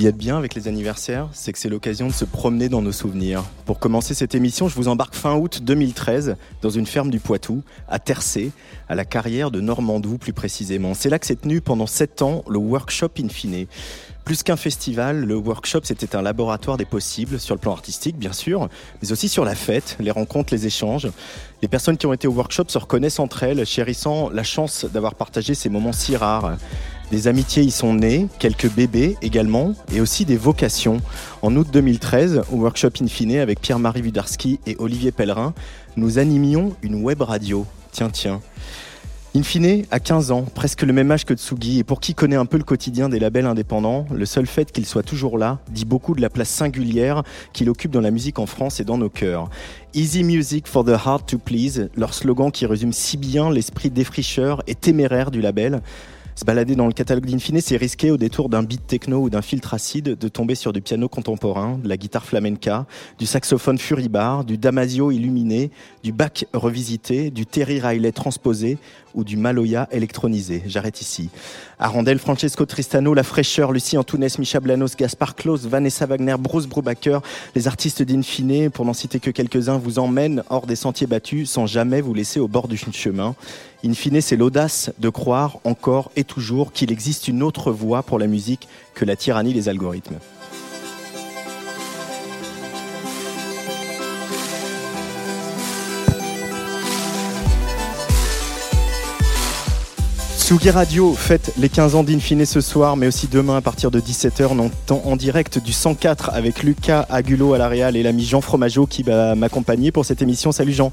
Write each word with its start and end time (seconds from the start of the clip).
Qu'il 0.00 0.06
y 0.06 0.08
a 0.08 0.12
de 0.12 0.16
bien 0.16 0.38
avec 0.38 0.54
les 0.54 0.66
anniversaires, 0.66 1.28
c'est 1.34 1.52
que 1.52 1.58
c'est 1.58 1.68
l'occasion 1.68 2.06
de 2.06 2.12
se 2.14 2.24
promener 2.24 2.70
dans 2.70 2.80
nos 2.80 2.90
souvenirs. 2.90 3.44
Pour 3.66 3.78
commencer 3.78 4.14
cette 4.14 4.34
émission, 4.34 4.66
je 4.66 4.74
vous 4.74 4.88
embarque 4.88 5.14
fin 5.14 5.34
août 5.36 5.60
2013 5.62 6.36
dans 6.62 6.70
une 6.70 6.86
ferme 6.86 7.10
du 7.10 7.20
Poitou, 7.20 7.62
à 7.86 7.98
Tercé, 7.98 8.50
à 8.88 8.94
la 8.94 9.04
carrière 9.04 9.50
de 9.50 9.60
Normandou 9.60 10.16
plus 10.16 10.32
précisément. 10.32 10.94
C'est 10.94 11.10
là 11.10 11.18
que 11.18 11.26
s'est 11.26 11.36
tenu 11.36 11.60
pendant 11.60 11.86
sept 11.86 12.22
ans 12.22 12.44
le 12.48 12.56
workshop 12.56 13.10
Infine. 13.22 13.66
Plus 14.24 14.42
qu'un 14.42 14.56
festival, 14.56 15.24
le 15.24 15.36
workshop 15.36 15.80
c'était 15.82 16.16
un 16.16 16.22
laboratoire 16.22 16.78
des 16.78 16.86
possibles, 16.86 17.38
sur 17.38 17.54
le 17.54 17.60
plan 17.60 17.72
artistique 17.72 18.16
bien 18.16 18.32
sûr, 18.32 18.70
mais 19.02 19.12
aussi 19.12 19.28
sur 19.28 19.44
la 19.44 19.54
fête, 19.54 19.98
les 20.00 20.10
rencontres, 20.10 20.54
les 20.54 20.66
échanges. 20.66 21.10
Les 21.60 21.68
personnes 21.68 21.98
qui 21.98 22.06
ont 22.06 22.14
été 22.14 22.26
au 22.26 22.32
workshop 22.32 22.64
se 22.68 22.78
reconnaissent 22.78 23.18
entre 23.18 23.42
elles, 23.42 23.66
chérissant 23.66 24.30
la 24.30 24.44
chance 24.44 24.86
d'avoir 24.86 25.14
partagé 25.14 25.52
ces 25.52 25.68
moments 25.68 25.92
si 25.92 26.16
rares. 26.16 26.56
Des 27.10 27.26
amitiés 27.26 27.64
y 27.64 27.72
sont 27.72 27.94
nées, 27.94 28.28
quelques 28.38 28.70
bébés 28.70 29.16
également, 29.20 29.74
et 29.92 30.00
aussi 30.00 30.24
des 30.24 30.36
vocations. 30.36 30.98
En 31.42 31.56
août 31.56 31.66
2013, 31.72 32.42
au 32.52 32.56
workshop 32.58 32.90
Infine 33.02 33.38
avec 33.38 33.60
Pierre-Marie 33.60 34.02
Widarski 34.02 34.60
et 34.64 34.76
Olivier 34.78 35.10
Pellerin, 35.10 35.52
nous 35.96 36.18
animions 36.18 36.76
une 36.82 37.02
web 37.02 37.20
radio. 37.22 37.66
Tiens, 37.90 38.10
tiens. 38.10 38.40
Infine 39.34 39.84
a 39.90 39.98
15 39.98 40.30
ans, 40.30 40.42
presque 40.42 40.82
le 40.82 40.92
même 40.92 41.10
âge 41.10 41.24
que 41.24 41.34
Tsugi, 41.34 41.80
et 41.80 41.84
pour 41.84 41.98
qui 41.98 42.14
connaît 42.14 42.36
un 42.36 42.46
peu 42.46 42.58
le 42.58 42.64
quotidien 42.64 43.08
des 43.08 43.18
labels 43.18 43.46
indépendants, 43.46 44.06
le 44.12 44.26
seul 44.26 44.46
fait 44.46 44.70
qu'il 44.70 44.86
soit 44.86 45.02
toujours 45.02 45.36
là 45.36 45.58
dit 45.70 45.84
beaucoup 45.84 46.14
de 46.14 46.20
la 46.20 46.30
place 46.30 46.48
singulière 46.48 47.24
qu'il 47.52 47.70
occupe 47.70 47.90
dans 47.90 48.00
la 48.00 48.12
musique 48.12 48.38
en 48.38 48.46
France 48.46 48.78
et 48.78 48.84
dans 48.84 48.98
nos 48.98 49.08
cœurs. 49.08 49.50
Easy 49.94 50.22
Music 50.22 50.68
for 50.68 50.84
the 50.84 50.96
Heart 51.06 51.26
to 51.26 51.38
Please, 51.38 51.90
leur 51.96 52.14
slogan 52.14 52.52
qui 52.52 52.66
résume 52.66 52.92
si 52.92 53.16
bien 53.16 53.50
l'esprit 53.50 53.90
défricheur 53.90 54.62
et 54.68 54.76
téméraire 54.76 55.32
du 55.32 55.40
label. 55.40 55.80
Se 56.40 56.44
balader 56.46 56.74
dans 56.74 56.86
le 56.86 56.94
catalogue 56.94 57.26
d'Infine, 57.26 57.60
c'est 57.60 57.76
risqué 57.76 58.10
au 58.10 58.16
détour 58.16 58.48
d'un 58.48 58.62
beat 58.62 58.86
techno 58.86 59.18
ou 59.20 59.28
d'un 59.28 59.42
filtre 59.42 59.74
acide 59.74 60.16
de 60.16 60.28
tomber 60.28 60.54
sur 60.54 60.72
du 60.72 60.80
piano 60.80 61.06
contemporain, 61.06 61.76
de 61.76 61.86
la 61.86 61.98
guitare 61.98 62.24
flamenca, 62.24 62.86
du 63.18 63.26
saxophone 63.26 63.76
furibar, 63.76 64.42
du 64.46 64.56
damasio 64.56 65.10
illuminé, 65.10 65.70
du 66.02 66.12
bac 66.12 66.46
revisité, 66.54 67.30
du 67.30 67.44
Terry 67.44 67.78
Riley 67.78 68.12
transposé 68.12 68.78
ou 69.14 69.24
du 69.24 69.36
Maloya 69.36 69.88
électronisé. 69.90 70.62
J'arrête 70.66 71.00
ici. 71.00 71.30
Arandel, 71.78 72.18
Francesco 72.18 72.66
Tristano, 72.66 73.14
La 73.14 73.22
Fraîcheur, 73.22 73.72
Lucie 73.72 73.96
Antunes, 73.96 74.28
Micha 74.38 74.60
Blanos, 74.60 74.96
Gaspard 74.96 75.34
Klaus, 75.34 75.66
Vanessa 75.66 76.06
Wagner, 76.06 76.36
Bruce 76.38 76.66
Brubaker, 76.66 77.20
les 77.54 77.66
artistes 77.68 78.02
d'Infine, 78.02 78.70
pour 78.70 78.84
n'en 78.84 78.92
citer 78.92 79.20
que 79.20 79.30
quelques-uns, 79.30 79.78
vous 79.78 79.98
emmènent 79.98 80.42
hors 80.50 80.66
des 80.66 80.76
sentiers 80.76 81.06
battus 81.06 81.50
sans 81.50 81.66
jamais 81.66 82.00
vous 82.00 82.14
laisser 82.14 82.40
au 82.40 82.48
bord 82.48 82.68
du 82.68 82.76
chemin. 82.76 83.34
In 83.84 83.94
fine, 83.94 84.20
c'est 84.20 84.36
l'audace 84.36 84.90
de 84.98 85.08
croire 85.08 85.58
encore 85.64 86.10
et 86.16 86.24
toujours 86.24 86.72
qu'il 86.72 86.92
existe 86.92 87.28
une 87.28 87.42
autre 87.42 87.72
voie 87.72 88.02
pour 88.02 88.18
la 88.18 88.26
musique 88.26 88.68
que 88.94 89.04
la 89.04 89.16
tyrannie 89.16 89.54
des 89.54 89.68
algorithmes. 89.68 90.18
Tsugi 100.50 100.70
Radio 100.70 101.14
fête 101.14 101.52
les 101.58 101.68
15 101.68 101.94
ans 101.94 102.02
d'Infine 102.02 102.44
ce 102.44 102.60
soir, 102.60 102.96
mais 102.96 103.06
aussi 103.06 103.28
demain 103.28 103.58
à 103.58 103.60
partir 103.60 103.92
de 103.92 104.00
17h, 104.00 104.68
en 104.90 105.14
direct 105.14 105.62
du 105.62 105.72
104 105.72 106.30
avec 106.30 106.64
Lucas 106.64 107.06
Agulo 107.08 107.54
à 107.54 107.58
la 107.58 107.68
Réal 107.68 107.94
et 107.94 108.02
l'ami 108.02 108.24
Jean 108.24 108.40
Fromageau 108.40 108.84
qui 108.84 109.04
va 109.04 109.36
m'accompagner 109.36 109.92
pour 109.92 110.04
cette 110.04 110.22
émission. 110.22 110.50
Salut 110.50 110.72
Jean. 110.72 110.90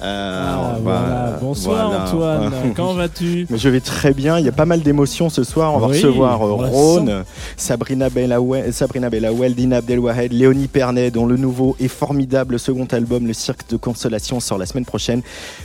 Euh, 0.00 0.44
ah, 0.46 0.78
voilà. 0.80 1.38
Bonsoir 1.40 2.04
Antoine, 2.04 2.52
comment 2.76 2.94
vas-tu 2.94 3.46
Je 3.52 3.68
vais 3.68 3.80
très 3.80 4.12
bien, 4.12 4.38
il 4.38 4.44
y 4.44 4.48
a 4.48 4.52
pas 4.52 4.64
mal 4.64 4.80
d'émotions 4.80 5.28
ce 5.28 5.42
soir. 5.42 5.74
On 5.74 5.78
va 5.78 5.88
recevoir 5.88 6.40
euh, 6.42 6.52
Rhône, 6.52 7.24
Sabrina 7.56 8.08
Bellawel, 8.08 8.72
Sabrina 8.72 9.10
Bellawel, 9.10 9.54
Dina 9.54 9.78
Abdelwahed, 9.78 10.32
Léonie 10.32 10.68
Pernet, 10.68 11.10
dont 11.10 11.26
le 11.26 11.36
nouveau 11.36 11.74
et 11.80 11.88
formidable 11.88 12.60
second 12.60 12.86
album, 12.92 13.26
Le 13.26 13.32
Cirque 13.32 13.68
de 13.70 13.76
Consolation, 13.76 14.38
sort 14.38 14.58
la 14.58 14.66
semaine 14.66 14.84
prochaine. 14.84 15.22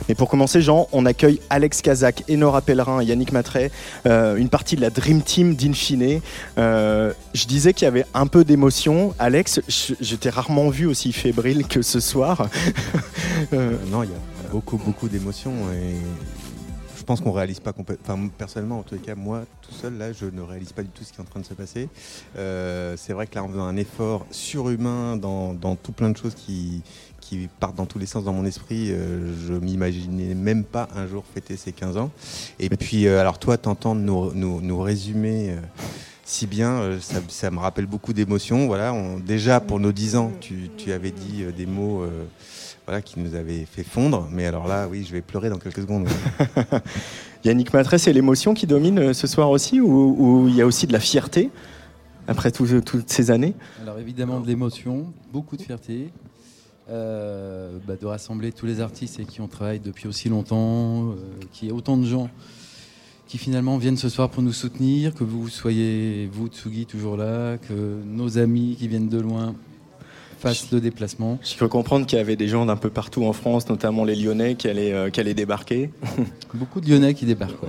Mais 0.08 0.16
pour 0.16 0.28
commencer, 0.28 0.60
Jean, 0.60 0.88
on 0.92 1.06
accueille 1.06 1.40
Alex 1.48 1.80
Kazak, 1.80 2.24
Enora 2.28 2.60
Pellerin 2.60 3.00
et 3.00 3.04
Yannick 3.04 3.32
Matray, 3.32 3.70
euh, 4.06 4.36
une 4.36 4.48
partie 4.48 4.74
de 4.74 4.80
la 4.80 4.90
Dream 4.90 5.22
Team 5.22 5.54
d'Infine. 5.54 6.20
je 6.56 7.46
disais 7.46 7.72
qu'il 7.72 7.84
y 7.84 7.88
avait 7.88 8.06
un 8.14 8.26
peu 8.26 8.44
d'émotion. 8.44 9.14
Alex, 9.20 9.60
je, 9.68 10.16
t'ai 10.16 10.30
rarement 10.30 10.70
vu 10.70 10.86
aussi 10.86 11.12
fébrile 11.12 11.66
que 11.66 11.82
ce 11.82 12.00
soir. 12.00 12.48
non, 13.52 14.02
il 14.02 14.10
y 14.10 14.12
a 14.12 14.23
beaucoup, 14.50 14.76
beaucoup 14.76 15.08
d'émotions 15.08 15.54
et 15.72 15.96
je 17.04 17.06
pense 17.06 17.20
qu'on 17.20 17.32
réalise 17.32 17.60
pas 17.60 17.74
complètement. 17.74 18.14
Enfin, 18.14 18.28
personnellement, 18.38 18.78
en 18.78 18.82
tous 18.82 18.94
les 18.94 19.00
cas, 19.02 19.14
moi, 19.14 19.42
tout 19.60 19.74
seul, 19.74 19.98
là, 19.98 20.14
je 20.14 20.24
ne 20.24 20.40
réalise 20.40 20.72
pas 20.72 20.82
du 20.82 20.88
tout 20.88 21.04
ce 21.04 21.12
qui 21.12 21.18
est 21.18 21.20
en 21.20 21.26
train 21.26 21.40
de 21.40 21.44
se 21.44 21.52
passer. 21.52 21.90
Euh, 22.38 22.94
c'est 22.96 23.12
vrai 23.12 23.26
que 23.26 23.34
là, 23.34 23.44
on 23.44 23.48
faisant 23.48 23.66
un 23.66 23.76
effort 23.76 24.24
surhumain 24.30 25.18
dans, 25.18 25.52
dans, 25.52 25.76
tout 25.76 25.92
plein 25.92 26.08
de 26.08 26.16
choses 26.16 26.34
qui, 26.34 26.80
qui 27.20 27.50
partent 27.60 27.74
dans 27.74 27.84
tous 27.84 27.98
les 27.98 28.06
sens 28.06 28.24
dans 28.24 28.32
mon 28.32 28.46
esprit. 28.46 28.90
Euh, 28.90 29.34
je 29.46 29.52
m'imaginais 29.52 30.34
même 30.34 30.64
pas 30.64 30.88
un 30.96 31.06
jour 31.06 31.24
fêter 31.34 31.58
ces 31.58 31.72
15 31.72 31.98
ans. 31.98 32.10
Et 32.58 32.70
puis, 32.70 33.06
euh, 33.06 33.20
alors 33.20 33.38
toi, 33.38 33.58
t'entends 33.58 33.94
nous, 33.94 34.32
nous, 34.32 34.62
nous 34.62 34.80
résumer 34.80 35.56
si 36.24 36.46
bien, 36.46 36.98
ça, 37.02 37.20
ça, 37.28 37.50
me 37.50 37.58
rappelle 37.58 37.84
beaucoup 37.84 38.14
d'émotions. 38.14 38.66
Voilà, 38.66 38.94
déjà 39.26 39.60
pour 39.60 39.78
nos 39.78 39.92
10 39.92 40.16
ans, 40.16 40.32
tu, 40.40 40.70
tu 40.78 40.90
avais 40.90 41.10
dit 41.10 41.44
des 41.54 41.66
mots 41.66 42.02
voilà, 42.86 43.02
qui 43.02 43.20
nous 43.20 43.34
avait 43.34 43.64
fait 43.64 43.84
fondre. 43.84 44.28
Mais 44.30 44.46
alors 44.46 44.66
là, 44.66 44.88
oui, 44.88 45.04
je 45.06 45.12
vais 45.12 45.22
pleurer 45.22 45.50
dans 45.50 45.58
quelques 45.58 45.80
secondes. 45.80 46.08
Yannick 47.44 47.72
Matré, 47.72 47.98
c'est 47.98 48.12
l'émotion 48.12 48.54
qui 48.54 48.66
domine 48.66 48.98
euh, 48.98 49.12
ce 49.12 49.26
soir 49.26 49.50
aussi 49.50 49.80
ou 49.80 50.46
il 50.48 50.54
y 50.54 50.62
a 50.62 50.66
aussi 50.66 50.86
de 50.86 50.92
la 50.92 51.00
fierté 51.00 51.50
après 52.26 52.50
toutes 52.50 53.10
ces 53.10 53.30
années? 53.30 53.54
Alors 53.82 53.98
évidemment 53.98 54.40
de 54.40 54.46
l'émotion, 54.46 55.12
beaucoup 55.32 55.56
de 55.56 55.62
fierté. 55.62 56.10
Euh, 56.90 57.78
bah, 57.88 57.94
de 57.98 58.04
rassembler 58.04 58.52
tous 58.52 58.66
les 58.66 58.82
artistes 58.82 59.18
et 59.18 59.24
qui 59.24 59.40
ont 59.40 59.48
travaillé 59.48 59.78
depuis 59.78 60.06
aussi 60.06 60.28
longtemps, 60.28 61.12
euh, 61.12 61.14
qu'il 61.50 61.68
y 61.68 61.70
ait 61.70 61.74
autant 61.74 61.96
de 61.96 62.04
gens 62.04 62.28
qui 63.26 63.38
finalement 63.38 63.78
viennent 63.78 63.96
ce 63.96 64.10
soir 64.10 64.28
pour 64.28 64.42
nous 64.42 64.52
soutenir, 64.52 65.14
que 65.14 65.24
vous 65.24 65.48
soyez, 65.48 66.28
vous, 66.30 66.48
Tsugi, 66.48 66.84
toujours 66.84 67.16
là, 67.16 67.56
que 67.56 68.02
nos 68.04 68.36
amis 68.36 68.76
qui 68.78 68.86
viennent 68.86 69.08
de 69.08 69.18
loin 69.18 69.54
fasse 70.44 70.70
le 70.72 70.80
déplacement. 70.80 71.38
Je 71.42 71.56
peux 71.56 71.68
comprendre 71.68 72.06
qu'il 72.06 72.18
y 72.18 72.20
avait 72.20 72.36
des 72.36 72.48
gens 72.48 72.66
d'un 72.66 72.76
peu 72.76 72.90
partout 72.90 73.24
en 73.24 73.32
France, 73.32 73.68
notamment 73.68 74.04
les 74.04 74.14
Lyonnais, 74.14 74.54
qui 74.54 74.68
allaient, 74.68 74.92
euh, 74.92 75.10
qui 75.10 75.20
allaient 75.20 75.34
débarquer. 75.34 75.90
Beaucoup 76.54 76.80
de 76.80 76.88
Lyonnais 76.88 77.14
qui 77.14 77.24
débarquent. 77.24 77.54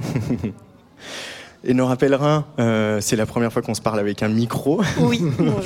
Et 1.68 1.74
Nora 1.74 1.96
Pellerin, 1.96 2.46
euh, 2.60 3.00
c'est 3.02 3.16
la 3.16 3.26
première 3.26 3.52
fois 3.52 3.64
qu'on 3.64 3.74
se 3.74 3.82
parle 3.82 4.00
avec 4.00 4.22
un 4.22 4.28
micro. 4.28 4.82
Oui, 5.00 5.20
bonjour. 5.40 5.64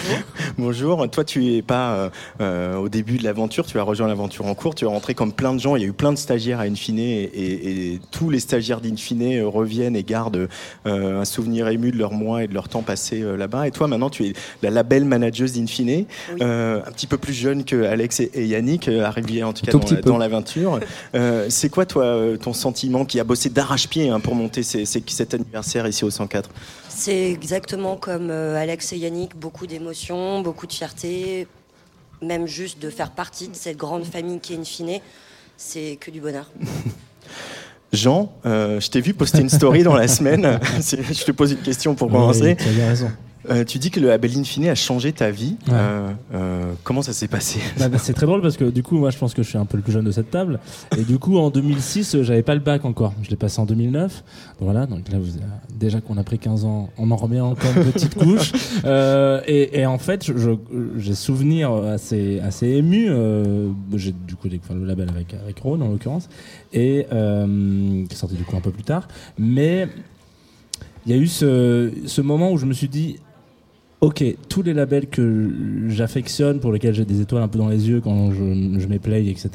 bonjour. 0.58 1.10
Toi, 1.10 1.26
tu 1.26 1.56
es 1.56 1.62
pas 1.62 1.94
euh, 1.94 2.10
euh, 2.40 2.76
au 2.78 2.88
début 2.88 3.18
de 3.18 3.24
l'aventure, 3.26 3.66
tu 3.66 3.78
as 3.80 3.84
rejoint 3.84 4.08
l'aventure 4.08 4.46
en 4.46 4.56
cours, 4.56 4.76
tu 4.76 4.86
es 4.86 4.88
rentré 4.88 5.14
comme 5.14 5.34
plein 5.34 5.54
de 5.54 5.60
gens. 5.60 5.76
Il 5.76 5.82
y 5.82 5.86
a 5.86 5.88
eu 5.90 5.94
plein 5.94 6.14
de 6.14 6.18
stagiaires 6.18 6.62
à 6.62 6.64
Infine 6.64 7.00
et, 7.00 7.24
et, 7.34 8.00
tous 8.12 8.30
les 8.30 8.40
stagiaires 8.40 8.80
d'Infine 8.80 9.44
reviennent 9.44 9.98
et 9.98 10.04
gardent 10.04 10.48
un 10.86 11.26
souvenir 11.26 11.68
ému 11.68 11.92
de 11.92 11.98
leur 11.98 12.14
mois 12.14 12.44
et 12.44 12.48
de 12.48 12.54
leur 12.54 12.70
temps 12.70 12.82
passé 12.82 13.22
là-bas. 13.38 13.68
Et 13.68 13.72
toi, 13.72 13.88
maintenant, 13.88 14.10
tu 14.10 14.28
es 14.28 14.34
la 14.64 14.70
label 14.70 15.04
manageuse 15.04 15.54
d'Infine, 15.54 16.06
un 16.40 16.92
petit 16.92 17.08
peu 17.08 17.18
plus 17.18 17.34
jeune 17.34 17.66
que 17.66 17.84
Alex 17.84 18.22
et, 18.22 18.46
Yannick, 18.46 18.88
arrivés 18.88 19.44
en 19.44 19.52
tout 19.52 19.66
cas 19.66 19.74
dans, 20.04 20.18
l'aventure. 20.18 20.80
c'est 21.50 21.70
quoi, 21.70 21.86
toi, 21.86 22.38
ton 22.42 22.54
sentiment 22.54 23.04
qui 23.04 23.20
a 23.20 23.24
bossé 23.26 23.50
d'arrache-pied 23.50 24.10
hein, 24.10 24.20
pour 24.22 24.36
monter 24.36 24.64
cet 24.64 25.34
anniversaire 25.34 25.89
ici 25.90 26.04
au 26.04 26.10
104 26.10 26.50
C'est 26.88 27.32
exactement 27.32 27.98
comme 27.98 28.30
euh, 28.30 28.56
Alex 28.56 28.94
et 28.94 28.98
Yannick, 28.98 29.36
beaucoup 29.36 29.68
d'émotions, 29.68 30.42
beaucoup 30.42 30.68
de 30.68 30.74
fierté, 30.74 31.48
même 32.22 32.48
juste 32.48 32.80
de 32.80 32.90
faire 32.90 33.12
partie 33.12 33.48
de 33.48 33.56
cette 33.56 33.78
grande 33.78 34.06
famille 34.06 34.40
qui 34.40 34.54
est 34.54 34.58
Infine, 34.58 35.00
c'est 35.58 35.98
que 36.00 36.12
du 36.12 36.22
bonheur. 36.22 36.50
Jean, 37.94 38.32
euh, 38.46 38.80
je 38.80 38.90
t'ai 38.90 39.02
vu 39.02 39.14
poster 39.14 39.42
une 39.42 39.50
story 39.50 39.84
dans 39.84 39.96
la 39.96 40.08
semaine. 40.08 40.60
je 40.80 41.24
te 41.24 41.32
pose 41.32 41.54
une 41.54 41.62
question 41.62 41.96
pour 41.96 42.10
commencer. 42.10 42.56
tu 42.56 42.82
as 42.82 42.88
raison. 42.88 43.12
Euh, 43.50 43.64
tu 43.64 43.80
dis 43.80 43.90
que 43.90 44.00
le 44.00 44.08
label 44.08 44.38
Infine 44.38 44.68
a 44.68 44.76
changé 44.76 45.14
ta 45.14 45.32
vie. 45.32 45.56
Euh, 45.72 46.12
euh, 46.34 46.74
comment 46.84 47.02
ça 47.02 47.14
s'est 47.14 47.28
passé 47.28 47.60
bah, 47.80 47.88
bah, 47.88 47.98
C'est 47.98 48.14
très 48.14 48.26
drôle 48.26 48.42
parce 48.42 48.58
que 48.58 48.66
du 48.66 48.84
coup, 48.84 48.98
moi, 48.98 49.12
je 49.12 49.18
pense 49.18 49.34
que 49.34 49.44
je 49.44 49.50
suis 49.50 49.58
un 49.58 49.66
peu 49.66 49.78
le 49.78 49.84
plus 49.84 49.94
jeune 49.94 50.06
de 50.06 50.12
cette 50.12 50.30
table. 50.30 50.60
Et 50.98 51.04
du 51.04 51.20
coup, 51.20 51.38
en 51.38 51.50
2006, 51.50 52.22
j'avais 52.22 52.44
pas 52.44 52.54
le 52.54 52.60
bac 52.60 52.84
encore. 52.86 53.14
Je 53.22 53.30
l'ai 53.30 53.38
passé 53.38 53.62
en 53.62 53.66
2009. 53.66 54.24
voilà, 54.60 54.86
donc 54.86 55.10
là, 55.10 55.20
vous, 55.20 55.32
déjà 55.74 56.02
qu'on 56.02 56.18
a 56.18 56.24
pris 56.24 56.38
15 56.38 56.66
ans, 56.66 56.90
on 56.98 57.12
en 57.12 57.16
remet 57.16 57.40
encore 57.40 57.72
une 57.76 57.92
petite 57.92 58.16
couche. 58.16 58.52
Et, 59.48 59.80
et, 59.80 59.86
en 59.86 59.98
fait, 59.98 60.32
j'ai 60.98 61.16
souvenir 61.16 61.72
assez, 61.72 62.40
assez 62.40 62.68
ému. 62.68 63.10
j'ai 63.96 64.12
du 64.12 64.36
coup 64.36 64.50
découvert 64.50 64.78
le 64.78 64.86
label 64.86 65.10
avec, 65.10 65.34
avec 65.34 65.60
Rhône, 65.60 65.82
en 65.82 65.90
l'occurrence, 65.90 66.30
et 66.74 67.06
qui 67.10 68.08
est 68.12 68.16
sorti 68.16 68.36
du 68.36 68.44
coup 68.44 68.56
un 68.56 68.62
peu 68.62 68.72
plus 68.72 68.84
tard. 68.84 69.08
Mais 69.38 69.88
il 71.06 71.16
y 71.16 71.16
a 71.16 71.18
eu 71.18 71.28
ce, 71.28 71.92
ce 72.06 72.22
moment 72.22 72.52
où 72.52 72.58
je 72.58 72.66
me 72.66 72.74
suis 72.74 72.90
dit 72.90 73.18
Ok, 74.02 74.24
tous 74.48 74.62
les 74.62 74.74
labels 74.74 75.08
que 75.08 75.52
j'affectionne, 75.90 76.62
pour 76.62 76.72
lesquels 76.72 76.94
j'ai 76.94 77.04
des 77.04 77.20
étoiles 77.20 77.44
un 77.44 77.50
peu 77.50 77.60
dans 77.60 77.68
les 77.68 77.90
yeux 77.90 78.00
quand 78.00 78.32
je, 78.32 78.80
je 78.80 78.88
mets 78.88 78.98
play, 78.98 79.28
etc., 79.28 79.50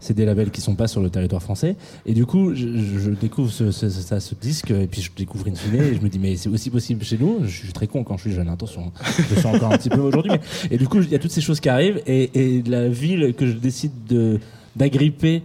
c'est 0.00 0.12
des 0.12 0.26
labels 0.26 0.50
qui 0.50 0.60
sont 0.60 0.74
pas 0.74 0.86
sur 0.86 1.00
le 1.00 1.08
territoire 1.08 1.42
français. 1.42 1.76
Et 2.04 2.12
du 2.12 2.26
coup, 2.26 2.54
je, 2.54 3.08
découvre 3.10 3.50
ce, 3.50 3.70
ce, 3.70 3.88
ce, 3.88 4.34
disque, 4.34 4.70
et 4.70 4.86
puis 4.86 5.00
je 5.00 5.10
découvre 5.16 5.48
Infine, 5.48 5.76
et 5.76 5.94
je 5.94 6.02
me 6.02 6.10
dis, 6.10 6.18
mais 6.18 6.36
c'est 6.36 6.50
aussi 6.50 6.68
possible 6.68 7.04
chez 7.04 7.16
nous. 7.16 7.38
Je 7.44 7.64
suis 7.64 7.72
très 7.72 7.86
con 7.86 8.04
quand 8.04 8.18
je 8.18 8.22
suis 8.22 8.32
jeune, 8.32 8.50
attention, 8.50 8.92
je 9.30 9.34
suis 9.34 9.46
encore 9.46 9.72
un 9.72 9.78
petit 9.78 9.88
peu 9.88 10.00
aujourd'hui. 10.00 10.32
Et 10.70 10.76
du 10.76 10.86
coup, 10.88 11.00
il 11.00 11.08
y 11.08 11.14
a 11.14 11.18
toutes 11.18 11.30
ces 11.30 11.40
choses 11.40 11.60
qui 11.60 11.70
arrivent, 11.70 12.02
et, 12.06 12.30
et 12.34 12.62
la 12.64 12.90
ville 12.90 13.32
que 13.32 13.46
je 13.46 13.52
décide 13.52 13.92
d'agripper 14.76 15.42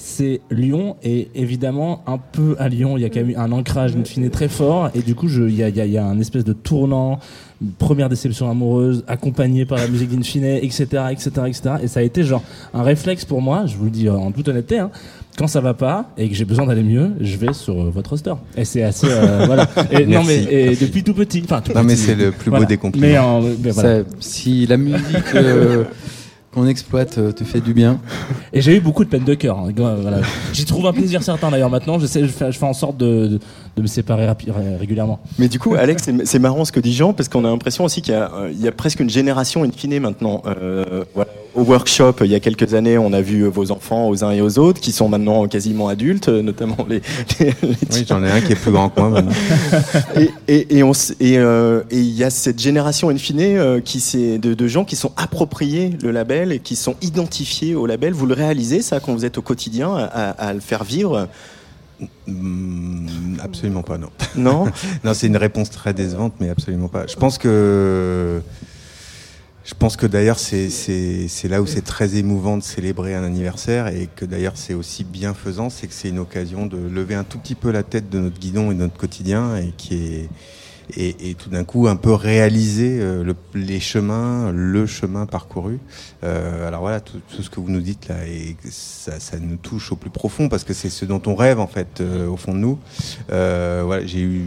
c'est 0.00 0.40
Lyon 0.52 0.94
et 1.02 1.28
évidemment 1.34 2.04
un 2.06 2.18
peu 2.18 2.54
à 2.60 2.68
Lyon 2.68 2.96
il 2.96 3.00
y 3.00 3.04
a 3.04 3.10
quand 3.10 3.24
même 3.24 3.36
un 3.36 3.50
ancrage 3.50 3.96
Infine 3.96 4.30
très 4.30 4.48
fort 4.48 4.90
et 4.94 5.02
du 5.02 5.16
coup 5.16 5.26
il 5.28 5.56
y 5.56 5.64
a, 5.64 5.68
y, 5.70 5.90
y 5.90 5.98
a, 5.98 6.04
un 6.04 6.20
espèce 6.20 6.44
de 6.44 6.52
tournant 6.52 7.18
une 7.60 7.72
première 7.72 8.08
déception 8.08 8.48
amoureuse 8.48 9.02
accompagnée 9.08 9.64
par 9.64 9.78
la 9.78 9.88
musique 9.88 10.10
d'Infine 10.10 10.44
etc 10.44 11.06
etc 11.10 11.30
etc 11.48 11.70
et 11.82 11.88
ça 11.88 11.98
a 11.98 12.04
été 12.04 12.22
genre 12.22 12.44
un 12.74 12.84
réflexe 12.84 13.24
pour 13.24 13.42
moi 13.42 13.66
je 13.66 13.76
vous 13.76 13.86
le 13.86 13.90
dis 13.90 14.08
en 14.08 14.30
toute 14.30 14.46
honnêteté 14.46 14.78
hein, 14.78 14.92
quand 15.38 15.46
ça 15.46 15.60
va 15.60 15.72
pas 15.72 16.10
et 16.18 16.28
que 16.28 16.34
j'ai 16.34 16.44
besoin 16.44 16.66
d'aller 16.66 16.82
mieux, 16.82 17.12
je 17.20 17.36
vais 17.36 17.52
sur 17.52 17.80
euh, 17.80 17.90
votre 17.90 18.16
store. 18.16 18.40
Et 18.56 18.64
c'est 18.64 18.82
assez 18.82 19.06
euh, 19.08 19.44
voilà. 19.46 19.68
Et, 19.92 20.04
non 20.04 20.24
mais 20.24 20.42
et 20.50 20.74
depuis 20.74 21.04
tout 21.04 21.14
petit. 21.14 21.40
Enfin 21.44 21.60
tout 21.60 21.72
non 21.72 21.84
mais 21.84 21.94
c'est 21.94 22.16
le 22.16 22.32
plus 22.32 22.50
beau 22.50 22.64
des 22.64 22.76
compliments. 22.76 23.40
Mais, 23.40 23.70
voilà. 23.70 24.02
si 24.18 24.66
la 24.66 24.76
musique 24.76 25.34
euh, 25.36 25.84
qu'on 26.52 26.66
exploite 26.66 27.18
euh, 27.18 27.32
te 27.32 27.44
fait 27.44 27.60
du 27.60 27.74
bien. 27.74 28.00
Et 28.52 28.60
j'ai 28.60 28.76
eu 28.76 28.80
beaucoup 28.80 29.04
de 29.04 29.10
peine 29.10 29.24
de 29.24 29.34
cœur. 29.34 29.58
Hein. 29.58 29.72
Voilà. 29.76 30.20
J'y 30.52 30.64
trouve 30.64 30.86
un 30.86 30.92
plaisir 30.92 31.22
certain 31.22 31.50
d'ailleurs 31.50 31.70
maintenant. 31.70 31.98
Je, 31.98 32.06
sais, 32.06 32.22
je, 32.22 32.28
fais, 32.28 32.50
je 32.52 32.58
fais 32.58 32.66
en 32.66 32.72
sorte 32.72 32.96
de, 32.96 33.38
de, 33.76 33.82
me 33.82 33.86
séparer 33.86 34.26
régulièrement. 34.78 35.20
Mais 35.38 35.48
du 35.48 35.58
coup, 35.58 35.74
Alex, 35.74 36.08
c'est 36.24 36.38
marrant 36.38 36.64
ce 36.64 36.72
que 36.72 36.80
dit 36.80 36.94
Jean 36.94 37.12
parce 37.12 37.28
qu'on 37.28 37.44
a 37.44 37.48
l'impression 37.50 37.84
aussi 37.84 38.02
qu'il 38.02 38.14
y, 38.14 38.62
y, 38.62 38.68
a 38.68 38.72
presque 38.72 39.00
une 39.00 39.10
génération 39.10 39.62
in 39.62 39.70
fine 39.70 40.00
maintenant. 40.00 40.42
Euh, 40.46 41.04
voilà 41.14 41.30
au 41.54 41.62
workshop 41.62 42.16
il 42.20 42.30
y 42.30 42.34
a 42.34 42.40
quelques 42.40 42.74
années, 42.74 42.98
on 42.98 43.12
a 43.12 43.20
vu 43.20 43.46
vos 43.46 43.70
enfants 43.70 44.08
aux 44.08 44.24
uns 44.24 44.30
et 44.30 44.40
aux 44.40 44.58
autres 44.58 44.80
qui 44.80 44.92
sont 44.92 45.08
maintenant 45.08 45.46
quasiment 45.48 45.88
adultes, 45.88 46.28
notamment 46.28 46.76
les. 46.88 47.02
oui, 47.40 48.04
j'en 48.08 48.22
ai 48.22 48.30
un 48.30 48.40
qui 48.40 48.52
est 48.52 48.60
plus 48.60 48.72
grand 48.72 48.88
que 48.90 49.00
moi 49.00 49.10
maintenant. 49.10 49.32
et, 50.48 50.78
et, 50.78 51.38
euh, 51.38 51.82
et, 51.90 51.98
il 51.98 52.14
y 52.14 52.24
a 52.24 52.30
cette 52.30 52.58
génération 52.58 53.10
in 53.10 53.16
fine 53.16 53.40
euh, 53.40 53.80
qui 53.80 53.98
de, 54.38 54.54
de, 54.54 54.68
gens 54.68 54.84
qui 54.84 54.96
sont 54.96 55.12
appropriés 55.16 55.92
le 56.02 56.10
label 56.10 56.52
et 56.52 56.58
qui 56.60 56.76
sont 56.76 56.96
identifiés 57.02 57.74
au 57.74 57.86
label. 57.86 58.12
Vous 58.12 58.26
le 58.26 58.34
réalisez 58.34 58.82
ça 58.82 59.00
quand 59.00 59.12
vous 59.12 59.24
êtes 59.24 59.38
au 59.38 59.42
quotidien 59.42 59.94
à, 59.96 60.30
à 60.30 60.52
le 60.52 60.60
faire 60.60 60.84
vivre? 60.84 61.28
Hmm, 62.26 63.06
Absolument 63.42 63.82
pas, 63.82 63.98
non. 63.98 64.10
Non? 64.36 64.66
Non, 65.04 65.14
c'est 65.14 65.26
une 65.26 65.36
réponse 65.36 65.70
très 65.70 65.94
décevante, 65.94 66.34
mais 66.40 66.48
absolument 66.50 66.88
pas. 66.88 67.06
Je 67.06 67.16
pense 67.16 67.38
que 67.38 68.40
je 69.68 69.74
pense 69.74 69.98
que 69.98 70.06
d'ailleurs 70.06 70.38
c'est 70.38 70.70
là 71.44 71.60
où 71.60 71.66
c'est 71.66 71.84
très 71.84 72.16
émouvant 72.16 72.56
de 72.56 72.62
célébrer 72.62 73.14
un 73.14 73.22
anniversaire 73.22 73.88
et 73.88 74.08
que 74.16 74.24
d'ailleurs 74.24 74.56
c'est 74.56 74.72
aussi 74.72 75.04
bienfaisant, 75.04 75.68
c'est 75.68 75.86
que 75.86 75.92
c'est 75.92 76.08
une 76.08 76.20
occasion 76.20 76.64
de 76.64 76.78
lever 76.78 77.14
un 77.14 77.22
tout 77.22 77.36
petit 77.38 77.54
peu 77.54 77.70
la 77.70 77.82
tête 77.82 78.08
de 78.08 78.18
notre 78.18 78.38
guidon 78.38 78.70
et 78.70 78.74
de 78.74 78.80
notre 78.80 78.96
quotidien 78.96 79.58
et 79.58 79.74
qui 79.76 79.94
est 79.94 80.28
et, 80.96 81.30
et 81.30 81.34
tout 81.34 81.50
d'un 81.50 81.64
coup 81.64 81.88
un 81.88 81.96
peu 81.96 82.12
réaliser 82.12 82.98
euh, 83.00 83.24
le, 83.24 83.34
les 83.54 83.80
chemins, 83.80 84.52
le 84.52 84.86
chemin 84.86 85.26
parcouru. 85.26 85.78
Euh, 86.24 86.66
alors 86.66 86.80
voilà, 86.80 87.00
tout, 87.00 87.20
tout, 87.28 87.42
ce 87.42 87.50
que 87.50 87.60
vous 87.60 87.70
nous 87.70 87.80
dites 87.80 88.08
là, 88.08 88.26
et 88.26 88.56
ça, 88.70 89.20
ça, 89.20 89.38
nous 89.38 89.56
touche 89.56 89.92
au 89.92 89.96
plus 89.96 90.10
profond 90.10 90.48
parce 90.48 90.64
que 90.64 90.74
c'est 90.74 90.90
ce 90.90 91.04
dont 91.04 91.22
on 91.26 91.34
rêve 91.34 91.60
en 91.60 91.66
fait 91.66 92.00
euh, 92.00 92.28
au 92.28 92.36
fond 92.36 92.52
de 92.52 92.58
nous. 92.58 92.78
Voilà, 93.28 94.06
j'ai 94.06 94.20
eu 94.20 94.42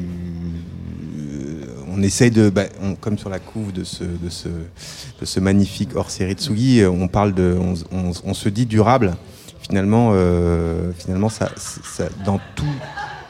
on 1.94 2.02
essaye 2.04 2.32
de, 2.32 2.50
bah, 2.50 2.64
comme 3.02 3.18
sur 3.18 3.30
la 3.30 3.40
couve 3.40 3.74
de 3.74 3.84
ce, 3.84 4.04
de 4.04 4.30
ce, 4.30 4.48
de 4.48 5.26
ce 5.26 5.40
magnifique 5.42 5.96
hors-série 5.96 6.36
de 6.36 6.40
Tsugi, 6.40 6.86
on 6.86 7.10
parle 7.10 7.34
de, 7.34 7.58
on, 7.92 8.12
on, 8.24 8.34
se 8.34 8.48
dit 8.48 8.66
durable. 8.66 9.16
Finalement, 9.62 10.12
euh, 10.14 10.92
finalement, 10.98 11.30
ça, 11.30 11.50
ça, 11.58 12.06
dans 12.26 12.40
tout 12.56 12.66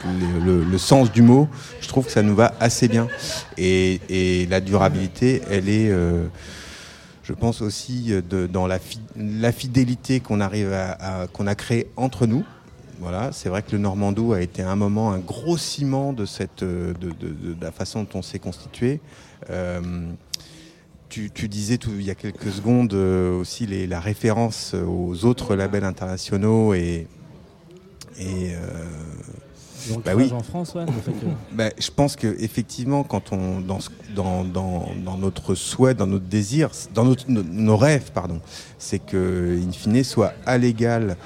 le, 0.05 0.77
sens 0.77 1.11
du 1.11 1.21
mot, 1.21 1.47
je 1.81 1.87
trouve 1.87 2.05
que 2.05 2.11
ça 2.11 2.21
nous 2.21 2.35
va 2.35 2.53
assez 2.59 2.87
bien. 2.87 3.07
Et, 3.57 4.47
la 4.49 4.59
durabilité, 4.61 5.41
elle 5.49 5.69
est, 5.69 5.89
euh, 5.89 6.25
je 7.23 7.33
pense 7.33 7.61
aussi 7.61 8.13
de, 8.29 8.47
dans 8.47 8.67
la, 8.67 8.79
fidélité 9.51 10.19
qu'on 10.19 10.41
arrive 10.41 10.73
à, 10.73 11.27
qu'on 11.31 11.47
a 11.47 11.55
créée 11.55 11.87
entre 11.95 12.25
nous. 12.27 12.43
Voilà, 12.99 13.31
c'est 13.31 13.49
vrai 13.49 13.63
que 13.63 13.71
le 13.71 13.79
Normandou 13.79 14.33
a 14.33 14.41
été 14.41 14.61
un 14.61 14.75
moment 14.75 15.11
un 15.11 15.17
gros 15.17 15.57
ciment 15.57 16.13
de, 16.13 16.25
cette, 16.25 16.63
de, 16.63 16.93
de, 16.93 17.55
la 17.59 17.71
façon 17.71 18.03
dont 18.03 18.19
on 18.19 18.21
s'est 18.21 18.37
constitué. 18.37 18.99
Euh, 19.49 19.81
tu, 21.09 21.49
disais 21.49 21.77
il 21.87 22.03
y 22.03 22.09
a 22.09 22.15
quelques 22.15 22.51
secondes 22.51 22.93
euh, 22.93 23.37
aussi 23.37 23.65
les, 23.65 23.85
la 23.85 23.99
référence 23.99 24.73
aux 24.73 25.25
autres 25.25 25.55
labels 25.55 25.83
internationaux 25.83 26.73
et, 26.73 27.07
et 28.17 28.53
euh, 28.53 28.57
bah 30.05 30.11
oui. 30.15 30.31
en 30.33 30.43
France, 30.43 30.73
ouais, 30.75 30.85
bah, 31.51 31.69
je 31.77 31.89
pense 31.91 32.15
que 32.15 32.35
effectivement, 32.39 33.03
quand 33.03 33.31
on 33.31 33.61
dans, 33.61 33.79
dans, 34.15 34.43
dans, 34.43 34.89
dans, 35.03 35.17
notre 35.17 35.55
souhait, 35.55 35.93
dans 35.93 36.07
notre 36.07 36.25
désir, 36.25 36.71
dans 36.93 37.05
notre, 37.05 37.29
nos 37.29 37.77
rêves, 37.77 38.11
pardon, 38.13 38.39
c'est 38.77 38.99
que 38.99 39.59
in 39.61 39.71
fine 39.71 40.03
soit 40.03 40.33
à 40.45 40.57
l'égal 40.57 41.17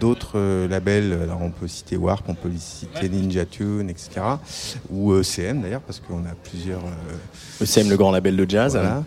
d'autres 0.00 0.38
euh, 0.38 0.68
labels. 0.68 1.18
Alors 1.22 1.42
on 1.42 1.50
peut 1.50 1.68
citer 1.68 1.96
Warp, 1.96 2.24
on 2.28 2.34
peut 2.34 2.50
citer 2.58 3.08
Ninja 3.08 3.44
Tune, 3.44 3.90
etc. 3.90 4.20
Ou 4.90 5.14
ECM 5.14 5.62
d'ailleurs, 5.62 5.82
parce 5.82 6.00
qu'on 6.00 6.24
a 6.24 6.34
plusieurs. 6.50 6.82
ECM, 7.60 7.86
euh, 7.86 7.90
le 7.90 7.96
grand 7.96 8.10
label 8.10 8.36
de 8.36 8.48
jazz. 8.48 8.72
Voilà. 8.72 9.04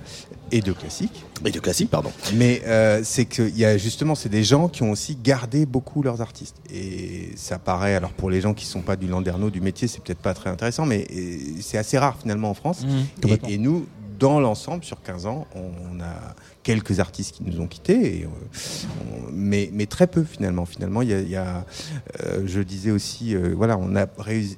Et 0.52 0.62
de 0.62 0.72
classique. 0.72 1.24
Et 1.46 1.52
de 1.52 1.60
classique, 1.60 1.90
pardon. 1.90 2.12
Mais 2.36 2.62
euh, 2.66 3.02
c'est 3.04 3.26
qu'il 3.26 3.58
y 3.58 3.66
a 3.66 3.78
justement, 3.78 4.16
c'est 4.16 4.30
des 4.30 4.44
gens 4.44 4.70
qui 4.70 4.84
ont 4.84 4.92
aussi 4.92 5.18
gardé 5.22 5.66
beaucoup 5.66 6.02
leurs 6.02 6.22
artistes. 6.22 6.56
Et 6.74 7.32
ça 7.36 7.60
paraît, 7.60 7.96
alors 7.96 8.12
pour 8.12 8.30
les 8.30 8.42
gens 8.42 8.54
qui 8.54 8.66
ne 8.66 8.70
sont 8.70 8.82
pas 8.82 8.96
du 8.96 9.08
landerneau, 9.08 9.50
du 9.50 9.62
métier, 9.62 9.88
c'est 9.88 10.02
peut-être 10.02 10.22
pas 10.22 10.34
très 10.34 10.50
intéressant, 10.50 10.86
mais 10.86 11.08
c'est 11.62 11.78
assez 11.78 11.98
rare 11.98 12.18
finalement 12.20 12.50
en 12.50 12.54
France. 12.54 12.84
Mmh, 12.84 13.28
et, 13.28 13.54
et, 13.54 13.58
nous, 13.58 13.86
dans 14.20 14.40
l'ensemble, 14.40 14.84
sur 14.84 15.02
15 15.02 15.26
ans, 15.26 15.48
on 15.56 16.00
a 16.00 16.36
quelques 16.68 17.00
artistes 17.00 17.36
qui 17.36 17.44
nous 17.44 17.62
ont 17.62 17.68
quittés, 17.68 18.18
et, 18.18 18.28
mais, 19.32 19.70
mais, 19.72 19.86
très 19.86 20.08
peu 20.08 20.26
finalement. 20.26 20.66
Finalement, 20.66 21.02
il 21.02 21.30
y 21.30 21.36
a, 21.38 21.66
je 22.46 22.60
disais 22.60 22.92
aussi, 22.92 23.36
voilà, 23.36 23.78
on 23.78 23.96
a 23.96 24.06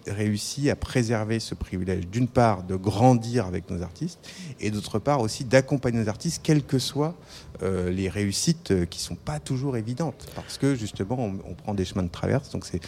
réussi 0.08 0.72
à 0.72 0.76
préserver 0.76 1.40
ce 1.40 1.54
privilège 1.54 2.08
d'une 2.08 2.28
part 2.28 2.64
de 2.64 2.76
grandir 2.76 3.46
avec 3.46 3.70
nos 3.70 3.84
artistes 3.84 4.20
et 4.60 4.72
d'autre 4.72 4.98
part 4.98 5.22
aussi 5.22 5.46
d'accompagner 5.46 6.00
nos 6.00 6.10
artistes, 6.10 6.42
quelles 6.44 6.64
que 6.64 6.80
soient 6.80 7.16
euh, 7.62 7.90
les 7.92 8.08
réussites 8.08 8.72
euh, 8.72 8.86
qui 8.86 9.02
sont 9.02 9.16
pas 9.16 9.40
toujours 9.42 9.76
évidentes 9.76 10.28
parce 10.34 10.58
que 10.58 10.76
justement 10.76 11.18
on, 11.20 11.54
prend 11.56 11.74
des 11.74 11.84
chemins 11.84 12.04
de 12.04 12.10
traverse 12.10 12.50
donc 12.52 12.64
c'est 12.64 12.80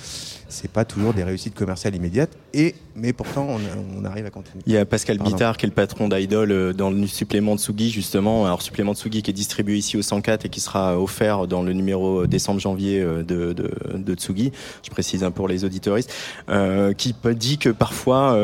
c'est 0.48 0.72
pas 0.72 0.86
toujours 0.86 1.14
des 1.14 1.26
réussites 1.26 1.56
commerciales 1.56 1.94
immédiates 1.94 2.38
et 2.54 2.76
mais 2.96 3.12
pourtant 3.12 3.58
on, 3.98 4.06
arrive 4.06 4.26
à 4.26 4.30
continuer. 4.30 4.64
Il 4.66 4.72
y 4.72 4.78
a 4.78 4.86
Pascal 4.86 5.18
Bittard 5.18 5.58
qui 5.58 5.66
est 5.66 5.70
le 5.70 5.76
patron 5.76 6.08
d'Idol 6.08 6.52
euh, 6.52 6.72
dans 6.72 6.90
le 6.90 7.06
supplément 7.06 7.56
de 7.56 7.60
Sugi 7.60 7.92
justement 7.92 8.46
alors 8.46 8.62
supplément 8.62 8.94
de 8.94 8.98
Sugi 8.98 9.11
qui 9.12 9.30
est 9.30 9.34
distribué 9.34 9.78
ici 9.78 9.98
au 9.98 10.02
104 10.02 10.46
et 10.46 10.50
qui 10.50 10.60
sera 10.60 11.00
offert 11.00 11.48
dans 11.48 11.62
le 11.62 11.74
numéro 11.74 12.26
décembre-janvier 12.28 13.02
de, 13.02 13.54
de, 13.54 14.16
Tsugi 14.16 14.52
je 14.84 14.90
précise 14.90 15.24
un 15.24 15.32
pour 15.32 15.48
les 15.48 15.66
auditoristes 15.66 16.14
euh, 16.50 16.94
qui 16.94 17.16
dit 17.36 17.58
que 17.58 17.70
parfois 17.70 18.38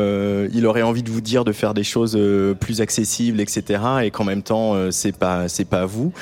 il 0.52 0.66
aurait 0.66 0.82
envie 0.82 1.02
de 1.02 1.10
vous 1.10 1.20
dire 1.20 1.44
de 1.44 1.52
faire 1.52 1.74
des 1.74 1.84
choses 1.84 2.18
plus 2.60 2.80
accessibles 2.80 3.40
etc 3.40 3.82
et 4.02 4.10
qu'en 4.10 4.24
même 4.24 4.42
temps 4.42 4.90
c'est 4.90 5.16
pas 5.16 5.48
c'est 5.48 5.64
pas 5.64 5.82
à 5.82 5.86
vous 5.86 6.12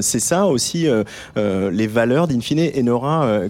c'est 0.00 0.20
ça 0.20 0.46
aussi 0.46 0.86
euh, 0.86 1.04
euh, 1.36 1.70
les 1.70 1.86
valeurs 1.86 2.28
d'Infine. 2.28 2.58
Et 2.58 2.82
Nora, 2.82 3.24
euh, 3.24 3.48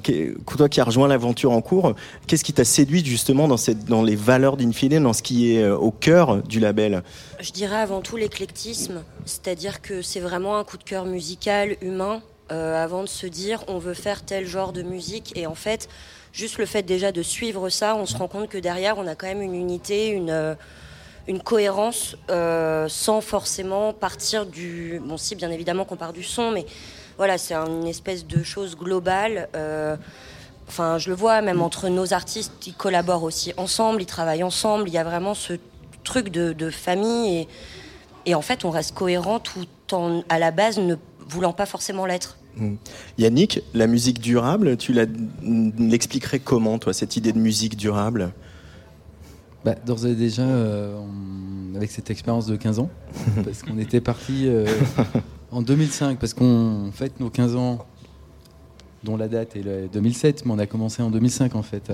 toi 0.56 0.68
qui 0.68 0.80
as 0.80 0.84
rejoint 0.84 1.08
l'aventure 1.08 1.52
en 1.52 1.60
cours, 1.60 1.94
qu'est-ce 2.26 2.44
qui 2.44 2.52
t'a 2.52 2.64
séduit 2.64 3.04
justement 3.04 3.48
dans, 3.48 3.56
cette, 3.56 3.84
dans 3.86 4.02
les 4.02 4.16
valeurs 4.16 4.56
d'Infine, 4.56 5.02
dans 5.02 5.12
ce 5.12 5.22
qui 5.22 5.54
est 5.54 5.68
au 5.68 5.90
cœur 5.90 6.42
du 6.42 6.60
label? 6.60 7.02
Je 7.40 7.52
dirais 7.52 7.76
avant 7.78 8.02
tout 8.02 8.16
l'éclectisme, 8.16 9.02
c'est-à-dire 9.24 9.80
que 9.80 10.02
c'est 10.02 10.20
vraiment 10.20 10.58
un 10.58 10.64
coup 10.64 10.76
de 10.76 10.84
cœur 10.84 11.06
musical, 11.06 11.76
humain, 11.80 12.22
avant 12.50 13.02
de 13.02 13.08
se 13.08 13.26
dire 13.26 13.64
on 13.68 13.78
veut 13.78 13.94
faire 13.94 14.24
tel 14.24 14.46
genre 14.46 14.72
de 14.72 14.82
musique. 14.82 15.32
Et 15.36 15.46
en 15.46 15.54
fait, 15.54 15.88
juste 16.32 16.58
le 16.58 16.66
fait 16.66 16.82
déjà 16.82 17.12
de 17.12 17.22
suivre 17.22 17.68
ça, 17.70 17.96
on 17.96 18.06
se 18.06 18.16
rend 18.16 18.28
compte 18.28 18.48
que 18.48 18.58
derrière, 18.58 18.98
on 18.98 19.06
a 19.06 19.14
quand 19.14 19.26
même 19.26 19.42
une 19.42 19.54
unité, 19.54 20.08
une 20.08 20.56
une 21.30 21.40
cohérence 21.40 22.16
euh, 22.30 22.88
sans 22.88 23.20
forcément 23.20 23.92
partir 23.92 24.46
du. 24.46 25.00
Bon, 25.04 25.16
si, 25.16 25.36
bien 25.36 25.50
évidemment 25.50 25.84
qu'on 25.84 25.96
part 25.96 26.12
du 26.12 26.24
son, 26.24 26.50
mais 26.50 26.66
voilà, 27.16 27.38
c'est 27.38 27.54
une 27.54 27.86
espèce 27.86 28.26
de 28.26 28.42
chose 28.42 28.76
globale. 28.76 29.48
Euh, 29.54 29.96
enfin, 30.68 30.98
je 30.98 31.08
le 31.08 31.14
vois, 31.14 31.40
même 31.40 31.62
entre 31.62 31.88
nos 31.88 32.12
artistes, 32.12 32.66
ils 32.66 32.74
collaborent 32.74 33.22
aussi 33.22 33.52
ensemble, 33.56 34.02
ils 34.02 34.06
travaillent 34.06 34.42
ensemble. 34.42 34.88
Il 34.88 34.92
y 34.92 34.98
a 34.98 35.04
vraiment 35.04 35.34
ce 35.34 35.54
truc 36.04 36.30
de, 36.30 36.70
famille 36.70 37.38
et, 37.38 37.48
et, 38.26 38.34
en 38.34 38.42
fait, 38.42 38.64
on 38.64 38.70
reste 38.70 38.94
cohérent 38.94 39.40
tout 39.40 39.66
en, 39.92 40.22
à 40.28 40.38
la 40.38 40.50
base, 40.50 40.78
ne 40.78 40.96
voulant 41.28 41.52
pas 41.52 41.66
forcément 41.66 42.06
l'être. 42.06 42.36
Mmh. 42.56 42.74
Yannick, 43.18 43.62
la 43.74 43.86
musique 43.86 44.20
durable, 44.20 44.76
tu 44.76 44.94
l'expliquerais 45.78 46.40
comment, 46.40 46.78
toi, 46.78 46.92
cette 46.92 47.16
idée 47.16 47.32
de 47.32 47.38
musique 47.38 47.76
durable? 47.76 48.32
Bah, 49.64 49.74
D'ores 49.86 50.06
et 50.06 50.14
déjà, 50.14 50.42
euh, 50.42 50.98
avec 51.76 51.90
cette 51.90 52.10
expérience 52.10 52.46
de 52.46 52.56
15 52.56 52.78
ans, 52.78 52.90
parce 53.44 53.62
qu'on 53.62 53.78
était 53.78 54.00
parti 54.00 54.46
euh, 54.46 54.66
en 55.50 55.62
2005, 55.62 56.18
parce 56.18 56.34
qu'on 56.34 56.90
fête 56.92 57.20
nos 57.20 57.30
15 57.30 57.56
ans, 57.56 57.84
dont 59.04 59.16
la 59.16 59.28
date 59.28 59.56
est 59.56 59.62
le 59.62 59.88
2007, 59.92 60.44
mais 60.44 60.52
on 60.52 60.58
a 60.58 60.66
commencé 60.66 61.02
en 61.02 61.10
2005 61.10 61.54
en 61.54 61.62
fait 61.62 61.90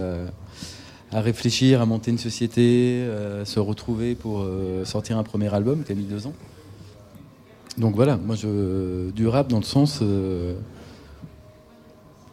à, 1.12 1.20
réfléchir, 1.20 1.80
à 1.80 1.86
monter 1.86 2.10
une 2.10 2.18
société, 2.18 3.06
à 3.40 3.44
se 3.44 3.60
retrouver 3.60 4.14
pour 4.14 4.40
euh, 4.40 4.84
sortir 4.84 5.18
un 5.18 5.22
premier 5.22 5.52
album 5.54 5.82
qui 5.84 5.92
a 5.92 5.94
mis 5.94 6.04
deux 6.04 6.26
ans. 6.26 6.34
Donc 7.78 7.94
voilà, 7.94 8.16
moi 8.16 8.36
je 8.36 9.10
du 9.10 9.28
rap 9.28 9.48
dans 9.48 9.58
le 9.58 9.64
sens 9.64 10.02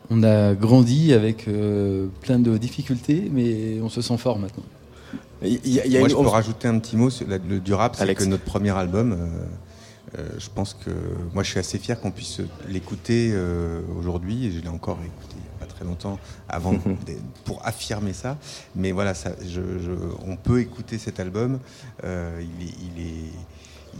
on 0.10 0.24
a 0.24 0.54
grandi 0.54 1.14
avec 1.14 1.50
plein 2.22 2.40
de 2.40 2.58
difficultés, 2.58 3.30
mais 3.32 3.82
on 3.82 3.90
se 3.90 4.02
sent 4.02 4.18
fort 4.18 4.40
maintenant. 4.40 4.64
Moi, 5.44 6.08
je 6.08 6.16
peux 6.16 6.28
rajouter 6.28 6.68
un 6.68 6.80
petit 6.80 6.96
mot 6.96 7.10
le, 7.28 7.60
du 7.60 7.74
rap, 7.74 7.96
c'est 7.96 8.16
que 8.16 8.24
notre 8.24 8.44
premier 8.44 8.72
album, 8.72 9.12
euh, 9.12 10.20
euh, 10.20 10.30
je 10.38 10.48
pense 10.54 10.74
que 10.74 10.92
moi, 11.34 11.44
je 11.44 11.50
suis 11.50 11.60
assez 11.60 11.78
fier 11.78 12.00
qu'on 12.00 12.12
puisse 12.12 12.40
l'écouter 12.70 13.32
euh, 13.34 13.82
aujourd'hui, 14.00 14.48
et 14.48 14.52
je 14.52 14.60
l'ai 14.62 14.70
encore 14.70 15.00
écouté 15.04 15.36
très 15.84 15.90
longtemps 15.90 16.20
avant 16.50 16.76
pour 17.46 17.66
affirmer 17.66 18.14
ça. 18.14 18.38
Mais 18.76 18.92
voilà, 18.92 19.14
ça, 19.14 19.32
je, 19.46 19.62
on 20.26 20.36
peut 20.36 20.62
écouter 20.62 20.98
cet 20.98 21.20
album. 21.20 21.60
il 22.04 23.02
est 23.02 23.32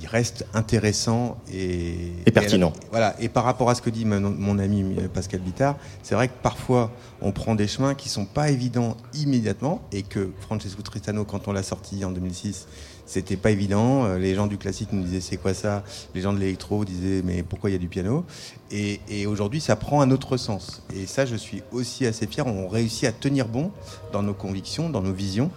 il 0.02 0.08
reste 0.08 0.46
intéressant 0.54 1.38
et, 1.52 2.12
pertinent. 2.34 2.74
voilà. 2.92 3.16
Et 3.20 3.30
par 3.30 3.44
rapport 3.44 3.70
à 3.70 3.76
ce 3.76 3.82
que 3.82 3.90
dit 3.90 4.06
mon, 4.06 4.60
ami 4.60 4.96
Pascal 5.14 5.42
Bittard, 5.42 5.78
c'est 6.02 6.16
vrai 6.16 6.28
que 6.28 6.34
parfois 6.42 6.92
on 7.22 7.32
prend 7.32 7.56
des 7.56 7.68
chemins 7.68 7.96
qui 7.96 8.10
sont 8.10 8.26
pas 8.26 8.50
évidents 8.50 8.98
immédiatement 9.14 9.82
et 9.92 10.04
que 10.04 10.32
Francesco 10.40 10.82
Tristano, 10.82 11.26
quand 11.26 11.48
on 11.48 11.52
l'a 11.52 11.64
sorti 11.64 12.04
en 12.06 12.12
2006, 12.12 12.68
c'était 13.06 13.38
pas 13.38 13.52
évident. 13.52 14.06
Euh, 14.06 14.18
les 14.18 14.36
gens 14.36 14.48
du 14.48 14.58
classique 14.58 14.90
nous 14.92 15.04
disaient 15.04 15.22
c'est 15.22 15.38
quoi 15.38 15.54
ça? 15.54 15.84
Les 16.16 16.22
gens 16.22 16.34
de 16.34 16.40
l'électro 16.40 16.86
disaient 16.86 17.22
mais 17.24 17.44
pourquoi 17.44 17.70
il 17.70 17.74
y 17.74 17.76
a 17.76 17.80
du 17.80 17.88
piano? 17.88 18.26
Et, 18.72 19.00
aujourd'hui 19.28 19.62
ça 19.62 19.76
prend 19.76 20.02
un 20.02 20.12
autre 20.12 20.38
sens. 20.38 20.82
Et 20.96 21.06
ça 21.06 21.26
je 21.26 21.36
suis 21.36 21.62
aussi 21.72 22.06
assez 22.06 22.28
fier. 22.28 22.46
On 22.48 22.68
réussit 22.68 23.06
à 23.06 23.12
tenir 23.12 23.48
bon 23.48 23.72
dans 24.12 24.24
nos 24.24 24.34
convictions, 24.34 24.90
dans 24.90 25.02
nos 25.02 25.14
visions 25.14 25.52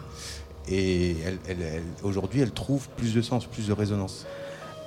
et 0.68 1.16
aujourd'hui, 2.02 2.40
elle 2.40 2.50
trouve 2.50 2.88
plus 2.96 3.14
de 3.14 3.22
sens, 3.22 3.46
plus 3.46 3.68
de 3.68 3.72
résonance. 3.72 4.26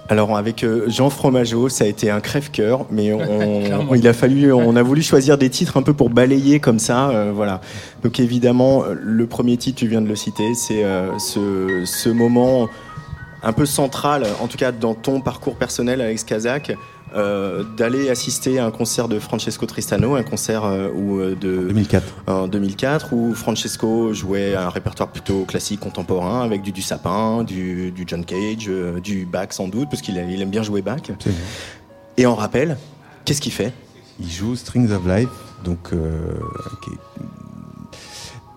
Alors 0.10 0.36
avec 0.36 0.64
euh, 0.64 0.90
Jean 0.90 1.12
Fromageau, 1.12 1.70
ça 1.70 1.84
a 1.84 1.88
été 1.88 2.10
un 2.10 2.20
crève-cœur, 2.20 2.88
mais 2.90 3.14
on, 3.90 3.94
il 3.94 4.08
a 4.08 4.14
fallu, 4.14 4.52
on 4.52 4.76
a 4.76 4.82
voulu 4.82 5.04
choisir 5.04 5.38
des 5.38 5.52
titres 5.52 5.78
un 5.78 5.84
peu 5.84 5.94
pour 5.94 6.10
balayer 6.10 6.60
comme 6.60 6.80
ça, 6.80 7.10
euh, 7.10 7.32
voilà. 7.34 7.62
Donc 8.04 8.20
évidemment, 8.20 8.84
le 8.92 9.28
premier 9.28 9.56
titre, 9.58 9.78
tu 9.78 9.88
viens 9.88 10.02
de 10.02 10.08
le 10.08 10.16
citer, 10.16 10.56
c'est 10.56 10.84
euh, 10.84 11.18
ce, 11.20 11.84
ce, 11.86 12.10
moment 12.10 12.68
un 13.44 13.54
peu 13.54 13.66
central, 13.66 14.26
en 14.40 14.48
tout 14.48 14.58
cas 14.58 14.72
dans 14.72 14.94
ton 14.94 15.22
parcours 15.22 15.56
personnel, 15.56 16.02
Alex 16.02 16.24
Kazak, 16.24 16.76
euh, 17.16 17.64
d'aller 17.76 18.10
assister 18.10 18.60
à 18.60 18.66
un 18.66 18.72
concert 18.72 19.08
de 19.08 19.18
Francesco 19.18 19.66
Tristano, 19.66 20.16
un 20.16 20.22
concert 20.22 20.64
euh, 20.66 20.90
où, 20.94 21.20
euh, 21.20 21.36
de 21.36 21.68
2004. 21.68 22.06
En 22.28 22.48
2004 22.48 23.14
où 23.14 23.34
Francesco 23.34 24.14
jouait 24.14 24.56
un 24.56 24.70
répertoire 24.70 25.10
plutôt 25.10 25.44
classique 25.46 25.80
contemporain 25.80 26.44
avec 26.44 26.62
du, 26.62 26.72
du 26.72 26.84
sapin, 26.84 27.44
du, 27.44 27.92
du 27.92 28.04
John 28.06 28.24
Cage, 28.24 28.70
du 29.02 29.26
Bach 29.26 29.48
sans 29.52 29.68
doute 29.68 29.90
parce 29.90 30.04
qu'il 30.04 30.18
il 30.18 30.42
aime 30.42 30.52
bien 30.52 30.62
jouer 30.62 30.84
Bach. 30.84 31.02
Et 32.18 32.28
en 32.28 32.36
rappel, 32.36 32.78
qu'est-ce 33.26 33.42
qu'il 33.42 33.54
fait? 33.54 33.74
Il 34.20 34.30
joue 34.30 34.56
Strings 34.56 34.92
of 34.92 35.08
Life, 35.08 35.30
donc 35.64 35.92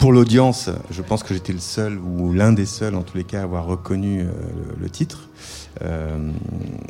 pour 0.03 0.13
l'audience, 0.13 0.69
je 0.91 1.01
pense 1.01 1.23
que 1.23 1.33
j'étais 1.33 1.53
le 1.53 1.61
seul 1.61 1.97
ou 1.97 2.33
l'un 2.33 2.53
des 2.53 2.67
seuls 2.67 2.97
en 2.97 3.03
tous 3.03 3.17
les 3.17 3.23
cas 3.23 3.39
à 3.39 3.43
avoir 3.45 3.67
reconnu 3.67 4.27
le, 4.81 4.91
titre. 4.91 5.29
Euh, 5.81 6.33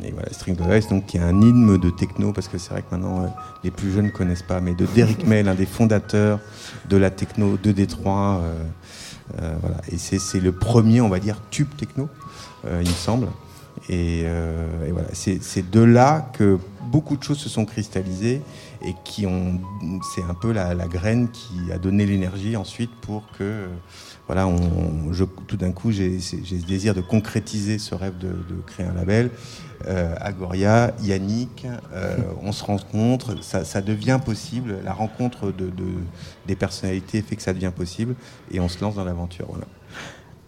et 0.03 0.09
voilà, 0.09 0.33
String 0.33 0.59
of 0.59 0.75
Ice, 0.75 0.87
donc 0.87 1.05
qui 1.05 1.17
est 1.17 1.19
un 1.19 1.39
hymne 1.39 1.77
de 1.77 1.91
techno, 1.91 2.33
parce 2.33 2.47
que 2.47 2.57
c'est 2.57 2.71
vrai 2.71 2.81
que 2.81 2.87
maintenant 2.89 3.21
euh, 3.21 3.27
les 3.63 3.69
plus 3.69 3.91
jeunes 3.91 4.05
ne 4.05 4.09
connaissent 4.09 4.41
pas, 4.41 4.61
mais 4.61 4.73
de 4.73 4.87
Derrick 4.95 5.27
May, 5.27 5.43
l'un 5.43 5.53
des 5.53 5.67
fondateurs 5.67 6.39
de 6.89 6.97
la 6.97 7.11
techno 7.11 7.55
de 7.61 7.71
Détroit. 7.71 8.41
Euh, 9.39 9.57
voilà. 9.61 9.77
Et 9.91 9.99
c'est 9.99 10.39
le 10.39 10.51
premier, 10.51 10.99
on 10.99 11.09
va 11.09 11.19
dire, 11.19 11.37
tube 11.51 11.69
techno, 11.77 12.09
il 12.65 12.79
me 12.79 12.85
semble. 12.95 13.27
Et, 13.89 14.25
voilà, 14.89 15.09
c'est 15.13 15.69
de 15.69 15.81
là 15.81 16.31
que 16.33 16.57
beaucoup 16.91 17.15
de 17.15 17.21
choses 17.21 17.37
se 17.37 17.49
sont 17.49 17.65
cristallisées 17.65 18.41
et 18.83 18.95
qui 19.03 19.25
ont, 19.25 19.59
c'est 20.13 20.23
un 20.23 20.33
peu 20.33 20.51
la, 20.51 20.75
graine 20.87 21.29
qui 21.31 21.71
a 21.71 21.77
donné 21.77 22.05
l'énergie 22.05 22.57
ensuite 22.57 22.91
pour 23.01 23.23
que 23.37 23.67
voilà, 24.27 24.47
on, 24.47 25.11
je, 25.11 25.23
tout 25.23 25.57
d'un 25.57 25.71
coup, 25.71 25.91
j'ai 25.91 26.19
ce 26.19 26.35
désir 26.65 26.93
de 26.93 27.01
concrétiser 27.01 27.77
ce 27.77 27.93
rêve 27.95 28.17
de, 28.17 28.33
créer 28.65 28.85
un 28.85 28.93
label. 28.93 29.31
Euh, 29.85 30.15
Agoria, 30.19 30.93
Yannick, 31.01 31.67
euh, 31.93 32.17
on 32.41 32.53
se 32.53 32.63
rencontre, 32.63 33.43
ça, 33.43 33.65
ça, 33.65 33.81
devient 33.81 34.19
possible. 34.23 34.77
La 34.85 34.93
rencontre 34.93 35.51
de, 35.51 35.71
des 36.47 36.55
personnalités 36.55 37.21
fait 37.21 37.35
que 37.35 37.41
ça 37.41 37.53
devient 37.53 37.71
possible 37.75 38.15
et 38.51 38.61
on 38.61 38.69
se 38.69 38.79
lance 38.81 38.95
dans 38.95 39.03
l'aventure. 39.03 39.47
Voilà. 39.49 39.65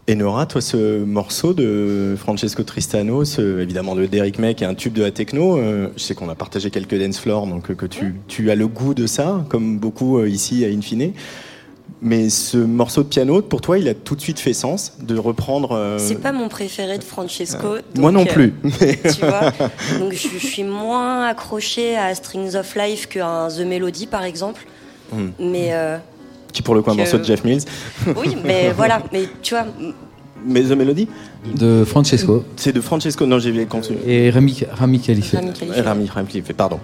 Et 0.08 0.14
Nora, 0.14 0.46
toi, 0.46 0.62
ce 0.62 1.04
morceau 1.04 1.54
de 1.56 2.16
Francesco 2.16 2.62
Tristano, 2.62 3.26
ce, 3.26 3.60
évidemment 3.60 3.96
de 3.96 4.06
Derek 4.06 4.38
May, 4.38 4.54
qui 4.54 4.64
est 4.64 4.68
un 4.68 4.76
tube 4.76 4.94
de 4.94 5.02
la 5.02 5.10
techno, 5.10 5.58
euh, 5.58 5.90
je 5.98 6.04
sais 6.04 6.14
qu'on 6.14 6.30
a 6.30 6.36
partagé 6.36 6.70
quelques 6.70 6.94
dance 6.96 7.18
floors, 7.18 7.48
donc 7.48 7.74
que 7.76 7.86
tu, 7.88 8.14
tu, 8.28 8.52
as 8.52 8.56
le 8.56 8.68
goût 8.68 8.94
de 8.94 9.08
ça, 9.08 9.44
comme 9.50 9.80
beaucoup 9.80 10.24
ici 10.24 10.64
à 10.64 10.68
Infine. 10.68 11.12
Mais 12.02 12.30
ce 12.30 12.58
morceau 12.58 13.02
de 13.02 13.08
piano, 13.08 13.42
pour 13.42 13.62
toi, 13.62 13.80
il 13.80 13.88
a 13.88 13.96
tout 13.96 14.16
de 14.16 14.22
suite 14.22 14.40
fait 14.40 14.54
sens 14.54 14.98
de 15.02 15.18
reprendre. 15.18 15.72
Euh, 15.72 15.98
C'est 15.98 16.22
pas 16.22 16.34
mon 16.34 16.50
préféré 16.50 17.00
de 17.00 17.04
Francesco. 17.04 17.66
Euh, 17.66 17.82
moi 17.98 18.12
non 18.12 18.26
plus. 18.26 18.54
tu 18.64 19.22
vois 19.22 19.52
donc 20.00 20.14
je, 20.14 20.38
suis 20.38 20.64
moins 20.64 21.26
accrochée 21.26 21.96
à 21.96 22.14
Strings 22.14 22.56
of 22.56 22.76
Life 22.76 23.08
qu'à 23.08 23.48
The 23.50 23.62
Melody, 23.62 24.06
par 24.06 24.24
exemple. 24.24 24.68
Hmm. 25.12 25.30
Mais. 25.40 25.72
Euh, 26.56 26.58
qui 26.58 26.62
pour 26.62 26.76
le 26.76 26.82
coup 26.82 26.92
un 26.92 26.96
morceau 26.96 27.18
de 27.18 27.24
Jeff 27.24 27.44
Mills. 27.44 27.64
oui, 28.16 28.36
mais 28.44 28.72
voilà. 28.76 29.02
Mais 29.12 29.28
tu 29.42 29.54
vois, 29.54 29.66
Mais 30.46 30.62
The 30.64 30.72
Melody 30.72 31.08
De 31.56 31.84
Francesco. 31.86 32.46
C'est 32.56 32.72
de 32.74 32.82
Francesco, 32.82 33.26
non, 33.26 33.40
j'ai 33.40 33.66
continué. 33.66 34.00
Et 34.06 34.30
Rami, 34.30 34.64
Rami 34.72 35.00
Khalife. 35.00 35.34
Rami 35.84 36.08
Rami 36.08 36.28
Khalife, 36.28 36.54
pardon. 36.54 36.80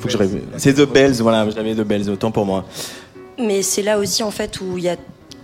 Faut 0.00 0.06
que 0.06 0.12
je 0.12 0.18
rév- 0.18 0.40
C'est 0.56 0.74
The 0.74 0.90
Bells, 0.90 1.16
voilà, 1.20 1.48
j'avais 1.50 1.74
The 1.74 1.80
Bells, 1.80 2.08
autant 2.08 2.30
pour 2.30 2.46
moi. 2.46 2.64
Mais 3.38 3.62
c'est 3.62 3.82
là 3.82 3.98
aussi 3.98 4.22
en 4.22 4.30
fait 4.30 4.60
où 4.60 4.78
il 4.78 4.84
y 4.84 4.88
a 4.88 4.96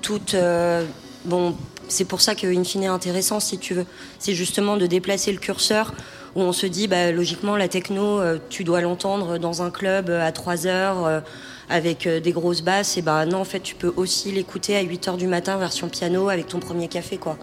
toute. 0.02 0.34
euh, 0.34 0.84
bon, 1.24 1.54
c'est 1.88 2.04
pour 2.04 2.20
ça 2.20 2.34
que 2.34 2.46
In 2.46 2.62
fine 2.64 2.84
est 2.84 2.88
intéressant 2.88 3.40
si 3.40 3.58
tu 3.58 3.74
veux. 3.74 3.86
C'est 4.18 4.34
justement 4.34 4.76
de 4.76 4.86
déplacer 4.86 5.32
le 5.32 5.38
curseur 5.38 5.94
où 6.34 6.42
on 6.42 6.52
se 6.52 6.66
dit 6.66 6.86
bah, 6.88 7.10
logiquement 7.12 7.56
la 7.56 7.68
techno, 7.68 8.20
euh, 8.20 8.38
tu 8.50 8.62
dois 8.64 8.80
l'entendre 8.82 9.38
dans 9.38 9.62
un 9.62 9.70
club 9.70 10.10
euh, 10.10 10.26
à 10.26 10.32
3 10.32 10.66
heures 10.66 11.06
euh, 11.06 11.20
avec 11.68 12.06
euh, 12.06 12.20
des 12.20 12.32
grosses 12.32 12.62
basses. 12.62 12.96
Et 12.96 13.02
bah 13.02 13.26
non, 13.26 13.38
en 13.38 13.44
fait, 13.44 13.60
tu 13.60 13.74
peux 13.74 13.92
aussi 13.96 14.32
l'écouter 14.32 14.76
à 14.76 14.82
8 14.82 15.08
heures 15.08 15.16
du 15.16 15.26
matin 15.26 15.56
version 15.56 15.88
piano 15.88 16.28
avec 16.28 16.48
ton 16.48 16.58
premier 16.58 16.88
café 16.88 17.16
quoi. 17.16 17.36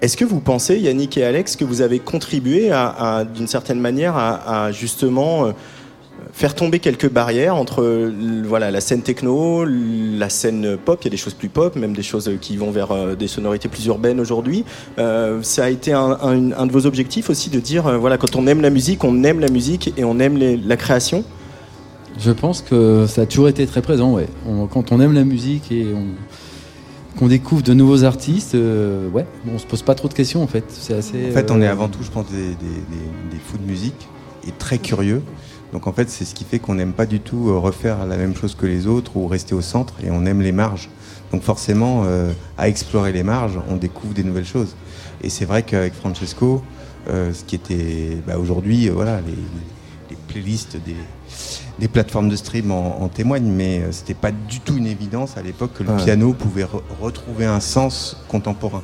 Est-ce 0.00 0.16
que 0.16 0.24
vous 0.24 0.40
pensez, 0.40 0.78
Yannick 0.78 1.16
et 1.16 1.24
Alex, 1.24 1.54
que 1.54 1.64
vous 1.64 1.80
avez 1.80 2.00
contribué 2.00 2.72
d'une 3.36 3.46
certaine 3.46 3.78
manière 3.78 4.16
à, 4.16 4.72
justement 4.72 5.46
euh, 5.46 5.52
faire 6.32 6.56
tomber 6.56 6.80
quelques 6.80 7.08
barrières 7.08 7.54
entre 7.54 7.82
euh, 7.82 8.42
voilà, 8.44 8.72
la 8.72 8.80
scène 8.80 9.02
techno, 9.02 9.64
la 9.64 10.28
scène 10.28 10.76
pop, 10.76 10.98
il 11.02 11.04
y 11.04 11.06
a 11.06 11.10
des 11.10 11.16
choses 11.16 11.34
plus 11.34 11.48
pop, 11.48 11.76
même 11.76 11.94
des 11.94 12.02
choses 12.02 12.32
qui 12.40 12.56
vont 12.56 12.72
vers 12.72 13.16
des 13.16 13.28
sonorités 13.28 13.68
plus 13.68 13.86
urbaines 13.86 14.18
aujourd'hui. 14.18 14.64
Ça 14.96 15.64
a 15.64 15.68
été 15.68 15.92
un, 15.92 16.66
de 16.66 16.72
vos 16.72 16.86
objectifs 16.86 17.30
aussi 17.30 17.48
de 17.50 17.60
dire, 17.60 17.96
voilà, 18.00 18.18
quand 18.18 18.34
on 18.34 18.48
aime 18.48 18.60
la 18.60 18.70
musique, 18.70 19.04
on 19.04 19.22
aime 19.22 19.38
la 19.38 19.50
musique 19.50 19.94
et 19.96 20.02
on 20.02 20.18
aime 20.18 20.36
la 20.66 20.76
création 20.76 21.22
Je 22.18 22.30
pense 22.30 22.62
que 22.62 23.06
ça 23.06 23.22
a 23.22 23.26
toujours 23.26 23.48
été 23.48 23.66
très 23.66 23.82
présent, 23.82 24.12
ouais. 24.12 24.28
On- 24.48 24.66
quand 24.66 24.92
on 24.92 25.00
aime 25.00 25.12
la 25.14 25.24
musique 25.24 25.72
et 25.72 25.86
on, 25.94 26.04
qu'on 27.18 27.26
découvre 27.28 27.62
de 27.62 27.74
nouveaux 27.74 28.04
artistes, 28.04 28.54
euh, 28.54 29.08
ouais, 29.10 29.26
on 29.52 29.58
se 29.58 29.66
pose 29.66 29.82
pas 29.82 29.94
trop 29.94 30.08
de 30.08 30.14
questions 30.14 30.42
en 30.42 30.46
fait. 30.46 30.64
C'est 30.68 30.94
assez. 30.94 31.30
En 31.30 31.32
fait, 31.32 31.50
on 31.50 31.60
est 31.60 31.66
euh, 31.68 31.72
avant 31.72 31.88
tout, 31.88 32.02
je 32.02 32.10
pense, 32.10 32.26
des, 32.30 32.36
des- 32.36 32.48
des- 32.54 33.30
des 33.32 33.38
fous 33.44 33.58
de 33.58 33.64
musique 33.66 34.08
et 34.46 34.52
très 34.52 34.78
curieux. 34.78 35.22
Donc 35.72 35.86
en 35.86 35.92
fait, 35.92 36.10
c'est 36.10 36.24
ce 36.26 36.34
qui 36.34 36.44
fait 36.44 36.58
qu'on 36.58 36.74
n'aime 36.74 36.92
pas 36.92 37.06
du 37.06 37.20
tout 37.20 37.48
euh, 37.48 37.56
refaire 37.58 38.06
la 38.06 38.16
même 38.18 38.36
chose 38.36 38.54
que 38.54 38.66
les 38.66 38.86
autres 38.86 39.16
ou 39.16 39.26
rester 39.26 39.54
au 39.54 39.62
centre 39.62 39.94
et 40.04 40.10
on 40.10 40.26
aime 40.26 40.42
les 40.42 40.52
marges. 40.52 40.90
Donc 41.32 41.42
forcément, 41.42 42.02
euh, 42.04 42.30
à 42.58 42.68
explorer 42.68 43.12
les 43.12 43.22
marges, 43.22 43.58
on 43.70 43.76
découvre 43.76 44.12
des 44.12 44.22
nouvelles 44.22 44.44
choses. 44.46 44.76
Et 45.22 45.30
c'est 45.30 45.46
vrai 45.46 45.62
qu'avec 45.62 45.94
Francesco, 45.94 46.62
euh, 47.08 47.32
ce 47.32 47.42
qui 47.44 47.54
était 47.56 48.18
bah, 48.26 48.36
aujourd'hui, 48.38 48.88
euh, 48.88 48.92
voilà, 48.92 49.20
les, 49.26 49.32
les 50.10 50.16
playlists 50.28 50.76
des, 50.84 50.94
des 51.78 51.88
plateformes 51.88 52.28
de 52.28 52.36
stream 52.36 52.70
en, 52.70 53.02
en 53.02 53.08
témoignent, 53.08 53.50
mais 53.50 53.80
euh, 53.80 53.92
c'était 53.92 54.14
pas 54.14 54.30
du 54.30 54.60
tout 54.60 54.76
une 54.76 54.86
évidence 54.86 55.36
à 55.36 55.42
l'époque 55.42 55.72
que 55.74 55.82
le 55.82 55.90
Ouais. 55.90 56.04
piano 56.04 56.32
pouvait 56.32 56.64
re- 56.64 56.82
retrouver 57.00 57.46
un 57.46 57.60
sens 57.60 58.16
contemporain. 58.28 58.82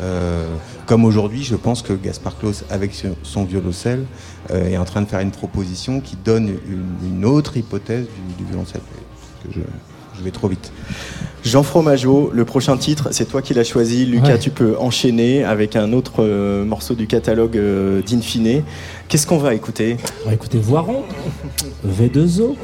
Euh, 0.00 0.46
comme 0.86 1.04
aujourd'hui, 1.04 1.42
je 1.44 1.54
pense 1.56 1.82
que 1.82 1.92
Gaspard 1.92 2.38
Klaus, 2.38 2.64
avec 2.70 2.92
son- 3.22 3.44
violoncelle, 3.44 4.04
euh, 4.50 4.68
est 4.68 4.76
en 4.78 4.84
train 4.84 5.02
de 5.02 5.06
faire 5.06 5.20
une 5.20 5.30
proposition 5.30 6.00
qui 6.00 6.16
donne 6.16 6.48
une, 6.68 6.86
une 7.06 7.24
autre 7.24 7.56
hypothèse 7.56 8.06
du, 8.06 8.42
du 8.44 8.48
violoncelle. 8.50 8.80
Parce 9.42 9.54
que 9.54 9.60
je, 9.60 9.64
je 10.20 10.24
vais 10.24 10.30
trop 10.30 10.48
vite. 10.48 10.70
Jean 11.42 11.62
Fromageau, 11.62 12.30
le 12.34 12.44
prochain 12.44 12.76
titre, 12.76 13.08
c'est 13.12 13.24
toi 13.24 13.40
qui 13.40 13.54
l'as 13.54 13.64
choisi. 13.64 14.04
Lucas, 14.04 14.32
Ouais. 14.34 14.38
tu 14.38 14.50
peux 14.50 14.76
enchaîner 14.78 15.42
avec 15.42 15.74
un 15.74 15.94
autre 15.94 16.16
euh, 16.22 16.64
morceau 16.66 16.94
du 16.94 17.06
catalogue 17.06 17.56
euh, 17.56 18.02
d'Infine. 18.02 18.62
Qu'est-ce 19.08 19.26
qu'on 19.26 19.38
va 19.38 19.54
écouter? 19.54 19.96
On 20.24 20.28
va 20.28 20.34
écouter 20.34 20.58
Voiron, 20.58 21.02
V2O. 21.88 22.56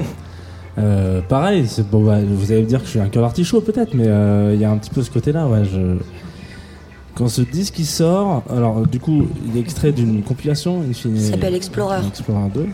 Euh, 0.78 1.22
pareil, 1.22 1.64
c'est 1.66 1.88
bon, 1.88 2.02
bah, 2.04 2.18
vous 2.22 2.52
allez 2.52 2.60
me 2.60 2.66
dire 2.66 2.80
que 2.80 2.84
je 2.84 2.90
suis 2.90 3.00
un 3.00 3.08
cœur 3.08 3.25
artichaut 3.25 3.62
peut-être, 3.62 3.94
mais 3.94 4.08
euh, 4.08 4.52
il 4.54 4.60
y 4.60 4.64
a 4.66 4.70
un 4.70 4.76
petit 4.76 4.90
peu 4.90 5.02
ce 5.02 5.10
côté-là. 5.10 5.46
Ouais, 5.46 5.64
je... 5.64 5.96
Quand 7.14 7.28
ce 7.28 7.40
disque 7.40 7.78
il 7.78 7.86
sort, 7.86 8.42
alors 8.54 8.86
du 8.86 9.00
coup, 9.00 9.26
il 9.48 9.56
est 9.56 9.60
extrait 9.62 9.92
d'une 9.92 10.22
compilation, 10.22 10.82
Infine. 10.90 11.18
Ça 11.18 11.30
s'appelle 11.30 11.54
Explorer. 11.54 12.00
Explorer 12.06 12.50
2. 12.54 12.66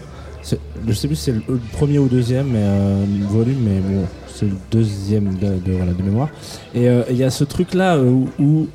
Je 0.86 0.92
sais 0.92 1.06
plus 1.06 1.16
si 1.16 1.24
c'est 1.24 1.32
le, 1.32 1.42
le 1.48 1.60
premier 1.72 1.98
ou 1.98 2.08
deuxième 2.08 2.48
mais, 2.48 2.58
euh, 2.62 3.04
volume, 3.28 3.58
mais 3.64 3.78
bon, 3.80 4.04
c'est 4.26 4.46
le 4.46 4.56
deuxième 4.70 5.34
de, 5.36 5.72
voilà, 5.72 5.92
de 5.92 6.02
mémoire. 6.02 6.28
Et 6.74 6.88
euh, 6.88 7.02
il 7.10 7.16
y 7.16 7.24
a 7.24 7.30
ce 7.30 7.44
truc-là 7.44 7.96
euh, 7.96 8.10
où, 8.10 8.28
où- 8.40 8.68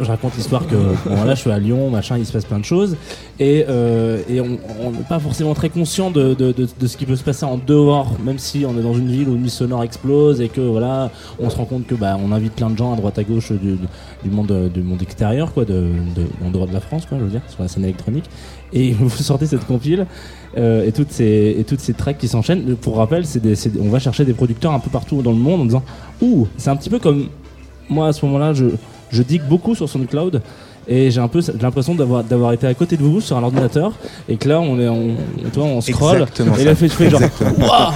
je 0.00 0.06
raconte 0.06 0.36
l'histoire 0.36 0.66
que 0.66 0.74
bon, 0.76 1.16
je 1.30 1.34
suis 1.34 1.50
à 1.50 1.58
Lyon, 1.58 1.90
machin, 1.90 2.16
il 2.18 2.26
se 2.26 2.32
passe 2.32 2.44
plein 2.44 2.58
de 2.58 2.64
choses, 2.64 2.96
et, 3.38 3.64
euh, 3.68 4.20
et 4.28 4.40
on 4.40 4.46
n'est 4.90 4.98
pas 5.08 5.18
forcément 5.18 5.54
très 5.54 5.68
conscient 5.68 6.10
de, 6.10 6.34
de- 6.34 6.86
ce 6.86 6.96
qui 6.96 7.06
peut 7.06 7.16
se 7.16 7.22
passer 7.24 7.44
en 7.44 7.58
dehors, 7.58 8.12
même 8.24 8.38
si 8.38 8.64
on 8.66 8.78
est 8.78 8.82
dans 8.82 8.94
une 8.94 9.08
ville 9.10 9.28
où 9.28 9.34
une 9.34 9.42
nuit 9.42 9.50
sonore 9.50 9.82
explose 9.82 10.40
et 10.40 10.48
que 10.48 10.60
voilà, 10.60 11.10
on 11.38 11.50
se 11.50 11.56
rend 11.56 11.64
compte 11.64 11.86
que 11.86 11.94
bah, 11.94 12.16
on 12.22 12.32
invite 12.32 12.54
plein 12.54 12.70
de 12.70 12.76
gens 12.78 12.92
à 12.92 12.96
droite 12.96 13.18
à 13.18 13.24
gauche 13.24 13.52
du, 13.52 13.76
du 14.24 14.30
monde 14.30 14.70
du 14.72 14.82
monde 14.82 15.02
extérieur, 15.02 15.52
quoi, 15.52 15.64
de, 15.64 15.86
en 16.46 16.50
dehors 16.50 16.66
de 16.66 16.72
la 16.74 16.80
France, 16.80 17.06
quoi, 17.06 17.18
je 17.18 17.24
veux 17.24 17.30
dire, 17.30 17.42
sur 17.48 17.62
la 17.62 17.68
scène 17.68 17.84
électronique. 17.84 18.24
Et 18.72 18.92
vous 18.98 19.08
sortez 19.10 19.46
cette 19.46 19.66
compile 19.66 20.06
euh, 20.56 20.86
et 20.86 20.92
toutes 20.92 21.10
ces 21.12 21.56
et 21.58 21.64
toutes 21.64 21.80
ces 21.80 21.92
tracks 21.94 22.18
qui 22.18 22.28
s'enchaînent. 22.28 22.76
Pour 22.76 22.96
rappel, 22.96 23.24
c'est- 23.26 23.40
on 23.80 23.88
va 23.88 23.98
chercher 23.98 24.24
des 24.24 24.32
producteurs 24.34 24.72
un 24.72 24.78
peu 24.80 24.90
partout 24.90 25.22
dans 25.22 25.32
le 25.32 25.36
monde 25.38 25.60
en 25.62 25.64
disant 25.64 25.82
ouh, 26.22 26.46
c'est 26.56 26.70
un 26.70 26.76
petit 26.76 26.90
peu 26.90 26.98
comme 26.98 27.26
moi 27.88 28.08
à 28.08 28.12
ce 28.12 28.24
moment-là, 28.26 28.52
je 28.52 28.66
je 29.10 29.22
digue 29.22 29.42
beaucoup 29.48 29.74
sur 29.74 29.88
SoundCloud. 29.88 30.42
Et 30.88 31.10
j'ai 31.10 31.20
un 31.20 31.28
peu 31.28 31.40
l'impression 31.60 31.94
d'avoir 31.94 32.24
d'avoir 32.24 32.52
été 32.52 32.66
à 32.66 32.74
côté 32.74 32.96
de 32.96 33.02
vous 33.02 33.20
sur 33.20 33.36
un 33.36 33.42
ordinateur 33.42 33.92
et 34.28 34.36
que 34.36 34.48
là 34.48 34.60
on 34.60 34.80
est 34.80 34.88
on, 34.88 35.14
toi, 35.52 35.64
on 35.64 35.80
scroll 35.82 36.14
Exactement 36.22 36.56
et 36.56 36.64
là 36.64 36.74
fait, 36.74 36.88
je 36.88 36.94
fais 36.94 37.10
genre 37.10 37.20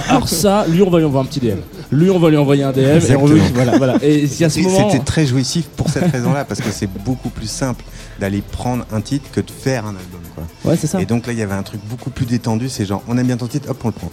alors 0.07 0.29
ça 0.29 0.65
lui 0.69 0.81
on 0.83 0.89
va 0.91 0.99
lui 0.99 1.05
envoyer 1.05 1.25
un 1.25 1.29
petit 1.29 1.39
DM 1.41 1.57
lui 1.91 2.09
on 2.11 2.19
va 2.19 2.29
lui 2.29 2.37
envoyer 2.37 2.63
un 2.63 2.71
DM 2.71 2.99
et 3.09 3.15
on 3.15 3.25
veut 3.25 3.39
voilà 3.53 3.77
voilà 3.77 3.95
et 4.03 4.23
il 4.23 4.39
y 4.39 4.43
a 4.43 4.49
ce 4.49 4.59
Et 4.59 4.61
moment 4.61 4.89
C'était 4.91 5.03
très 5.03 5.25
jouissif 5.25 5.65
pour 5.75 5.89
cette 5.89 6.09
raison-là, 6.11 6.45
parce 6.45 6.61
que 6.61 6.69
c'est 6.71 6.87
beaucoup 7.03 7.29
plus 7.29 7.49
simple 7.49 7.83
d'aller 8.19 8.41
prendre 8.41 8.85
un 8.93 9.01
titre 9.01 9.29
que 9.31 9.41
de 9.41 9.51
faire 9.51 9.85
un 9.85 9.89
album. 9.89 10.21
Quoi. 10.35 10.43
ouais 10.71 10.77
c'est 10.79 10.87
ça 10.87 11.01
Et 11.01 11.05
donc 11.05 11.25
là, 11.27 11.33
il 11.33 11.39
y 11.39 11.41
avait 11.41 11.53
un 11.55 11.63
truc 11.63 11.81
beaucoup 11.89 12.11
plus 12.11 12.25
détendu, 12.27 12.69
c'est 12.69 12.85
genre, 12.85 13.01
on 13.09 13.17
aime 13.17 13.27
bien 13.27 13.35
ton 13.37 13.47
titre, 13.47 13.69
hop, 13.71 13.77
on 13.83 13.87
le 13.87 13.93
prend. 13.93 14.11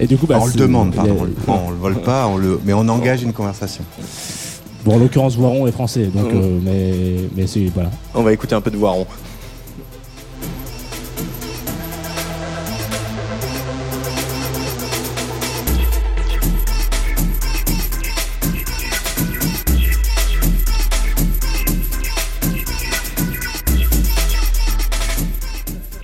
et 0.00 0.06
du 0.06 0.18
coup 0.18 0.26
bah, 0.26 0.38
on 0.40 0.46
le 0.46 0.52
demande, 0.52 0.92
a- 0.92 0.96
pardon, 0.96 1.16
on 1.20 1.24
le 1.24 1.30
prend, 1.30 1.64
on 1.68 1.70
le 1.70 1.76
vole 1.76 2.00
pas, 2.02 2.26
on 2.26 2.36
le... 2.36 2.60
mais 2.64 2.72
on 2.74 2.86
engage 2.88 3.22
une 3.22 3.32
conversation. 3.32 3.84
Bon 4.84 4.94
en 4.94 4.98
l'occurrence 4.98 5.36
Voiron 5.36 5.66
est 5.66 5.72
français 5.72 6.06
donc 6.06 6.32
Mhm. 6.32 6.40
euh, 6.42 6.58
mais 6.62 6.94
mais 7.36 7.46
c'est 7.46 7.66
voilà 7.74 7.90
On 8.14 8.22
va 8.22 8.32
écouter 8.32 8.54
un 8.54 8.60
peu 8.60 8.70
de 8.70 8.76
Voiron. 8.76 9.06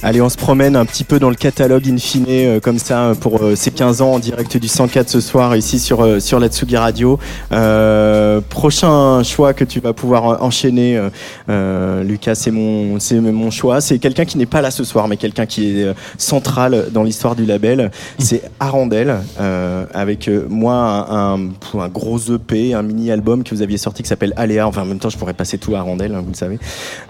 Allez, 0.07 0.21
on 0.21 0.29
se 0.29 0.37
promène 0.37 0.77
un 0.77 0.85
petit 0.85 1.03
peu 1.03 1.19
dans 1.19 1.31
le 1.31 1.35
catalogue 1.35 1.88
Infine 1.88 2.27
euh, 2.29 2.61
comme 2.61 2.79
ça 2.79 3.14
pour 3.19 3.43
euh, 3.43 3.57
ces 3.57 3.71
15 3.71 4.03
ans 4.03 4.12
en 4.12 4.19
direct 4.19 4.55
du 4.59 4.69
104 4.69 5.09
ce 5.09 5.19
soir 5.23 5.57
ici 5.57 5.79
sur 5.79 6.03
euh, 6.03 6.21
sur 6.21 6.38
la 6.38 6.49
Tsugi 6.49 6.77
Radio. 6.77 7.19
Euh, 7.53 8.43
prochain 8.47 9.23
choix 9.23 9.55
que 9.55 9.64
tu 9.64 9.81
vas 9.81 9.95
pouvoir 9.95 10.29
euh, 10.29 10.37
enchaîner, 10.40 10.99
euh, 10.99 11.09
euh, 11.49 12.03
Lucas, 12.03 12.35
c'est 12.35 12.51
mon 12.51 12.99
c'est 13.01 13.19
mon 13.19 13.51
choix. 13.51 13.81
C'est 13.81 13.99
quelqu'un 13.99 14.27
qui 14.27 14.37
n'est 14.37 14.45
pas 14.45 14.61
là 14.61 14.71
ce 14.71 14.85
soir, 14.85 15.09
mais 15.09 15.17
quelqu'un 15.17 15.47
qui 15.47 15.81
est 15.81 15.85
euh, 15.85 15.95
central 16.19 16.88
dans 16.93 17.03
l'histoire 17.03 17.35
du 17.35 17.47
label. 17.47 17.90
C'est 18.19 18.43
Arandel 18.61 19.21
euh, 19.40 19.87
avec 19.95 20.29
euh, 20.29 20.45
moi 20.51 20.75
un, 20.75 21.35
un, 21.37 21.51
un 21.79 21.88
gros 21.88 22.19
EP, 22.19 22.75
un 22.75 22.83
mini 22.83 23.11
album 23.11 23.43
que 23.43 23.55
vous 23.55 23.62
aviez 23.62 23.79
sorti 23.79 24.03
qui 24.03 24.11
s'appelle 24.11 24.35
Aléa. 24.37 24.69
Enfin, 24.69 24.83
en 24.83 24.87
même 24.87 24.99
temps, 24.99 25.09
je 25.09 25.17
pourrais 25.17 25.33
passer 25.33 25.57
tout 25.57 25.75
à 25.75 25.79
Arandel, 25.79 26.14
hein, 26.14 26.21
vous 26.23 26.33
le 26.33 26.37
savez. 26.37 26.59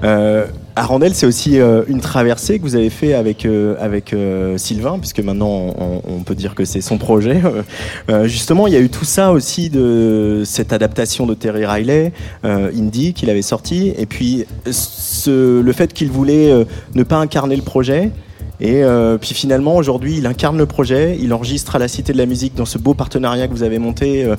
Euh, 0.04 0.46
Arandel, 0.76 1.12
c'est 1.14 1.26
aussi 1.26 1.58
euh, 1.58 1.82
une 1.88 2.00
traversée 2.00 2.58
que 2.58 2.62
vous 2.62 2.76
avez 2.76 2.83
fait 2.90 3.14
avec 3.14 3.46
euh, 3.46 3.76
avec 3.80 4.12
euh, 4.12 4.58
Sylvain, 4.58 4.98
puisque 4.98 5.20
maintenant 5.20 5.74
on, 6.06 6.22
peut 6.24 6.34
dire 6.34 6.54
que 6.54 6.64
c'est 6.64 6.80
son 6.80 6.98
projet. 6.98 7.40
Euh, 8.10 8.26
justement, 8.26 8.66
il 8.66 8.72
y 8.72 8.76
a 8.76 8.80
eu 8.80 8.90
tout 8.90 9.04
ça 9.04 9.32
aussi 9.32 9.70
de 9.70 10.42
cette 10.44 10.72
adaptation 10.72 11.26
de 11.26 11.34
Terry 11.34 11.64
Riley, 11.64 12.12
Indie, 12.42 13.14
qu'il 13.14 13.30
avait 13.30 13.42
sorti, 13.42 13.92
et 13.96 14.06
puis 14.06 14.44
le 15.26 15.72
fait 15.72 15.92
qu'il 15.92 16.10
voulait 16.10 16.52
ne 16.94 17.02
pas 17.02 17.16
incarner 17.16 17.56
le 17.56 17.62
projet. 17.62 18.10
Et 18.60 18.82
puis 19.20 19.34
finalement, 19.34 19.76
aujourd'hui, 19.76 20.18
il 20.18 20.26
incarne 20.26 20.58
le 20.58 20.66
projet, 20.66 21.16
il 21.20 21.32
enregistre 21.32 21.76
à 21.76 21.78
la 21.78 21.88
Cité 21.88 22.12
de 22.12 22.18
la 22.18 22.26
Musique 22.26 22.54
dans 22.54 22.66
ce 22.66 22.78
beau 22.78 22.94
partenariat 22.94 23.48
que 23.48 23.52
vous 23.52 23.62
avez 23.62 23.78
monté 23.78 24.30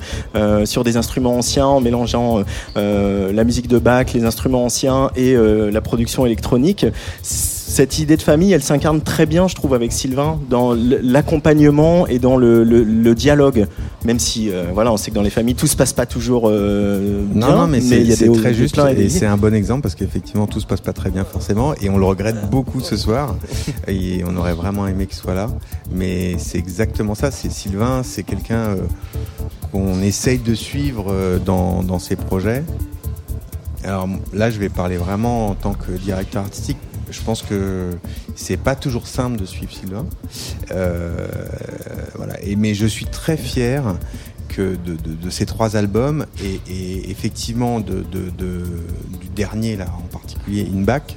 sur 0.64 0.84
des 0.84 0.96
instruments 0.96 1.36
anciens, 1.36 1.66
en 1.66 1.80
mélangeant 1.80 2.44
la 2.76 3.44
musique 3.44 3.68
de 3.68 3.78
Bach, 3.78 4.12
les 4.14 4.24
instruments 4.24 4.64
anciens 4.64 5.10
et 5.16 5.34
la 5.34 5.80
production 5.80 6.24
électronique. 6.24 6.86
Cette 7.76 7.98
idée 7.98 8.16
de 8.16 8.22
famille, 8.22 8.52
elle 8.54 8.62
s'incarne 8.62 9.02
très 9.02 9.26
bien, 9.26 9.48
je 9.48 9.54
trouve, 9.54 9.74
avec 9.74 9.92
Sylvain, 9.92 10.40
dans 10.48 10.72
l'accompagnement 10.74 12.06
et 12.06 12.18
dans 12.18 12.38
le, 12.38 12.64
le- 12.64 12.82
le 12.84 13.14
dialogue. 13.14 13.66
Même 14.06 14.18
si, 14.18 14.48
euh, 14.50 14.64
voilà, 14.72 14.90
on 14.94 14.96
sait 14.96 15.10
que 15.10 15.14
dans 15.14 15.20
les 15.20 15.28
familles, 15.28 15.56
tout 15.56 15.66
se 15.66 15.76
passe 15.76 15.92
pas 15.92 16.06
toujours 16.06 16.44
euh, 16.48 17.20
Non, 17.34 17.46
bien, 17.48 17.56
non, 17.56 17.66
mais 17.66 17.82
c'est 17.82 18.32
très 18.32 18.54
juste 18.54 18.76
et 18.78 19.04
et 19.04 19.08
c'est 19.10 19.26
un 19.26 19.36
bon 19.36 19.52
exemple 19.52 19.82
parce 19.82 19.94
qu'effectivement 19.94 20.46
tout 20.46 20.58
se 20.60 20.66
passe 20.66 20.80
pas 20.80 20.94
très 20.94 21.10
bien 21.10 21.26
forcément 21.26 21.74
et 21.74 21.90
on 21.90 21.98
le 21.98 22.06
regrette 22.06 22.48
beaucoup 22.50 22.80
ce 22.80 22.96
soir 22.96 23.36
et 23.88 24.22
on 24.26 24.34
aurait 24.38 24.54
vraiment 24.54 24.86
aimé 24.86 25.04
qu'il 25.06 25.16
soit 25.18 25.34
là 25.34 25.48
mais 25.92 26.36
c'est 26.38 26.56
exactement 26.56 27.14
ça 27.14 27.30
c'est 27.30 27.52
Sylvain 27.52 28.00
c'est 28.04 28.22
quelqu'un 28.22 28.56
euh, 28.70 28.76
qu'on 29.70 30.00
essaye 30.00 30.38
de 30.38 30.54
suivre 30.54 31.12
dans, 31.44 31.82
dans 31.82 31.98
ses 31.98 32.16
projets 32.16 32.64
Alors 33.84 34.08
là, 34.32 34.50
je 34.50 34.58
vais 34.58 34.68
parler 34.68 34.96
vraiment 34.96 35.48
en 35.48 35.54
tant 35.54 35.74
que 35.74 35.92
directeur 35.92 36.42
artistique. 36.42 36.78
Je 37.10 37.20
pense 37.22 37.42
que 37.42 37.90
c'est 38.34 38.56
pas 38.56 38.74
toujours 38.74 39.06
simple 39.06 39.38
de 39.38 39.46
suivre 39.46 39.72
Sylvain. 39.72 40.06
Euh, 40.72 41.26
voilà. 42.16 42.34
Mais 42.56 42.74
je 42.74 42.86
suis 42.86 43.06
très 43.06 43.36
fier 43.36 43.94
que 44.48 44.76
de, 44.76 45.30
ces 45.30 45.44
trois 45.44 45.76
albums 45.76 46.24
et, 46.42 47.10
effectivement 47.10 47.80
de, 47.80 48.02
du 48.02 49.28
dernier 49.34 49.76
là 49.76 49.86
en 49.96 50.08
particulier 50.08 50.68
In 50.72 50.82
Back. 50.82 51.16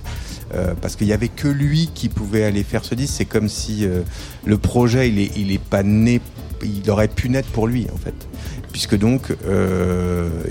euh, 0.55 0.73
parce 0.81 0.95
qu'il 0.95 1.07
y 1.07 1.13
avait 1.13 1.27
que 1.27 1.47
lui 1.47 1.91
qui 1.93 2.09
pouvait 2.09 2.43
aller 2.43 2.63
faire 2.63 2.83
ce 2.83 2.95
disque. 2.95 3.13
C'est 3.17 3.25
comme 3.25 3.49
si 3.49 3.85
euh, 3.85 4.01
le 4.45 4.57
projet, 4.57 5.09
il 5.09 5.19
est, 5.19 5.31
il 5.37 5.51
est 5.51 5.63
pas 5.63 5.83
né, 5.83 6.21
il 6.63 6.89
aurait 6.89 7.07
pu 7.07 7.29
naître 7.29 7.49
pour 7.49 7.67
lui 7.67 7.87
en 7.93 7.97
fait, 7.97 8.15
puisque 8.71 8.97
donc 8.97 9.31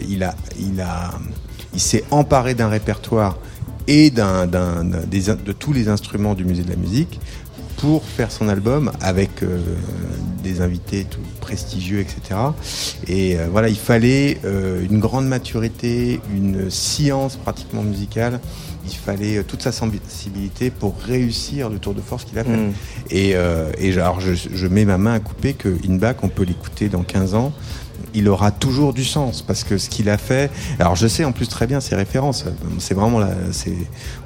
il 0.09 0.23
a, 0.23 0.37
il 0.59 0.81
a, 0.81 1.11
il 1.75 1.81
s'est 1.81 2.05
emparé 2.11 2.55
d'un 2.55 2.69
répertoire 2.69 3.39
et 3.89 4.11
d'un, 4.11 4.47
d'un- 4.47 4.85
d'un- 4.85 5.01
des 5.05 5.23
de 5.35 5.53
tous 5.53 5.73
les 5.73 5.89
instruments 5.89 6.35
du 6.35 6.45
musée 6.45 6.63
de 6.63 6.71
la 6.71 6.77
musique 6.77 7.19
pour 7.79 8.05
faire 8.05 8.31
son 8.33 8.49
album 8.49 8.91
avec 9.01 9.43
euh, 9.43 9.61
des 10.43 10.61
invités 10.61 11.05
tout 11.05 11.21
prestigieux, 11.41 12.01
etc. 12.01 12.41
Et 13.07 13.39
euh, 13.39 13.47
voilà, 13.51 13.69
il 13.69 13.77
fallait 13.79 14.39
euh, 14.45 14.85
une 14.89 14.99
grande 14.99 15.27
maturité, 15.29 16.21
une 16.35 16.71
science 16.71 17.37
pratiquement 17.37 17.83
musicale. 17.83 18.41
Il 18.85 18.95
fallait 18.95 19.43
toute 19.45 19.63
sa 19.63 19.71
sensibilité 19.73 20.71
pour 20.71 20.97
réussir 21.07 21.69
le 21.71 21.79
tour 21.79 21.95
de 21.95 22.01
force 22.01 22.25
qu'il 22.25 22.39
a 22.39 22.45
fait. 22.45 22.57
Mm. 22.57 22.73
Et, 23.11 23.35
alors 24.01 24.21
je, 24.21 24.33
je 24.35 24.67
mets 24.67 24.85
ma 24.87 24.97
main 24.99 25.15
à 25.15 25.21
couper 25.21 25.53
que 25.55 25.69
Inback, 25.89 26.25
on 26.25 26.29
peut 26.29 26.45
l'écouter 26.45 26.89
dans 26.89 27.03
15 27.03 27.35
ans. 27.35 27.53
Il 28.15 28.29
aura 28.29 28.51
toujours 28.51 28.93
du 28.95 29.05
sens 29.05 29.43
parce 29.43 29.65
que 29.65 29.79
ce 29.79 29.89
qu'il 29.89 30.09
a 30.09 30.19
fait. 30.19 30.51
Alors 30.79 30.97
je 30.97 31.07
sais 31.07 31.25
en 31.25 31.33
plus 31.33 31.49
très 31.49 31.67
bien 31.67 31.81
ses 31.81 31.95
références. 31.97 32.45
C'est 32.79 32.95
vraiment 32.95 33.19
là. 33.19 33.31
C'est 33.53 33.75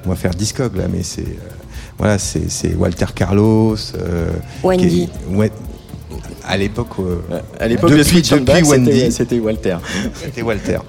on 0.05 0.09
va 0.09 0.15
faire 0.15 0.31
Discog 0.31 0.75
là, 0.75 0.85
mais 0.91 1.03
c'est 1.03 1.21
euh, 1.21 1.49
voilà, 1.97 2.17
c'est 2.17 2.49
c'est 2.49 2.73
Walter 2.75 3.05
Carlos. 3.13 3.75
euh, 3.95 4.31
Wendy. 4.63 4.87
qui 4.87 5.03
est- 5.03 5.35
ouais, 5.35 5.51
à 6.45 6.57
l'époque. 6.57 6.87
euh, 6.99 7.17
À 7.59 7.67
l'époque 7.67 7.91
de 7.91 7.97
Depuis- 7.97 8.23
and 8.33 8.37
depuis 8.41 8.63
Wendy. 8.63 9.11
c'était 9.11 9.39
Walter. 9.39 9.77
C'était 10.23 10.41
Walter. 10.41 10.79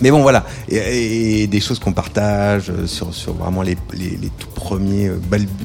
Mais 0.00 0.10
bon, 0.10 0.22
voilà. 0.22 0.44
Et, 0.68 1.46
des 1.46 1.60
choses 1.60 1.78
qu'on 1.78 1.92
partage 1.92 2.70
euh, 2.70 2.86
sur, 2.86 3.12
sur 3.12 3.32
vraiment 3.34 3.62
les, 3.62 3.76
les, 3.92 4.10
les 4.10 4.30
tout 4.38 4.48
premiers, 4.54 5.08
euh, 5.08 5.18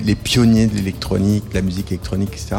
les 0.06 0.16
pionniers 0.16 0.66
de 0.68 0.76
l'électronique, 0.76 1.50
de 1.50 1.56
la 1.56 1.62
musique 1.62 1.92
électronique, 1.92 2.30
etc. 2.34 2.56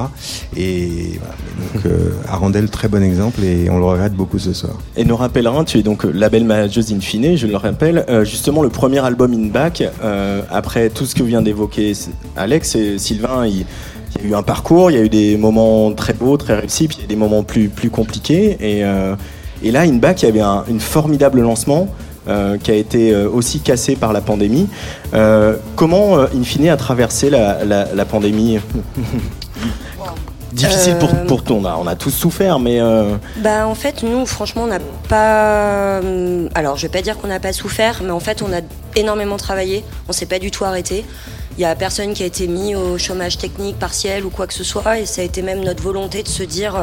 Et 0.56 1.18
voilà. 1.18 1.34
Donc, 1.74 1.86
euh, 1.86 2.10
Arandel, 2.28 2.70
très 2.70 2.88
bon 2.88 3.02
exemple 3.02 3.42
et 3.42 3.68
on 3.70 3.78
le 3.78 3.84
regrette 3.84 4.14
beaucoup 4.14 4.38
ce 4.38 4.52
soir. 4.52 4.78
Et 4.96 5.04
Nora 5.04 5.28
Pellerin, 5.28 5.64
tu 5.64 5.78
es 5.78 5.82
donc 5.82 6.04
label 6.04 6.44
manageuse 6.44 6.92
in 6.92 7.00
fine, 7.00 7.36
je 7.36 7.46
le 7.46 7.56
rappelle. 7.56 8.04
Euh, 8.08 8.24
justement, 8.24 8.62
le 8.62 8.68
premier 8.68 9.04
album 9.04 9.32
In 9.32 9.48
Back, 9.48 9.82
euh, 10.02 10.42
après 10.50 10.90
tout 10.90 11.06
ce 11.06 11.14
que 11.14 11.22
vient 11.22 11.42
d'évoquer 11.42 11.92
Alex 12.36 12.76
et 12.76 12.98
Sylvain, 12.98 13.46
il, 13.46 13.66
il 14.16 14.22
y 14.22 14.26
a 14.26 14.28
eu 14.30 14.34
un 14.34 14.42
parcours, 14.42 14.90
il 14.90 14.96
y 14.96 15.00
a 15.00 15.02
eu 15.02 15.08
des 15.08 15.36
moments 15.36 15.92
très 15.92 16.12
beaux, 16.12 16.36
très 16.36 16.54
réussis, 16.54 16.88
puis 16.88 16.98
il 16.98 17.02
y 17.02 17.04
a 17.04 17.08
des 17.08 17.16
moments 17.16 17.42
plus, 17.42 17.68
plus 17.68 17.90
compliqués. 17.90 18.56
Et, 18.60 18.84
euh, 18.84 19.14
et 19.62 19.70
là, 19.70 19.80
In 19.82 19.94
Back, 19.96 20.22
il 20.22 20.26
y 20.26 20.28
avait 20.28 20.40
un 20.40 20.64
une 20.68 20.80
formidable 20.80 21.40
lancement. 21.40 21.88
euh, 22.28 22.58
qui 22.58 22.72
a 22.72 22.74
été 22.74 23.14
euh, 23.14 23.28
aussi 23.30 23.60
cassé 23.60 23.94
par 23.94 24.12
la 24.12 24.20
pandémie. 24.20 24.66
Euh, 25.14 25.54
comment, 25.76 26.18
euh, 26.18 26.26
in 26.36 26.42
fine, 26.42 26.68
a 26.68 26.76
traversé 26.76 27.30
la, 27.30 27.64
la- 27.64 27.94
la 27.94 28.04
pandémie 28.04 28.58
Difficile 30.52 30.96
pour, 30.98 31.10
pour 31.26 31.44
ton. 31.44 31.60
On 31.60 31.64
a, 31.66 31.76
on 31.76 31.86
a 31.86 31.96
tous 31.96 32.10
souffert, 32.10 32.58
mais 32.58 32.80
Bah 33.38 33.66
en 33.68 33.74
fait 33.74 34.02
nous 34.02 34.24
franchement 34.26 34.62
on 34.64 34.68
n'a 34.68 34.78
pas 35.08 36.00
alors 36.54 36.76
je 36.76 36.82
vais 36.82 36.88
pas 36.88 37.02
dire 37.02 37.18
qu'on 37.18 37.26
n'a 37.28 37.40
pas 37.40 37.52
souffert 37.52 38.00
mais 38.02 38.10
en 38.10 38.20
fait 38.20 38.42
on 38.42 38.52
a 38.52 38.60
énormément 38.94 39.36
travaillé 39.36 39.84
on 40.08 40.12
s'est 40.12 40.24
pas 40.26 40.38
du 40.38 40.50
tout 40.50 40.64
arrêté 40.64 41.04
il 41.58 41.62
y 41.62 41.64
a 41.64 41.74
personne 41.74 42.12
qui 42.14 42.22
a 42.22 42.26
été 42.26 42.46
mis 42.48 42.74
au 42.74 42.96
chômage 42.96 43.36
technique 43.38 43.78
partiel 43.78 44.24
ou 44.24 44.30
quoi 44.30 44.46
que 44.46 44.54
ce 44.54 44.64
soit 44.64 44.98
et 45.00 45.06
ça 45.06 45.20
a 45.20 45.24
été 45.24 45.42
même 45.42 45.60
notre 45.62 45.82
volonté 45.82 46.22
de 46.22 46.28
se 46.28 46.42
dire 46.42 46.74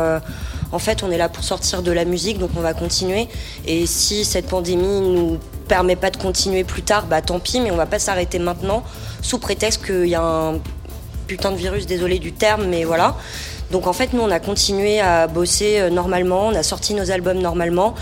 en 0.74 0.80
fait 0.80 1.04
on 1.04 1.12
est 1.12 1.18
là 1.18 1.30
pour 1.30 1.44
sortir 1.44 1.82
de 1.82 1.92
la 1.92 2.04
musique 2.04 2.40
donc 2.40 2.50
on 2.58 2.62
va 2.62 2.74
continuer 2.74 3.30
et 3.66 3.86
si 3.86 4.26
cette 4.26 4.48
pandémie 4.48 5.02
nous 5.02 5.38
permet 5.68 5.96
pas 5.96 6.10
de 6.10 6.18
continuer 6.18 6.66
plus 6.66 6.82
tard 6.82 7.06
bah 7.06 7.22
tant 7.22 7.40
pis 7.40 7.62
mais 7.62 7.72
on 7.72 7.78
va 7.78 7.86
pas 7.86 8.00
s'arrêter 8.00 8.40
maintenant 8.40 8.84
sous 9.22 9.38
prétexte 9.38 9.86
qu'il 9.86 10.08
y 10.08 10.16
a 10.16 10.22
un 10.22 10.60
putain 11.28 11.52
de 11.52 11.58
virus, 11.58 11.86
désolé 11.86 12.20
du 12.20 12.32
terme, 12.32 12.66
mais 12.66 12.84
voilà. 12.84 13.16
Donc 13.74 13.88
en 13.88 13.94
fait, 13.94 14.14
nous, 14.14 14.22
on 14.22 14.30
a 14.30 14.40
continué 14.40 15.00
à 15.02 15.26
bosser 15.26 15.80
euh, 15.80 15.90
normalement, 15.90 16.48
on 16.48 16.56
a 16.56 16.62
sorti 16.62 16.94
nos 16.94 17.10
albums 17.10 17.40
normalement. 17.40 17.96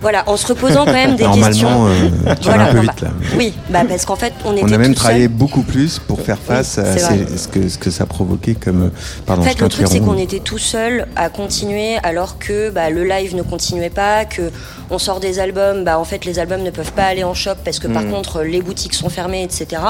Voilà, 0.00 0.24
en 0.28 0.36
se 0.36 0.46
reposant 0.48 0.84
quand 0.84 0.92
même 0.92 1.16
des 1.16 1.24
questions. 1.24 1.68
Normalement, 1.70 1.86
euh, 1.88 2.34
tu 2.40 2.48
vas 2.48 2.54
Voilà, 2.54 2.64
un 2.64 2.66
peu 2.68 2.76
norma- 2.76 2.92
vite 2.92 3.00
là. 3.02 3.10
Oui, 3.38 3.54
bah 3.70 3.82
parce 3.88 4.04
qu'en 4.06 4.16
fait, 4.16 4.32
on 4.44 4.52
était 4.54 4.64
On 4.64 4.72
a 4.72 4.78
même 4.78 4.94
travaillé 4.94 5.28
beaucoup 5.28 5.62
plus 5.62 5.98
pour 5.98 6.20
faire 6.22 6.38
face 6.38 6.76
à 6.78 6.96
ces- 6.98 7.36
ce, 7.38 7.48
que, 7.48 7.68
ce 7.68 7.76
que 7.78 7.90
ça 7.90 8.04
provoquait 8.06 8.54
comme. 8.54 8.90
Pardon, 9.26 9.42
En 9.42 9.44
fait, 9.46 9.58
le 9.60 9.68
truc, 9.68 9.86
c'est 9.88 10.00
qu'on 10.00 10.18
était 10.18 10.40
tout 10.40 10.58
seul 10.58 11.06
à 11.16 11.28
continuer 11.30 11.96
alors 12.02 12.38
que 12.38 12.70
bah, 12.70 12.88
le 12.90 13.04
live 13.04 13.34
ne 13.36 13.42
continuait 13.42 13.88
pas, 13.90 14.24
que 14.26 14.50
on 14.90 14.98
sort 14.98 15.20
des 15.20 15.38
albums, 15.38 15.84
bah, 15.84 15.98
en 15.98 16.04
fait, 16.04 16.24
les 16.26 16.38
albums 16.38 16.62
ne 16.62 16.70
peuvent 16.70 16.92
pas 16.92 17.04
aller 17.04 17.24
en 17.24 17.32
shop 17.34 17.56
parce 17.64 17.78
que 17.78 17.88
par 17.88 18.06
contre, 18.06 18.42
les 18.42 18.60
boutiques 18.62 18.94
sont 18.94 19.08
fermées, 19.10 19.42
etc. 19.42 19.80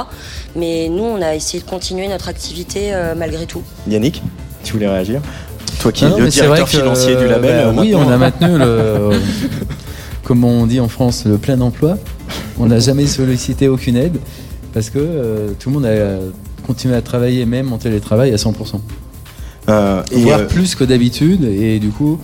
Mais 0.57 0.88
nous, 0.88 1.05
on 1.05 1.22
a 1.22 1.35
essayé 1.35 1.62
de 1.62 1.68
continuer 1.68 2.07
notre 2.09 2.29
activité 2.29 2.90
euh, 2.94 3.14
malgré 3.16 3.46
tout. 3.46 3.62
Yannick, 3.88 4.22
tu 4.64 4.72
voulais 4.72 4.88
réagir 4.88 5.20
Toi 5.81 5.92
qui 5.92 6.05
es 6.05 6.09
Non, 6.09 6.18
le 6.18 6.29
directeur 6.29 6.66
que, 6.68 6.77
financier 6.79 7.14
du 7.16 7.22
euh, 7.24 7.29
label. 7.29 7.64
bah 7.64 7.70
euh, 7.70 7.81
oui, 7.81 7.94
on 7.94 8.09
a 8.11 8.16
maintenu 8.16 8.59
le, 8.59 9.11
comme 10.24 10.44
on 10.44 10.66
dit 10.66 10.81
en 10.81 10.88
France, 10.88 11.24
le 11.27 11.38
plein 11.38 11.61
emploi. 11.61 11.98
On 12.59 12.66
n'a 12.66 12.79
jamais 12.79 13.07
sollicité 13.07 13.68
aucune 13.68 13.96
aide 13.96 14.16
parce 14.72 14.90
que 14.90 14.98
euh, 14.98 15.50
tout 15.59 15.68
le 15.70 15.74
monde 15.74 15.87
a 15.87 16.18
continué 16.66 16.94
à 16.96 17.03
travailler 17.03 17.46
même 17.46 17.72
en 17.72 17.79
télétravail 17.79 18.33
à 18.33 18.37
100%. 18.37 18.55
Euh, 19.68 20.03
et, 20.11 20.18
voire 20.22 20.40
euh, 20.40 20.46
plus 20.46 20.74
que 20.74 20.85
d'habitude. 20.85 21.44
Et 21.44 21.79
du 21.79 21.90
coup, 21.90 22.18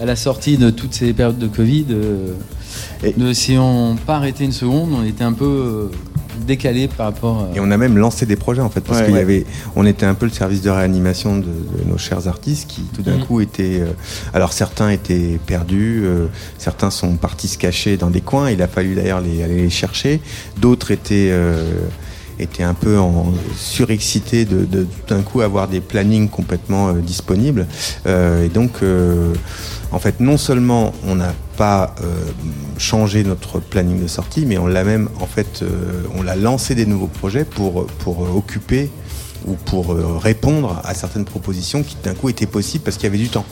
à 0.00 0.04
la 0.04 0.16
sortie 0.16 0.56
de 0.56 0.70
toutes 0.70 0.94
ces 0.94 1.12
périodes 1.12 1.38
de 1.38 1.46
Covid, 1.46 1.86
euh, 1.90 2.32
Et- 3.04 3.14
ne 3.16 3.32
s'ayant 3.32 3.96
pas 4.06 4.16
arrêté 4.16 4.44
une 4.44 4.52
seconde, 4.52 4.90
on 4.98 5.04
était 5.04 5.24
un 5.24 5.32
peu 5.32 5.44
euh, 5.44 5.90
décalé 6.46 6.88
par 6.88 7.06
rapport 7.06 7.48
à. 7.52 7.56
Et 7.56 7.60
on 7.60 7.70
a 7.70 7.76
même 7.76 7.96
lancé 7.98 8.26
des 8.26 8.36
projets 8.36 8.60
en 8.62 8.70
fait, 8.70 8.80
parce 8.80 9.00
Ouais, 9.00 9.06
qu'il 9.06 9.14
y 9.14 9.18
avait, 9.18 9.44
on 9.76 9.86
était 9.86 10.06
un 10.06 10.14
peu 10.14 10.26
le 10.26 10.32
service 10.32 10.62
de 10.62 10.70
réanimation 10.70 11.36
de, 11.36 11.42
de 11.42 11.88
nos 11.90 11.98
chers 11.98 12.28
artistes 12.28 12.68
qui 12.68 12.82
tout 12.94 13.02
d'un 13.02 13.18
coup 13.18 13.40
étaient, 13.40 13.80
euh, 13.80 13.92
alors 14.34 14.52
certains 14.52 14.90
étaient 14.90 15.38
perdus, 15.46 16.02
euh, 16.04 16.26
certains 16.58 16.90
sont 16.90 17.14
partis 17.16 17.48
se 17.48 17.58
cacher 17.58 17.96
dans 17.96 18.10
des 18.10 18.20
coins, 18.20 18.50
il 18.50 18.62
a 18.62 18.68
fallu 18.68 18.94
d'ailleurs 18.94 19.20
les, 19.20 19.42
aller 19.42 19.56
les 19.62 19.70
chercher, 19.70 20.20
d'autres 20.60 20.90
étaient 20.90 21.28
euh, 21.30 21.70
étaient 22.38 22.62
un 22.62 22.74
peu 22.74 22.98
en 22.98 23.32
surexcités 23.56 24.44
de, 24.44 24.64
de 24.64 24.82
tout 24.84 25.14
d'un 25.14 25.22
coup 25.22 25.42
avoir 25.42 25.68
des 25.68 25.80
plannings 25.80 26.28
complètement 26.28 26.88
euh, 26.88 26.92
disponibles, 26.94 27.66
Euh, 28.06 28.46
et 28.46 28.48
donc 28.48 28.72
euh, 28.82 29.32
en 29.92 29.98
fait, 29.98 30.20
non 30.20 30.38
seulement 30.38 30.92
on 31.06 31.16
n'a 31.16 31.34
pas 31.56 31.94
euh, 32.02 32.30
changé 32.78 33.24
notre 33.24 33.60
planning 33.60 34.02
de 34.02 34.06
sortie, 34.06 34.46
mais 34.46 34.58
on 34.58 34.66
l'a 34.66 34.84
même, 34.84 35.08
en 35.20 35.26
fait, 35.26 35.60
euh, 35.62 36.02
on 36.16 36.22
l'a 36.22 36.34
lancé 36.34 36.74
des 36.74 36.86
nouveaux 36.86 37.08
projets 37.08 37.44
pour, 37.44 37.86
pour 37.98 38.24
euh, 38.24 38.30
occuper 38.36 38.90
ou 39.46 39.54
pour 39.54 39.96
répondre 40.22 40.80
à 40.84 40.94
certaines 40.94 41.24
propositions 41.24 41.82
qui 41.82 41.96
d'un 42.04 42.14
coup 42.14 42.28
étaient 42.28 42.46
possibles 42.46 42.84
parce 42.84 42.96
qu'il 42.96 43.06
y 43.06 43.08
avait 43.08 43.18
du 43.18 43.28
temps. 43.28 43.44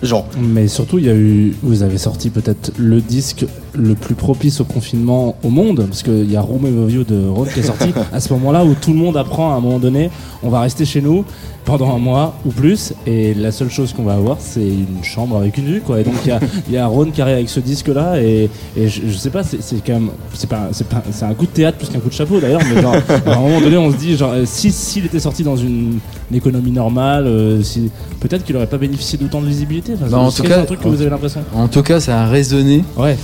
Jean, 0.00 0.24
Mais 0.38 0.68
surtout, 0.68 0.98
il 0.98 1.06
y 1.06 1.10
a 1.10 1.16
eu, 1.16 1.52
vous 1.62 1.82
avez 1.82 1.98
sorti 1.98 2.30
peut-être 2.30 2.70
le 2.76 3.00
disque 3.00 3.44
le 3.76 3.94
plus 3.94 4.14
propice 4.14 4.60
au 4.60 4.64
confinement 4.64 5.36
au 5.44 5.50
monde, 5.50 5.84
parce 5.88 6.02
qu'il 6.02 6.30
y 6.30 6.36
a 6.36 6.40
Room 6.40 6.64
Overview 6.64 7.04
de 7.04 7.26
Rome 7.28 7.48
qui 7.52 7.60
est 7.60 7.64
sorti 7.64 7.90
à 8.12 8.20
ce 8.20 8.32
moment-là 8.34 8.64
où 8.64 8.74
tout 8.74 8.92
le 8.92 8.98
monde 8.98 9.16
apprend 9.16 9.52
à 9.52 9.56
un 9.56 9.60
moment 9.60 9.78
donné, 9.78 10.10
on 10.42 10.48
va 10.48 10.60
rester 10.60 10.84
chez 10.84 11.00
nous 11.00 11.24
pendant 11.64 11.92
un 11.92 11.98
mois 11.98 12.34
ou 12.46 12.50
plus, 12.50 12.92
et 13.08 13.34
la 13.34 13.50
seule 13.50 13.70
chose 13.70 13.92
qu'on 13.92 14.04
va 14.04 14.14
avoir, 14.14 14.36
c'est 14.38 14.60
une 14.60 15.02
chambre 15.02 15.36
avec 15.36 15.58
une 15.58 15.64
vue, 15.64 15.80
quoi. 15.80 16.00
Et 16.00 16.04
donc 16.04 16.14
il 16.24 16.28
y 16.28 16.30
a, 16.30 16.38
y 16.70 16.76
a 16.76 16.86
Ron 16.86 17.06
qui 17.06 17.20
arrive 17.20 17.34
avec 17.34 17.48
ce 17.48 17.58
disque-là, 17.58 18.22
et, 18.22 18.48
et 18.76 18.88
je, 18.88 19.00
je 19.08 19.16
sais 19.16 19.30
pas, 19.30 19.42
c'est 19.42 19.58
quand 19.84 19.94
même, 19.94 20.10
c'est 20.32 20.48
pas, 20.48 20.68
c'est 20.70 20.86
pas, 20.86 21.02
c'est 21.10 21.24
un 21.24 21.34
coup 21.34 21.44
de 21.46 21.50
théâtre 21.50 21.76
plus 21.78 21.88
qu'un 21.88 21.98
coup 21.98 22.08
de 22.08 22.14
chapeau 22.14 22.38
d'ailleurs, 22.38 22.60
mais 22.72 22.80
genre, 22.80 22.94
à 23.26 23.32
un 23.32 23.40
moment 23.40 23.60
donné, 23.60 23.76
on 23.76 23.90
se 23.90 23.96
dit, 23.96 24.16
genre, 24.16 24.30
euh, 24.32 24.44
si 24.46 24.70
s'il 24.70 25.06
était 25.06 25.18
sorti 25.18 25.42
dans 25.42 25.56
une, 25.56 25.98
une 26.30 26.36
économie 26.36 26.70
normale, 26.70 27.26
euh, 27.26 27.60
si, 27.64 27.90
peut-être 28.20 28.44
qu'il 28.44 28.54
aurait 28.56 28.68
pas 28.68 28.78
bénéficié 28.78 29.18
d'autant 29.18 29.40
de 29.40 29.46
visibilité. 29.48 29.94
Enfin, 29.94 30.06
Bah, 30.08 30.18
en 30.18 30.30
tout 30.30 30.44
cas- 30.44 30.60
un 30.60 30.64
truc 30.66 30.80
que 30.80 30.88
vous 30.88 31.00
avez 31.00 31.10
l'impression. 31.10 31.40
En 31.52 31.66
tout 31.66 31.82
cas, 31.82 31.98
ça 31.98 32.20
a 32.22 32.26
résonné 32.28 32.84
Ouais. 32.96 33.16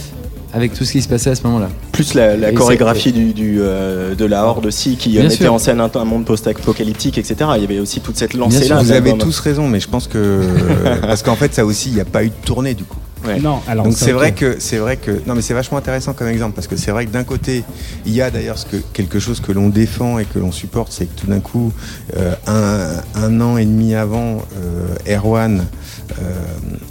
Avec 0.52 0.74
tout 0.74 0.84
ce 0.84 0.92
qui 0.92 1.02
se 1.02 1.08
passait 1.08 1.30
à 1.30 1.34
ce 1.34 1.42
moment-là. 1.44 1.68
plus 1.92 2.14
la, 2.14 2.52
chorégraphie 2.52 3.12
du, 3.12 3.32
du, 3.32 3.58
euh, 3.60 4.14
de 4.14 4.24
la 4.24 4.44
Horde 4.44 4.66
aussi, 4.66 4.96
qui 4.96 5.10
Bien 5.10 5.22
mettait 5.24 5.36
sûr. 5.36 5.52
en 5.52 5.58
scène 5.58 5.80
un, 5.80 5.90
un 5.92 6.04
monde 6.04 6.24
post-apocalyptique, 6.24 7.18
etc. 7.18 7.36
Il 7.56 7.62
y 7.62 7.64
avait 7.64 7.78
aussi 7.78 8.00
toute 8.00 8.16
cette 8.16 8.32
sûr, 8.32 8.40
lancée-là. 8.40 8.82
Vous 8.82 8.92
avez 8.92 9.16
tous 9.16 9.38
raison, 9.40 9.68
mais 9.68 9.80
je 9.80 9.88
pense 9.88 10.06
que 10.08 10.42
parce 11.02 11.22
qu'en 11.22 11.36
fait 11.36 11.54
ça 11.54 11.64
aussi, 11.64 11.88
il 11.88 11.94
n'y 11.94 12.00
a 12.00 12.04
pas 12.04 12.24
eu 12.24 12.28
de 12.28 12.34
tournée 12.44 12.74
du 12.74 12.84
coup. 12.84 12.98
Ouais. 13.26 13.38
Non, 13.38 13.60
alors 13.68 13.84
Donc 13.84 13.94
c'est 13.96 14.12
vrai 14.12 14.32
que 14.32 14.56
c'est 14.58 14.78
vrai 14.78 14.96
que 14.96 15.12
non 15.26 15.36
mais 15.36 15.42
c'est 15.42 15.54
vachement 15.54 15.78
intéressant 15.78 16.12
comme 16.12 16.26
exemple 16.26 16.54
parce 16.56 16.66
que 16.66 16.76
c'est 16.76 16.90
vrai 16.90 17.06
que 17.06 17.12
d'un 17.12 17.22
côté 17.22 17.62
il 18.04 18.12
y 18.12 18.20
a 18.20 18.32
d'ailleurs 18.32 18.58
ce 18.58 18.66
que 18.66 18.76
quelque 18.92 19.20
chose 19.20 19.38
que 19.38 19.52
l'on 19.52 19.68
défend 19.68 20.18
et 20.18 20.24
que 20.24 20.40
l'on 20.40 20.50
supporte 20.50 20.90
c'est 20.90 21.06
que 21.06 21.20
tout 21.20 21.28
d'un 21.28 21.38
coup 21.38 21.72
euh, 22.16 22.34
un, 22.48 22.90
un 23.14 23.40
an 23.40 23.58
et 23.58 23.64
demi 23.64 23.94
avant 23.94 24.38
euh, 24.56 25.16
Erwan 25.16 25.60
euh, 25.60 25.62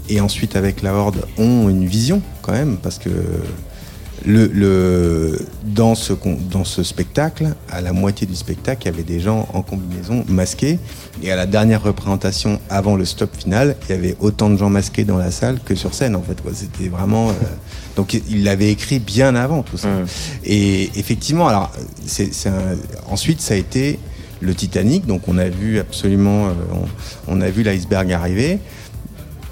et 0.09 0.21
ensuite 0.21 0.55
avec 0.55 0.81
la 0.81 0.93
Horde 0.93 1.25
ont 1.37 1.69
une 1.69 1.85
vision 1.85 2.21
quand 2.41 2.53
même 2.53 2.77
parce 2.77 2.99
que 2.99 3.09
le, 4.25 4.47
le, 4.47 5.39
dans, 5.63 5.95
ce, 5.95 6.13
dans 6.51 6.63
ce 6.63 6.83
spectacle, 6.83 7.49
à 7.69 7.81
la 7.81 7.93
moitié 7.93 8.27
du 8.27 8.35
spectacle, 8.35 8.83
il 8.83 8.91
y 8.91 8.93
avait 8.93 9.03
des 9.03 9.19
gens 9.19 9.47
en 9.53 9.61
combinaison 9.61 10.23
masqués. 10.27 10.79
Et 11.23 11.31
à 11.31 11.35
la 11.35 11.45
dernière 11.45 11.81
représentation, 11.81 12.59
avant 12.69 12.95
le 12.95 13.05
stop 13.05 13.35
final, 13.35 13.75
il 13.89 13.95
y 13.95 13.97
avait 13.97 14.15
autant 14.19 14.49
de 14.49 14.57
gens 14.57 14.69
masqués 14.69 15.03
dans 15.03 15.17
la 15.17 15.31
salle 15.31 15.59
que 15.63 15.75
sur 15.75 15.93
scène, 15.93 16.15
en 16.15 16.21
fait. 16.21 16.37
C'était 16.53 16.89
vraiment. 16.89 17.29
Euh, 17.29 17.33
donc 17.95 18.13
il 18.13 18.43
l'avait 18.43 18.71
écrit 18.71 18.99
bien 18.99 19.35
avant 19.35 19.63
tout 19.63 19.77
ça. 19.77 19.89
Et 20.45 20.89
effectivement, 20.95 21.47
alors, 21.47 21.71
ensuite, 23.09 23.41
ça 23.41 23.55
a 23.55 23.57
été 23.57 23.99
le 24.39 24.53
Titanic. 24.53 25.05
Donc 25.05 25.27
on 25.27 25.37
a 25.37 25.49
vu 25.49 25.79
absolument. 25.79 26.47
Euh, 26.47 26.51
on, 27.27 27.41
a 27.41 27.49
vu 27.49 27.63
l'iceberg 27.63 28.11
arriver. 28.11 28.59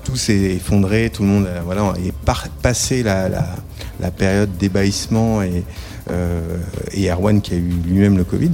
Tout 0.10 0.16
s'est 0.16 0.34
effondré, 0.34 1.10
tout 1.10 1.24
le 1.24 1.30
monde 1.30 1.48
voilà, 1.66 1.94
est 2.04 2.14
passé 2.62 3.04
la, 3.04 3.30
la 3.30 3.56
la 4.00 4.12
période 4.12 4.50
d'ébahissement 4.58 5.42
et, 5.42 5.64
euh, 6.12 6.58
et 6.94 7.10
Erwan 7.10 7.42
qui 7.42 7.54
a 7.54 7.58
eu 7.58 7.74
lui-même 7.86 8.18
le 8.18 8.24
Covid. 8.24 8.52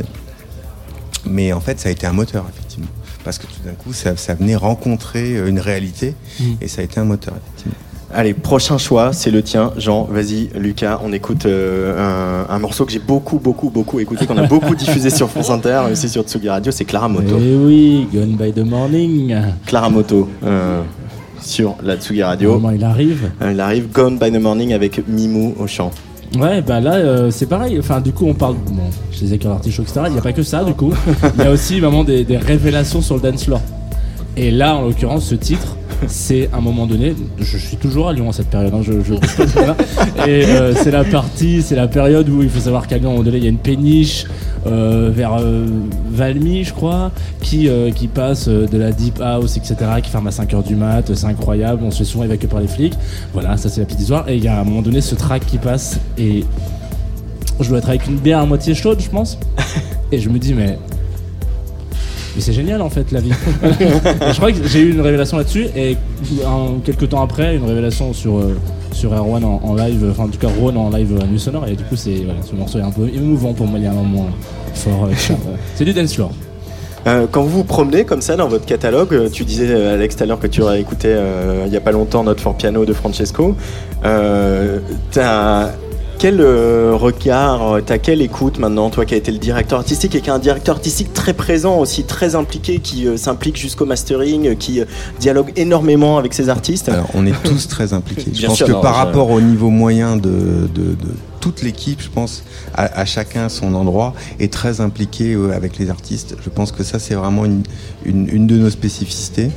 Mais 1.25 1.53
en 1.53 1.59
fait, 1.59 1.79
ça 1.79 1.89
a 1.89 1.91
été 1.91 2.05
un 2.05 2.13
moteur, 2.13 2.45
effectivement. 2.49 2.89
Parce 3.23 3.39
que 3.39 3.47
tout 3.47 3.61
d'un 3.65 3.71
coup, 3.71 3.93
ça, 3.93 4.13
venait 4.35 4.55
rencontrer 4.55 5.47
une 5.47 5.59
réalité 5.59 6.13
mm. 6.39 6.43
et 6.61 6.67
ça 6.67 6.81
a 6.81 6.83
été 6.83 6.99
un 6.99 7.05
moteur, 7.05 7.33
effectivement. 7.35 7.77
Allez, 8.13 8.33
prochain 8.33 8.77
choix, 8.77 9.11
c'est 9.11 9.31
le 9.31 9.41
tien. 9.41 9.73
Jean, 9.77 10.03
vas-y, 10.03 10.49
Lucas, 10.55 11.01
on 11.03 11.11
écoute 11.11 11.47
euh, 11.47 12.45
un, 12.47 12.59
morceau 12.59 12.85
que 12.85 12.91
j'ai 12.91 12.99
beaucoup, 12.99 13.39
beaucoup, 13.39 13.69
beaucoup 13.69 13.99
écouté, 13.99 14.27
qu'on 14.27 14.37
a 14.37 14.43
beaucoup 14.47 14.75
diffusé 14.75 15.09
sur 15.09 15.29
France 15.29 15.49
Inter, 15.49 15.81
aussi 15.91 16.07
sur 16.07 16.23
Tsugi 16.23 16.47
Radio, 16.47 16.71
c'est 16.71 16.85
Clara 16.85 17.09
Moto. 17.09 17.35
Eh 17.39 17.55
oui, 17.55 18.07
Gone 18.13 18.37
by 18.37 18.53
the 18.53 18.65
Morning. 18.65 19.35
Clara 19.65 19.89
Moto. 19.89 20.29
Euh, 20.43 20.83
sur 21.45 21.75
la 21.83 21.97
Tsugi 21.97 22.23
Radio. 22.23 22.53
Comment 22.53 22.71
il 22.71 22.83
arrive 22.83 23.29
euh, 23.41 23.51
Il 23.53 23.59
arrive 23.59 23.91
Gone 23.91 24.17
by 24.17 24.31
the 24.31 24.39
Morning 24.39 24.73
avec 24.73 25.07
Mimou 25.07 25.55
au 25.59 25.67
chant. 25.67 25.91
Ouais, 26.37 26.61
bah 26.61 26.81
là, 26.81 26.95
euh, 26.95 27.31
c'est 27.31 27.45
pareil. 27.45 27.79
Enfin, 27.79 28.01
du 28.01 28.11
coup, 28.11 28.25
on 28.25 28.33
parle. 28.33 28.55
Bon, 28.55 28.83
je 29.11 29.19
disais 29.19 29.37
qu'il 29.37 29.49
artichaut, 29.49 29.83
etc. 29.83 30.01
Il 30.07 30.13
n'y 30.13 30.17
a 30.17 30.21
pas 30.21 30.33
que 30.33 30.43
ça, 30.43 30.63
du 30.63 30.73
coup. 30.73 30.93
Il 31.37 31.43
y 31.43 31.47
a 31.47 31.51
aussi 31.51 31.79
vraiment 31.79 32.03
des, 32.03 32.25
révélations 32.37 33.01
sur 33.01 33.15
le 33.15 33.21
dance 33.21 33.45
floor. 33.45 33.61
Et 34.35 34.51
là, 34.51 34.75
en 34.75 34.87
l'occurrence, 34.87 35.25
ce 35.25 35.35
titre, 35.35 35.77
c'est 36.07 36.49
à 36.53 36.57
un 36.57 36.61
moment 36.61 36.85
donné. 36.85 37.15
Je 37.39 37.57
suis 37.57 37.77
toujours 37.77 38.07
à 38.07 38.13
Lyon 38.13 38.29
à 38.29 38.33
cette 38.33 38.49
période. 38.49 38.73
Hein, 38.73 38.81
je, 38.83 38.93
je... 39.03 39.13
Et 40.29 40.45
euh, 40.45 40.73
c'est 40.75 40.91
la 40.91 41.03
partie, 41.03 41.61
c'est 41.61 41.75
la 41.75 41.87
période 41.87 42.27
où 42.29 42.41
il 42.41 42.49
faut 42.49 42.59
savoir 42.59 42.87
qu'à 42.87 42.95
un 42.95 42.99
moment 42.99 43.23
donné, 43.23 43.37
il 43.37 43.43
y 43.43 43.47
a 43.47 43.49
une 43.49 43.57
péniche. 43.57 44.25
Euh, 44.67 45.11
vers 45.13 45.35
euh, 45.39 45.67
Valmy, 46.09 46.63
je 46.63 46.73
crois, 46.73 47.11
qui, 47.39 47.69
qui 47.93 48.07
passe 48.07 48.47
de 48.47 48.77
la 48.77 48.91
deep 48.91 49.21
house, 49.21 49.57
etc., 49.57 49.75
qui 50.01 50.09
ferme 50.09 50.25
à 50.25 50.31
5h 50.31 50.65
du 50.65 50.75
mat. 50.75 51.13
C'est 51.13 51.27
incroyable. 51.27 51.83
On 51.83 51.91
se 51.91 51.99
fait 51.99 52.03
souvent 52.03 52.23
évacuer 52.23 52.47
par 52.47 52.61
les 52.61 52.67
flics. 52.67 52.95
Voilà, 53.33 53.57
ça 53.57 53.69
c'est 53.69 53.81
la 53.81 53.85
petite 53.85 54.01
histoire. 54.01 54.27
Et 54.27 54.37
il 54.37 54.43
y 54.43 54.47
a 54.47 54.57
à 54.57 54.61
un 54.61 54.63
moment 54.63 54.81
donné 54.81 55.01
ce 55.01 55.13
track 55.13 55.45
qui 55.45 55.59
passe 55.59 55.99
et 56.17 56.43
je 57.59 57.69
dois 57.69 57.77
être 57.77 57.89
avec 57.89 58.07
une 58.07 58.17
bière 58.17 58.39
à 58.39 58.45
moitié 58.45 58.73
chaude, 58.73 58.99
je 58.99 59.09
pense. 59.09 59.37
et 60.11 60.19
je 60.19 60.29
me 60.29 60.39
dis, 60.39 60.53
mais 60.53 60.77
mais 62.35 62.41
c'est 62.41 62.53
génial 62.53 62.81
en 62.81 62.89
fait 62.89 63.11
la 63.11 63.21
vie. 63.21 63.31
je 63.63 64.35
crois 64.35 64.51
que 64.51 64.67
j'ai 64.67 64.81
eu 64.81 64.91
une 64.91 65.01
révélation 65.01 65.37
là-dessus 65.37 65.67
et 65.75 65.97
quelques 66.83 67.09
temps 67.09 67.23
après 67.23 67.55
une 67.55 67.65
révélation 67.65 68.13
sur 68.13 68.41
sur 68.91 69.13
Erwan 69.13 69.43
en, 69.43 69.75
live, 69.75 70.07
enfin 70.11 70.23
en 70.23 70.27
tout 70.29 70.39
cas 70.39 70.47
Ron 70.59 70.75
en 70.75 70.89
live 70.89 71.19
à 71.21 71.25
Nuit 71.25 71.39
Sonore 71.39 71.67
et 71.67 71.75
du 71.75 71.83
coup 71.83 71.95
c'est 71.95 72.15
voilà, 72.23 72.39
ce 72.41 72.55
morceau 72.55 72.79
est 72.79 72.83
un 72.83 72.91
peu 72.91 73.07
émouvant 73.09 73.53
pour 73.53 73.67
moi, 73.67 73.77
il 73.77 73.83
y 73.85 73.87
a 73.87 73.91
un 73.91 73.95
moment 73.95 74.27
fort. 74.73 75.09
c'est 75.75 75.85
du 75.85 75.93
dance 75.93 76.13
floor. 76.13 76.31
Euh, 77.07 77.27
quand 77.29 77.43
vous 77.43 77.49
vous 77.49 77.63
promenez 77.63 78.03
comme 78.03 78.21
ça 78.21 78.35
dans 78.35 78.47
votre 78.47 78.65
catalogue, 78.65 79.13
euh, 79.13 79.29
tu 79.29 79.45
disais 79.45 79.67
euh, 79.69 79.93
Alex 79.93 80.15
tout 80.15 80.23
à 80.23 80.25
l'heure 80.25 80.39
que 80.39 80.47
tu 80.47 80.61
aurais 80.63 80.81
écouté 80.81 81.15
il 81.65 81.69
n'y 81.69 81.77
a 81.77 81.81
pas 81.81 81.91
longtemps 81.91 82.23
Note 82.23 82.39
for 82.39 82.55
Piano 82.55 82.85
de 82.85 82.93
Francesco. 82.93 83.55
as 84.03 85.69
quel 86.17 86.41
euh, 86.41 86.93
regard, 86.95 87.79
t'as 87.85 87.97
quelle 87.97 88.21
écoute 88.21 88.59
maintenant, 88.59 88.89
toi 88.89 89.05
qui 89.05 89.13
as 89.13 89.17
été 89.17 89.31
le 89.31 89.37
directeur 89.37 89.79
artistique 89.79 90.15
et 90.15 90.21
qui 90.21 90.29
est 90.29 90.33
un 90.33 90.39
directeur 90.39 90.75
artistique 90.75 91.13
très 91.13 91.33
présent 91.33 91.77
aussi, 91.77 92.03
très 92.03 92.35
impliqué, 92.35 92.79
qui 92.79 93.07
euh, 93.07 93.17
s'implique 93.17 93.57
jusqu'au 93.57 93.85
mastering, 93.85 94.55
qui 94.55 94.81
euh, 94.81 94.85
dialogue 95.19 95.51
énormément 95.55 96.17
avec 96.17 96.33
ses 96.33 96.49
artistes? 96.49 96.89
Alors, 96.89 97.09
on 97.13 97.25
est 97.25 97.43
tous 97.43 97.67
très 97.67 97.93
impliqués. 97.93 98.31
je 98.33 98.45
pense 98.47 98.63
que 98.63 98.71
par 98.71 98.95
rapport 98.95 99.29
au 99.29 99.41
niveau 99.41 99.69
moyen 99.69 100.15
de, 100.15 100.67
de, 100.73 100.95
toute 101.45 101.61
l'équipe, 101.61 102.01
je 102.01 102.09
pense, 102.09 102.43
à, 102.73 103.05
chacun 103.05 103.49
son 103.49 103.75
endroit, 103.75 104.15
est 104.39 104.51
très 104.51 104.81
impliqué 104.81 105.37
avec 105.53 105.77
les 105.77 105.91
artistes. 105.91 106.35
Je 106.43 106.49
pense 106.49 106.71
que 106.71 106.83
ça, 106.83 106.97
c'est 106.97 107.13
vraiment 107.13 107.45
une, 107.45 107.61
une, 108.03 108.47
de 108.47 108.57
nos 108.57 108.71
spécificités. 108.71 109.51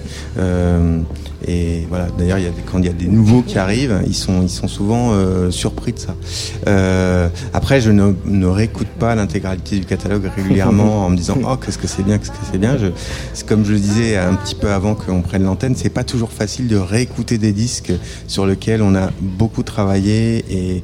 Et 1.47 1.87
voilà, 1.89 2.09
d'ailleurs, 2.19 2.39
quand 2.71 2.79
il 2.79 2.87
y 2.87 2.89
a 2.89 2.93
des 2.93 3.07
nouveaux 3.07 3.43
qui 3.43 3.59
arrivent, 3.59 4.03
ils 4.07 4.15
sont, 4.15 4.43
ils 4.43 4.51
sont 4.51 4.67
souvent 4.67 5.13
euh, 5.13 5.53
surpris 5.53 5.93
de 5.93 5.99
ça. 5.99 6.17
Euh, 6.67 7.29
après, 7.55 7.81
je 7.81 7.93
ne, 7.93 8.13
ne 8.25 8.47
réécoute 8.47 8.89
pas 8.89 9.15
l'intégralité 9.15 9.79
du 9.79 9.87
catalogue 9.87 10.29
régulièrement 10.35 11.07
en 11.07 11.11
me 11.11 11.17
disant 11.17 11.37
oh 11.49 11.57
qu'est-ce 11.57 11.79
que 11.79 11.87
c'est 11.87 12.03
bien, 12.03 12.19
qu'est-ce 12.19 12.33
que 12.33 12.37
c'est 12.51 12.59
bien. 12.59 12.77
C'est 13.35 13.47
comme 13.47 13.65
je 13.65 13.73
le 13.73 13.79
disais 13.79 14.17
un 14.17 14.35
petit 14.35 14.57
peu 14.57 14.71
avant 14.71 14.97
qu'on 14.97 15.23
prenne 15.23 15.45
l'antenne, 15.45 15.77
c'est 15.77 15.91
pas 15.91 16.05
toujours 16.05 16.33
facile 16.33 16.67
de 16.67 16.77
réécouter 16.77 17.39
des 17.39 17.53
disques 17.53 17.93
sur 18.27 18.45
lesquels 18.45 18.83
on 18.83 18.97
a 18.97 19.11
beaucoup 19.21 19.63
travaillé 19.63 20.45
et, 20.51 20.83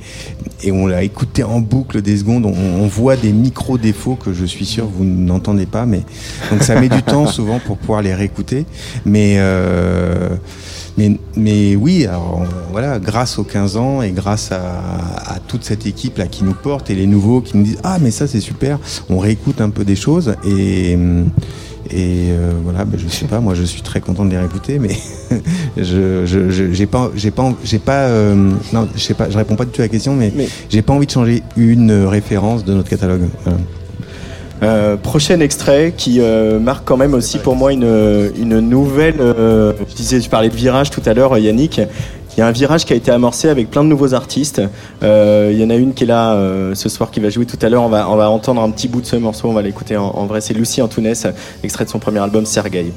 et 0.63 0.71
on 0.71 0.87
l'a 0.87 0.94
écouté 1.03 1.43
en 1.43 1.61
boucle 1.61 2.03
des 2.03 2.17
secondes. 2.17 2.47
On, 2.47 2.53
on 2.53 2.87
voit 2.87 3.17
des 3.17 3.33
micro 3.33 3.79
défauts 3.79 4.17
que 4.17 4.33
je 4.33 4.45
suis 4.45 4.65
sûr 4.65 4.87
vous 4.87 5.05
n'entendez 5.05 5.67
pas, 5.67 5.87
mais 5.87 6.03
donc 6.51 6.63
ça 6.63 6.81
met 6.81 6.89
du 6.89 7.03
temps 7.05 7.27
souvent 7.27 7.59
pour 7.59 7.77
pouvoir 7.79 8.03
les 8.03 8.15
réécouter. 8.15 8.67
Mais 9.05 9.37
euh, 9.39 10.37
mais, 10.97 11.19
mais 11.37 11.75
oui, 11.75 12.07
alors, 12.07 12.45
voilà, 12.71 13.01
grâce 13.01 13.39
aux 13.39 13.45
15 13.45 13.77
ans 13.77 14.03
et 14.03 14.13
grâce 14.13 14.53
à, 14.53 15.41
toute 15.49 15.65
cette 15.65 15.87
équipe 15.87 16.19
là 16.19 16.27
qui 16.27 16.45
nous 16.45 16.55
porte 16.55 16.91
et 16.91 16.95
les 16.95 17.07
nouveaux 17.07 17.41
qui 17.41 17.57
nous 17.57 17.65
disent 17.65 17.79
ah 17.85 17.99
mais 18.01 18.11
ça 18.11 18.27
c'est 18.27 18.41
super, 18.41 18.79
on 19.11 19.19
réécoute 19.19 19.61
un 19.61 19.71
peu 19.71 19.85
des 19.85 19.95
choses 19.95 20.37
et 20.47 20.97
et 21.91 22.31
euh, 22.31 22.53
voilà, 22.63 22.85
ben, 22.85 22.99
je 22.99 23.09
sais 23.09 23.27
pas, 23.27 23.41
moi 23.41 23.55
je 23.55 23.63
suis 23.63 23.83
très 23.83 24.01
content 24.01 24.25
de 24.25 24.31
les 24.31 24.39
réécouter, 24.39 24.79
mais 24.79 24.97
je 25.77 26.25
j'ai 26.73 26.87
pas 26.87 27.11
j'ai 27.15 27.31
pas 27.31 27.53
j'ai 27.65 27.79
pas 27.79 28.07
euh, 28.07 28.51
non 28.73 28.89
je 28.95 29.01
sais 29.01 29.15
pas, 29.15 29.29
je 29.29 29.37
réponds 29.37 29.57
pas 29.57 29.65
du 29.65 29.71
tout 29.71 29.83
à 29.83 29.85
la 29.85 29.89
question, 29.89 30.15
mais, 30.15 30.33
j'ai 30.69 30.83
pas 30.83 30.93
envie 30.93 31.07
de 31.07 31.11
changer 31.11 31.43
une 31.57 31.93
référence 32.07 32.65
de 32.65 32.75
notre 32.75 32.89
catalogue. 32.89 33.29
Euh, 34.63 34.97
prochain 34.97 35.41
extrait 35.41 35.93
qui 35.97 36.21
euh, 36.21 36.59
marque 36.59 36.85
quand 36.87 36.97
même 36.97 37.13
aussi 37.13 37.39
pour 37.39 37.57
moi 37.57 37.73
une, 37.73 38.31
une 38.39 38.61
nouvelle. 38.61 39.17
Euh, 39.21 39.73
je 39.91 39.95
disais, 39.95 40.21
tu 40.21 40.31
parlais 40.31 40.49
de 40.49 40.55
virage 40.55 40.91
tout 40.91 41.03
à 41.05 41.13
l'heure, 41.13 41.37
Yannick. 41.37 41.81
Il 42.37 42.41
y 42.41 42.43
a 42.43 42.47
un 42.47 42.53
virage 42.53 42.85
qui 42.85 42.93
a 42.93 42.97
été 42.97 43.11
amorcé 43.11 43.49
avec 43.49 43.71
plein 43.71 43.85
de 43.85 43.89
nouveaux 43.89 44.15
artistes. 44.15 44.61
il 45.03 45.59
y 45.59 45.65
en 45.65 45.71
a 45.71 45.75
une 45.75 45.95
qui 45.95 46.05
est 46.05 46.09
là 46.09 46.37
ce 46.75 46.89
soir 46.89 47.11
qui 47.11 47.21
va 47.21 47.31
jouer 47.31 47.47
tout 47.47 47.59
à 47.63 47.69
l'heure. 47.69 47.85
On 47.85 47.89
va, 47.89 48.31
entendre 48.31 48.61
un 48.63 48.71
petit 48.71 48.89
bout 48.89 49.01
de 49.01 49.07
ce 49.07 49.17
morceau. 49.17 49.49
On 49.49 49.53
va 49.53 49.63
l'écouter 49.63 49.97
en, 49.97 50.27
vrai. 50.27 50.41
C'est 50.41 50.55
Lucie 50.55 50.83
Antounès, 50.83 51.27
extrait 51.63 51.85
de 51.85 51.91
son 51.91 51.99
premier 51.99 52.19
album 52.19 52.45
Sergueï. 52.45 52.93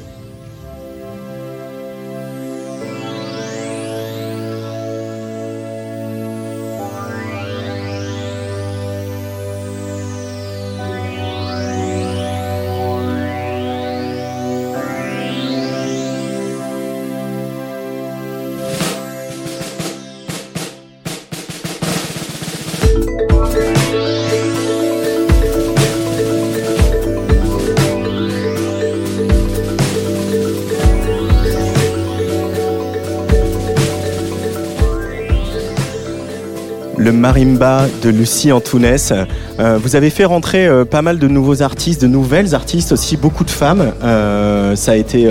Marimba 37.11 37.85
de 38.03 38.09
Lucie 38.09 38.51
Antounès. 38.51 39.13
Euh, 39.59 39.79
vous 39.81 39.95
avez 39.95 40.09
fait 40.09 40.25
rentrer 40.25 40.67
euh, 40.67 40.85
pas 40.85 41.01
mal 41.01 41.19
de 41.19 41.27
nouveaux 41.27 41.61
artistes, 41.61 42.01
de 42.01 42.07
nouvelles 42.07 42.53
artistes, 42.53 42.91
aussi 42.91 43.17
beaucoup 43.17 43.43
de 43.43 43.49
femmes. 43.49 43.93
Euh, 44.03 44.75
ça 44.75 44.91
a 44.91 44.95
été 44.95 45.27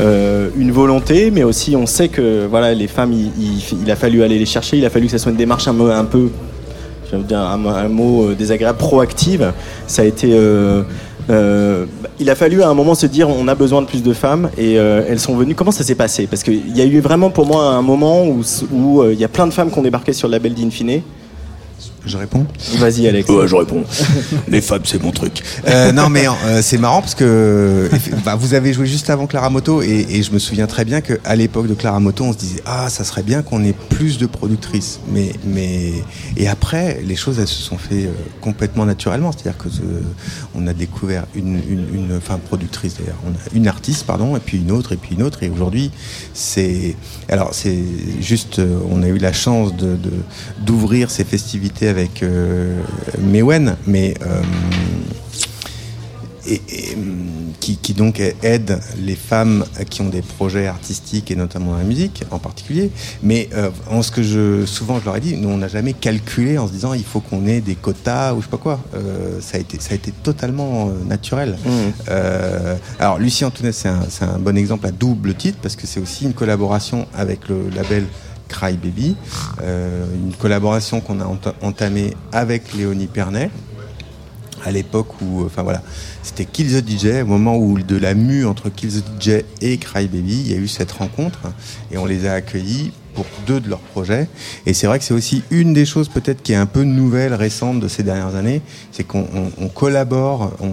une 0.00 0.72
volonté, 0.72 1.30
mais 1.30 1.42
aussi 1.42 1.76
on 1.76 1.86
sait 1.86 2.08
que 2.08 2.46
voilà, 2.46 2.74
les 2.74 2.88
femmes, 2.88 3.12
il, 3.12 3.90
a 3.90 3.96
fallu 3.96 4.22
aller 4.22 4.38
les 4.38 4.46
chercher, 4.46 4.78
il 4.78 4.84
a 4.84 4.90
fallu 4.90 5.06
que 5.06 5.12
ça 5.12 5.18
soit 5.18 5.30
une 5.30 5.36
démarche 5.36 5.68
un, 5.68 6.04
peu, 6.04 6.30
un, 7.12 7.88
mot 7.88 8.32
désagréable, 8.34 8.78
proactive. 8.78 9.52
Ça 9.86 10.02
a 10.02 10.04
été 10.04 10.28
il 12.18 12.30
a 12.30 12.34
fallu 12.34 12.62
à 12.62 12.68
un 12.68 12.74
moment 12.74 12.94
se 12.94 13.06
dire 13.06 13.28
on 13.28 13.48
a 13.48 13.54
besoin 13.54 13.82
de 13.82 13.86
plus 13.86 14.02
de 14.02 14.12
femmes 14.12 14.50
et 14.56 14.74
elles 14.74 15.20
sont 15.20 15.36
venues. 15.36 15.54
Comment 15.54 15.72
ça 15.72 15.84
s'est 15.84 15.94
passé? 15.94 16.26
Parce 16.26 16.42
qu'il 16.42 16.76
y 16.76 16.80
a 16.80 16.84
eu 16.84 17.00
vraiment 17.00 17.30
pour 17.30 17.46
moi 17.46 17.70
un 17.70 17.82
moment 17.82 18.24
où, 18.24 18.42
où 18.72 19.04
il 19.10 19.18
y 19.18 19.24
a 19.24 19.28
plein 19.28 19.46
de 19.46 19.52
femmes 19.52 19.70
qui 19.70 19.78
ont 19.78 19.82
débarqué 19.82 20.12
sur 20.12 20.28
le 20.28 20.32
label 20.32 20.54
d'Infine 20.54 21.02
Yes. 21.78 21.95
Je 22.06 22.16
réponds 22.16 22.46
Vas-y, 22.78 23.08
Alex. 23.08 23.28
Ouais, 23.28 23.48
je 23.48 23.56
réponds. 23.56 23.82
Les 24.48 24.60
femmes, 24.60 24.82
c'est 24.84 25.02
mon 25.02 25.10
truc. 25.10 25.42
Euh, 25.66 25.90
non, 25.90 26.08
mais 26.08 26.28
euh, 26.28 26.62
c'est 26.62 26.78
marrant 26.78 27.00
parce 27.00 27.16
que 27.16 27.90
bah, 28.24 28.36
vous 28.36 28.54
avez 28.54 28.72
joué 28.72 28.86
juste 28.86 29.10
avant 29.10 29.26
Clara 29.26 29.50
Moto 29.50 29.82
et, 29.82 30.06
et 30.10 30.22
je 30.22 30.30
me 30.30 30.38
souviens 30.38 30.68
très 30.68 30.84
bien 30.84 31.00
qu'à 31.00 31.34
l'époque 31.34 31.66
de 31.66 31.74
Clara 31.74 31.98
Moto, 31.98 32.22
on 32.24 32.32
se 32.32 32.38
disait 32.38 32.62
ah 32.64 32.88
ça 32.90 33.02
serait 33.02 33.24
bien 33.24 33.42
qu'on 33.42 33.64
ait 33.64 33.74
plus 33.90 34.18
de 34.18 34.26
productrices. 34.26 35.00
Mais 35.12 35.32
mais 35.44 35.94
et 36.36 36.46
après 36.46 37.00
les 37.04 37.16
choses 37.16 37.40
elles 37.40 37.48
se 37.48 37.60
sont 37.62 37.78
fait 37.78 38.04
euh, 38.04 38.12
complètement 38.40 38.86
naturellement. 38.86 39.32
C'est-à-dire 39.32 39.58
que 39.58 39.68
euh, 39.68 40.00
on 40.54 40.66
a 40.68 40.74
découvert 40.74 41.24
une 41.34 41.56
une, 41.68 41.86
une 41.92 42.16
enfin 42.16 42.38
productrice 42.38 42.94
d'ailleurs, 43.00 43.18
on 43.26 43.30
a 43.32 43.56
une 43.56 43.66
artiste 43.66 44.04
pardon 44.06 44.36
et 44.36 44.40
puis 44.40 44.58
une 44.58 44.70
autre 44.70 44.92
et 44.92 44.96
puis 44.96 45.16
une 45.16 45.22
autre 45.24 45.42
et 45.42 45.48
aujourd'hui 45.50 45.90
c'est 46.34 46.94
alors 47.28 47.52
c'est 47.52 47.76
juste 48.20 48.60
euh, 48.60 48.78
on 48.90 49.02
a 49.02 49.08
eu 49.08 49.18
la 49.18 49.32
chance 49.32 49.74
de 49.76 49.96
de- 49.96 50.10
d'ouvrir 50.60 51.10
ces 51.10 51.24
festivités 51.24 51.88
avec 51.88 51.95
euh, 52.22 52.80
Mewen, 53.20 53.76
mais 53.86 54.14
euh, 54.22 54.42
et, 56.46 56.62
et, 56.68 56.96
qui, 57.60 57.76
qui 57.76 57.94
donc 57.94 58.20
aide 58.42 58.78
les 58.98 59.16
femmes 59.16 59.64
qui 59.90 60.00
ont 60.00 60.08
des 60.08 60.22
projets 60.22 60.66
artistiques 60.66 61.30
et 61.30 61.36
notamment 61.36 61.72
dans 61.72 61.78
la 61.78 61.84
musique 61.84 62.22
en 62.30 62.38
particulier. 62.38 62.90
Mais 63.22 63.48
euh, 63.54 63.70
en 63.90 64.02
ce 64.02 64.10
que 64.10 64.22
je 64.22 64.64
souvent 64.66 65.00
je 65.00 65.04
leur 65.04 65.16
ai 65.16 65.20
dit, 65.20 65.36
nous 65.36 65.48
on 65.48 65.56
n'a 65.56 65.68
jamais 65.68 65.92
calculé 65.92 66.58
en 66.58 66.66
se 66.66 66.72
disant 66.72 66.94
il 66.94 67.04
faut 67.04 67.20
qu'on 67.20 67.46
ait 67.46 67.60
des 67.60 67.74
quotas 67.74 68.34
ou 68.34 68.40
je 68.40 68.44
sais 68.44 68.50
pas 68.50 68.56
quoi. 68.56 68.80
Euh, 68.94 69.40
ça 69.40 69.56
a 69.56 69.60
été 69.60 69.78
ça 69.80 69.92
a 69.92 69.94
été 69.94 70.12
totalement 70.12 70.88
euh, 70.88 71.04
naturel. 71.04 71.58
Mmh. 71.64 72.10
Alors 73.00 73.18
Lucie 73.18 73.44
Antoinette 73.44 73.74
c'est 73.74 73.88
un, 73.88 74.02
c'est 74.08 74.24
un 74.24 74.38
bon 74.38 74.56
exemple 74.56 74.86
à 74.86 74.92
double 74.92 75.34
titre 75.34 75.58
parce 75.60 75.76
que 75.76 75.86
c'est 75.86 76.00
aussi 76.00 76.24
une 76.24 76.34
collaboration 76.34 77.06
avec 77.14 77.48
le 77.48 77.68
label 77.74 78.04
Cry 78.48 78.76
Baby, 78.76 79.16
euh, 79.62 80.04
une 80.14 80.34
collaboration 80.34 81.00
qu'on 81.00 81.20
a 81.20 81.24
enta- 81.24 81.54
entamée 81.62 82.14
avec 82.32 82.72
Léonie 82.74 83.06
Pernet 83.06 83.50
à 84.64 84.70
l'époque 84.72 85.20
où, 85.20 85.44
enfin 85.44 85.62
voilà, 85.62 85.82
c'était 86.24 86.44
Kill 86.44 86.66
the 86.82 86.88
DJ, 86.88 87.22
au 87.22 87.26
moment 87.26 87.56
où 87.56 87.78
de 87.78 87.96
la 87.96 88.14
mue 88.14 88.46
entre 88.46 88.68
Kill 88.68 88.90
the 88.90 89.04
DJ 89.22 89.44
et 89.60 89.76
Cry 89.78 90.08
Baby, 90.08 90.40
il 90.44 90.50
y 90.50 90.54
a 90.54 90.56
eu 90.58 90.66
cette 90.66 90.90
rencontre 90.92 91.38
et 91.92 91.98
on 91.98 92.06
les 92.06 92.26
a 92.26 92.32
accueillis 92.32 92.90
pour 93.14 93.26
deux 93.46 93.60
de 93.60 93.68
leurs 93.68 93.78
projets. 93.80 94.28
Et 94.66 94.74
c'est 94.74 94.86
vrai 94.88 94.98
que 94.98 95.04
c'est 95.04 95.14
aussi 95.14 95.42
une 95.50 95.72
des 95.72 95.84
choses 95.86 96.08
peut-être 96.08 96.42
qui 96.42 96.52
est 96.52 96.56
un 96.56 96.66
peu 96.66 96.82
nouvelle, 96.82 97.32
récente 97.34 97.78
de 97.80 97.86
ces 97.88 98.02
dernières 98.02 98.34
années, 98.34 98.60
c'est 98.92 99.04
qu'on 99.04 99.26
on- 99.34 99.52
on 99.64 99.68
collabore, 99.68 100.52
on, 100.60 100.70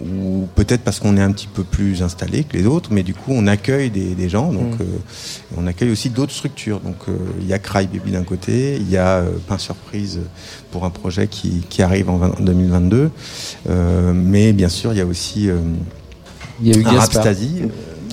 ou 0.00 0.48
peut-être 0.54 0.80
parce 0.82 0.98
qu'on 0.98 1.16
est 1.16 1.22
un 1.22 1.32
petit 1.32 1.46
peu 1.46 1.62
plus 1.62 2.02
installé 2.02 2.44
que 2.44 2.56
les 2.56 2.66
autres, 2.66 2.90
mais 2.92 3.02
du 3.02 3.12
coup 3.14 3.32
on 3.32 3.46
accueille 3.46 3.90
des, 3.90 4.14
des 4.14 4.28
gens, 4.28 4.52
donc 4.52 4.72
Mm. 4.78 4.82
euh, 4.82 4.84
on 5.58 5.66
accueille 5.66 5.90
aussi 5.90 6.08
d'autres 6.10 6.32
structures. 6.32 6.80
Donc 6.80 6.96
euh, 7.08 7.16
il 7.40 7.46
y 7.46 7.52
a 7.52 7.58
Cry 7.58 7.86
Baby 7.86 8.12
d'un 8.12 8.24
côté, 8.24 8.76
il 8.76 8.88
y 8.90 8.96
a 8.96 9.18
euh, 9.18 9.30
Pain 9.46 9.58
Surprise 9.58 10.20
pour 10.70 10.84
un 10.84 10.90
projet 10.90 11.26
qui, 11.28 11.62
qui 11.68 11.82
arrive 11.82 12.08
en, 12.10 12.16
20 12.16 12.38
en 12.40 12.42
2022, 12.42 13.10
Euh, 13.68 14.12
mais 14.14 14.52
bien 14.52 14.68
sûr 14.68 14.92
il 14.92 14.98
y 14.98 15.02
a 15.02 15.06
aussi 15.06 15.50
euh, 15.50 15.58
Il 16.62 16.68
y 16.68 16.74
a 16.74 16.78
eu 16.78 16.82
Gaspard. 16.82 16.98
Arabstasy. 17.26 17.62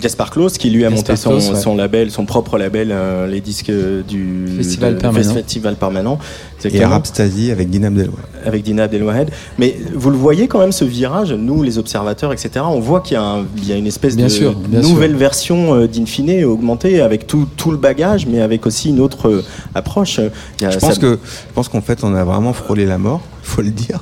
Gaspard 0.02 0.30
Claus 0.32 0.58
qui 0.58 0.70
lui 0.70 0.86
a 0.86 0.90
Gaspard 0.90 0.98
monté 1.14 1.22
son, 1.22 1.30
Claus, 1.32 1.50
ouais. 1.50 1.60
son 1.60 1.76
label, 1.76 2.12
son 2.12 2.26
propre 2.26 2.58
label, 2.58 2.90
euh, 2.92 3.28
les 3.28 3.42
disques 3.42 3.72
du 4.08 4.48
Festival 4.58 4.96
de- 4.96 5.00
permanent. 5.02 5.34
Festival 5.34 5.76
permanent. 5.76 6.20
et. 6.64 6.84
Arabstasy 6.84 7.52
avec 7.52 7.70
Dina 7.70 7.88
Abdelouad. 7.88 8.16
avec 8.46 8.64
Dina 8.64 8.84
Abdelwahed. 8.84 9.30
Mais 9.60 9.76
vous 9.94 10.10
le 10.10 10.18
voyez 10.18 10.48
quand 10.48 10.60
même 10.60 10.72
ce 10.72 10.86
virage, 10.86 11.32
nous 11.34 11.64
les 11.64 11.78
observateurs, 11.78 12.34
etc. 12.34 12.50
On 12.68 12.80
voit 12.80 13.02
qu'il 13.02 13.14
y 13.16 13.18
a, 13.18 13.24
un- 13.24 13.46
il 13.58 13.68
y 13.68 13.72
a 13.74 13.76
une 13.76 13.88
espèce 13.88 14.16
Bien 14.16 14.26
de 14.26 14.32
sûr, 14.32 14.56
bien 14.56 14.82
nouvelle 14.82 15.16
version 15.16 15.74
euh, 15.76 15.88
d'Infine 15.88 16.44
augmentée 16.46 17.02
avec 17.02 17.28
tout, 17.28 17.48
tout 17.58 17.72
le 17.72 17.78
bagage, 17.78 18.26
mais 18.26 18.42
avec 18.42 18.66
aussi 18.66 18.90
une 18.90 19.00
autre 19.00 19.30
euh, 19.30 19.44
approche. 19.76 20.20
Il 20.60 20.64
y 20.64 20.66
a- 20.66 20.72
Je 20.72 20.80
pense 20.80 20.96
ça- 20.96 21.00
que 21.02 21.20
je 21.48 21.54
pense 21.54 21.70
qu'en 21.70 21.82
fait 21.82 22.04
on 22.04 22.14
a 22.16 22.24
vraiment 22.24 22.54
frôlé 22.54 22.86
la 22.86 22.98
mort, 22.98 23.22
faut 23.44 23.62
le 23.62 23.70
dire. 23.72 24.00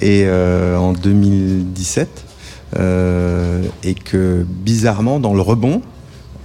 Et 0.00 0.24
euh, 0.26 0.76
en 0.76 0.92
2017 0.92 2.08
euh, 2.08 2.20
et 2.78 3.94
que 3.94 4.44
bizarrement 4.48 5.20
dans 5.20 5.34
le 5.34 5.40
rebond, 5.40 5.82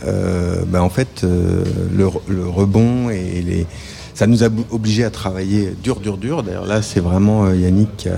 euh, 0.06 0.63
ben, 0.68 0.82
en 0.82 0.90
fait 0.90 1.24
euh, 1.24 1.63
le, 1.96 2.06
re- 2.06 2.22
le 2.28 2.48
rebond 2.48 3.10
et 3.10 3.42
les 3.42 3.66
ça 4.13 4.26
nous 4.26 4.44
a 4.44 4.48
obligé 4.72 5.04
à 5.04 5.12
travailler 5.12 5.74
dur, 5.84 6.00
dur, 6.00 6.18
dur. 6.18 6.42
D'ailleurs, 6.42 6.66
là, 6.66 6.82
c'est 6.82 7.00
vraiment 7.00 7.46
euh, 7.46 7.56
Yannick 7.56 7.96
qui 7.98 8.10
a 8.10 8.18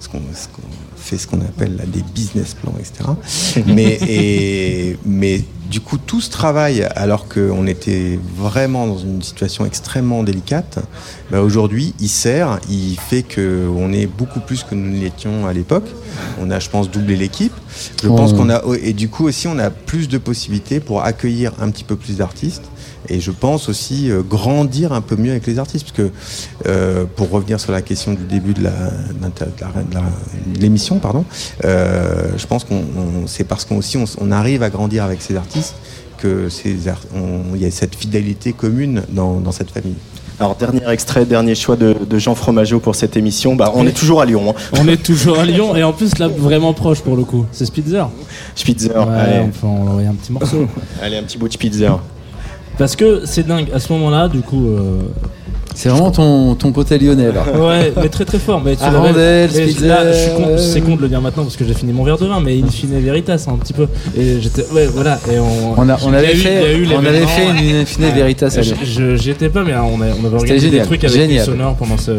ce 0.00 0.08
qu'on 0.08 0.20
ce 0.34 0.48
qu'on 0.48 0.62
fait 0.96 1.16
ce 1.16 1.28
qu'on 1.28 1.40
appelle 1.40 1.76
là, 1.76 1.84
des 1.86 2.02
business 2.12 2.54
plans, 2.54 2.74
etc. 2.78 3.62
mais, 3.66 3.98
et, 4.08 4.98
mais 5.06 5.42
du 5.70 5.80
coup, 5.80 5.98
tout 5.98 6.20
ce 6.20 6.30
travail, 6.30 6.86
alors 6.96 7.28
qu'on 7.28 7.66
était 7.66 8.18
vraiment 8.36 8.86
dans 8.86 8.98
une 8.98 9.22
situation 9.22 9.66
extrêmement 9.66 10.22
délicate, 10.22 10.78
bah, 11.30 11.42
aujourd'hui, 11.42 11.94
il 12.00 12.08
sert, 12.08 12.58
il 12.70 12.96
fait 12.98 13.22
qu'on 13.22 13.92
est 13.92 14.06
beaucoup 14.06 14.40
plus 14.40 14.62
que 14.62 14.74
nous 14.74 14.90
ne 14.90 14.98
l'étions 15.00 15.46
à 15.46 15.52
l'époque. 15.52 15.86
On 16.40 16.50
a, 16.50 16.58
je 16.58 16.70
pense, 16.70 16.90
doublé 16.90 17.16
l'équipe. 17.16 17.52
Je 18.02 18.08
Oh. 18.08 18.16
pense 18.16 18.32
qu'on 18.32 18.48
a, 18.50 18.62
et 18.82 18.92
du 18.94 19.08
coup 19.08 19.26
aussi, 19.26 19.46
on 19.46 19.58
a 19.58 19.70
plus 19.70 20.08
de 20.08 20.16
possibilités 20.18 20.80
pour 20.80 21.02
accueillir 21.04 21.52
un 21.60 21.70
petit 21.70 21.84
peu 21.84 21.96
plus 21.96 22.16
d'artistes. 22.16 22.64
Et 23.10 23.20
je 23.20 23.30
pense 23.30 23.68
aussi 23.68 24.10
euh, 24.10 24.22
grandir 24.22 24.92
un 24.92 25.00
peu 25.00 25.16
mieux 25.16 25.30
avec 25.30 25.46
les 25.46 25.58
artistes, 25.58 25.86
parce 25.86 25.96
que 25.96 26.10
euh, 26.66 27.04
pour 27.16 27.30
revenir 27.30 27.58
sur 27.58 27.72
la 27.72 27.80
question 27.82 28.12
du 28.12 28.24
début 28.24 28.52
de 28.54 28.62
la- 28.64 28.70
d'inter- 29.20 29.46
de 29.46 29.60
la- 29.60 29.82
de 29.82 29.94
la- 29.94 30.54
de 30.54 30.60
l'émission, 30.60 30.98
pardon, 30.98 31.24
euh, 31.64 32.28
je 32.36 32.46
pense 32.46 32.64
qu'on 32.64 32.76
on- 32.96 33.26
c'est 33.26 33.44
parce 33.44 33.64
qu'on 33.64 33.76
aussi 33.78 33.96
on, 33.96 34.04
on 34.20 34.30
arrive 34.30 34.62
à 34.62 34.70
grandir 34.70 35.04
avec 35.04 35.22
ces 35.22 35.36
artistes 35.36 35.74
que 36.18 36.48
il 37.54 37.60
y 37.62 37.64
a 37.64 37.70
cette 37.70 37.94
fidélité 37.94 38.52
commune 38.52 39.02
dans, 39.10 39.34
dans 39.40 39.52
cette 39.52 39.70
famille. 39.70 39.94
Alors 40.40 40.54
dernier 40.56 40.88
extrait, 40.90 41.24
dernier 41.24 41.54
choix 41.54 41.76
de, 41.76 41.96
de 42.08 42.18
Jean 42.18 42.34
Fromageau 42.34 42.78
pour 42.78 42.94
cette 42.94 43.16
émission. 43.16 43.56
Bah, 43.56 43.72
on 43.74 43.86
est 43.86 43.92
toujours 43.96 44.20
à 44.20 44.26
Lyon. 44.26 44.54
Hein. 44.56 44.60
On 44.80 44.86
est 44.86 45.02
toujours 45.02 45.38
à 45.38 45.44
Lyon 45.44 45.74
et 45.74 45.82
en 45.82 45.92
plus 45.92 46.16
là 46.18 46.28
vraiment 46.28 46.72
proche 46.74 47.00
pour 47.00 47.16
le 47.16 47.24
coup. 47.24 47.44
C'est 47.52 47.66
Spitzer. 47.66 48.04
Spitzer. 48.54 48.90
Ouais, 48.90 49.14
allez, 49.14 49.40
on 49.40 49.48
peut 49.48 49.66
envoyer 49.66 50.06
un 50.08 50.14
petit 50.14 50.32
morceau. 50.32 50.66
allez, 51.02 51.16
un 51.16 51.22
petit 51.24 51.38
bout 51.38 51.48
de 51.48 51.54
Spitzer. 51.54 51.90
Parce 52.78 52.96
que 52.96 53.22
c'est 53.24 53.46
dingue. 53.46 53.68
À 53.74 53.80
ce 53.80 53.92
moment-là, 53.92 54.28
du 54.28 54.40
coup, 54.40 54.68
euh, 54.68 55.00
C'est 55.74 55.88
vraiment 55.88 56.10
ton, 56.10 56.54
ton 56.54 56.72
côté 56.72 56.98
lyonnais 56.98 57.30
là. 57.32 57.42
ouais, 57.58 57.92
mais 58.00 58.08
très 58.08 58.24
très 58.24 58.38
fort. 58.38 58.60
Mais 58.64 58.76
tu 58.76 58.82
Arandel, 58.84 59.50
ouais. 59.50 60.58
c'est 60.58 60.80
con 60.80 60.96
de 60.96 61.02
le 61.02 61.08
dire 61.08 61.20
maintenant 61.20 61.42
parce 61.44 61.56
que 61.56 61.64
j'ai 61.64 61.74
fini 61.74 61.92
mon 61.92 62.04
verre 62.04 62.18
de 62.18 62.26
vin, 62.26 62.40
mais 62.40 62.58
in 62.60 62.66
fine 62.68 62.98
veritas 63.00 63.46
un 63.48 63.56
petit 63.56 63.72
peu. 63.72 63.86
Et 64.16 64.40
j'étais, 64.40 64.64
ouais, 64.72 64.86
voilà. 64.86 65.18
Et 65.30 65.38
on, 65.38 65.74
On, 65.80 65.88
a, 65.88 65.96
on 66.04 66.12
avait 66.12 66.34
eu- 66.34 66.36
fait, 66.38 66.76
eu 66.78 66.88
on 66.94 66.98
avait 67.04 67.26
fait 67.26 67.48
une 67.48 68.14
Veritas 68.14 68.48
Je- 68.60 68.60
Lyon. 68.60 68.76
je- 68.84 69.16
J'y 69.16 69.30
étais 69.30 69.48
pas, 69.48 69.62
mais 69.64 69.74
on, 69.74 70.00
a- 70.00 70.06
on 70.20 70.24
avait 70.26 70.34
organisé 70.36 70.66
génial, 70.68 70.80
des 70.80 70.86
trucs 70.86 71.04
avec 71.04 71.16
génial. 71.16 71.38
les 71.38 71.44
sonores 71.44 71.74
pendant 71.76 71.96
ce. 71.98 72.12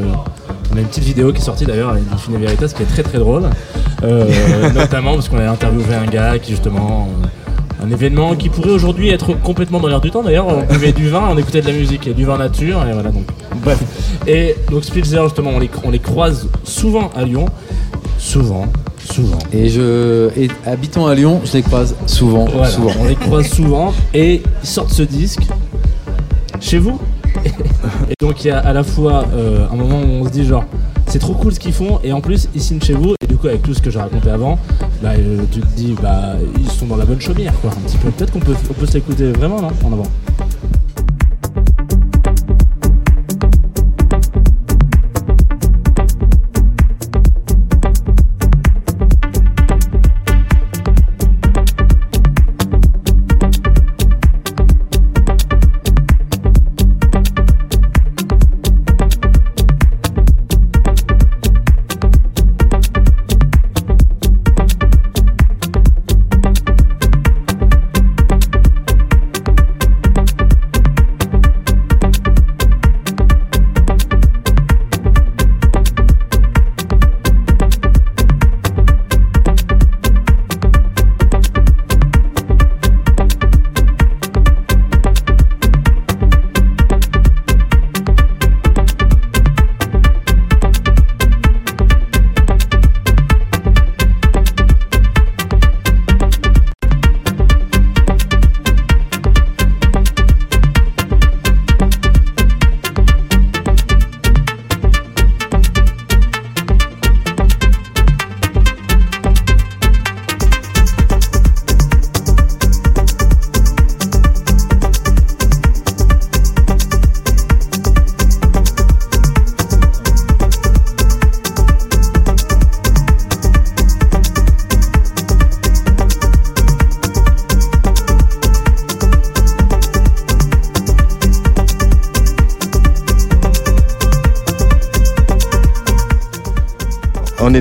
On 0.74 0.78
a 0.78 0.82
une 0.82 0.86
petite 0.88 1.04
vidéo 1.06 1.32
qui 1.34 1.42
est 1.42 1.46
sortie 1.46 1.66
d'ailleurs 1.66 1.90
avec 1.92 2.04
Infine 2.14 2.38
Veritas 2.38 2.68
qui 2.76 2.84
est 2.84 2.86
très 2.86 3.02
très 3.04 3.18
drôle. 3.18 3.44
Euh, 4.04 4.26
notamment 4.76 5.16
parce 5.16 5.28
qu'on 5.28 5.40
a 5.40 5.50
interviewé 5.50 5.96
un 5.96 6.06
gars 6.10 6.38
qui 6.38 6.52
justement. 6.52 7.08
euh, 7.24 7.28
un 7.84 7.90
événement 7.92 8.36
qui 8.36 8.50
pourrait 8.50 8.72
aujourd'hui 8.72 9.10
être 9.10 9.34
complètement 9.42 9.80
dans 9.80 9.88
l'air 9.88 10.02
du 10.02 10.12
temps. 10.12 10.24
D'ailleurs, 10.24 10.48
on 10.48 10.64
buvait 10.64 10.92
du 10.92 11.10
vin, 11.10 11.30
on 11.32 11.38
écoutait 11.38 11.62
de 11.62 11.68
la 11.68 11.74
musique 11.74 12.08
et 12.08 12.14
du 12.14 12.26
vin 12.26 12.38
nature. 12.38 12.86
Et 12.88 12.94
voilà 12.94 13.10
donc. 13.12 13.26
Bref. 13.64 13.80
Et 14.28 14.56
donc 14.70 14.84
Spitzer 14.84 15.22
justement, 15.24 15.52
on 15.56 15.60
les, 15.60 15.70
on 15.84 15.90
les 15.90 16.00
croise 16.00 16.48
souvent 16.64 17.10
à 17.16 17.24
Lyon. 17.24 17.46
Souvent. 18.18 18.66
Souvent. 19.00 19.40
Et 19.54 19.70
je, 19.70 20.30
et 20.38 20.50
habitant 20.66 21.08
à 21.08 21.16
Lyon, 21.16 21.42
je 21.46 21.54
les 21.54 21.62
croise 21.64 21.96
souvent, 22.06 22.46
Voilà, 22.46 22.70
souvent. 22.70 22.92
on 23.00 23.06
les 23.08 23.16
croise 23.16 23.48
souvent 23.48 23.94
et 24.14 24.42
ils 24.62 24.68
sortent 24.68 24.92
ce 24.92 25.04
disque 25.04 25.42
chez 26.60 26.78
vous? 26.78 27.00
Et 28.10 28.14
donc 28.20 28.44
il 28.44 28.48
y 28.48 28.52
a 28.52 28.60
à 28.60 28.74
la 28.74 28.84
fois 28.84 29.26
euh, 29.34 29.68
un 29.72 29.76
moment 29.76 30.00
où 30.00 30.22
on 30.22 30.26
se 30.26 30.30
dit 30.30 30.46
genre 30.46 30.66
c'est 31.08 31.20
trop 31.20 31.34
cool 31.34 31.54
ce 31.54 31.60
qu'ils 31.60 31.74
font 31.74 32.00
et 32.04 32.14
en 32.14 32.22
plus 32.22 32.50
ils 32.54 32.62
signent 32.62 32.82
chez 32.82 32.94
vous 32.94 33.16
et 33.22 33.28
du 33.28 33.38
coup 33.38 33.48
avec 33.48 33.62
tout 33.64 33.74
ce 33.74 33.82
que 33.82 33.90
j'ai 33.90 34.00
raconté 34.00 34.30
avant 34.30 34.60
bah 35.02 35.10
euh, 35.18 35.44
tu 35.52 35.62
te 35.62 35.68
dis 35.76 35.96
bah 36.02 36.36
ils 36.60 36.70
sont 36.70 36.86
dans 36.86 36.98
la 36.98 37.06
bonne 37.06 37.22
chaumière 37.22 37.54
quoi 37.62 37.72
un 37.72 37.88
petit 37.88 37.98
peu. 37.98 38.10
Peut-être 38.12 38.32
qu'on 38.32 38.40
peut 38.40 38.56
on 38.70 38.74
peut 38.74 38.86
s'écouter 38.86 39.32
vraiment 39.32 39.62
non 39.62 39.72
en 39.84 39.94
avant 39.94 40.08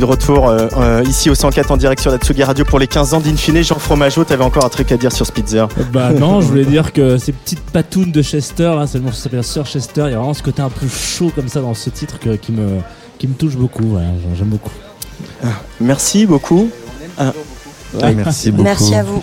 retour 0.08 0.48
euh, 0.48 0.66
euh, 0.76 1.04
ici 1.08 1.30
au 1.30 1.34
104 1.34 1.70
en 1.70 1.76
direct 1.76 2.00
sur 2.02 2.10
la 2.10 2.18
Tsugi 2.18 2.42
Radio 2.42 2.64
pour 2.64 2.78
les 2.78 2.86
15 2.86 3.14
ans 3.14 3.20
d'Infine. 3.20 3.62
Jean 3.62 3.78
Fromageau, 3.78 4.24
t'avais 4.24 4.42
encore 4.44 4.64
un 4.64 4.68
truc 4.68 4.90
à 4.92 4.96
dire 4.96 5.12
sur 5.12 5.24
Spitzer? 5.26 5.64
Bah 5.92 6.12
non, 6.12 6.40
je 6.40 6.46
voulais 6.46 6.64
dire 6.64 6.92
que 6.92 7.18
ces 7.18 7.32
petites 7.32 7.60
patounes 7.70 8.10
de 8.10 8.22
Chester, 8.22 8.72
là, 8.76 8.86
c'est 8.86 8.98
le 8.98 9.04
morceau 9.04 9.16
qui 9.18 9.22
s'appelle 9.22 9.44
Sir 9.44 9.64
Chester, 9.66 10.02
il 10.06 10.10
y 10.10 10.14
a 10.14 10.18
vraiment 10.18 10.34
ce 10.34 10.42
côté 10.42 10.62
un 10.62 10.70
peu 10.70 10.86
chaud 10.88 11.30
comme 11.34 11.48
ça 11.48 11.60
dans 11.60 11.74
ce 11.74 11.90
titre 11.90 12.18
que- 12.18 12.36
qui, 12.36 12.52
me, 12.52 12.78
qui 13.18 13.28
me 13.28 13.34
touche 13.34 13.56
beaucoup. 13.56 13.84
Voilà, 13.86 14.08
J'aime 14.36 14.48
beaucoup. 14.48 14.72
Merci 15.80 16.26
beaucoup. 16.26 16.70
Ah, 17.18 17.32
Merci 18.14 18.50
beaucoup. 18.50 18.64
Merci 18.64 18.94
à 18.94 19.02
vous. 19.02 19.22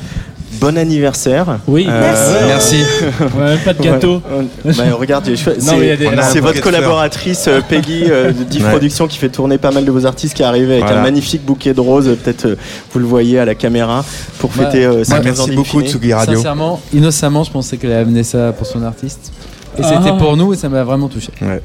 Bon 0.59 0.77
anniversaire. 0.77 1.59
Oui, 1.67 1.85
Euh, 1.89 2.47
Merci. 2.47 2.75
Merci. 2.75 2.75
Ouais, 3.37 3.57
pas 3.63 3.73
de 3.73 3.81
gâteau. 3.81 4.21
Ouais. 4.65 4.73
Bah, 4.73 4.83
regarde, 4.97 5.29
c'est 5.35 6.39
votre 6.39 6.61
collaboratrice 6.61 7.45
euh, 7.47 7.61
Peggy 7.67 8.03
euh, 8.09 8.31
de 8.31 8.43
Diff 8.43 8.63
Ouais. 8.63 8.69
Productions 8.71 9.07
qui 9.07 9.17
fait 9.17 9.29
tourner 9.29 9.57
pas 9.57 9.71
mal 9.71 9.85
de 9.85 9.91
vos 9.91 10.05
artistes 10.05 10.33
qui 10.35 10.43
arrivent 10.43 10.71
avec 10.71 10.83
Voilà. 10.83 10.99
un 10.99 11.03
magnifique 11.03 11.43
bouquet 11.45 11.73
de 11.73 11.79
roses. 11.81 12.15
Peut-être 12.23 12.45
euh, 12.45 12.55
vous 12.91 12.99
le 12.99 13.05
voyez 13.05 13.39
à 13.39 13.45
la 13.45 13.55
caméra 13.55 14.03
pour 14.39 14.49
Bah, 14.51 14.65
fêter 14.65 14.85
euh, 14.85 15.03
ces 15.03 15.11
moi, 15.13 15.19
15 15.21 15.39
ans 15.39 15.43
Merci 15.47 15.55
beaucoup. 15.55 15.81
Tsugi 15.81 16.13
Radio. 16.13 16.35
Sincèrement, 16.35 16.81
innocemment, 16.93 17.43
je 17.43 17.51
pensais 17.51 17.77
qu'elle 17.77 17.91
avait 17.91 18.01
amené 18.01 18.23
ça 18.23 18.51
pour 18.53 18.65
son 18.67 18.81
artiste. 18.83 19.31
Et 19.77 19.81
Ah. 19.83 19.87
c'était 20.03 20.17
pour 20.17 20.37
nous 20.37 20.53
et 20.53 20.57
ça 20.57 20.69
m'a 20.69 20.83
vraiment 20.83 21.07
touché. 21.09 21.29
Ouais. 21.41 21.61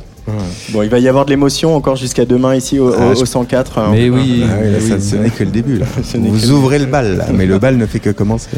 Bon, 0.70 0.82
il 0.82 0.88
va 0.88 0.98
y 0.98 1.08
avoir 1.08 1.24
de 1.24 1.30
l'émotion 1.30 1.74
encore 1.74 1.96
jusqu'à 1.96 2.24
demain 2.24 2.54
ici 2.54 2.78
au, 2.78 2.92
Ah, 2.92 3.08
au- 3.10 3.14
je- 3.14 3.22
au 3.22 3.26
104. 3.26 3.78
hein. 3.78 3.88
Mais 3.92 4.08
oui, 4.10 4.42
Ah 4.44 4.56
oui, 4.62 4.70
là, 4.72 4.78
oui, 4.80 4.88
ça, 4.88 4.94
oui. 4.96 5.02
ce 5.02 5.16
n'est 5.16 5.30
que 5.30 5.44
le 5.44 5.50
début 5.50 5.78
là. 5.78 5.86
Vous 6.14 6.50
ouvrez 6.50 6.78
le 6.78 6.86
bal 6.86 7.16
là, 7.16 7.26
mais 7.32 7.46
le 7.46 7.58
bal 7.58 7.76
ne 7.76 7.86
fait 7.86 8.00
que 8.00 8.10
commencer. 8.10 8.48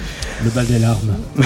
Le 0.45 0.51
bal 0.51 0.67
des 0.67 0.79
larmes. 0.79 1.13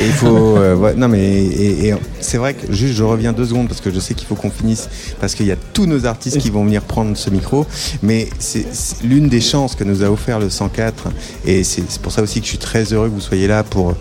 Et 0.00 0.06
il 0.06 0.12
faut, 0.12 0.56
euh, 0.56 0.74
ouais, 0.74 0.94
non 0.96 1.06
mais 1.08 1.22
et, 1.44 1.88
et 1.88 1.94
c'est 2.20 2.38
vrai 2.38 2.54
que 2.54 2.72
juste 2.72 2.94
je 2.94 3.04
reviens 3.04 3.32
deux 3.32 3.44
secondes 3.46 3.68
parce 3.68 3.80
que 3.80 3.90
je 3.92 4.00
sais 4.00 4.14
qu'il 4.14 4.26
faut 4.26 4.34
qu'on 4.34 4.50
finisse 4.50 4.88
parce 5.20 5.34
qu'il 5.34 5.46
y 5.46 5.52
a 5.52 5.56
tous 5.72 5.86
nos 5.86 6.04
artistes 6.06 6.38
qui 6.38 6.50
vont 6.50 6.64
venir 6.64 6.82
prendre 6.82 7.16
ce 7.16 7.30
micro, 7.30 7.66
mais 8.02 8.28
c'est 8.38 8.66
c'est 8.72 9.04
l'une 9.04 9.28
des 9.28 9.40
chances 9.40 9.74
que 9.76 9.84
nous 9.84 10.02
a 10.02 10.08
offert 10.10 10.38
le 10.40 10.50
104 10.50 11.08
et 11.46 11.62
c'est 11.62 11.84
c'est 11.88 12.00
pour 12.02 12.10
ça 12.12 12.22
aussi 12.22 12.40
que 12.40 12.44
je 12.46 12.50
suis 12.50 12.58
très 12.58 12.92
heureux 12.92 13.08
que 13.08 13.14
vous 13.14 13.20
soyez 13.20 13.46
là 13.46 13.62
pour 13.62 13.94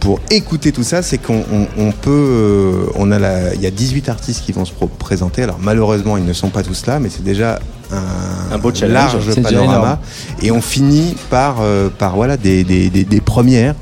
pour 0.00 0.20
écouter 0.30 0.72
tout 0.72 0.82
ça, 0.84 1.02
c'est 1.02 1.18
qu'on 1.18 1.44
on, 1.52 1.66
on 1.76 1.92
peut, 1.92 2.10
euh, 2.10 2.86
on 2.94 3.10
a 3.10 3.18
la, 3.18 3.54
il 3.54 3.60
y 3.60 3.66
a 3.66 3.70
18 3.70 4.08
artistes 4.08 4.44
qui 4.44 4.52
vont 4.52 4.64
se 4.64 4.72
présenter. 4.98 5.42
Alors 5.42 5.58
malheureusement, 5.60 6.16
ils 6.16 6.24
ne 6.24 6.32
sont 6.32 6.50
pas 6.50 6.62
tous 6.62 6.86
là, 6.86 7.00
mais 7.00 7.08
c'est 7.08 7.24
déjà 7.24 7.58
un, 7.90 8.54
Un 8.54 8.58
beau 8.58 8.72
challenge. 8.72 9.14
large 9.14 9.42
panorama. 9.42 10.00
Et 10.42 10.50
on 10.50 10.60
finit 10.60 11.16
par, 11.30 11.56
euh, 11.60 11.88
par 11.88 12.14
voilà, 12.16 12.36
des, 12.36 12.64
des, 12.64 12.90
des, 12.90 13.04
des 13.04 13.20
premières, 13.20 13.74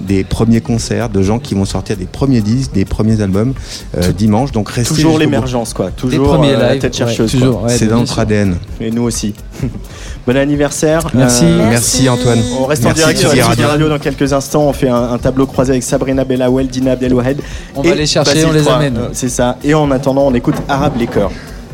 des 0.00 0.24
premiers 0.24 0.60
concerts 0.60 1.08
de 1.08 1.22
gens 1.22 1.38
qui 1.38 1.54
vont 1.54 1.64
sortir 1.64 1.96
des 1.96 2.06
premiers 2.06 2.40
disques, 2.40 2.72
des 2.72 2.84
premiers 2.84 3.20
albums 3.20 3.54
euh, 3.96 4.12
dimanche. 4.12 4.52
Donc 4.52 4.68
restez 4.70 4.94
Toujours 4.94 5.18
l'émergence, 5.18 5.74
quoi. 5.74 5.86
Les 5.86 5.92
Toujours 5.92 6.28
premiers 6.28 6.54
euh, 6.54 6.60
la 6.60 6.76
tête 6.76 6.96
chercheuse. 6.96 7.34
ouais, 7.34 7.68
C'est 7.68 7.86
dans 7.86 8.00
notre. 8.00 8.18
ADN. 8.18 8.56
Et 8.80 8.90
nous 8.90 9.02
aussi. 9.02 9.34
bon 10.26 10.36
anniversaire. 10.36 11.02
Merci. 11.14 11.44
Euh, 11.44 11.68
Merci 11.70 12.08
Antoine. 12.08 12.40
On 12.60 12.66
reste 12.66 12.84
en 12.86 12.92
direct 12.92 13.18
sur 13.18 13.30
Radio. 13.30 13.68
Radio 13.68 13.88
dans 13.88 13.98
quelques 13.98 14.32
instants. 14.32 14.64
On 14.68 14.72
fait 14.72 14.88
un, 14.88 15.12
un 15.12 15.18
tableau 15.18 15.46
croisé 15.46 15.70
avec 15.72 15.82
Sabrina 15.82 16.24
Bellawel, 16.24 16.68
Dina 16.68 16.92
Abdelwahed. 16.92 17.40
On 17.76 17.82
va 17.82 17.90
et 17.90 17.94
les 17.94 18.06
chercher, 18.06 18.32
Basile 18.32 18.46
on 18.48 18.52
les 18.52 18.68
amène. 18.68 18.98
C'est 19.12 19.28
ça. 19.28 19.56
Et 19.64 19.74
en 19.74 19.90
attendant, 19.90 20.26
on 20.26 20.34
écoute 20.34 20.56
Arabe 20.68 20.98
Liquor. 20.98 21.30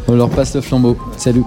On 0.09 0.15
leur 0.15 0.29
passe 0.31 0.55
le 0.55 0.61
flambeau. 0.61 0.97
Salut. 1.17 1.43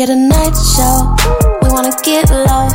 At 0.00 0.10
a 0.10 0.14
night 0.14 0.54
show. 0.54 1.10
We 1.60 1.70
wanna 1.74 1.90
get 2.04 2.30
low. 2.30 2.68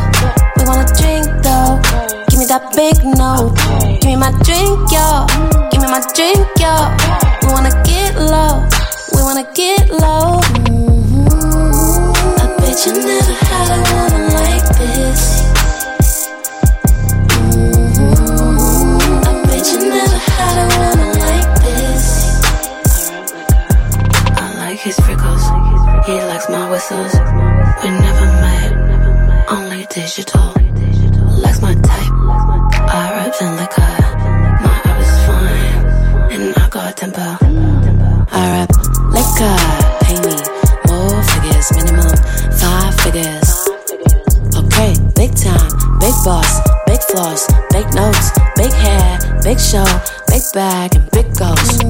We 0.58 0.66
wanna 0.68 0.84
drink 1.00 1.24
though. 1.40 1.80
Give 2.28 2.38
me 2.38 2.46
that 2.52 2.76
big 2.76 3.00
note. 3.00 3.56
Give 4.02 4.12
me 4.12 4.18
my 4.18 4.32
drink, 4.44 4.92
yo. 4.92 5.24
Give 5.72 5.80
me 5.80 5.88
my 5.88 6.04
drink, 6.12 6.44
yo. 6.60 6.92
We 7.40 7.48
wanna 7.48 7.72
get 7.88 8.20
low. 8.20 8.68
We 9.16 9.22
wanna 9.24 9.48
get 9.56 9.90
low. 9.90 10.44
Mm-hmm. 10.68 12.44
I 12.44 12.60
bet 12.60 12.86
you 12.86 12.92
never 12.92 13.23
likes. 26.92 27.16
We 27.84 27.90
never 27.90 28.28
met, 28.44 29.50
only 29.50 29.86
digital. 29.90 30.54
Likes 31.42 31.62
my 31.62 31.74
type. 31.76 32.12
I 32.90 33.12
rap 33.16 33.42
in 33.42 33.56
liquor. 33.56 33.94
My 34.64 34.82
rap 34.86 35.00
is 35.02 35.14
fine, 35.26 36.32
and 36.34 36.58
I 36.58 36.70
got 36.70 36.98
temper. 36.98 37.38
I 38.32 38.44
rap 38.54 38.70
liquor, 39.16 39.58
pay 40.04 40.18
me 40.28 40.36
more 40.88 41.24
figures, 41.32 41.68
minimum 41.76 42.16
five 42.60 42.94
figures. 43.02 43.50
Okay, 44.56 44.94
big 45.16 45.36
time, 45.36 45.70
big 46.00 46.16
boss, 46.26 46.60
big 46.86 47.02
floss, 47.04 47.48
big 47.72 47.88
notes, 47.94 48.32
big 48.56 48.72
hair, 48.72 49.20
big 49.44 49.60
show, 49.60 49.86
big 50.28 50.42
bag, 50.54 50.96
and 50.96 51.10
big 51.12 51.36
goals. 51.38 51.83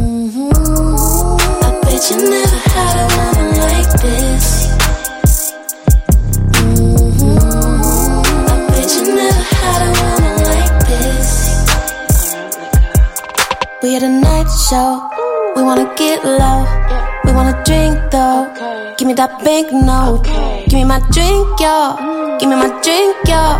Big 19.42 19.72
note, 19.72 20.24
give 20.68 20.80
me 20.80 20.86
my 20.86 21.00
drink, 21.12 21.60
yo. 21.60 21.96
Give 22.40 22.50
me 22.50 22.56
my 22.56 22.70
drink, 22.82 23.16
yo. 23.28 23.60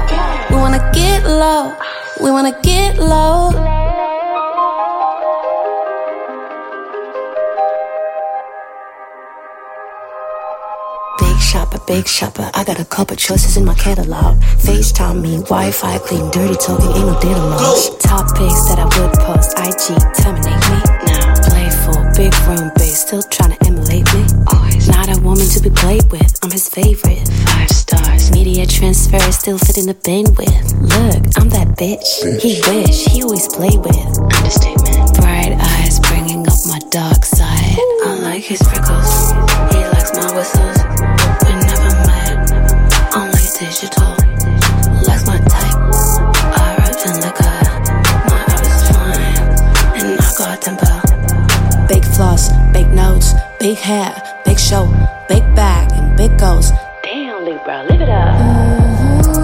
We 0.49 0.55
wanna 0.57 0.91
get 0.93 1.24
low, 1.26 1.74
we 2.21 2.32
wanna 2.32 2.53
get 2.61 2.97
low. 2.97 3.51
Big 11.19 11.38
shopper, 11.39 11.80
big 11.88 12.07
shopper. 12.07 12.49
I 12.53 12.63
got 12.63 12.80
a 12.80 12.86
couple 12.86 13.15
choices 13.15 13.57
in 13.57 13.65
my 13.65 13.76
catalog. 13.76 14.39
FaceTime 14.65 15.21
me, 15.21 15.38
Wi-Fi 15.39 15.97
clean, 15.99 16.30
dirty 16.32 16.55
talking, 16.55 16.91
ain't 16.97 17.07
no 17.07 17.19
data 17.19 17.39
loss. 17.39 17.89
Topics 17.97 18.67
that 18.67 18.80
I 18.80 18.86
would 18.86 19.13
post, 19.26 19.57
IG, 19.57 19.95
terminate 20.21 20.63
me. 20.69 20.78
Now, 21.07 21.22
big 22.16 22.34
room 22.47 22.72
base, 22.76 23.01
still 23.01 23.24
trying 23.24 23.51
to 23.51 23.66
emulate 23.66 24.05
me. 24.14 24.24
always 24.53 24.88
Not 24.88 25.09
a 25.09 25.20
woman 25.22 25.47
to 25.49 25.59
be 25.61 25.70
played 25.70 26.05
with, 26.11 26.39
I'm 26.43 26.51
his 26.51 26.70
favorite. 26.70 27.28
five 27.45 27.70
stars. 27.70 28.32
Media 28.32 28.66
transfer 28.66 29.20
still 29.32 29.57
fit 29.57 29.78
in 29.78 29.88
the 29.88 29.93
bin 30.05 30.26
with. 30.38 30.66
Look, 30.82 31.22
I'm 31.38 31.49
that 31.49 31.76
bitch. 31.78 32.07
He 32.41 32.61
wish 32.70 33.05
he 33.05 33.24
always 33.24 33.47
play 33.47 33.76
with. 33.78 34.05
Understatement. 34.38 35.16
Bright 35.18 35.53
eyes 35.59 35.99
bringing 35.99 36.47
up 36.47 36.59
my 36.68 36.80
dark 36.89 37.26
side. 37.26 37.78
I 38.05 38.20
like 38.22 38.43
his 38.43 38.61
freckles. 38.61 39.32
He 39.74 39.80
likes 39.93 40.14
my 40.14 40.30
whistles. 40.36 40.52
Big 53.64 53.78
hair, 53.78 54.14
big 54.43 54.59
show, 54.59 54.88
big 55.30 55.41
bag, 55.55 55.89
and 55.93 56.18
big 56.18 56.38
goals. 56.38 56.72
Damn, 57.01 57.45
Libra, 57.45 57.86
live 57.89 58.01
it 58.01 58.09
up. 58.09 58.36
Mm-hmm. 58.36 59.38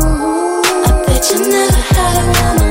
I 0.83 1.03
bet 1.05 1.31
you 1.31 1.39
never 1.47 1.81
had 1.93 2.15
a 2.19 2.25
woman 2.27 2.68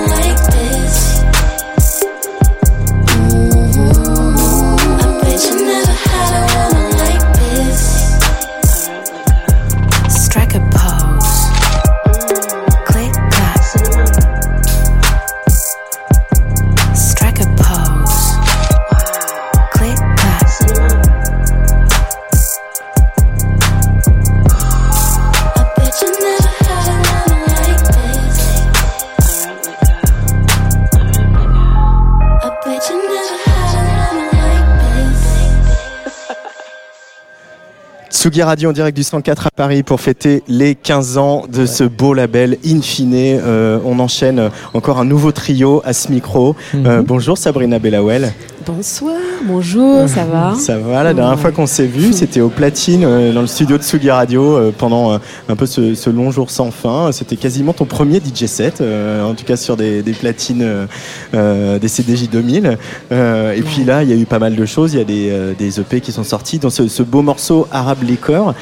Tsugi 38.28 38.42
Radio 38.42 38.68
en 38.68 38.72
direct 38.74 38.94
du 38.94 39.02
104 39.04 39.46
à 39.46 39.50
Paris 39.50 39.82
pour 39.82 40.02
fêter 40.02 40.42
les 40.48 40.74
15 40.74 41.16
ans 41.16 41.44
de 41.50 41.64
ce 41.64 41.82
beau 41.84 42.12
label 42.12 42.58
Infine. 42.62 43.14
Euh, 43.14 43.78
on 43.86 43.98
enchaîne 44.00 44.50
encore 44.74 44.98
un 45.00 45.06
nouveau 45.06 45.32
trio 45.32 45.80
à 45.82 45.94
ce 45.94 46.12
micro. 46.12 46.54
Euh, 46.74 46.98
Mhm. 46.98 47.04
bonjour 47.06 47.38
Sabrina 47.38 47.78
Bellawell. 47.78 48.34
Bonsoir, 48.68 49.16
bonjour, 49.46 50.06
ça 50.10 50.26
va 50.26 50.54
Ça 50.58 50.76
va, 50.76 51.02
la 51.02 51.14
dernière 51.14 51.40
fois 51.40 51.52
qu'on 51.52 51.66
s'est 51.66 51.86
vu, 51.86 52.12
c'était 52.12 52.42
au 52.42 52.50
platine 52.50 53.02
euh, 53.02 53.32
dans 53.32 53.40
le 53.40 53.46
studio 53.46 53.78
de 53.78 53.82
Tsugi 53.82 54.10
Radio 54.10 54.58
euh, 54.58 54.74
pendant 54.76 55.12
euh, 55.12 55.18
un 55.48 55.56
peu 55.56 55.64
ce, 55.64 55.94
ce 55.94 56.10
long 56.10 56.30
jour 56.30 56.50
sans 56.50 56.70
fin. 56.70 57.10
C'était 57.10 57.36
quasiment 57.36 57.72
ton 57.72 57.86
premier 57.86 58.18
DJ 58.18 58.44
set, 58.44 58.82
en 58.82 59.32
tout 59.32 59.46
cas 59.46 59.56
sur 59.56 59.78
des, 59.78 60.02
des 60.02 60.12
platines 60.12 60.86
des 61.32 61.88
CDJ 61.88 62.28
2000. 62.28 62.76
Euh, 63.10 63.52
et 63.54 63.62
puis 63.62 63.84
là, 63.84 64.02
il 64.02 64.10
y 64.10 64.12
a 64.12 64.16
eu 64.16 64.26
pas 64.26 64.38
mal 64.38 64.54
de 64.54 64.66
choses. 64.66 64.92
Il 64.92 64.98
y 64.98 65.02
a 65.02 65.04
des, 65.04 65.54
des 65.58 65.80
EP 65.80 66.02
qui 66.02 66.12
sont 66.12 66.24
sortis, 66.24 66.58
dans 66.58 66.68
ce, 66.68 66.88
ce 66.88 67.02
beau 67.02 67.22
morceau 67.22 67.66
Arabe 67.72 68.02
Liquor. 68.02 68.52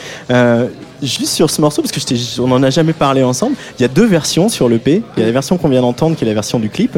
Juste 1.03 1.33
sur 1.33 1.51
ce 1.51 1.61
morceau, 1.61 1.83
parce 1.83 1.93
que 1.93 2.41
on 2.41 2.49
n'en 2.49 2.63
a 2.63 2.71
jamais 2.71 2.93
parlé 2.93 3.23
ensemble, 3.23 3.57
il 3.79 3.83
y 3.83 3.85
a 3.85 3.89
deux 3.89 4.07
versions 4.07 4.49
sur 4.49 4.69
l'EP. 4.69 5.03
Il 5.17 5.21
y 5.21 5.23
a 5.23 5.27
la 5.27 5.33
version 5.33 5.59
qu'on 5.59 5.69
vient 5.69 5.83
d'entendre, 5.83 6.17
qui 6.17 6.25
est 6.25 6.29
la 6.29 6.35
version 6.35 6.59
du 6.59 6.71
clip, 6.71 6.97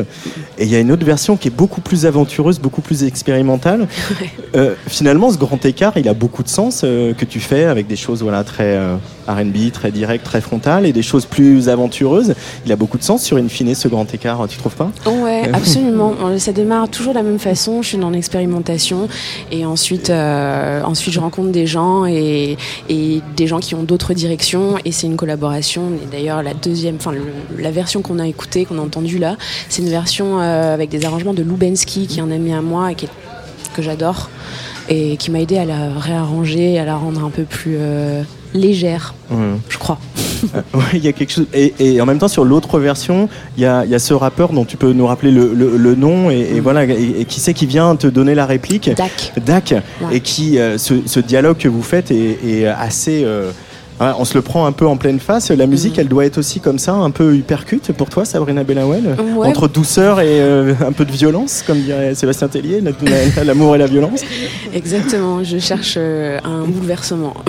et 0.59 0.65
il 0.65 0.69
y 0.69 0.77
a 0.77 0.81
une 0.81 0.93
autre 0.93 1.05
version 1.05 1.37
qui 1.37 1.49
est 1.49 1.53
beaucoup 1.53 1.81
plus 1.81 2.07
aventureuse, 2.07 2.59
beaucoup 2.59 2.81
plus 2.81 3.05
expérimentale. 3.05 3.89
Euh, 4.57 4.75
finalement, 4.87 5.31
ce 5.31 5.37
grand 5.37 5.63
écart, 5.65 5.93
il 5.97 6.09
a 6.09 6.15
beaucoup 6.15 6.43
de 6.43 6.49
sens 6.49 6.83
euh, 6.83 7.13
que 7.13 7.25
tu 7.25 7.39
fais 7.39 7.65
avec 7.65 7.87
des 7.87 7.97
choses 7.97 8.23
voilà 8.23 8.45
très 8.45 8.77
euh, 8.77 8.97
R&B, 9.27 9.71
très 9.73 9.91
direct, 9.91 10.25
très 10.25 10.41
frontal, 10.41 10.87
et 10.87 10.93
des 10.93 11.03
choses 11.03 11.27
plus 11.27 11.69
aventureuses. 11.69 12.35
Il 12.65 12.73
a 12.73 12.77
beaucoup 12.77 12.99
de 12.99 13.03
sens 13.03 13.23
sur 13.23 13.37
une 13.37 13.51
fine 13.51 13.75
ce 13.75 13.89
grand 13.89 14.13
écart. 14.15 14.47
Tu 14.49 14.57
trouves 14.57 14.75
pas? 14.75 14.91
Ouais, 15.07 15.51
absolument. 15.53 16.15
Ça 16.39 16.53
démarre 16.53 16.89
toujours 16.89 17.13
de 17.13 17.19
la 17.19 17.25
même 17.25 17.39
façon. 17.39 17.83
Je 17.83 17.89
suis 17.89 17.99
dans 17.99 18.11
l'expérimentation 18.11 19.09
et 19.53 19.67
ensuite, 19.67 20.11
ensuite 20.11 21.13
je 21.13 21.21
rencontre 21.21 21.51
des 21.51 21.67
gens 21.67 22.07
et, 22.07 22.57
et 22.89 23.21
des 23.37 23.47
gens 23.47 23.59
qui 23.59 23.75
ont 23.75 23.83
d'autres 23.89 24.15
directions 24.15 24.77
et 24.85 24.93
c'est 24.93 25.07
une 25.09 25.17
collaboration. 25.17 25.83
Et 26.03 26.07
d'ailleurs, 26.15 26.43
la 26.45 26.55
deuxième, 26.55 26.97
enfin 26.97 27.13
la 27.59 27.71
version 27.73 28.03
qu'on 28.03 28.19
a 28.21 28.27
écoutée, 28.29 28.65
qu'on 28.67 28.79
a 28.79 28.83
entendue 28.83 29.19
là, 29.19 29.37
c'est 29.69 29.83
une 29.83 29.89
version 29.91 30.41
euh, 30.41 30.75
avec 30.75 30.91
des 30.91 31.05
arrangements 31.05 31.35
de 31.35 31.43
Lubensky, 31.43 32.07
qui 32.07 32.19
est 32.21 32.23
un 32.23 32.31
ami 32.31 32.53
à 32.53 32.61
moi 32.63 32.93
et 32.93 32.95
qui 32.95 33.07
est- 33.07 33.09
que 33.75 33.83
j'adore 33.83 34.29
et 34.89 35.17
qui 35.19 35.31
m'a 35.31 35.41
aidé 35.41 35.59
à 35.59 35.65
la 35.65 35.91
réarranger, 35.99 36.79
à 36.79 36.85
la 36.85 36.97
rendre 36.97 37.25
un 37.25 37.31
peu 37.31 37.43
plus 37.45 37.77
euh, 37.79 38.23
légère, 38.55 39.15
je 39.69 39.79
crois. 39.79 39.99
Euh, 40.55 40.61
ouais, 40.73 40.85
il 40.95 41.05
y 41.05 41.09
a 41.09 41.13
quelque 41.13 41.33
chose. 41.33 41.47
Et, 41.53 41.75
et 41.81 42.01
en 42.01 42.07
même 42.07 42.19
temps, 42.19 42.29
sur 42.29 42.45
l'autre 42.45 42.79
version, 42.79 43.29
il 43.57 43.61
y 43.63 43.65
y 43.65 43.67
a 43.67 43.99
ce 43.99 44.15
rappeur 44.15 44.53
dont 44.53 44.65
tu 44.65 44.77
peux 44.77 44.93
nous 44.93 45.05
rappeler 45.05 45.33
le, 45.33 45.53
le- 45.53 45.77
le 45.77 45.95
nom 45.97 46.31
et, 46.31 46.39
et 46.55 46.61
voilà, 46.61 46.85
et, 46.85 46.93
et 47.19 47.25
qui 47.25 47.41
c'est 47.41 47.55
qui 47.55 47.67
vient 47.67 47.97
te 47.97 48.07
donner 48.07 48.37
la 48.37 48.47
réplique 48.47 48.89
Dak. 48.95 49.33
Dak. 49.45 49.75
Ouais. 50.01 50.17
Et 50.19 50.21
qui, 50.21 50.61
euh, 50.61 50.79
ce, 50.79 50.95
ce 51.07 51.19
dialogue 51.19 51.57
que 51.57 51.67
vous 51.67 51.83
faites 51.83 52.13
est, 52.13 52.39
est 52.47 52.67
assez. 52.67 53.23
Ouais, 54.01 54.07
on 54.19 54.25
se 54.25 54.35
le 54.35 54.43
prend 54.43 54.67
un 54.67 54.73
peu 54.73 54.87
en 54.87 54.97
pleine 54.97 55.21
face. 55.21 55.51
La 55.51 55.67
musique, 55.67 55.95
Mhm. 55.95 56.01
elle 56.01 56.09
doit 56.09 56.25
être 56.27 56.39
aussi 56.39 56.61
comme 56.61 56.79
ça, 56.79 56.93
un 56.95 57.11
peu 57.11 57.35
hypercute 57.37 57.93
pour 57.93 58.09
toi, 58.11 58.25
Sabrina 58.25 58.65
Bellawell 58.65 59.17
Ouais. 59.37 59.47
Entre 59.47 59.69
douceur 59.69 60.21
et 60.21 60.41
euh, 60.41 60.75
un 60.87 60.93
peu 60.93 61.05
de 61.05 61.13
violence, 61.13 61.63
comme 61.67 61.81
dirait 61.81 62.15
Sébastien 62.15 62.49
Tellier, 62.49 62.81
la- 62.81 62.91
la- 63.37 63.45
l'amour 63.45 63.75
et 63.75 63.79
la 63.79 63.87
violence? 63.87 64.21
Exactement, 64.75 65.43
je 65.45 65.59
cherche 65.59 65.95
euh, 65.97 66.39
un 66.45 66.65
bouleversement. 66.65 67.35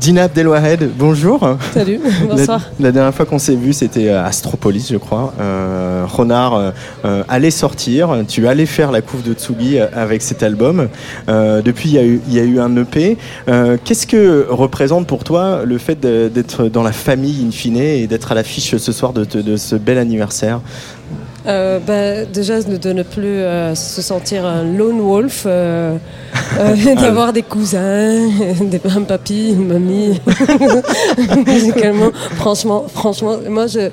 Dina 0.00 0.24
Abdelwahed, 0.24 0.90
bonjour. 0.96 1.56
Salut, 1.74 1.98
bonsoir. 2.28 2.60
La, 2.78 2.86
la 2.86 2.92
dernière 2.92 3.14
fois 3.14 3.26
qu'on 3.26 3.38
s'est 3.40 3.56
vu, 3.56 3.72
c'était 3.72 4.10
à 4.10 4.24
Astropolis, 4.26 4.88
je 4.92 4.96
crois. 4.96 5.34
Euh, 5.40 6.04
Renard 6.08 6.54
euh, 6.54 6.70
euh, 7.04 7.22
allait 7.28 7.50
sortir. 7.50 8.10
Tu 8.28 8.46
allais 8.46 8.66
faire 8.66 8.92
la 8.92 9.00
couve 9.02 9.22
de 9.22 9.32
Tsugi 9.34 9.78
euh, 9.78 9.86
avec 9.94 10.22
cet 10.22 10.44
album. 10.44 10.88
Euh, 11.28 11.62
depuis, 11.62 11.88
il 11.90 11.94
y, 11.94 11.98
a 11.98 12.04
eu, 12.04 12.20
il 12.28 12.34
y 12.34 12.38
a 12.38 12.44
eu 12.44 12.60
un 12.60 12.76
EP. 12.76 13.18
Qu'est-ce 13.84 14.06
que 14.06 14.46
représente 14.48 15.06
pour 15.08 15.24
toi 15.24 15.62
le 15.64 15.78
fait 15.78 15.98
d'être 16.00 16.68
dans 16.68 16.82
la 16.84 16.92
famille 16.92 17.44
in 17.46 17.50
fine 17.50 17.76
et 17.78 18.06
d'être 18.06 18.30
à 18.30 18.34
l'affiche 18.36 18.76
ce 18.76 18.92
soir 18.92 19.12
de, 19.12 19.24
de- 19.24 19.42
de 19.42 19.56
ce 19.56 19.74
bel 19.74 19.98
anniversaire? 19.98 20.60
Euh, 21.48 21.78
bah, 21.78 22.26
déjà, 22.26 22.60
de 22.62 22.92
ne 22.92 23.02
plus 23.02 23.24
euh, 23.24 23.74
se 23.74 24.02
sentir 24.02 24.44
un 24.44 24.64
lone 24.64 25.00
wolf, 25.00 25.44
euh, 25.46 25.96
euh, 26.58 26.94
d'avoir 27.00 27.32
des 27.32 27.42
cousins, 27.42 28.28
des, 28.60 28.80
un 28.84 29.02
papy, 29.02 29.52
une 29.52 29.66
mamie, 29.66 30.20
musicalement. 31.46 32.10
Franchement, 32.36 32.84
franchement, 32.92 33.36
moi, 33.48 33.66
je, 33.66 33.88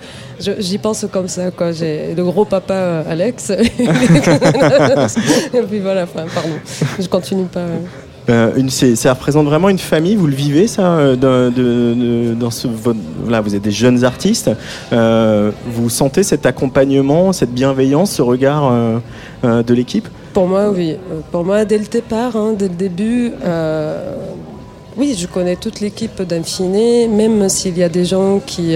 j'y 0.60 0.78
pense 0.78 1.06
comme 1.12 1.30
ça. 1.30 1.50
Quoi. 1.52 1.72
J'ai 1.72 2.14
le 2.16 2.24
gros 2.26 2.44
papa 2.44 2.74
euh, 2.74 3.04
Alex. 3.10 3.52
Et 3.52 3.72
puis 5.70 5.80
voilà, 5.80 6.04
enfin, 6.04 6.26
pardon, 6.34 6.50
je 7.00 7.08
continue 7.08 7.46
pas. 7.46 7.68
Euh. 8.30 8.68
Ça 8.70 9.14
représente 9.14 9.46
vraiment 9.46 9.70
une 9.70 9.80
famille, 9.80 10.16
vous 10.16 10.28
le 10.28 10.36
vivez 10.36 10.68
ça 10.68 10.98
euh, 10.98 11.16
Vous 13.44 13.56
êtes 13.56 13.62
des 13.62 13.72
jeunes 13.72 14.04
artistes, 14.04 14.50
euh, 14.94 15.52
vous 15.68 15.90
sentez 15.90 16.24
cet 16.24 16.46
accompagnement, 16.46 17.34
cette 17.34 17.54
bienveillance, 17.54 18.12
ce 18.12 18.22
regard 18.22 18.74
de 19.44 19.74
l'équipe? 19.74 20.08
Pour 20.34 20.48
moi, 20.48 20.70
oui. 20.70 20.98
Pour 21.32 21.46
moi, 21.46 21.66
dès 21.66 21.78
le 21.78 21.86
départ, 21.86 22.36
hein, 22.36 22.54
dès 22.58 22.68
le 22.68 22.76
début, 22.76 23.32
oui, 24.98 25.16
je 25.18 25.28
connais 25.28 25.58
toute 25.58 25.82
l'équipe 25.82 26.22
d'Infini, 26.22 27.08
même 27.08 27.50
s'il 27.50 27.78
y 27.78 27.84
a 27.84 27.90
des 27.90 28.06
gens 28.06 28.40
qui, 28.46 28.76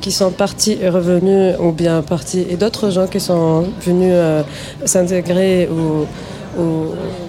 qui 0.00 0.12
sont 0.12 0.30
partis 0.30 0.78
et 0.80 0.88
revenus, 0.88 1.56
ou 1.60 1.72
bien 1.72 2.02
partis, 2.02 2.46
et 2.48 2.56
d'autres 2.56 2.90
gens 2.90 3.06
qui 3.06 3.20
sont 3.20 3.64
venus 3.84 4.14
s'intégrer 4.84 5.68
ou, 5.68 6.06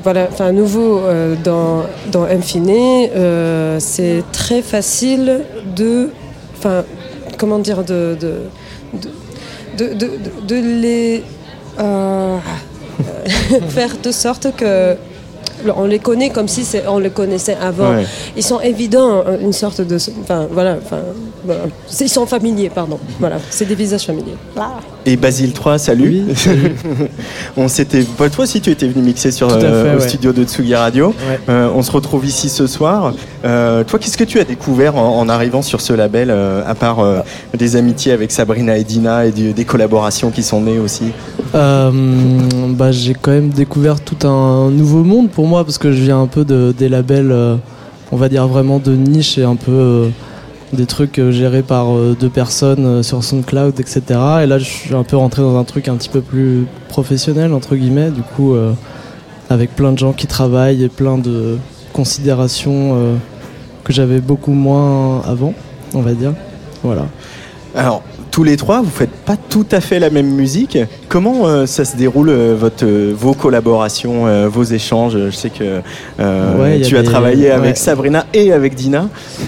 voilà, 0.04 0.28
enfin, 0.32 0.52
nouveau 0.52 1.00
euh, 1.00 1.36
dans, 1.44 1.84
dans 2.12 2.24
Infini, 2.24 3.10
euh, 3.16 3.78
c'est 3.80 4.24
très 4.32 4.62
facile 4.62 5.42
de, 5.76 6.10
enfin, 6.58 6.84
comment 7.38 7.60
dire, 7.60 7.84
de, 7.84 8.18
de, 8.20 8.40
de, 9.78 9.94
de, 9.94 9.94
de- 9.96 10.46
de 10.48 10.56
les 10.82 11.24
euh, 11.80 12.38
faire 13.70 13.96
de 14.04 14.12
sorte 14.12 14.48
que 14.56 14.96
on 15.76 15.86
les 15.86 16.00
connaît 16.00 16.30
comme 16.30 16.48
si 16.48 16.66
on 16.88 17.00
les 17.00 17.10
connaissait 17.10 17.58
avant. 17.62 17.96
Ouais. 17.96 18.06
Ils 18.36 18.44
sont 18.44 18.60
évidents, 18.62 19.24
euh, 19.28 19.38
une 19.42 19.54
sorte 19.54 19.82
de, 19.82 19.98
enfin 20.22 20.48
voilà, 20.52 20.78
enfin 20.84 21.00
voilà. 21.46 21.62
ils 22.00 22.10
sont 22.10 22.26
familiers, 22.26 22.70
pardon. 22.70 23.00
Voilà, 23.20 23.38
c'est 23.50 23.66
des 23.66 23.76
visages 23.76 24.06
familiers. 24.06 24.36
Et 25.06 25.16
Basile 25.18 25.54
3, 25.54 25.78
salut. 25.78 26.24
on 27.58 27.68
s'était, 27.68 28.06
bah, 28.18 28.30
toi 28.30 28.44
aussi 28.44 28.62
tu 28.62 28.70
étais 28.72 28.88
venu 28.88 29.04
mixer 29.06 29.32
sur 29.32 29.50
euh, 29.52 29.60
fait, 29.60 29.96
au 29.96 30.00
ouais. 30.02 30.08
studio 30.08 30.32
de 30.34 30.44
Tsugi 30.44 30.76
Radio. 30.76 31.08
Ouais. 31.10 31.40
Euh, 31.50 31.70
on 31.76 31.82
se 31.82 31.92
retrouve 31.92 32.26
ici 32.26 32.50
ce 32.50 32.68
soir. 32.68 33.14
Euh, 33.46 33.84
toi, 33.84 34.00
qu'est-ce 34.00 34.18
que 34.18 34.24
tu 34.24 34.40
as 34.40 34.44
découvert 34.46 34.96
en, 34.96 35.20
en 35.20 35.30
arrivant 35.30 35.62
sur 35.62 35.82
ce 35.82 35.94
label, 35.94 36.30
euh, 36.32 36.62
à 36.66 36.76
part 36.76 37.00
euh, 37.00 37.20
des 37.58 37.76
amitiés 37.76 38.12
avec 38.14 38.32
Sabrina 38.32 38.78
et 38.78 38.84
Dina 38.84 39.26
et 39.26 39.32
du- 39.32 39.54
des 39.54 39.66
collaborations 39.66 40.32
qui 40.32 40.44
sont 40.44 40.62
nées 40.62 40.80
aussi? 40.80 41.12
Bah, 41.54 42.92
j'ai 42.92 43.14
quand 43.14 43.32
même 43.32 43.50
découvert 43.50 44.02
tout 44.02 44.28
un 44.28 44.70
nouveau 44.72 45.04
monde 45.04 45.30
pour 45.30 45.48
moi 45.48 45.64
parce 45.64 45.78
que 45.78 45.92
je 45.92 46.02
viens 46.02 46.22
un 46.22 46.28
peu 46.28 46.46
de, 46.46 46.74
des 46.78 46.90
labels, 46.90 47.32
euh, 47.32 47.56
on 48.12 48.18
va 48.18 48.30
dire 48.30 48.48
vraiment 48.48 48.80
de 48.80 48.96
niche 48.96 49.38
et 49.38 49.44
un 49.44 49.56
peu 49.56 49.72
euh, 49.72 50.10
des 50.74 50.86
trucs 50.86 51.20
euh, 51.20 51.32
gérés 51.32 51.62
par 51.62 51.96
euh, 51.96 52.18
deux 52.20 52.30
personnes 52.30 52.86
euh, 52.86 53.04
sur 53.04 53.24
SoundCloud, 53.24 53.80
etc. 53.80 54.02
Et 54.44 54.46
là, 54.46 54.58
je 54.60 54.66
suis 54.66 54.96
un 54.96 55.04
peu 55.04 55.16
rentré 55.16 55.42
dans 55.42 55.58
un 55.58 55.64
truc 55.64 55.88
un 55.88 55.96
petit 55.96 56.10
peu 56.10 56.22
plus 56.22 56.66
professionnel, 56.90 57.54
entre 57.54 57.76
guillemets, 57.76 58.10
du 58.10 58.22
coup, 58.22 58.56
euh, 58.56 58.74
avec 59.50 59.76
plein 59.76 59.92
de 59.92 59.98
gens 59.98 60.14
qui 60.14 60.28
travaillent 60.28 60.84
et 60.84 60.90
plein 60.90 61.18
de 61.18 61.58
considérations 61.94 62.96
euh, 62.96 63.16
que 63.84 63.94
j'avais 63.94 64.20
beaucoup 64.20 64.54
moins 64.54 65.22
avant, 65.22 65.54
on 65.94 66.02
va 66.02 66.14
dire. 66.14 66.34
Voilà. 66.84 67.06
Alors, 67.76 68.04
tous 68.34 68.44
les 68.44 68.58
trois, 68.58 68.82
vous 68.82 68.90
faites 68.90 69.12
pas 69.12 69.38
tout 69.38 69.68
à 69.72 69.80
fait 69.80 70.00
la 70.00 70.10
même 70.10 70.26
musique. 70.28 70.80
Comment 71.08 71.46
euh, 71.46 71.68
ça 71.68 71.86
se 71.86 71.96
déroule 71.96 72.30
euh, 72.30 72.56
votre, 72.60 72.84
euh, 72.84 73.14
vos 73.16 73.34
collaborations, 73.36 74.26
euh, 74.26 74.48
vos 74.50 74.64
échanges? 74.64 75.16
Je 75.26 75.30
sais 75.30 75.52
que 75.52 75.82
euh, 76.20 76.60
Ouais, 76.60 76.82
tu 76.82 76.98
as 76.98 77.04
des- 77.04 77.08
travaillé 77.08 77.52
avec. 77.52 77.78
Sabrina 77.78 78.26
et 78.34 78.52
avec 78.52 78.76
Dina. 78.76 79.08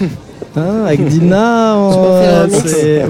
Ah, 0.58 0.86
avec 0.86 1.04
Dina, 1.06 1.74
on- 1.76 2.46
oui, 2.48 2.58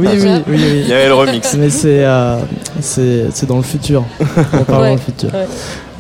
oui, 0.00 0.08
oui, 0.18 0.42
oui. 0.48 0.80
Il 0.82 0.88
y 0.88 0.92
avait 0.92 1.06
le 1.06 1.14
remix. 1.14 1.54
Mais 1.56 1.70
c'est 1.70 2.04
euh, 2.04 2.38
c'est 2.80 3.26
c'est 3.32 3.46
dans 3.46 3.58
le 3.58 3.62
futur. 3.62 4.02
On 4.52 4.64
parle 4.64 4.82
Ouais, 4.82 4.88
dans 4.88 4.94
le 4.94 5.00
futur. 5.00 5.32
ouais. 5.32 5.46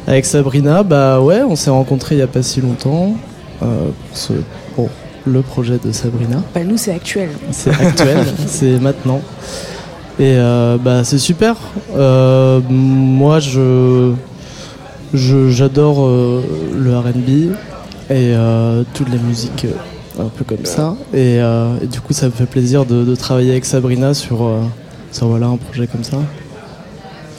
Avec 0.08 0.24
Sabrina, 0.24 0.82
bah 0.82 1.20
ouais, 1.20 1.42
on 1.48 1.54
s'est 1.54 1.70
rencontrés 1.70 2.16
il 2.16 2.18
y 2.18 2.22
a 2.22 2.26
pas 2.26 2.42
si 2.42 2.60
longtemps 2.60 3.14
euh, 3.62 3.66
pour, 4.08 4.16
ce- 4.18 4.32
pour 4.74 4.88
le 5.24 5.40
projet 5.42 5.78
de 5.84 5.92
Sabrina. 5.92 6.38
Bah, 6.52 6.62
nous, 6.64 6.76
c'est 6.78 6.92
actuel. 6.92 7.28
C'est 7.52 7.70
actuel, 7.70 8.18
c'est 8.48 8.80
maintenant. 8.80 9.20
Et 10.18 10.36
euh, 10.38 10.78
bah 10.78 11.04
c'est 11.04 11.18
super. 11.18 11.56
Euh, 11.94 12.60
moi, 12.70 13.38
je 13.38 14.12
j'adore 15.12 16.06
euh, 16.06 16.42
le 16.74 16.96
R&B 16.96 17.54
et 18.10 18.34
toutes 18.94 19.10
les 19.10 19.18
musiques 19.18 19.66
un 20.18 20.28
peu 20.28 20.44
comme 20.44 20.64
ça. 20.64 20.96
Et, 21.12 21.40
du 21.90 22.00
coup, 22.00 22.12
ça 22.12 22.26
me 22.26 22.32
fait 22.32 22.46
plaisir 22.46 22.86
de, 22.86 23.14
travailler 23.14 23.50
avec 23.50 23.64
Sabrina 23.64 24.14
sur, 24.14 24.50
voilà, 25.20 25.46
un 25.46 25.56
projet 25.56 25.86
comme 25.86 26.04
ça. 26.04 26.18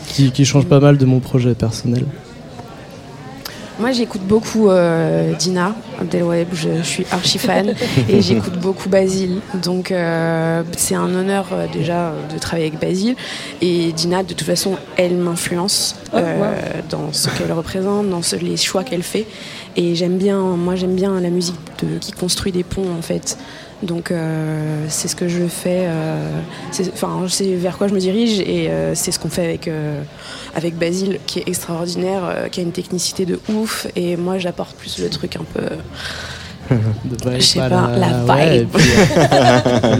Qui 0.08 0.46
change 0.46 0.66
pas 0.66 0.80
mal 0.80 0.98
de 0.98 1.06
mon 1.06 1.20
projet 1.20 1.56
personnel. 1.56 2.06
Moi, 3.80 3.92
j'écoute 3.92 4.22
beaucoup 4.22 4.70
euh, 4.70 5.34
Dina 5.36 5.76
Abdelwaheb, 6.02 6.48
je, 6.54 6.70
je 6.80 6.84
suis 6.84 7.06
archi 7.12 7.38
fan 7.38 7.76
et 8.10 8.22
j'écoute 8.22 8.58
beaucoup 8.60 8.90
Basile. 8.90 9.40
Donc, 9.62 9.92
euh, 9.92 10.64
c'est 10.76 10.96
un 10.96 11.14
honneur 11.14 11.46
euh, 11.52 11.68
déjà 11.72 12.12
de 12.34 12.40
travailler 12.40 12.70
avec 12.70 12.80
Basile. 12.80 13.16
Et 13.62 13.92
Dina, 13.92 14.24
de 14.24 14.30
toute 14.30 14.42
façon, 14.48 14.78
elle 14.96 15.16
m'influence 15.16 15.96
wow. 16.12 16.22
dans 16.90 17.14
ce 17.14 17.30
qu'elle 17.30 17.52
représente, 17.52 18.10
dans 18.10 18.24
ce- 18.24 18.36
les 18.38 18.58
choix 18.58 18.84
qu'elle 18.84 19.04
fait. 19.04 19.28
Et 19.76 19.94
j'aime 19.94 20.18
bien, 20.18 20.40
moi, 20.40 20.76
j'aime 20.76 20.96
bien 20.96 21.20
la 21.22 21.30
musique 21.30 21.56
de- 21.84 22.00
qui 22.00 22.14
construit 22.14 22.52
des 22.52 22.64
ponts, 22.64 22.96
en 22.98 23.02
fait. 23.04 23.38
Donc, 23.84 24.10
euh, 24.12 24.86
c'est 24.90 25.08
ce 25.08 25.16
que 25.16 25.28
je 25.28 25.44
fais. 25.48 25.84
euh, 25.86 26.40
c'est- 26.72 26.92
Enfin, 26.94 27.26
c'est 27.30 27.54
vers 27.56 27.78
quoi 27.78 27.88
je 27.88 27.94
me 27.94 28.00
dirige 28.00 28.40
et 28.40 28.70
euh, 28.70 28.96
c'est 28.96 29.12
ce 29.12 29.20
qu'on 29.20 29.30
fait 29.30 29.44
avec. 29.46 29.70
avec 30.56 30.76
Basile 30.78 31.20
qui 31.28 31.40
est 31.40 31.48
extraordinaire, 31.48 32.48
qui 32.52 32.60
a 32.60 32.64
une 32.64 32.72
technicité 32.72 33.26
de 33.26 33.40
ouf 33.54 33.86
et 33.96 34.18
moi 34.18 34.40
j'apporte 34.40 34.76
plus 34.76 34.98
le 35.00 35.10
truc 35.10 35.36
un 35.36 35.44
peu 35.54 35.68
Je 37.36 37.40
sais 37.42 37.60
pas, 37.60 37.92
la 37.96 38.24
ouais, 38.26 38.58
et 38.58 38.60
vibe. 38.62 38.70
puis, 38.74 38.90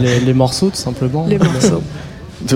les, 0.00 0.20
les 0.20 0.34
morceaux, 0.34 0.70
tout 0.70 0.76
simplement. 0.76 1.26
les 1.28 1.38
morceaux. 1.38 1.82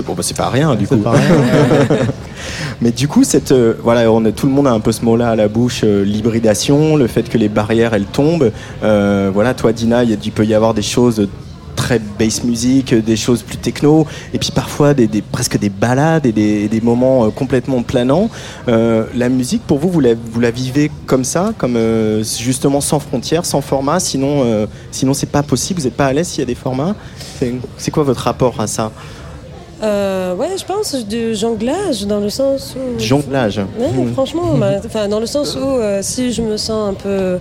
Bon, 0.05 0.13
bah, 0.13 0.23
c'est 0.23 0.35
pas 0.37 0.49
rien 0.49 0.75
du 0.75 0.87
coup. 0.87 0.97
pas 0.97 1.11
rien. 1.11 1.21
Mais 2.81 2.91
du 2.91 3.07
coup, 3.07 3.23
cette, 3.23 3.51
euh, 3.51 3.75
voilà, 3.83 4.11
on 4.11 4.25
a, 4.25 4.31
tout 4.31 4.47
le 4.47 4.51
monde 4.51 4.67
a 4.67 4.71
un 4.71 4.79
peu 4.79 4.91
ce 4.91 5.05
mot-là 5.05 5.29
à 5.31 5.35
la 5.35 5.47
bouche, 5.47 5.81
euh, 5.83 6.03
l'hybridation, 6.03 6.95
le 6.97 7.07
fait 7.07 7.29
que 7.29 7.37
les 7.37 7.47
barrières 7.49 7.93
elles 7.93 8.05
tombent. 8.05 8.51
Euh, 8.83 9.29
voilà, 9.33 9.53
toi, 9.53 9.71
Dina, 9.71 10.03
il 10.03 10.17
peut 10.31 10.45
y 10.45 10.53
avoir 10.53 10.73
des 10.73 10.81
choses 10.81 11.27
très 11.75 11.99
bass 12.19 12.43
music, 12.43 12.93
des 12.93 13.15
choses 13.15 13.41
plus 13.41 13.57
techno, 13.57 14.05
et 14.33 14.37
puis 14.37 14.51
parfois 14.53 14.93
des, 14.93 15.07
des- 15.07 15.21
presque 15.23 15.57
des 15.57 15.69
balades 15.69 16.25
et 16.25 16.31
des, 16.31 16.67
des 16.67 16.81
moments 16.81 17.29
complètement 17.31 17.81
planants. 17.83 18.29
Euh, 18.67 19.05
la 19.15 19.27
musique, 19.29 19.63
pour 19.65 19.79
vous, 19.79 19.89
vous 19.89 19.99
la, 19.99 20.13
vous 20.13 20.39
la 20.39 20.51
vivez 20.51 20.91
comme 21.07 21.23
ça, 21.23 21.51
comme 21.57 21.75
euh, 21.75 22.23
justement 22.23 22.79
sans 22.81 22.99
frontières, 22.99 23.45
sans 23.45 23.61
format, 23.61 23.99
sinon, 23.99 24.43
euh, 24.45 24.67
sinon 24.91 25.13
c'est 25.13 25.29
pas 25.31 25.41
possible, 25.43 25.79
vous 25.79 25.85
n'êtes 25.87 25.97
pas 25.97 26.05
à 26.07 26.13
l'aise 26.13 26.27
s'il 26.27 26.39
y 26.39 26.43
a 26.43 26.45
des 26.47 26.55
formats? 26.55 26.95
C'est 27.77 27.91
quoi 27.91 28.03
votre 28.03 28.21
rapport 28.21 28.59
à 28.61 28.67
ça? 28.67 28.91
Euh, 29.83 30.33
ouais, 30.35 30.55
je 30.57 30.63
pense 30.63 30.95
du 30.95 31.35
jonglage 31.35 32.05
dans 32.05 32.19
le 32.19 32.29
sens 32.29 32.75
où. 32.77 32.99
Jonglage. 32.99 33.57
Ouais, 33.77 33.87
Hmm. 33.89 34.13
franchement, 34.13 34.53
bah, 34.57 34.75
enfin, 34.85 35.07
dans 35.09 35.19
le 35.19 35.25
sens 35.25 35.55
où 35.55 35.59
euh, 35.67 35.99
si 36.01 36.31
je 36.31 36.41
me 36.41 36.55
sens 36.57 36.89
un 36.91 36.93
peu 36.93 37.37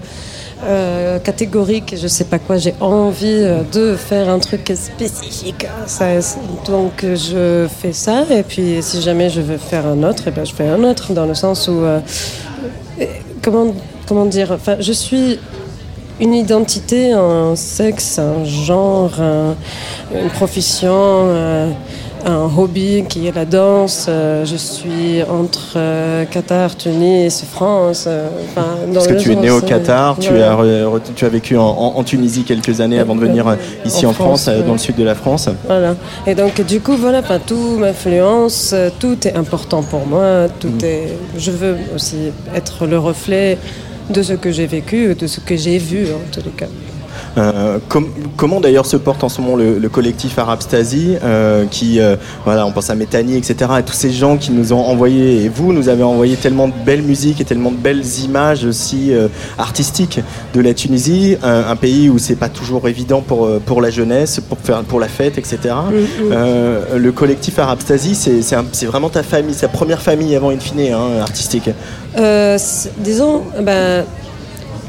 euh, 0.64 1.18
catégorique, 1.20 1.94
je 2.00 2.06
sais 2.08 2.24
pas 2.24 2.38
quoi, 2.38 2.56
j'ai 2.56 2.74
envie 2.80 3.44
de 3.72 3.94
faire 3.96 4.28
un 4.28 4.38
truc 4.40 4.72
spécifique. 4.74 5.66
Ça, 5.86 6.20
c'est- 6.20 6.38
donc 6.66 7.04
je 7.04 7.66
fais 7.80 7.92
ça, 7.92 8.24
et 8.30 8.42
puis 8.42 8.78
si 8.80 9.02
jamais 9.02 9.28
je 9.30 9.40
veux 9.40 9.56
faire 9.58 9.86
un 9.86 10.02
autre, 10.02 10.28
et 10.28 10.30
ben, 10.32 10.44
je 10.44 10.52
fais 10.54 10.68
un 10.68 10.82
autre, 10.84 11.12
dans 11.12 11.26
le 11.26 11.34
sens 11.34 11.68
où. 11.68 11.80
euh, 11.84 12.00
comment, 13.42 13.74
comment 14.06 14.26
dire 14.26 14.50
Enfin, 14.52 14.76
je 14.80 14.92
suis 14.92 15.38
une 16.20 16.34
identité, 16.34 17.10
un 17.12 17.56
sexe, 17.56 18.18
un 18.20 18.44
genre, 18.44 19.20
un- 19.20 19.54
une 20.14 20.28
profession, 20.30 20.90
euh, 20.94 21.70
un 22.24 22.48
hobby 22.56 23.04
qui 23.08 23.26
est 23.26 23.34
la 23.34 23.44
danse. 23.44 24.06
Euh, 24.08 24.44
je 24.44 24.56
suis 24.56 25.22
entre 25.22 25.74
euh, 25.76 26.24
Qatar, 26.24 26.76
Tunis, 26.76 27.44
France. 27.50 28.04
euh, 28.06 28.28
enfin, 28.50 28.66
dans 28.88 28.94
Parce 28.94 29.06
que 29.08 29.14
tu 29.14 29.32
es 29.32 29.36
né 29.36 29.50
au 29.50 29.60
Qatar, 29.60 30.18
tu, 30.18 30.28
as, 30.30 30.54
re- 30.54 31.00
tu 31.14 31.24
as 31.24 31.28
vécu 31.28 31.56
en, 31.56 32.02
Tunisie 32.04 32.44
quelques 32.44 32.80
années 32.80 32.98
avant 32.98 33.14
de 33.14 33.20
venir 33.20 33.46
euh, 33.48 33.54
ici 33.84 34.06
En 34.06 34.10
en, 34.10 34.12
France, 34.12 34.44
France, 34.44 34.56
ouais. 34.58 34.62
dans 34.66 34.72
le 34.72 34.78
sud 34.78 34.96
de 34.96 35.04
la 35.04 35.14
France. 35.14 35.48
Voilà. 35.66 35.94
Et 36.26 36.34
donc, 36.34 36.60
du 36.66 36.80
coup, 36.80 36.96
voilà, 36.96 37.20
enfin, 37.20 37.38
tout 37.44 37.76
m'influence, 37.78 38.74
tout 38.98 39.26
est 39.26 39.34
important 39.36 39.82
pour 39.82 40.06
moi, 40.06 40.46
tout 40.60 40.68
Mm. 40.68 40.84
est. 40.84 41.08
Je 41.36 41.50
veux 41.50 41.76
aussi 41.94 42.30
être 42.54 42.86
le 42.86 42.98
reflet 42.98 43.58
de 44.10 44.22
ce 44.22 44.32
que 44.34 44.50
j'ai 44.50 44.66
vécu, 44.66 45.14
de 45.14 45.26
ce 45.26 45.40
que 45.40 45.56
j'ai 45.56 45.78
vu, 45.78 46.06
en 46.06 46.20
tous 46.32 46.44
les 46.44 46.50
cas. 46.52 46.66
Euh, 47.38 47.78
com- 47.88 48.08
comment 48.36 48.60
d'ailleurs 48.60 48.86
se 48.86 48.96
porte 48.96 49.24
en 49.24 49.28
ce 49.28 49.40
moment 49.40 49.56
le, 49.56 49.78
le 49.78 49.88
collectif 49.88 50.38
Arabe 50.38 50.60
Stasi, 50.60 51.16
euh, 51.24 51.64
qui, 51.70 51.98
euh, 52.00 52.16
voilà, 52.44 52.66
on 52.66 52.72
pense 52.72 52.90
à 52.90 52.94
Métani, 52.94 53.36
etc., 53.36 53.70
et 53.78 53.82
tous 53.82 53.94
ces 53.94 54.10
gens 54.10 54.36
qui 54.36 54.52
nous 54.52 54.72
ont 54.72 54.80
envoyé, 54.80 55.44
et 55.44 55.48
vous 55.48 55.72
nous 55.72 55.88
avez 55.88 56.02
envoyé 56.02 56.36
tellement 56.36 56.68
de 56.68 56.74
belles 56.84 57.02
musiques 57.02 57.40
et 57.40 57.44
tellement 57.44 57.70
de 57.70 57.76
belles 57.76 58.04
images 58.24 58.64
aussi 58.64 59.12
euh, 59.12 59.28
artistiques 59.58 60.20
de 60.54 60.60
la 60.60 60.74
Tunisie, 60.74 61.36
un, 61.42 61.74
pays 61.76 62.10
où 62.10 62.18
c'est 62.18 62.36
pas 62.36 62.48
toujours 62.50 62.86
évident 62.88 63.22
pour, 63.22 63.48
pour 63.60 63.80
la 63.80 63.90
jeunesse, 63.90 64.40
pour, 64.46 64.58
faire, 64.58 64.82
pour 64.82 65.00
la 65.00 65.08
fête, 65.08 65.38
etc. 65.38 65.58
Euh, 66.30 66.98
le 66.98 67.12
collectif 67.12 67.58
Arabe 67.58 67.80
Stasi, 67.80 68.14
c'est 68.14 68.86
vraiment 68.86 69.08
ta 69.08 69.22
famille, 69.22 69.54
sa 69.54 69.68
première 69.68 70.02
famille 70.02 70.36
avant 70.36 70.50
Infine, 70.50 70.80
hein, 70.92 71.20
artistique. 71.20 71.70
Disons, 72.98 73.42
ben, 73.62 74.04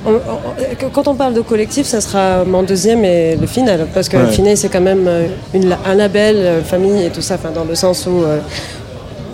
on- 0.06 0.12
on- 0.16 0.90
quand 0.92 1.08
on 1.08 1.16
parle 1.16 1.34
de 1.34 1.42
collectif, 1.42 1.86
ça 1.88 2.02
sera 2.02 2.44
mon 2.46 2.64
deuxième 2.64 3.04
et 3.06 3.36
le 3.36 3.48
final, 3.48 3.88
parce 3.94 4.10
que 4.10 4.18
Ouais. 4.18 4.24
le 4.24 4.30
final, 4.30 4.58
c'est 4.58 4.70
quand 4.70 4.82
même 4.82 5.06
euh, 5.08 5.28
une, 5.54 5.76
un 5.86 5.96
label, 5.96 6.36
euh, 6.38 6.62
famille 6.64 7.04
et 7.06 7.10
tout 7.10 7.22
ça, 7.22 7.38
dans 7.54 7.64
le 7.64 7.76
sens 7.76 8.06
où 8.08 8.24
euh, 8.24 8.40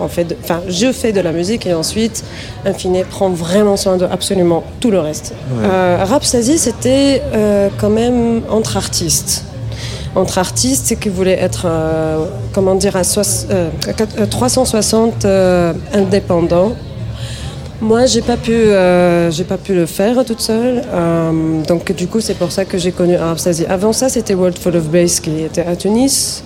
on 0.00 0.08
fait 0.08 0.24
de- 0.24 0.36
je 0.68 0.92
fais 0.92 1.12
de 1.12 1.20
la 1.20 1.32
musique 1.32 1.66
et 1.66 1.74
ensuite, 1.74 2.24
Infine 2.64 3.02
prend 3.10 3.28
vraiment 3.30 3.76
soin 3.76 3.96
de 3.96 4.06
absolument 4.06 4.64
tout 4.80 4.90
le 4.90 4.98
reste. 5.00 5.34
Ouais. 5.52 5.68
Euh, 5.70 6.04
c'était 6.56 7.20
euh, 7.34 7.68
quand 7.78 7.90
même 7.90 8.42
entre 8.50 8.76
artistes 8.76 9.44
entre 10.16 10.38
artistes 10.38 10.98
qui 10.98 11.08
voulaient 11.08 11.38
être, 11.40 11.66
euh, 11.66 12.24
comment 12.52 12.74
dire, 12.74 12.96
à 12.96 13.04
soix- 13.04 13.22
euh, 13.52 13.68
quatre- 13.96 14.16
euh, 14.18 14.26
360 14.26 15.24
euh, 15.24 15.72
indépendants. 15.94 16.72
Moi, 17.80 18.04
j'ai 18.04 18.20
pas 18.20 18.36
pu, 18.36 18.52
euh, 18.52 19.30
j'ai 19.30 19.44
pas 19.44 19.56
pu 19.56 19.74
le 19.74 19.86
faire 19.86 20.22
toute 20.26 20.40
seule. 20.40 20.82
Euh, 20.92 21.62
donc, 21.62 21.92
du 21.92 22.06
coup, 22.08 22.20
c'est 22.20 22.34
pour 22.34 22.52
ça 22.52 22.66
que 22.66 22.76
j'ai 22.76 22.92
connu 22.92 23.16
Arab. 23.16 23.38
Avant 23.68 23.94
ça, 23.94 24.10
c'était 24.10 24.34
World 24.34 24.58
Full 24.58 24.76
of 24.76 24.88
Bass 24.90 25.18
qui 25.18 25.42
était 25.42 25.64
à 25.64 25.74
Tunis. 25.76 26.44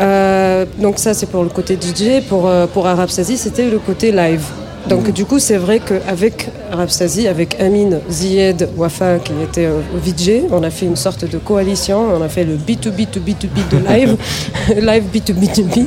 Euh, 0.00 0.66
donc 0.78 0.98
ça, 0.98 1.14
c'est 1.14 1.26
pour 1.26 1.44
le 1.44 1.50
côté 1.50 1.78
DJ. 1.80 2.20
Pour 2.28 2.50
pour 2.74 2.86
Arab 2.86 3.08
c'était 3.08 3.70
le 3.70 3.78
côté 3.78 4.10
live. 4.10 4.65
Donc 4.88 5.12
du 5.12 5.24
coup, 5.24 5.40
c'est 5.40 5.56
vrai 5.56 5.80
qu'avec 5.80 6.48
Arab 6.70 6.88
Stasi, 6.88 7.26
avec 7.26 7.60
Amin, 7.60 7.98
Zied, 8.08 8.68
Wafa, 8.76 9.18
qui 9.18 9.32
était 9.42 9.66
euh, 9.66 9.80
au 9.94 9.98
VJ, 9.98 10.44
on 10.52 10.62
a 10.62 10.70
fait 10.70 10.86
une 10.86 10.96
sorte 10.96 11.24
de 11.24 11.38
coalition. 11.38 12.06
On 12.14 12.22
a 12.22 12.28
fait 12.28 12.44
le 12.44 12.54
B2B2B2B 12.54 13.68
de 13.70 13.78
live, 13.88 14.16
live 14.80 15.04
B2B2B, 15.12 15.86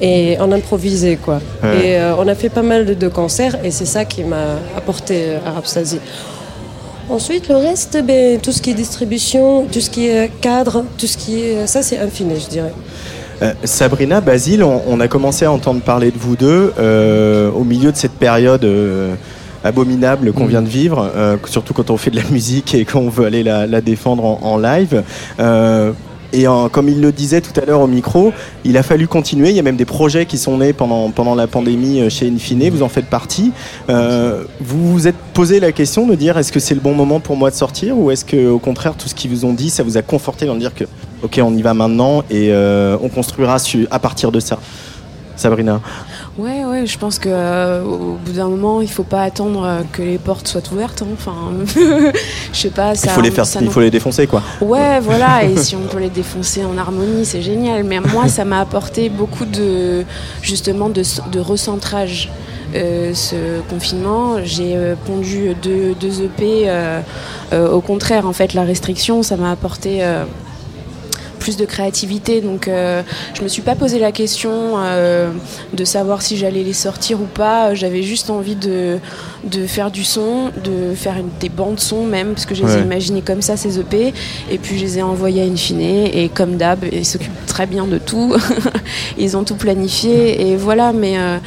et 0.00 0.36
on 0.40 0.50
improvisait 0.50 1.16
quoi. 1.16 1.40
Ouais. 1.62 1.90
Et 1.90 1.96
euh, 1.98 2.16
on 2.18 2.26
a 2.26 2.34
fait 2.34 2.48
pas 2.48 2.62
mal 2.62 2.86
de, 2.86 2.94
de 2.94 3.08
concerts, 3.08 3.64
et 3.64 3.70
c'est 3.70 3.86
ça 3.86 4.04
qui 4.04 4.24
m'a 4.24 4.56
apporté 4.76 5.14
euh, 5.16 5.38
Arab 5.46 5.64
Stasi. 5.64 5.98
Ensuite, 7.08 7.48
le 7.48 7.56
reste, 7.56 8.00
ben, 8.04 8.40
tout 8.40 8.52
ce 8.52 8.62
qui 8.62 8.70
est 8.70 8.74
distribution, 8.74 9.66
tout 9.70 9.80
ce 9.80 9.90
qui 9.90 10.06
est 10.06 10.30
cadre, 10.40 10.84
tout 10.96 11.08
ce 11.08 11.16
qui 11.16 11.40
est... 11.40 11.66
Ça, 11.66 11.82
c'est 11.82 11.98
infini, 11.98 12.38
je 12.38 12.48
dirais. 12.48 12.72
Euh, 13.42 13.52
Sabrina, 13.64 14.20
Basile, 14.20 14.62
on, 14.62 14.82
on 14.86 15.00
a 15.00 15.08
commencé 15.08 15.44
à 15.44 15.52
entendre 15.52 15.80
parler 15.80 16.10
de 16.10 16.18
vous 16.18 16.36
deux 16.36 16.72
euh, 16.78 17.50
au 17.52 17.64
milieu 17.64 17.90
de 17.90 17.96
cette 17.96 18.12
période 18.12 18.64
euh, 18.64 19.14
abominable 19.64 20.32
qu'on 20.32 20.46
vient 20.46 20.62
de 20.62 20.68
vivre, 20.68 21.10
euh, 21.16 21.36
surtout 21.46 21.72
quand 21.74 21.90
on 21.90 21.96
fait 21.96 22.10
de 22.10 22.16
la 22.16 22.24
musique 22.30 22.74
et 22.74 22.84
qu'on 22.84 23.08
veut 23.08 23.26
aller 23.26 23.42
la, 23.42 23.66
la 23.66 23.80
défendre 23.80 24.24
en, 24.24 24.38
en 24.42 24.58
live. 24.58 25.02
Euh, 25.38 25.92
et 26.32 26.46
en- 26.46 26.68
comme 26.68 26.88
il 26.88 27.00
le 27.00 27.10
disait 27.12 27.40
tout 27.40 27.58
à 27.60 27.64
l'heure 27.64 27.80
au 27.80 27.86
micro, 27.88 28.32
il 28.64 28.76
a 28.76 28.82
fallu 28.82 29.08
continuer. 29.08 29.50
Il 29.50 29.56
y 29.56 29.58
a 29.58 29.62
même 29.62 29.76
des 29.76 29.84
projets 29.84 30.26
qui 30.26 30.38
sont 30.38 30.58
nés 30.58 30.72
pendant, 30.72 31.10
pendant 31.10 31.34
la 31.34 31.46
pandémie 31.48 32.08
chez 32.08 32.28
Infine. 32.30 32.68
Vous 32.70 32.82
en 32.84 32.88
faites 32.88 33.06
partie. 33.06 33.50
Euh, 33.88 34.44
vous 34.60 34.92
vous 34.92 35.08
êtes 35.08 35.16
posé 35.34 35.58
la 35.60 35.72
question 35.72 36.06
de 36.06 36.14
dire 36.14 36.38
est-ce 36.38 36.52
que 36.52 36.60
c'est 36.60 36.74
le 36.74 36.80
bon 36.80 36.94
moment 36.94 37.18
pour 37.20 37.36
moi 37.36 37.50
de 37.50 37.56
sortir 37.56 37.98
ou 37.98 38.10
est-ce 38.12 38.24
que 38.24 38.48
au 38.48 38.58
contraire 38.60 38.94
tout 38.96 39.08
ce 39.08 39.14
qu'ils 39.14 39.30
vous 39.30 39.44
ont 39.44 39.52
dit 39.54 39.70
ça 39.70 39.82
vous 39.82 39.96
a 39.96 40.02
conforté 40.02 40.46
dans 40.46 40.54
le 40.54 40.60
dire 40.60 40.74
que 40.74 40.84
ok 41.22 41.40
on 41.42 41.54
y 41.56 41.62
va 41.62 41.74
maintenant 41.74 42.22
et 42.30 42.48
euh, 42.52 42.96
on 43.02 43.08
construira 43.08 43.58
su- 43.58 43.86
à 43.90 43.98
partir 43.98 44.30
de 44.32 44.40
ça. 44.40 44.58
Sabrina. 45.36 45.80
Ouais, 46.36 46.66
ouais, 46.66 46.84
je 46.86 46.98
pense 46.98 47.18
que 47.18 47.30
euh, 47.32 47.82
au 47.82 48.18
bout 48.22 48.32
d'un 48.32 48.48
moment, 48.48 48.82
il 48.82 48.90
faut 48.90 49.04
pas 49.04 49.22
attendre 49.22 49.64
euh, 49.64 49.80
que 49.90 50.02
les 50.02 50.18
portes 50.18 50.46
soient 50.46 50.60
ouvertes. 50.70 51.00
hein. 51.02 51.06
Enfin, 51.14 51.32
je 52.52 52.58
sais 52.58 52.68
pas. 52.68 52.94
Ça, 52.94 53.06
il 53.06 53.10
faut 53.14 53.20
les 53.22 53.30
faire, 53.30 53.46
il 53.62 53.70
faut 53.70 53.80
les 53.80 53.90
défoncer 53.90 54.26
quoi. 54.26 54.42
Ouais, 54.60 55.00
voilà, 55.00 55.44
et 55.44 55.56
si 55.64 55.74
on 55.76 55.86
peut 55.90 55.98
les 55.98 56.10
défoncer 56.10 56.62
en 56.66 56.76
harmonie, 56.76 57.24
c'est 57.24 57.40
génial. 57.40 57.84
Mais 57.84 58.00
moi, 58.00 58.28
ça 58.28 58.44
m'a 58.44 58.60
apporté 58.60 59.08
beaucoup 59.08 59.46
de, 59.46 60.04
justement, 60.42 60.90
de, 60.90 61.02
de 61.32 61.40
recentrage. 61.40 62.30
Euh, 62.74 63.14
ce 63.14 63.60
confinement, 63.70 64.36
j'ai 64.44 64.76
pondu 65.06 65.54
deux, 65.62 65.94
deux 65.98 66.22
EP. 66.24 66.70
au 67.52 67.80
contraire, 67.80 68.26
en 68.26 68.34
fait, 68.34 68.52
la 68.52 68.62
restriction, 68.64 69.22
ça 69.22 69.36
m'a 69.38 69.50
apporté 69.52 70.02
plus 71.40 71.56
de 71.56 71.64
créativité. 71.64 72.40
Donc 72.40 72.68
euh, 72.68 73.02
je 73.34 73.42
me 73.42 73.48
suis 73.48 73.62
pas 73.62 73.74
posé 73.74 73.98
la 73.98 74.12
question 74.12 74.74
euh, 74.76 75.30
de 75.72 75.84
savoir 75.84 76.22
si 76.22 76.36
j'allais 76.36 76.62
les 76.62 76.72
sortir 76.72 77.20
ou 77.20 77.24
pas. 77.24 77.74
J'avais 77.74 78.02
juste 78.04 78.30
envie 78.30 78.54
de, 78.54 78.98
de 79.44 79.66
faire 79.66 79.90
du 79.90 80.04
son, 80.04 80.50
de 80.62 80.94
faire 80.94 81.16
une- 81.18 81.30
des 81.40 81.48
bandes 81.48 81.80
son 81.80 82.04
même, 82.04 82.34
parce 82.34 82.46
que 82.46 82.54
je 82.54 82.62
les 82.64 82.76
ai 82.76 82.80
imaginées 82.82 83.22
comme 83.22 83.42
ça, 83.42 83.56
ces 83.56 83.80
EP. 83.80 84.12
Et 84.50 84.58
puis 84.58 84.78
je 84.78 84.84
les 84.84 84.98
ai 84.98 85.02
envoyés 85.02 85.42
à 85.42 85.46
Infine. 85.46 85.80
Et 85.80 86.30
comme 86.32 86.56
d'hab, 86.56 86.84
ils 86.92 87.04
s'occupent 87.06 87.46
très 87.46 87.66
bien 87.66 87.86
de 87.86 87.98
tout. 87.98 88.36
ils 89.18 89.36
ont 89.36 89.42
tout 89.44 89.56
planifié. 89.56 90.50
Et 90.50 90.56
voilà, 90.56 90.92
mais 90.92 91.18
euh, 91.18 91.38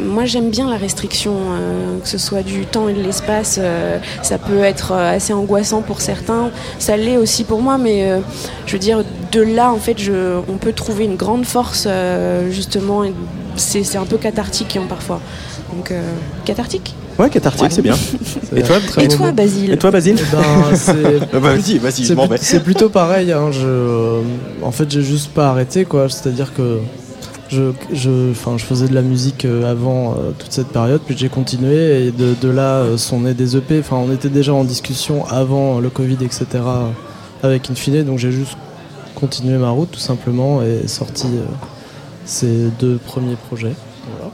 moi 0.00 0.26
j'aime 0.26 0.50
bien 0.50 0.68
la 0.70 0.76
restriction, 0.76 1.32
euh, 1.34 1.98
que 2.02 2.08
ce 2.08 2.18
soit 2.18 2.42
du 2.42 2.66
temps 2.66 2.88
et 2.88 2.92
de 2.92 3.02
l'espace. 3.02 3.58
ça 4.22 4.38
peut 4.38 4.62
être 4.62 4.92
assez 4.92 5.32
angoissant 5.32 5.80
pour 5.80 6.00
certains. 6.02 6.50
Ça 6.78 6.96
l'est 6.98 7.16
aussi 7.16 7.44
pour 7.44 7.62
moi, 7.62 7.78
mais 7.78 8.06
je 8.66 8.72
veux 8.74 8.78
dire, 8.78 9.02
de 9.32 9.40
là, 9.54 9.72
en 9.72 9.78
fait, 9.78 9.98
je, 9.98 10.38
on 10.48 10.56
peut 10.56 10.72
trouver 10.72 11.04
une 11.04 11.16
grande 11.16 11.44
force, 11.44 11.84
euh, 11.88 12.50
justement. 12.50 13.04
et 13.04 13.12
C'est 13.56 13.82
c'est 13.84 13.98
un 13.98 14.04
peu 14.06 14.16
cathartique 14.18 14.76
hein, 14.76 14.84
parfois. 14.88 15.20
Donc, 15.74 15.90
euh, 15.90 16.00
cathartique 16.44 16.94
Ouais, 17.18 17.28
cathartique, 17.30 17.64
Ouais. 17.64 17.70
c'est 17.70 17.82
bien. 17.82 17.96
Et 18.56 18.62
toi, 18.62 18.76
Très 18.86 19.04
Et 19.04 19.08
toi. 19.08 19.32
Basile 19.32 19.72
Et 19.72 19.76
toi, 19.76 19.90
Basile 19.90 20.16
Eh 20.18 20.36
ben, 20.36 20.76
c'est- 20.76 20.92
bah, 21.32 21.38
Vas-y, 21.40 21.78
vas-y, 21.78 22.02
je 22.02 22.08
C'est 22.08 22.14
m'en 22.14 22.28
plut- 22.28 22.36
vais. 22.38 22.44
c'est 22.44 22.60
plutôt 22.62 22.88
pareil. 22.88 23.32
hein, 23.32 23.50
je, 23.50 23.66
euh, 23.66 24.20
en 24.62 24.70
fait, 24.70 24.88
j'ai 24.90 25.02
juste 25.02 25.30
pas 25.32 25.48
arrêté, 25.50 25.84
quoi. 25.84 26.08
C'est-à-dire 26.08 26.54
que 26.54 26.78
je, 27.48 27.72
je, 27.92 28.30
enfin, 28.30 28.52
je 28.56 28.64
faisais 28.64 28.86
de 28.86 28.94
la 28.94 29.02
musique 29.02 29.44
avant 29.46 30.12
euh, 30.12 30.30
toute 30.38 30.52
cette 30.52 30.68
période, 30.68 31.00
puis 31.04 31.16
j'ai 31.18 31.28
continué, 31.28 32.06
et 32.06 32.10
de, 32.12 32.34
de 32.40 32.48
là 32.50 32.76
euh, 32.76 32.96
sont 32.96 33.20
nés 33.20 33.34
des 33.34 33.56
EP. 33.56 33.80
Enfin, 33.80 33.96
on 33.96 34.12
était 34.12 34.28
déjà 34.28 34.54
en 34.54 34.62
discussion 34.64 35.26
avant 35.26 35.80
le 35.80 35.90
Covid, 35.90 36.18
etc. 36.22 36.46
avec 37.42 37.68
Infine, 37.70 38.04
donc 38.04 38.18
j'ai 38.18 38.30
juste 38.30 38.56
continué 39.18 39.58
ma 39.58 39.70
route, 39.70 39.90
tout 39.90 39.98
simplement, 39.98 40.62
et 40.62 40.86
sorti 40.88 41.26
euh, 41.26 41.44
ces 42.24 42.68
deux 42.78 42.98
premiers 42.98 43.36
projets. 43.36 43.74
Voilà. 44.16 44.32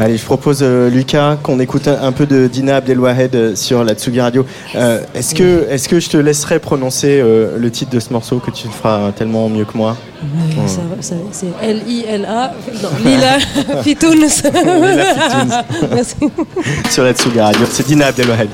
Allez, 0.00 0.16
je 0.16 0.24
propose, 0.24 0.60
euh, 0.62 0.88
Lucas, 0.88 1.38
qu'on 1.42 1.58
écoute 1.58 1.88
un, 1.88 2.00
un 2.00 2.12
peu 2.12 2.24
de 2.24 2.46
Dina 2.46 2.76
Abdelwahed 2.76 3.34
euh, 3.34 3.56
sur 3.56 3.82
la 3.82 3.94
Tsugi 3.94 4.20
Radio. 4.20 4.46
Euh, 4.76 5.00
est-ce, 5.12 5.34
que, 5.34 5.66
est-ce 5.68 5.88
que 5.88 5.98
je 5.98 6.08
te 6.08 6.16
laisserai 6.16 6.60
prononcer 6.60 7.18
euh, 7.20 7.58
le 7.58 7.68
titre 7.72 7.90
de 7.90 7.98
ce 7.98 8.12
morceau 8.12 8.38
que 8.38 8.52
tu 8.52 8.68
le 8.68 8.72
feras 8.72 9.10
tellement 9.10 9.48
mieux 9.48 9.64
que 9.64 9.76
moi? 9.76 9.96
Ouais, 10.22 10.68
ça 10.68 10.82
va, 10.82 11.02
ça 11.02 11.16
va, 11.16 11.22
C'est 11.32 11.48
L-I-L-A. 11.60 12.52
Non, 12.80 12.90
Lila. 13.04 13.38
Merci. 15.92 16.14
sur 16.90 17.02
la 17.02 17.12
Tsugi 17.12 17.40
Radio 17.40 17.66
C'est 17.68 17.86
Dina 17.86 18.06
Abdelwahed. 18.06 18.50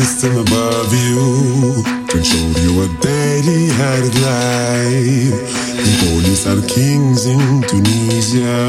System 0.00 0.38
above 0.38 0.92
you 0.94 1.82
to 2.08 2.24
show 2.24 2.48
you 2.64 2.72
a 2.84 2.88
daily 3.04 3.68
hard 3.76 4.08
life. 4.24 5.40
The 5.76 5.92
police 6.00 6.46
are 6.46 6.62
kings 6.66 7.26
in 7.26 7.60
Tunisia. 7.68 8.60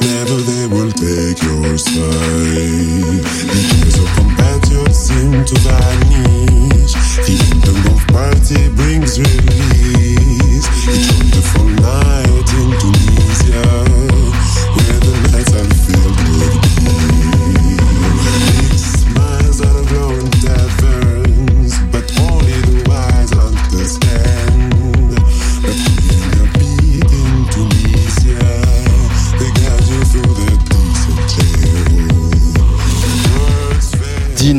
Never 0.00 0.38
they 0.50 0.66
will 0.72 0.92
take 0.92 1.36
your 1.42 1.76
side. 1.76 3.22
The 3.52 3.60
years 3.72 3.96
of 4.00 4.08
competitors 4.16 4.96
seem 4.96 5.44
to 5.44 5.56
vanish. 5.68 6.94
The 7.26 7.36
anthem 7.52 7.80
of 7.92 8.00
party 8.16 8.70
brings 8.78 9.20
release. 9.20 10.66
It's 10.88 11.12
wonderful 11.12 11.71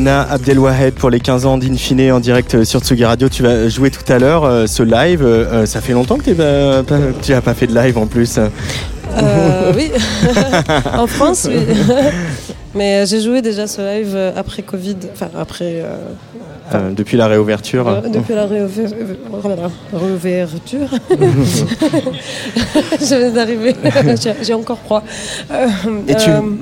Dina 0.03 0.23
Abdelwahed 0.29 0.95
pour 0.95 1.09
les 1.09 1.21
15 1.21 1.45
ans 1.45 1.57
d'Infine 1.57 2.11
en 2.11 2.19
direct 2.19 2.65
sur 2.65 2.81
Tsugi 2.81 3.05
Radio. 3.05 3.29
Tu 3.29 3.41
vas 3.41 3.69
jouer 3.69 3.89
tout 3.89 4.03
à 4.11 4.19
l'heure 4.19 4.43
euh, 4.43 4.67
ce 4.67 4.83
live. 4.83 5.23
Euh, 5.23 5.65
ça 5.65 5.79
fait 5.79 5.93
longtemps 5.93 6.17
que 6.17 6.31
pas- 6.31 6.83
tu 7.21 7.31
n'as 7.31 7.39
pas 7.39 7.53
fait 7.53 7.67
de 7.67 7.73
live 7.73 7.97
en 7.97 8.05
plus. 8.05 8.37
Euh, 8.37 9.71
oui, 9.73 9.91
en 10.93 11.07
France, 11.07 11.47
oui. 11.49 11.55
Mais 12.75 13.01
euh, 13.01 13.05
j'ai 13.05 13.21
joué 13.21 13.41
déjà 13.41 13.67
ce 13.67 13.81
live 13.81 14.13
euh, 14.15 14.31
après 14.35 14.63
Covid, 14.63 14.97
enfin 15.13 15.29
après, 15.37 15.81
euh, 15.81 15.95
Euh, 16.73 16.91
depuis 16.91 17.17
la 17.17 17.27
réouverture. 17.27 17.87
euh, 17.87 18.01
depuis 18.11 18.33
la 18.33 18.47
voilà, 18.47 19.69
réouverture. 19.93 20.89
Je 22.99 23.15
viens 23.15 23.31
d'arriver, 23.31 23.75
J'ai- 24.43 24.53
encore 24.53 24.79
froid. 24.79 25.03
Et 26.07 26.15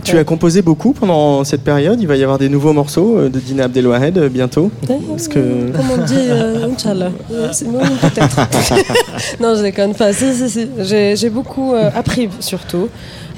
tu, 0.03 0.17
as 0.17 0.23
composé 0.23 0.61
beaucoup 0.61 0.93
pendant 0.93 1.43
cette 1.43 1.63
période? 1.63 2.01
Il 2.01 2.07
va 2.07 2.15
y 2.17 2.23
avoir 2.23 2.39
des 2.39 2.49
nouveaux 2.49 2.73
morceaux 2.73 3.29
de 3.29 3.39
Dina 3.39 3.65
Abdelwahed 3.65 4.17
bientôt. 4.29 4.71
Parce 5.09 5.27
que 5.27 5.39
Comme 5.71 5.91
on 5.91 6.03
dit, 6.03 6.29
Inch'Allah. 6.73 7.11
Euh, 7.31 7.49
c'est- 7.51 7.65
non, 7.67 7.79
peut-être. 8.01 8.37
non, 9.39 9.55
je 9.55 9.61
déconne 9.61 9.93
pas. 9.93 10.11
Si, 10.13 10.33
si, 10.33 10.49
si. 10.49 10.67
J'ai, 11.15 11.29
beaucoup 11.29 11.73
appris, 11.95 12.27
surtout. 12.39 12.89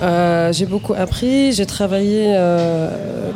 Euh, 0.04 0.52
j'ai 0.52 0.66
beaucoup 0.66 0.94
appris. 0.94 1.54
J'ai 1.54 1.66
travaillé. 1.66 2.34
euh, 2.36 3.32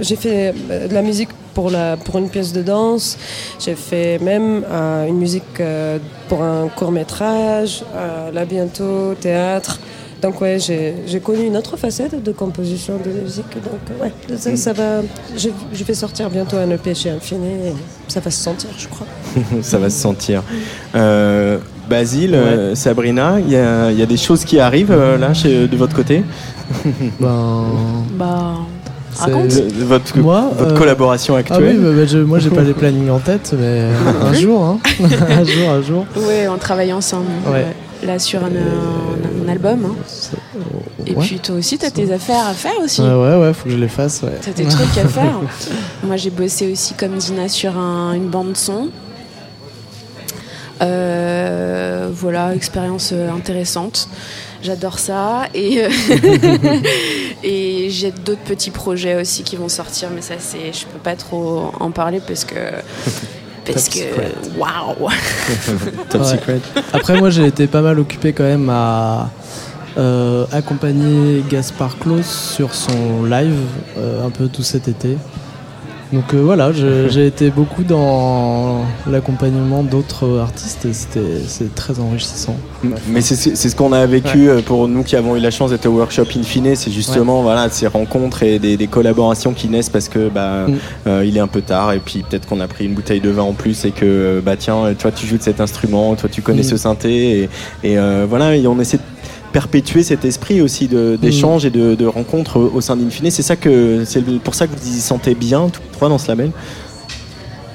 j'ai 0.00 0.16
fait 0.16 0.54
euh, 0.70 0.88
de 0.88 0.94
la 0.94 1.02
musique 1.02 1.28
pour, 1.54 1.70
la, 1.70 1.96
pour 1.96 2.18
une 2.18 2.28
pièce 2.28 2.52
de 2.52 2.62
danse. 2.62 3.16
J'ai 3.58 3.74
fait 3.74 4.18
même 4.18 4.64
une 5.08 5.18
musique 5.18 5.62
pour 6.28 6.42
un 6.42 6.68
court 6.68 6.92
métrage, 6.92 7.82
là 8.32 8.44
bientôt, 8.44 9.14
théâtre. 9.14 9.80
Donc 10.22 10.40
ouais, 10.40 10.58
j'ai 10.58 11.20
connu 11.20 11.46
une 11.46 11.56
autre 11.56 11.76
facette 11.76 12.22
de 12.22 12.32
composition 12.32 12.98
de 13.04 13.10
musique. 13.10 13.54
Donc 13.54 14.00
ouais, 14.00 14.56
ça, 14.56 14.72
va. 14.72 15.02
Je, 15.36 15.48
je 15.72 15.84
vais 15.84 15.94
sortir 15.94 16.30
bientôt 16.30 16.56
un 16.56 16.70
EP 16.70 16.94
chez 16.94 17.10
Infini 17.10 17.68
et 17.68 17.72
ça 18.08 18.20
va 18.20 18.30
se 18.30 18.42
sentir, 18.42 18.70
je 18.78 18.86
crois. 18.88 19.06
ça 19.62 19.78
va 19.78 19.90
se 19.90 20.00
sentir. 20.00 20.44
Basile, 21.88 22.34
euh, 22.34 22.74
Sabrina, 22.74 23.36
il 23.40 23.50
y 23.52 23.56
a, 23.56 23.90
il 23.90 23.98
y 23.98 24.02
a 24.02 24.06
des 24.06 24.16
choses 24.16 24.44
qui 24.44 24.60
arrivent 24.60 24.90
euh, 24.92 25.16
là 25.18 25.32
chez, 25.34 25.66
de 25.68 25.76
votre 25.76 25.94
côté 25.94 26.22
Ben, 27.20 27.64
Bah, 28.12 28.54
raconte. 29.16 29.48
De- 29.48 29.84
Votre, 29.84 30.18
Moi, 30.18 30.50
votre 30.56 30.74
euh, 30.74 30.78
collaboration 30.78 31.34
Ah 31.34 31.38
oui, 31.38 31.40
actuelle 31.52 31.78
bah, 31.80 31.88
bah, 31.96 32.06
je- 32.06 32.18
moi 32.18 32.38
j'ai 32.38 32.50
pas 32.50 32.62
les 32.62 32.72
plannings 32.74 33.10
en 33.10 33.18
tête, 33.18 33.54
mais 33.58 33.84
un 34.22 34.32
jour, 34.34 34.62
hein. 34.64 34.78
un 35.30 35.44
jour, 35.44 35.70
un 35.70 35.82
jour. 35.82 36.06
Ouais, 36.16 36.46
on 36.48 36.58
travaille 36.58 36.92
ensemble. 36.92 37.26
Ouais. 37.46 37.52
ouais. 37.52 37.66
Là, 38.06 38.18
sur 38.20 38.40
un, 38.44 38.48
un- 38.48 39.46
un 39.46 39.48
album. 39.50 39.78
hein. 39.86 39.94
Et 41.06 41.14
Ouais. 41.14 41.24
puis 41.24 41.38
toi 41.40 41.56
aussi, 41.56 41.78
t'as 41.78 41.90
tes 41.90 42.12
affaires 42.12 42.46
à 42.48 42.52
faire 42.52 42.78
aussi. 42.84 43.00
Ouais, 43.00 43.08
ouais, 43.08 43.36
ouais, 43.40 43.52
faut 43.54 43.64
que 43.64 43.70
je 43.70 43.76
les 43.78 43.88
fasse. 43.88 44.20
Ouais. 44.22 44.38
T'as 44.42 44.52
tes 44.52 44.64
trucs 44.66 44.96
à 44.98 45.08
faire. 45.08 45.40
Moi, 46.04 46.16
j'ai 46.16 46.30
bossé 46.30 46.70
aussi 46.70 46.92
comme 46.94 47.16
Dina 47.16 47.48
sur 47.48 47.76
un- 47.78 48.12
une 48.12 48.28
bande 48.28 48.56
son. 48.56 48.88
Euh, 50.82 52.08
voilà, 52.12 52.54
expérience 52.54 53.10
euh, 53.12 53.30
intéressante. 53.32 54.08
J'adore 54.62 54.98
ça. 54.98 55.46
Et, 55.54 55.82
euh, 55.84 55.88
et 57.44 57.88
j'ai 57.90 58.10
d'autres 58.10 58.42
petits 58.44 58.70
projets 58.70 59.20
aussi 59.20 59.42
qui 59.44 59.56
vont 59.56 59.68
sortir, 59.68 60.08
mais 60.14 60.20
ça, 60.22 60.34
c'est, 60.38 60.72
je 60.72 60.86
peux 60.86 60.98
pas 60.98 61.14
trop 61.16 61.72
en 61.80 61.90
parler 61.90 62.20
parce 62.26 62.44
que. 62.44 62.54
Parce 63.70 63.84
Top 63.84 63.92
que. 63.92 63.98
secret. 64.00 64.32
Waouh! 64.56 65.10
Top 66.08 66.22
Ouais. 66.22 66.26
secret. 66.26 66.60
Après, 66.94 67.18
moi 67.18 67.28
j'ai 67.28 67.44
été 67.46 67.66
pas 67.66 67.82
mal 67.82 67.98
occupé 68.00 68.32
quand 68.32 68.44
même 68.44 68.70
à 68.70 69.28
euh, 69.98 70.46
accompagner 70.52 71.44
Gaspard 71.50 71.98
Klaus 71.98 72.24
sur 72.56 72.74
son 72.74 73.24
live 73.24 73.58
euh, 73.98 74.26
un 74.26 74.30
peu 74.30 74.48
tout 74.48 74.62
cet 74.62 74.88
été. 74.88 75.18
Donc 76.12 76.32
euh, 76.32 76.38
voilà, 76.42 76.72
j'ai 76.72 77.26
été 77.26 77.50
beaucoup 77.50 77.82
dans 77.84 78.80
l'accompagnement 79.10 79.82
d'autres 79.82 80.38
artistes 80.38 80.86
et 80.86 80.94
c'était 80.94 81.20
c'est 81.46 81.74
très 81.74 82.00
enrichissant. 82.00 82.56
Mais 83.08 83.20
c'est 83.20 83.34
ce 83.68 83.76
qu'on 83.76 83.92
a 83.92 84.06
vécu 84.06 84.48
euh, 84.48 84.62
pour 84.62 84.88
nous 84.88 85.02
qui 85.02 85.16
avons 85.16 85.36
eu 85.36 85.40
la 85.40 85.50
chance 85.50 85.70
d'être 85.70 85.84
au 85.86 85.90
workshop 85.90 86.24
Infine, 86.38 86.74
c'est 86.76 86.90
justement 86.90 87.42
voilà 87.42 87.68
ces 87.68 87.86
rencontres 87.88 88.42
et 88.42 88.58
des, 88.58 88.78
des 88.78 88.86
collaborations 88.86 89.52
qui 89.52 89.68
naissent 89.68 89.90
parce 89.90 90.08
que 90.08 90.28
bah 90.30 90.66
Mm. 90.68 90.74
euh, 91.08 91.24
il 91.26 91.36
est 91.36 91.40
un 91.40 91.46
peu 91.46 91.60
tard 91.60 91.92
et 91.92 91.98
puis 91.98 92.24
peut-être 92.28 92.46
qu'on 92.48 92.60
a 92.60 92.66
pris 92.68 92.86
une 92.86 92.94
bouteille 92.94 93.20
de 93.20 93.28
vin 93.30 93.42
en 93.42 93.52
plus 93.52 93.84
et 93.84 93.90
que 93.90 94.40
bah 94.44 94.56
tiens 94.56 94.94
toi 94.98 95.12
tu 95.12 95.26
joues 95.26 95.36
de 95.36 95.42
cet 95.42 95.60
instrument, 95.60 96.14
toi 96.16 96.28
tu 96.32 96.40
connais 96.42 96.60
Mm. 96.62 96.70
ce 96.70 96.76
synthé 96.78 97.40
et, 97.42 97.48
et, 97.84 97.98
euh, 97.98 98.24
voilà 98.28 98.56
et 98.56 98.66
on 98.66 98.80
essaie 98.80 98.96
de 98.96 99.02
perpétuer 99.52 100.02
cet 100.02 100.24
esprit 100.24 100.60
aussi 100.60 100.88
d'échange 101.20 101.64
et 101.64 101.70
de, 101.70 101.94
de 101.94 102.06
rencontres 102.06 102.58
au, 102.58 102.72
au 102.76 102.80
sein 102.80 102.96
d'Infine. 102.96 103.30
C'est 103.30 103.42
ça 103.42 103.56
que 103.56 104.04
c'est 104.04 104.22
pour 104.40 104.54
ça 104.54 104.66
que 104.66 104.72
vous 104.78 104.88
y 104.88 105.00
sentez 105.00 105.34
bien 105.34 105.68
tous 105.68 105.80
les 105.82 105.92
trois 105.92 106.08
dans 106.08 106.18
ce 106.18 106.28
label? 106.28 106.50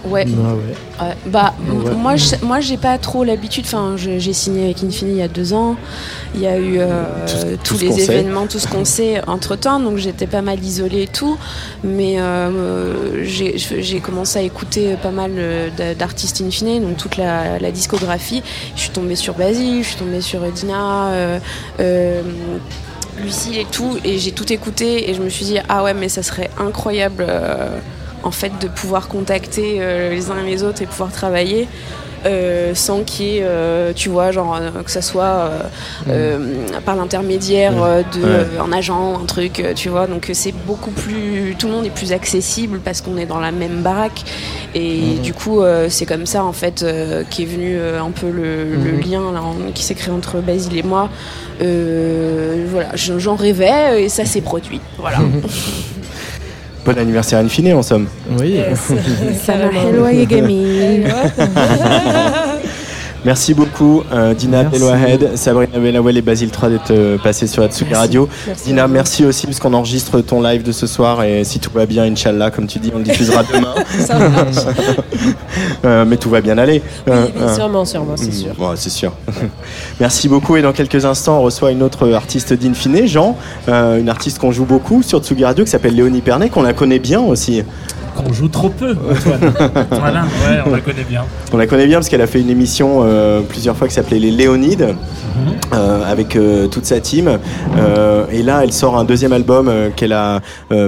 Ouais. 0.06 0.26
Ah 0.28 0.54
ouais. 0.54 1.08
Ouais. 1.08 1.16
Bah, 1.28 1.54
Ouais. 1.68 1.92
moi, 1.96 2.16
je, 2.16 2.36
moi, 2.44 2.60
j'ai 2.60 2.78
pas 2.78 2.98
trop 2.98 3.24
l'habitude. 3.24 3.64
Enfin, 3.66 3.96
j'ai 3.98 4.34
signé 4.34 4.66
avec 4.66 4.84
Infini 4.84 5.12
il 5.12 5.18
y 5.18 5.22
a 5.22 5.28
deux 5.28 5.54
ans. 5.54 5.76
Il 6.36 6.42
y 6.42 6.48
a 6.48 6.58
eu 6.58 6.80
euh, 6.80 7.04
Tout 7.26 7.32
ce- 7.38 7.46
tout 7.56 7.76
tous 7.78 7.80
les 7.86 7.92
sait. 7.92 8.14
événements, 8.14 8.48
tout 8.48 8.60
ce 8.60 8.68
qu'on 8.68 8.86
sait 8.86 9.22
entre 9.28 9.56
temps. 9.56 9.80
Donc, 9.80 9.98
j'étais 9.98 10.28
pas 10.28 10.42
mal 10.42 10.64
isolée 10.64 11.04
et 11.04 11.08
tout. 11.08 11.38
Mais 11.84 12.20
euh, 12.20 13.24
j'ai 13.24 14.00
commencé 14.00 14.40
à 14.40 14.42
écouter 14.42 14.96
pas 15.02 15.12
mal 15.12 15.32
euh, 15.38 15.70
d'a- 15.78 15.96
d'artistes 15.96 16.42
Infini, 16.42 16.80
donc 16.80 16.98
toute 16.98 17.18
la, 17.18 17.60
la 17.60 17.72
discographie. 17.72 18.44
Je 18.76 18.82
suis 18.82 18.90
tombée 18.92 19.16
sur 19.16 19.34
Basile, 19.36 19.84
je 19.84 19.88
suis 19.90 19.98
tombée 19.98 20.22
sur 20.22 20.42
Dina. 20.52 21.12
euh, 21.80 22.22
Lucille 23.22 23.58
et 23.60 23.66
tout, 23.72 23.98
et 24.04 24.18
j'ai 24.18 24.32
tout 24.32 24.52
écouté 24.52 25.10
et 25.10 25.14
je 25.14 25.22
me 25.22 25.30
suis 25.30 25.46
dit 25.46 25.58
ah 25.70 25.84
ouais 25.84 25.94
mais 25.94 26.10
ça 26.10 26.24
serait 26.24 26.50
incroyable 26.60 27.28
en 28.24 28.32
fait 28.32 28.52
de 28.62 28.68
pouvoir 28.68 29.08
contacter 29.08 29.78
euh, 29.80 30.10
les 30.12 30.32
uns 30.32 30.40
et 30.44 30.50
les 30.50 30.64
autres 30.64 30.82
et 30.82 30.86
pouvoir 30.86 31.12
travailler 31.12 31.68
euh, 32.26 32.74
sans 32.74 33.04
qu'il 33.04 33.26
y 33.26 33.38
ait, 33.40 33.42
euh, 33.44 33.92
tu 33.94 34.08
vois, 34.08 34.32
genre 34.32 34.56
euh, 34.56 34.82
que 34.82 34.90
ça 34.90 35.02
soit 35.02 35.50
euh, 36.08 36.40
par 36.86 36.96
l'intermédiaire 36.96 37.74
euh, 37.84 38.02
de 38.16 38.62
un 38.62 38.72
agent, 38.72 39.20
un 39.22 39.26
truc, 39.26 39.62
tu 39.76 39.90
vois. 39.90 40.08
Donc 40.08 40.30
c'est 40.34 40.54
beaucoup 40.66 40.92
plus, 40.92 41.54
tout 41.60 41.68
le 41.68 41.74
monde 41.74 41.86
est 41.86 41.90
plus 41.90 42.14
accessible 42.14 42.80
parce 42.80 43.02
qu'on 43.02 43.18
est 43.18 43.26
dans 43.26 43.42
la 43.42 43.52
même 43.52 43.82
baraque 43.82 44.24
et 44.74 45.00
Mhm. 45.02 45.20
du 45.22 45.34
coup 45.34 45.62
c'est 45.90 46.06
comme 46.06 46.26
ça 46.26 46.46
en 46.46 46.54
fait 46.54 46.86
qu'est 47.30 47.46
venu 47.46 47.78
un 47.78 48.12
peu 48.12 48.30
le, 48.30 48.74
le 48.74 48.92
Mhm. 48.94 49.02
lien 49.02 49.32
là, 49.34 49.42
en- 49.44 49.72
qui 49.74 49.84
s'est 49.84 49.94
créé 49.96 50.14
entre 50.14 50.38
Basile 50.38 50.78
et 50.78 50.84
moi. 50.84 51.10
Voilà, 51.60 52.90
j'en 52.96 53.20
j'en 53.20 53.36
rêvais 53.36 54.04
et 54.04 54.08
ça 54.10 54.24
s'est 54.24 54.42
produit. 54.42 54.80
Voilà. 54.98 55.18
Bon 56.86 56.98
anniversaire 56.98 57.40
Infine 57.40 57.74
en 57.74 57.82
somme. 57.82 58.08
Oui. 58.40 58.60
Sana 59.46 59.70
helwa 59.72 60.12
yagami. 60.12 61.04
Merci 63.26 63.54
beaucoup 63.54 64.04
euh, 64.12 64.34
Dina 64.34 64.64
Merci. 64.64 64.80
Belouahed, 64.80 65.38
Sabrina 65.38 65.80
Belawel 65.80 66.18
et 66.18 66.22
Basile 66.22 66.50
3 66.50 66.70
d'être 66.70 66.92
euh, 66.92 67.18
passés 67.18 67.48
sur 67.48 67.64
Atsugi 67.64 67.94
Radio. 67.94 68.28
Merci 68.46 68.66
Dina, 68.66 68.88
merci 68.90 69.26
aussi 69.26 69.46
parce 69.46 69.60
qu'on 69.60 69.74
enregistre 69.74 70.20
ton 70.20 70.42
live 70.42 70.62
de 70.64 70.74
ce 70.74 70.88
soir 70.88 71.24
et 71.24 71.46
si 71.46 71.60
tout 71.60 71.72
va 71.74 71.86
bien, 71.86 72.04
Inch'Allah, 72.04 72.52
comme 72.52 72.68
tu 72.68 72.80
dis, 72.80 72.92
on 72.94 72.98
le 72.98 73.06
diffusera 73.06 73.44
demain. 73.54 73.74
Ça. 74.00 74.18
Euh, 75.86 76.06
mais 76.06 76.18
tout 76.18 76.30
va 76.30 76.42
bien 76.42 76.58
aller. 76.58 76.82
Oui, 77.08 77.14
oui, 77.14 77.42
euh, 77.42 77.56
sûrement, 77.56 77.84
sûrement, 77.86 78.16
c'est 78.16 78.32
sûr. 78.32 78.54
bon, 78.58 78.72
c'est 78.76 78.90
sûr. 78.90 79.14
merci 80.00 80.30
beaucoup 80.30 80.56
et 80.56 80.62
dans 80.62 80.72
quelques 80.72 81.04
instants, 81.06 81.40
on 81.40 81.42
reçoit 81.42 81.72
une 81.72 81.84
autre 81.84 82.12
artiste 82.14 82.54
d'Infine, 82.54 83.06
Jean, 83.06 83.38
une 83.68 84.10
artiste 84.10 84.40
qu'on 84.40 84.52
joue 84.52 84.66
beaucoup 84.66 85.04
sur 85.04 85.20
Tsugi 85.20 85.44
Radio 85.44 85.66
qui 85.66 85.72
s'appelle 85.72 85.96
Léonie 85.96 86.22
Pernet, 86.22 86.50
qu'on 86.50 86.64
la 86.64 86.74
connaît 86.74 87.00
bien 87.00 87.20
aussi. 87.20 87.64
Qu'on 88.16 88.32
joue 88.34 88.48
trop 88.48 88.70
peu, 88.70 88.92
Antoine. 88.92 89.54
voilà, 89.92 90.22
ouais, 90.24 90.60
on 90.66 90.70
la 90.72 90.80
connaît 90.82 91.04
bien. 91.04 91.24
On 91.52 91.58
la 91.58 91.68
connaît 91.68 91.88
bien 91.88 91.98
parce 91.98 92.10
qu'elle 92.10 92.22
a 92.22 92.28
fait 92.28 92.42
une 92.42 92.50
émission 92.50 93.02
euh, 93.04 93.42
plusieurs 93.42 93.76
fois 93.76 93.88
qui 93.88 93.94
s'appelait 93.94 94.20
Les 94.20 94.32
Léonides 94.32 94.96
euh, 95.74 96.04
avec 96.12 96.36
euh, 96.36 96.68
toute 96.68 96.86
sa 96.86 97.00
team. 97.00 97.40
Et 98.32 98.44
là, 98.44 98.62
elle 98.64 98.72
sort 98.74 98.98
un 98.98 99.04
deuxième 99.04 99.34
album 99.34 99.72
qu'elle 99.96 100.14
a 100.14 100.42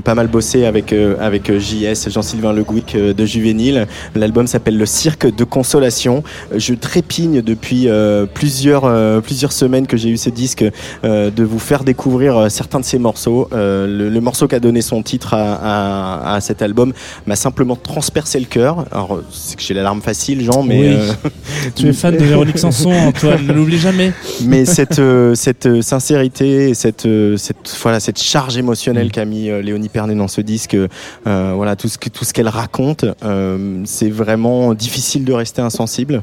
pas 0.03 0.15
mal 0.15 0.28
bossé 0.28 0.65
avec, 0.65 0.93
avec 1.19 1.51
JS, 1.57 2.09
Jean-Sylvain 2.09 2.53
Le 2.53 2.63
Gouic 2.63 2.95
de 2.95 3.26
Juvénile. 3.26 3.88
L'album 4.15 4.47
s'appelle 4.47 4.78
Le 4.78 4.86
Cirque 4.86 5.34
de 5.34 5.43
Consolation. 5.43 6.23
Je 6.55 6.73
trépigne 6.73 7.41
depuis 7.41 7.88
plusieurs, 8.34 9.21
plusieurs 9.21 9.51
semaines 9.51 9.88
que 9.88 9.97
j'ai 9.97 10.09
eu 10.09 10.17
ce 10.17 10.30
disque 10.30 10.63
de 11.03 11.43
vous 11.43 11.59
faire 11.59 11.84
découvrir 11.84 12.49
certains 12.49 12.80
de 12.80 12.86
ces 12.86 12.99
morceaux. 12.99 13.47
Le, 13.51 14.09
le 14.09 14.21
morceau 14.21 14.47
qui 14.47 14.55
a 14.55 14.59
donné 14.59 14.82
son 14.82 15.01
titre 15.03 15.34
à, 15.34 15.53
à- 15.55 16.36
à 16.36 16.41
cet 16.41 16.61
album 16.61 16.93
m'a 17.28 17.36
simplement 17.36 17.76
transpercé 17.76 18.39
le 18.39 18.45
cœur. 18.45 18.86
Alors, 18.91 19.22
c'est 19.32 19.55
que 19.55 19.61
j'ai 19.63 19.74
la 19.74 19.84
larme 19.84 20.01
facile, 20.01 20.41
Jean, 20.43 20.63
mais... 20.63 20.80
Oui. 20.80 20.95
euh, 20.97 21.13
Tu 21.76 21.88
es 21.88 21.93
fan 21.93 22.16
de 22.16 22.24
Véronique 22.24 22.57
Sanson, 22.57 22.91
Antoine, 22.91 23.45
ne 23.47 23.53
l'oublie 23.53 23.78
jamais. 23.78 24.13
mais 24.43 24.66
cette 24.66 24.99
euh, 24.99 25.34
cette 25.36 25.66
euh, 25.66 25.82
sincérité 25.82 26.70
et 26.70 26.74
cette 26.74 27.07
cette 27.38 27.78
voilà 27.82 27.99
cette 27.99 28.22
charge 28.22 28.57
émotionnelle 28.57 29.11
qu'a 29.11 29.26
mis 29.26 29.45
Léonie 29.61 29.89
Pernet 29.89 30.16
dans 30.16 30.28
ce 30.28 30.41
disque 30.41 30.78
voilà 31.26 31.76
tout 31.76 31.88
ce 31.88 31.97
que 31.97 32.09
tout 32.09 32.26
ce 32.26 32.34
qu'elle 32.34 32.47
raconte 32.47 33.05
c'est 33.86 34.09
vraiment 34.09 34.74
difficile 34.74 35.26
de 35.26 35.34
rester 35.34 35.61
insensible 35.61 36.22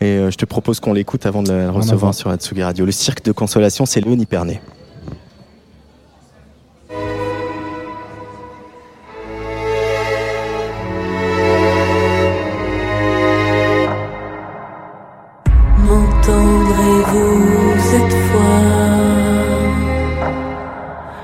et 0.00 0.18
je 0.30 0.36
te 0.36 0.44
propose 0.44 0.80
qu'on 0.80 0.92
l'écoute 0.92 1.26
avant 1.26 1.42
de 1.42 1.52
la 1.52 1.70
recevoir 1.70 1.98
voir. 1.98 2.14
sur 2.14 2.30
Atsugi 2.30 2.62
Radio 2.62 2.84
le 2.84 2.92
cirque 2.92 3.24
de 3.24 3.32
consolation 3.32 3.86
c'est 3.86 4.00
Léonie 4.00 4.26
Pernet 4.26 4.60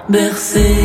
bercer 0.08 0.75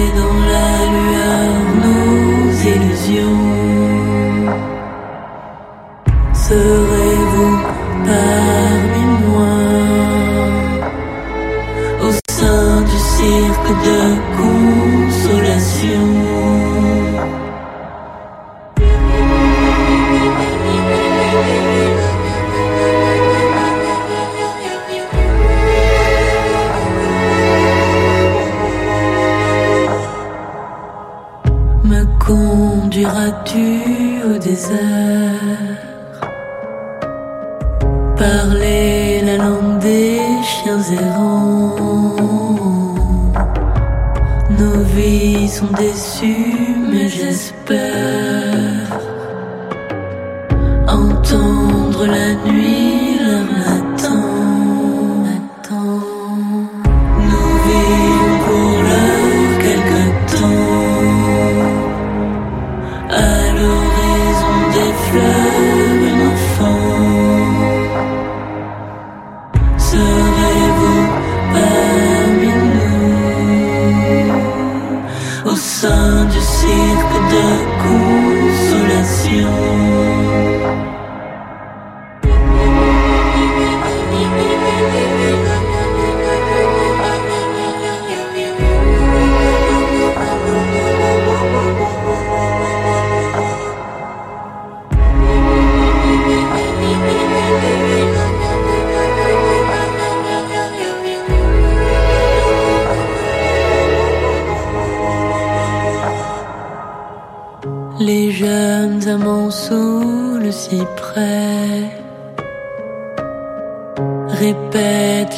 Parler 38.17 39.21
la 39.25 39.37
langue 39.37 39.79
des 39.79 40.19
chiens 40.43 40.83
errants. 40.99 41.75
Nos 44.59 44.83
vies 44.95 45.47
sont 45.47 45.71
déçues, 45.77 46.75
mais 46.91 47.07
j'espère 47.07 47.79
entendre 50.87 52.05
la 52.05 52.33
nuit 52.51 52.70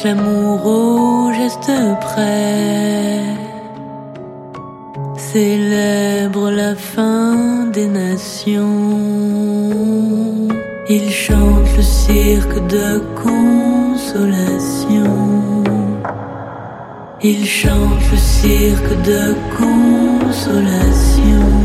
l'amour 0.04 0.66
au 0.66 1.32
geste 1.32 1.72
près, 2.00 3.22
célèbrent 5.16 6.50
la 6.50 6.74
fin 6.74 7.66
des 7.72 7.86
nations. 7.88 8.90
Ils 10.88 11.10
chantent 11.10 11.76
le 11.76 11.82
cirque 11.82 12.66
de 12.66 13.02
consolation. 13.24 15.04
Ils 17.22 17.46
chantent 17.46 18.10
le 18.12 18.18
cirque 18.18 19.02
de 19.10 19.34
consolation. 19.58 21.63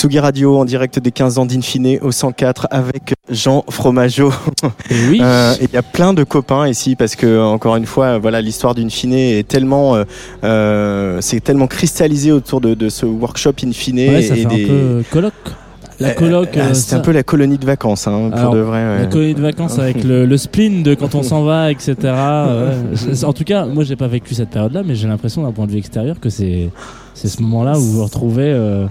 Sugi 0.00 0.18
Radio 0.18 0.56
en 0.56 0.64
direct 0.64 0.98
des 0.98 1.10
15 1.10 1.36
ans 1.36 1.44
d'Infine 1.44 1.98
au 2.00 2.10
104 2.10 2.68
avec 2.70 3.12
Jean 3.28 3.64
Fromageau. 3.68 4.32
oui. 5.10 5.20
Euh, 5.30 5.52
il 5.60 5.68
y 5.70 5.76
a 5.76 5.82
plein 5.82 6.14
de 6.14 6.24
copains 6.24 6.66
ici 6.66 6.96
parce 6.96 7.14
que 7.14 7.38
encore 7.42 7.76
une 7.76 7.84
fois, 7.84 8.16
voilà, 8.18 8.40
l'histoire 8.40 8.74
d'Infine 8.74 9.12
est 9.12 9.46
tellement, 9.46 9.94
euh, 9.96 10.04
euh, 10.42 11.18
c'est 11.20 11.40
tellement 11.40 11.66
cristallisé 11.66 12.32
autour 12.32 12.62
de, 12.62 12.72
de 12.74 12.88
ce 12.88 13.04
workshop 13.04 13.52
Infine 13.64 13.98
Ouais, 13.98 14.22
ça 14.22 14.34
et 14.34 14.38
fait 14.38 14.44
des. 14.46 14.64
un 14.64 14.68
peu 14.68 15.02
colloque. 15.10 15.34
La 15.98 16.08
Euh, 16.08 16.12
coloc. 16.14 16.48
ah, 16.56 16.68
c'est 16.72 16.90
ça- 16.92 16.96
un 16.96 17.00
peu 17.00 17.12
la 17.12 17.22
colonie 17.22 17.58
de 17.58 17.66
vacances, 17.66 18.06
hein, 18.08 18.30
pour 18.30 18.38
Alors, 18.40 18.54
de 18.54 18.60
vrai. 18.60 18.78
ouais. 18.82 18.98
La 19.00 19.06
colonie 19.06 19.34
de 19.34 19.42
vacances 19.42 19.78
avec 19.78 20.02
le, 20.02 20.24
le 20.24 20.36
spleen 20.38 20.82
de 20.82 20.94
quand 20.94 21.14
on 21.14 21.22
s'en 21.22 21.42
va, 21.44 21.70
etc. 21.70 21.94
ouais. 22.02 23.24
En 23.24 23.32
tout 23.34 23.44
cas, 23.44 23.66
moi 23.66 23.84
j'ai 23.84 23.96
pas 23.96 24.08
vécu 24.08 24.34
cette 24.34 24.48
période-là, 24.50 24.82
mais 24.86 24.94
j'ai 24.94 25.06
l'impression 25.08 25.42
d'un 25.42 25.52
point 25.52 25.66
de 25.66 25.72
vue 25.72 25.78
extérieur 25.78 26.18
que 26.18 26.30
c'est 26.30 26.70
c'est 27.12 27.28
ce 27.28 27.42
moment-là 27.42 27.76
où 27.76 27.80
vous 27.82 27.92
vous 27.98 28.04
retrouvez. 28.04 28.50
euh, 28.50 28.86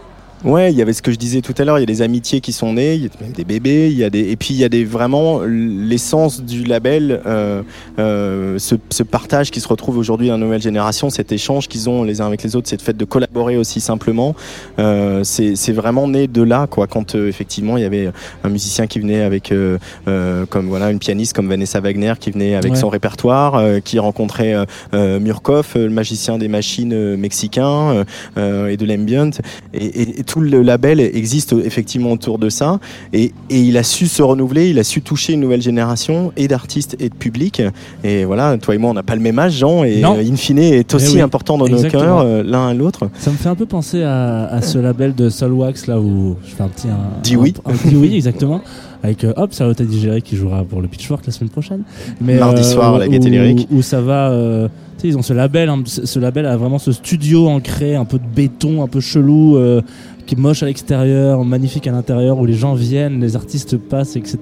Ouais, 0.45 0.71
il 0.71 0.77
y 0.77 0.81
avait 0.81 0.93
ce 0.93 1.01
que 1.01 1.11
je 1.11 1.17
disais 1.17 1.41
tout 1.41 1.53
à 1.57 1.65
l'heure, 1.65 1.77
il 1.79 1.81
y 1.81 1.83
a 1.83 1.85
des 1.85 2.01
amitiés 2.01 2.39
qui 2.39 2.53
sont 2.53 2.71
nées, 2.73 2.95
il 2.95 3.03
y 3.03 3.05
a 3.07 3.09
des 3.35 3.43
bébés, 3.43 3.89
il 3.91 3.97
y 3.97 4.05
a 4.05 4.09
des 4.09 4.29
et 4.31 4.37
puis 4.37 4.53
il 4.53 4.57
y 4.57 4.63
a 4.63 4.69
des 4.69 4.85
vraiment 4.85 5.41
l'essence 5.43 6.41
du 6.41 6.63
label, 6.63 7.21
euh, 7.25 7.61
euh, 7.99 8.57
ce, 8.57 8.75
ce 8.89 9.03
partage 9.03 9.51
qui 9.51 9.59
se 9.59 9.67
retrouve 9.67 9.97
aujourd'hui 9.97 10.27
dans 10.27 10.37
la 10.37 10.45
nouvelle 10.45 10.61
génération, 10.61 11.09
cet 11.09 11.33
échange 11.33 11.67
qu'ils 11.67 11.89
ont 11.89 12.03
les 12.03 12.21
uns 12.21 12.27
avec 12.27 12.41
les 12.43 12.55
autres, 12.55 12.69
cette 12.69 12.81
fait 12.81 12.95
de 12.95 13.03
collaborer 13.03 13.57
aussi 13.57 13.81
simplement, 13.81 14.33
euh, 14.79 15.23
c'est 15.25 15.73
vraiment 15.73 16.07
né 16.07 16.27
de 16.27 16.41
là 16.41 16.67
quoi. 16.67 16.87
Quand 16.87 17.15
euh, 17.15 17.27
effectivement 17.27 17.75
il 17.75 17.81
y 17.81 17.85
avait 17.85 18.09
un 18.45 18.49
musicien 18.49 18.87
qui 18.87 18.99
venait 18.99 19.21
avec 19.23 19.51
euh, 19.51 19.77
euh, 20.07 20.45
comme 20.45 20.67
voilà 20.67 20.89
une 20.89 20.99
pianiste 20.99 21.33
comme 21.33 21.49
Vanessa 21.49 21.81
Wagner 21.81 22.13
qui 22.17 22.31
venait 22.31 22.55
avec 22.55 22.71
Ouais. 22.73 22.77
son 22.79 22.87
répertoire, 22.89 23.55
euh, 23.55 23.79
qui 23.81 23.99
rencontrait 23.99 24.55
Murkoff, 24.93 25.75
le 25.75 25.89
magicien 25.89 26.37
des 26.37 26.47
machines 26.47 27.15
mexicain 27.17 28.05
et 28.37 28.77
de 28.77 28.85
l'ambient 28.85 29.31
et, 29.73 29.85
et- 29.85 30.19
et 30.19 30.23
tout 30.29 30.41
le 30.41 30.61
label 30.61 30.99
existe 30.99 31.53
effectivement 31.65 32.11
autour 32.11 32.37
de 32.37 32.49
ça 32.49 32.79
et, 33.13 33.31
et 33.49 33.59
il 33.61 33.75
a 33.77 33.83
su 33.83 34.05
se 34.05 34.21
renouveler, 34.21 34.69
il 34.69 34.77
a 34.77 34.83
su 34.83 35.01
toucher 35.01 35.33
une 35.33 35.39
nouvelle 35.39 35.61
génération 35.61 36.31
et 36.37 36.47
d'artistes 36.47 36.95
et 36.99 37.09
de 37.09 37.15
public 37.15 37.63
et 38.03 38.25
voilà, 38.25 38.55
toi 38.59 38.75
et 38.75 38.77
moi 38.77 38.91
on 38.91 38.93
n'a 38.93 39.01
pas 39.01 39.15
le 39.15 39.21
même 39.21 39.39
âge 39.39 39.53
Jean 39.57 39.83
et 39.83 40.01
Non. 40.01 40.15
euh, 40.15 40.21
est 40.21 40.93
aussi 40.93 41.07
Eh 41.13 41.15
oui, 41.15 41.21
important 41.21 41.57
dans 41.57 41.65
exactement. 41.65 42.01
nos 42.03 42.07
cœurs 42.07 42.19
euh, 42.19 42.43
l'un 42.43 42.67
à 42.67 42.73
l'autre. 42.75 43.09
Ça 43.17 43.31
me 43.31 43.37
fait 43.37 43.49
un 43.49 43.55
peu 43.55 43.65
penser 43.65 44.03
à, 44.03 44.45
à 44.45 44.61
ce 44.61 44.77
label 44.77 45.15
de 45.15 45.29
Soulwax 45.29 45.87
là 45.87 45.99
où 45.99 46.35
je 46.45 46.53
fais 46.55 46.61
un 46.63 46.67
petit. 46.67 46.87
Un, 46.87 47.21
Dis 47.23 47.35
oui. 47.35 47.55
un- 47.65 47.95
oui, 47.95 48.15
exactement. 48.15 48.61
Avec 49.03 49.23
euh, 49.23 49.33
hop, 49.37 49.53
Charlotte 49.53 49.81
Digéré 49.81 50.21
qui 50.21 50.35
jouera 50.35 50.63
pour 50.63 50.81
le 50.81 50.87
Pitchfork 50.87 51.25
la 51.25 51.31
semaine 51.31 51.49
prochaine. 51.49 51.83
Mais, 52.19 52.37
Mardi 52.37 52.63
soir, 52.63 52.95
à 52.95 52.99
la 52.99 53.07
où- 53.07 53.11
Lyrique. 53.11 53.67
Où 53.71 53.81
ça 53.81 54.01
va. 54.01 54.29
euh, 54.31 54.67
tu 54.97 55.03
sais, 55.03 55.07
ils 55.07 55.17
ont 55.17 55.21
ce 55.21 55.31
label, 55.33 55.69
hein, 55.69 55.81
ce 55.85 56.05
ce 56.05 56.19
label 56.19 56.45
a 56.45 56.57
vraiment 56.57 56.79
ce 56.79 56.91
studio 56.91 57.47
ancré, 57.47 57.95
un 57.95 58.03
peu 58.03 58.17
de 58.19 58.25
béton, 58.35 58.83
un 58.83 58.87
peu 58.87 58.99
chelou, 58.99 59.55
euh, 59.55 59.81
qui 60.25 60.35
est 60.35 60.37
moche 60.37 60.61
à 60.61 60.65
l'extérieur, 60.65 61.45
magnifique 61.45 61.87
à 61.87 61.91
l'intérieur, 61.91 62.37
où 62.37 62.45
les 62.45 62.53
gens 62.53 62.73
viennent, 62.73 63.21
les 63.21 63.37
artistes 63.37 63.77
passent, 63.77 64.17
etc. 64.17 64.37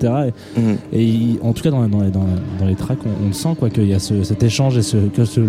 Et, 0.56 0.60
Mhm. 0.60 0.78
et 0.92 1.04
il- 1.04 1.40
en 1.44 1.54
tout 1.54 1.62
cas, 1.62 1.70
dans, 1.70 1.84
les- 1.84 1.90
dans, 1.90 2.02
dans, 2.10 2.26
dans 2.60 2.66
les 2.66 2.74
tracks, 2.76 2.98
on, 3.06 3.26
on 3.26 3.28
le 3.28 3.34
sent 3.34 3.50
quoi, 3.60 3.70
qu'il 3.70 3.88
y 3.88 3.94
a 3.94 4.00
ce- 4.00 4.24
cet 4.24 4.42
échange 4.42 4.76
et 4.78 4.82
ce, 4.82 4.98
que 4.98 5.24
ce 5.24 5.40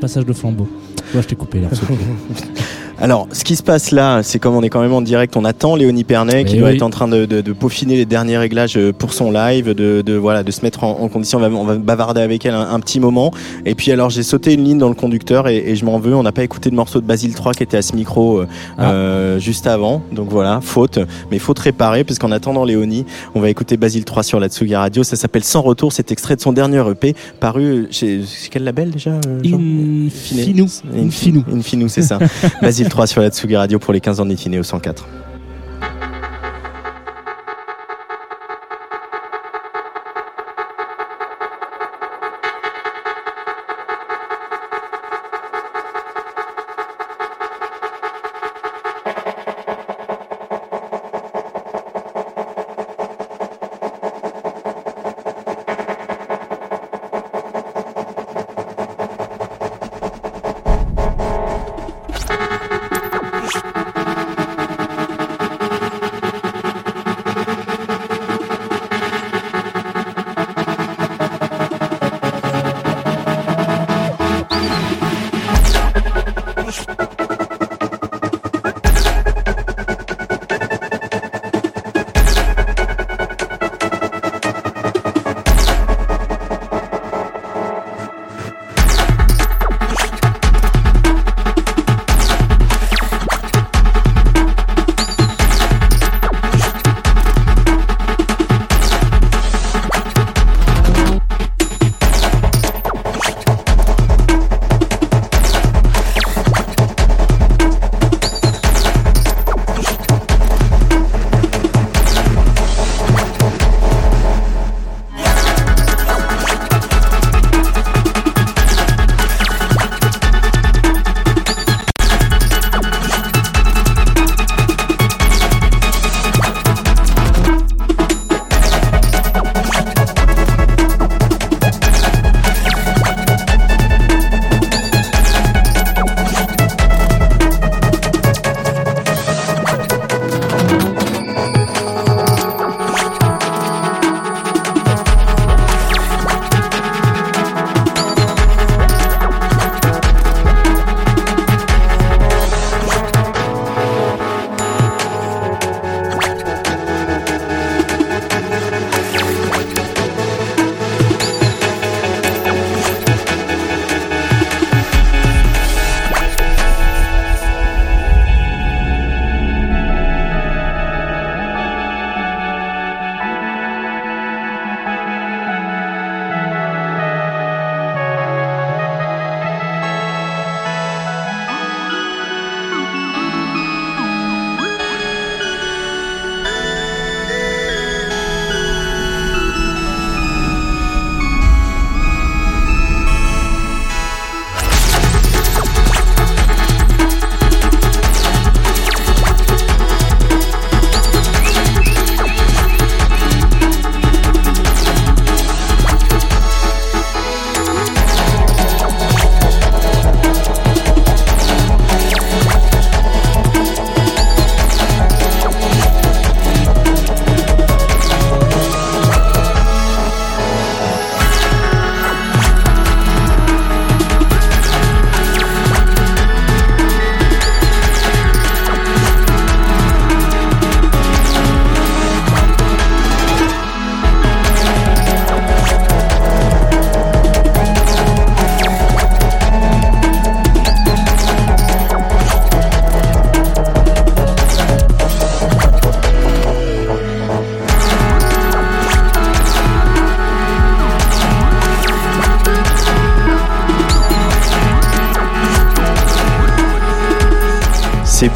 passage 0.00 0.26
de 0.26 0.32
flambeau. 0.32 0.66
Moi, 1.14 1.22
je 1.22 1.28
t'ai 1.28 1.36
coupé 1.36 1.60
là. 1.60 1.68
Alors, 3.02 3.28
ce 3.32 3.44
qui 3.44 3.56
se 3.56 3.62
passe 3.62 3.92
là, 3.92 4.22
c'est 4.22 4.38
comme 4.38 4.54
on 4.54 4.62
est 4.62 4.68
quand 4.68 4.82
même 4.82 4.92
en 4.92 5.00
direct, 5.00 5.34
on 5.36 5.46
attend 5.46 5.74
Léonie 5.74 6.04
Pernet 6.04 6.44
qui 6.44 6.58
doit 6.58 6.72
être 6.74 6.82
en 6.82 6.90
train 6.90 7.08
de, 7.08 7.24
de- 7.24 7.40
de 7.40 7.52
peaufiner 7.54 7.96
les 7.96 8.04
derniers 8.04 8.36
réglages 8.36 8.76
euh, 8.76 8.92
pour 8.92 9.14
son 9.14 9.30
live, 9.32 9.72
de, 9.74 10.02
de, 10.04 10.14
voilà, 10.16 10.42
de 10.42 10.50
se 10.50 10.60
mettre 10.62 10.84
en, 10.84 11.00
en 11.00 11.08
condition. 11.08 11.38
On 11.38 11.40
va, 11.40 11.48
on 11.56 11.64
va 11.64 11.76
bavarder 11.76 12.20
avec 12.20 12.44
elle 12.44 12.52
un, 12.52 12.68
un 12.70 12.78
petit 12.80 13.00
moment. 13.00 13.32
Et 13.64 13.74
puis 13.74 13.90
alors, 13.90 14.10
j'ai 14.10 14.22
sauté 14.22 14.52
une 14.52 14.64
ligne 14.64 14.76
dans 14.76 14.90
le 14.90 14.94
conducteur 14.94 15.48
et, 15.48 15.56
et 15.56 15.76
je 15.76 15.84
m'en 15.86 15.98
veux. 15.98 16.14
On 16.14 16.22
n'a 16.22 16.32
pas 16.32 16.42
écouté 16.44 16.68
le 16.68 16.76
morceau 16.76 17.00
de 17.00 17.06
Basile 17.06 17.34
3 17.34 17.54
qui 17.54 17.62
était 17.62 17.78
à 17.78 17.82
ce 17.82 17.96
micro 17.96 18.40
euh, 18.40 18.46
Ah. 18.76 18.90
euh, 18.92 19.38
juste 19.38 19.66
avant. 19.66 20.02
Donc 20.12 20.28
voilà, 20.28 20.60
faute. 20.62 20.98
Mais 21.30 21.38
faute 21.38 21.58
réparée, 21.58 22.04
puisqu'en 22.04 22.30
attendant 22.32 22.64
Léonie, 22.66 23.06
on 23.34 23.40
va 23.40 23.48
écouter 23.48 23.78
Basile 23.78 24.04
3 24.04 24.22
sur 24.24 24.40
la 24.40 24.48
Tsugi 24.48 24.76
Radio. 24.76 25.04
Ça 25.04 25.16
s'appelle 25.16 25.44
Sans 25.44 25.62
retour. 25.62 25.90
C'est 25.94 26.12
extrait 26.12 26.36
de 26.36 26.42
son 26.42 26.52
dernier 26.52 26.82
EP 26.90 27.14
paru 27.40 27.88
chez, 27.90 28.20
quel 28.50 28.64
label 28.64 28.90
déjà 28.90 29.12
Jean? 29.42 29.58
Infinu. 29.58 30.66
Infinu. 30.94 31.42
Infinu, 31.54 31.88
c'est 31.88 32.02
ça. 32.02 32.18
Basile 32.60 32.89
3 32.90 33.06
sur 33.06 33.22
la 33.22 33.30
Tsugi 33.30 33.56
Radio 33.56 33.78
pour 33.78 33.94
les 33.94 34.00
15 34.00 34.20
ans 34.20 34.26
d'Infine 34.26 34.58
au 34.58 34.62
104. 34.62 35.06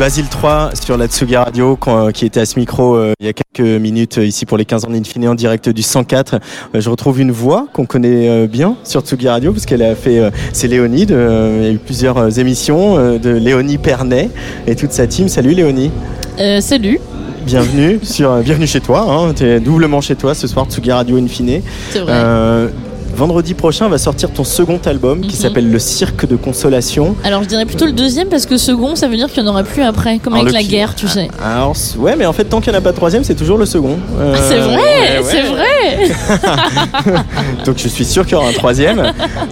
Basile 0.05 0.29
3 0.29 0.73
sur 0.85 0.99
la 0.99 1.07
Tsugi 1.07 1.35
Radio 1.35 1.77
quand- 1.77 2.13
qui 2.13 2.27
était 2.27 2.41
à 2.41 2.45
ce 2.45 2.59
micro 2.59 2.95
euh, 2.95 3.15
il 3.21 3.25
y 3.27 3.29
a 3.31 3.33
quelques 3.33 3.81
minutes 3.81 4.19
euh, 4.19 4.27
ici 4.27 4.45
pour 4.45 4.59
les 4.59 4.67
15 4.67 4.85
ans 4.85 4.91
d'Infini 4.91 5.27
en 5.29 5.35
direct 5.35 5.71
du 5.71 5.81
104. 5.81 6.35
Euh, 6.75 6.81
je 6.83 6.91
retrouve 6.91 7.23
une 7.23 7.31
voix 7.31 7.69
qu'on 7.73 7.87
connaît 7.87 8.29
euh, 8.29 8.47
bien 8.47 8.77
sur 8.85 9.01
Tsugi 9.01 9.31
Radio 9.31 9.53
parce 9.55 9.65
qu'elle 9.65 9.81
a 9.83 9.95
fait, 9.95 10.19
euh, 10.19 10.29
c'est 10.53 10.69
Léonie, 10.69 11.07
euh, 11.11 11.57
il 11.63 11.65
y 11.65 11.71
a 11.71 11.73
eu 11.73 11.79
plusieurs 11.79 12.19
euh, 12.19 12.29
émissions 12.29 12.99
euh, 12.99 13.19
de 13.19 13.31
Léonie 13.31 13.79
Pernet 13.79 14.29
et 14.67 14.77
toute 14.77 14.93
sa 14.93 15.07
team. 15.07 15.29
Salut 15.29 15.55
Léonie. 15.55 15.91
Euh, 16.39 16.61
salut, 16.61 17.01
Bienvenue 17.47 17.99
sur, 18.03 18.31
euh, 18.31 18.43
bienvenue 18.43 18.67
chez 18.67 18.81
toi. 18.81 19.07
Hein, 19.09 19.33
T'es 19.35 19.59
doublement 19.59 20.03
chez 20.03 20.17
toi 20.17 20.35
ce 20.35 20.47
soir, 20.47 20.67
Tsugi 20.67 20.93
Radio 20.93 21.17
Infine. 21.17 21.63
c'est 21.91 22.01
vrai. 22.01 22.13
Euh, 22.13 22.69
vendredi 23.15 23.55
prochain 23.55 23.89
va 23.89 23.99
sortir 23.99 24.31
ton 24.31 24.45
second 24.45 24.81
album 24.87 25.21
qui 25.23 25.37
Mhm. 25.37 25.43
s'appelle 25.43 25.71
Le 25.71 25.79
Cirque 25.79 26.27
de 26.27 26.37
Consolation. 26.37 27.17
Alors 27.25 27.43
je 27.43 27.49
dirais 27.49 27.65
plutôt 27.67 27.87
le 27.87 27.93
deuxième 27.93 28.29
parce 28.29 28.47
que 28.47 28.57
second, 28.57 28.97
ça 28.97 29.09
veut 29.09 29.17
dire 29.17 29.31
qu'il 29.31 29.43
n'y 29.43 29.49
en 29.49 29.53
aura 29.53 29.63
plus 29.63 29.83
après, 29.83 30.19
comme 30.19 30.35
Alors, 30.35 30.45
avec 30.47 30.55
la 30.55 30.61
qui- 30.63 30.69
guerre, 30.69 30.95
tu 30.95 31.09
sais. 31.09 31.29
Alors, 31.43 31.77
c- 31.77 31.97
ouais, 31.99 32.15
mais 32.17 32.27
en 32.27 32.33
fait, 32.33 32.45
tant 32.45 32.61
qu'il 32.61 32.71
n'y 32.73 32.77
en 32.77 32.81
a 32.81 32.83
pas 32.83 32.91
de 32.93 32.97
troisième, 32.97 33.25
c'est 33.25 33.35
toujours 33.35 33.59
le 33.59 33.67
second. 33.67 33.97
Euh, 34.19 34.35
Ah, 34.37 34.41
c'est 34.49 34.59
vrai, 34.59 34.77
ouais, 34.77 35.19
ouais. 35.19 35.25
c'est 35.31 35.43
vrai. 35.43 37.23
Donc 37.65 37.77
je 37.79 37.89
suis 37.89 38.05
sûr 38.05 38.25
qu'il 38.25 38.33
y 38.33 38.37
aura 38.37 38.49
un 38.49 38.53
troisième. 38.53 39.03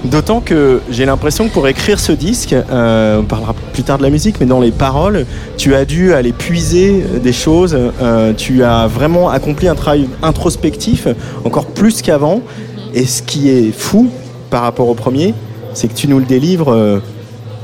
D'autant 0.05 0.41
que 0.41 0.81
j'ai 0.91 1.05
l'impression 1.07 1.49
que 1.49 1.53
pour 1.53 1.69
écrire 1.69 1.99
ce 2.01 2.13
disque, 2.13 2.53
euh, 2.55 3.21
on 3.21 3.25
parlera 3.25 3.55
plus 3.73 3.83
tard 3.83 3.99
de 3.99 4.03
la 4.03 4.11
musique, 4.11 4.37
mais 4.41 4.47
dans 4.47 4.61
les 4.61 4.71
paroles, 4.73 5.27
tu 5.57 5.75
as 5.75 5.85
dû 5.85 6.13
aller 6.13 6.33
puiser 6.33 7.05
des 7.23 7.33
choses. 7.33 7.77
euh, 8.03 8.33
tu 8.37 8.65
as 8.65 8.87
vraiment 8.87 9.29
accompli 9.31 9.69
un 9.69 9.75
travail 9.75 10.09
introspectif, 10.23 11.07
encore 11.45 11.67
plus 11.67 12.03
qu'avant. 12.03 12.41
Et 12.95 13.07
ce 13.07 13.23
qui 13.23 13.49
est 13.49 13.73
fou 13.73 14.09
par 14.51 14.63
rapport 14.63 14.89
au 14.89 14.95
premier, 14.95 15.35
c'est 15.75 15.89
que 15.89 15.95
tu 15.95 16.09
nous 16.09 16.19
le 16.19 16.25
délivres. 16.25 16.73
euh, 16.73 16.99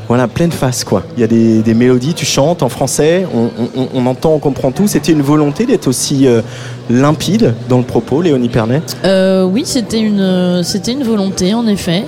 voilà, 0.09 0.27
pleine 0.27 0.53
face 0.53 0.85
quoi. 0.85 1.03
Il 1.19 1.21
y 1.21 1.25
a 1.25 1.27
des, 1.27 1.75
mélodies, 1.75 2.15
tu 2.15 2.25
chantes 2.25 2.63
en 2.63 2.71
français, 2.71 3.27
on, 3.95 4.07
entend, 4.07 4.33
on 4.33 4.39
comprend 4.39 4.73
tout. 4.73 4.89
C'était 4.89 5.13
une 5.13 5.21
volonté 5.21 5.67
d'être 5.67 5.87
aussi 5.87 6.27
euh, 6.27 6.41
limpide 6.89 7.53
dans 7.69 7.77
le 7.77 7.85
propos, 7.85 8.23
Léonie 8.23 8.49
Pernet? 8.49 8.81
Euh, 9.05 9.45
oui, 9.45 9.65
c'était 9.67 10.01
une, 10.01 10.63
volonté, 11.03 11.53
en 11.53 11.67
effet. 11.67 12.05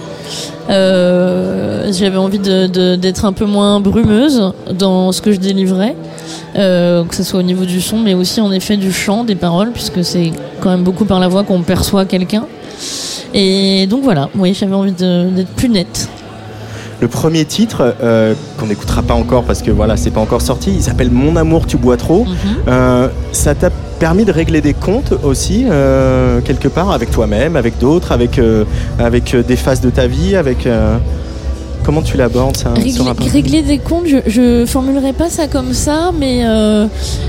J'avais 0.66 2.16
envie 2.16 2.38
d'être 2.38 3.26
un 3.26 3.34
peu 3.34 3.44
moins 3.44 3.80
brumeuse 3.80 4.51
dans 4.72 5.12
ce 5.12 5.20
que 5.20 5.32
je 5.32 5.38
délivrais, 5.38 5.94
que 6.55 7.14
ce 7.14 7.22
soit 7.22 7.40
au 7.40 7.42
niveau 7.42 7.66
du 7.66 7.82
son, 7.82 7.98
mais 7.98 8.14
aussi 8.14 8.40
en 8.40 8.51
effet 8.51 8.78
du 8.78 8.94
chant, 8.94 9.24
des 9.24 9.34
paroles, 9.34 9.72
puisque 9.72 10.02
c'est 10.02 10.32
quand 10.62 10.70
même 10.70 10.84
beaucoup 10.84 11.05
par 11.05 11.20
la 11.20 11.28
voix 11.28 11.44
qu'on 11.44 11.60
perçoit 11.60 12.06
quelqu'un. 12.06 12.47
Et 13.35 13.86
donc 13.86 14.02
voilà, 14.02 14.28
oui, 14.36 14.55
j'avais 14.55 14.74
envie 14.74 14.93
d'être 14.93 15.51
plus 15.57 15.69
nette. 15.69 16.09
Le 17.01 17.09
premier 17.09 17.47
titre, 17.47 17.94
euh, 18.02 18.35
qu'on 18.59 18.66
n'écoutera 18.66 19.02
pas 19.02 19.15
encore 19.15 19.44
parce 19.44 19.62
que 19.62 19.70
voilà, 19.70 19.97
c'est 19.97 20.11
pas 20.11 20.20
encore 20.20 20.43
sorti, 20.43 20.70
il 20.74 20.82
s'appelle 20.82 21.11
Mon 21.11 21.36
amour, 21.36 21.66
tu 21.66 21.78
bois 21.78 21.97
trop. 21.97 22.27
Euh, 22.69 23.09
ça 23.32 23.55
t'a 23.55 23.70
permis 23.98 24.27
de 24.27 24.32
régler 24.32 24.61
des 24.61 24.74
comptes 24.74 25.15
aussi, 25.23 25.65
euh, 25.70 26.40
quelque 26.43 26.69
part, 26.69 26.90
avec 26.90 27.11
toi-même, 27.11 27.57
avec 27.57 27.78
d'autres, 27.78 28.12
avec, 28.12 28.39
avec 28.98 29.35
des 29.35 29.57
phases 29.57 29.81
de 29.81 29.90
ta 29.90 30.07
vie, 30.07 30.36
avec. 30.36 30.69
Comment 31.91 32.03
tu 32.03 32.17
l'abordes 32.17 32.57
ça 32.57 32.73
ce 32.77 32.83
Régler, 32.83 33.03
rapport 33.03 33.27
régler 33.27 33.62
des 33.62 33.79
comptes, 33.79 34.07
je, 34.07 34.19
je 34.29 34.65
formulerai 34.65 35.12
pas 35.12 35.29
ça 35.29 35.49
comme 35.49 35.73
ça, 35.73 36.12
mais 36.17 36.43
euh, 36.45 36.87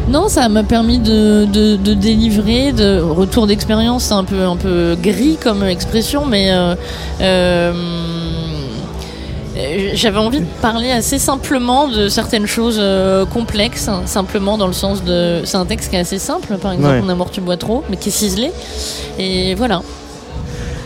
non, 0.07 0.27
ça 0.27 0.49
m'a 0.49 0.61
permis 0.61 0.99
de, 0.99 1.45
de, 1.51 1.77
de 1.77 1.93
délivrer, 1.95 2.71
de 2.71 2.99
retour 3.01 3.47
d'expérience, 3.47 4.03
c'est 4.03 4.13
un 4.13 4.23
peu 4.23 4.43
un 4.43 4.57
peu 4.57 4.95
gris 5.01 5.39
comme 5.41 5.63
expression, 5.63 6.27
mais 6.27 6.51
euh, 6.51 6.75
euh, 7.21 7.73
j'avais 9.95 10.19
envie 10.19 10.41
de 10.41 10.45
parler 10.61 10.91
assez 10.91 11.17
simplement 11.17 11.87
de 11.87 12.07
certaines 12.07 12.45
choses 12.45 12.77
euh, 12.79 13.25
complexes, 13.25 13.87
hein, 13.87 14.03
simplement 14.05 14.59
dans 14.59 14.67
le 14.67 14.73
sens 14.73 15.03
de, 15.03 15.41
c'est 15.43 15.57
un 15.57 15.65
texte 15.65 15.89
qui 15.89 15.95
est 15.95 15.99
assez 15.99 16.19
simple, 16.19 16.55
par 16.59 16.73
exemple, 16.73 16.93
Ouais. 16.93 17.01
Mon 17.01 17.09
amour 17.09 17.31
tu 17.31 17.41
bois 17.41 17.57
trop, 17.57 17.83
mais 17.89 17.97
qui 17.97 18.09
est 18.09 18.11
ciselé, 18.11 18.51
et 19.17 19.55
voilà. 19.55 19.81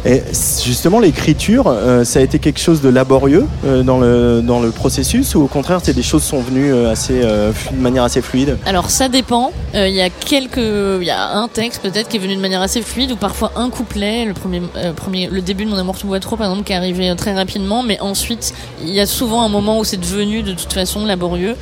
Et 0.08 0.22
justement, 0.64 1.00
l'écriture, 1.00 1.64
euh, 1.68 2.04
ça 2.04 2.20
a 2.20 2.22
été 2.22 2.38
quelque 2.38 2.60
chose 2.60 2.80
de 2.82 2.90
laborieux 2.90 3.48
euh, 3.66 3.82
dans, 3.82 4.00
le, 4.00 4.42
dans 4.44 4.60
le 4.60 4.70
processus 4.70 5.34
ou 5.34 5.42
au 5.42 5.48
contraire, 5.48 5.82
des 5.82 6.04
choses 6.04 6.24
sont 6.24 6.42
venues 6.42 6.72
euh, 6.72 6.92
assez, 6.92 7.22
de 7.22 7.82
manière 7.82 8.04
assez 8.04 8.22
fluide? 8.22 8.58
Alors 8.68 8.92
ça 8.92 9.10
dépend. 9.10 9.52
Il 9.74 9.90
y 9.90 10.02
a 10.02 10.10
quelques, 10.10 10.58
il 10.58 11.04
y 11.06 11.10
a 11.10 11.36
un 11.36 11.48
texte 11.48 11.82
peut-être 11.82 12.08
qui 12.08 12.18
est 12.18 12.20
venu 12.20 12.36
de 12.36 12.42
manière 12.42 12.62
assez 12.62 12.82
fluide 12.82 13.12
ou 13.14 13.16
parfois 13.16 13.52
un 13.56 13.70
couplet, 13.70 14.26
le 14.26 14.34
premier, 14.34 14.62
premier, 14.96 15.28
le 15.28 15.42
début 15.42 15.66
de 15.66 15.70
mon 15.72 15.78
amour 15.78 15.98
tout 15.98 16.08
boit 16.08 16.20
trop 16.20 16.36
par 16.36 16.48
exemple 16.48 16.66
qui 16.66 16.74
est 16.74 16.76
arrivé 16.76 17.14
très 17.18 17.34
rapidement, 17.34 17.82
mais 17.84 18.00
ensuite 18.00 18.54
il 18.84 18.92
y 18.92 19.00
a 19.00 19.06
souvent 19.06 19.42
un 19.44 19.50
moment 19.50 19.80
où 19.80 19.84
c'est 19.84 20.00
devenu 20.00 20.44
de 20.44 20.54
toute 20.54 20.72
façon 20.72 21.06
laborieux, 21.06 21.56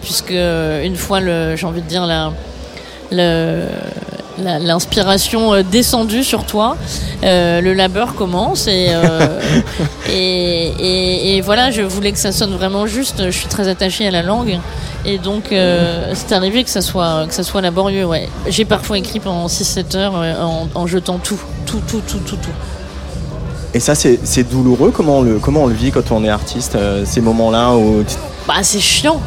puisque 0.00 0.32
une 0.32 0.96
fois 0.96 1.20
j'ai 1.54 1.66
envie 1.66 1.82
de 1.82 1.88
dire 1.88 2.06
la, 2.06 2.32
le- 3.12 3.68
l'inspiration 4.38 5.54
euh, 5.54 5.62
descendue 5.62 6.24
sur 6.24 6.44
toi, 6.44 6.76
euh, 7.24 7.60
le 7.60 7.72
labeur 7.74 8.14
commence 8.14 8.66
et, 8.66 8.88
euh, 8.90 9.40
et, 10.10 10.72
et- 10.78 11.36
et 11.36 11.40
voilà, 11.40 11.70
je 11.70 11.82
voulais 11.82 12.12
que 12.12 12.18
ça 12.18 12.32
sonne 12.32 12.52
vraiment 12.54 12.86
juste. 12.86 13.24
Je 13.26 13.30
suis 13.36 13.48
très 13.48 13.68
attachée 13.68 14.06
à 14.06 14.10
la 14.10 14.22
langue 14.22 14.58
et 15.04 15.18
donc 15.18 15.52
euh, 15.52 16.12
c'est 16.14 16.32
arrivé 16.32 16.64
que 16.64 16.70
ça 16.70 16.80
soit 16.82 17.26
que 17.28 17.34
ça 17.34 17.42
soit 17.42 17.60
laborieux. 17.60 18.04
Ouais, 18.04 18.28
j'ai 18.48 18.64
parfois 18.64 18.98
écrit 18.98 19.20
pendant 19.20 19.46
6-7 19.46 19.96
heures 19.96 20.14
en, 20.42 20.68
en 20.74 20.86
jetant 20.86 21.18
tout, 21.18 21.38
tout, 21.66 21.80
tout, 21.86 22.02
tout, 22.06 22.18
tout, 22.18 22.36
tout. 22.36 22.50
Et 23.74 23.80
ça, 23.80 23.94
c'est 23.94 24.42
douloureux? 24.48 24.90
Comment 24.90 25.18
on, 25.18 25.22
le, 25.22 25.38
comment 25.38 25.64
on 25.64 25.66
le 25.66 25.74
vit 25.74 25.90
quand 25.90 26.10
on 26.10 26.24
est 26.24 26.30
artiste 26.30 26.78
Ces 27.04 27.20
moments-là 27.20 27.74
où. 27.74 28.04
Bah 28.48 28.54
c'est 28.62 28.80
chiant. 28.80 29.20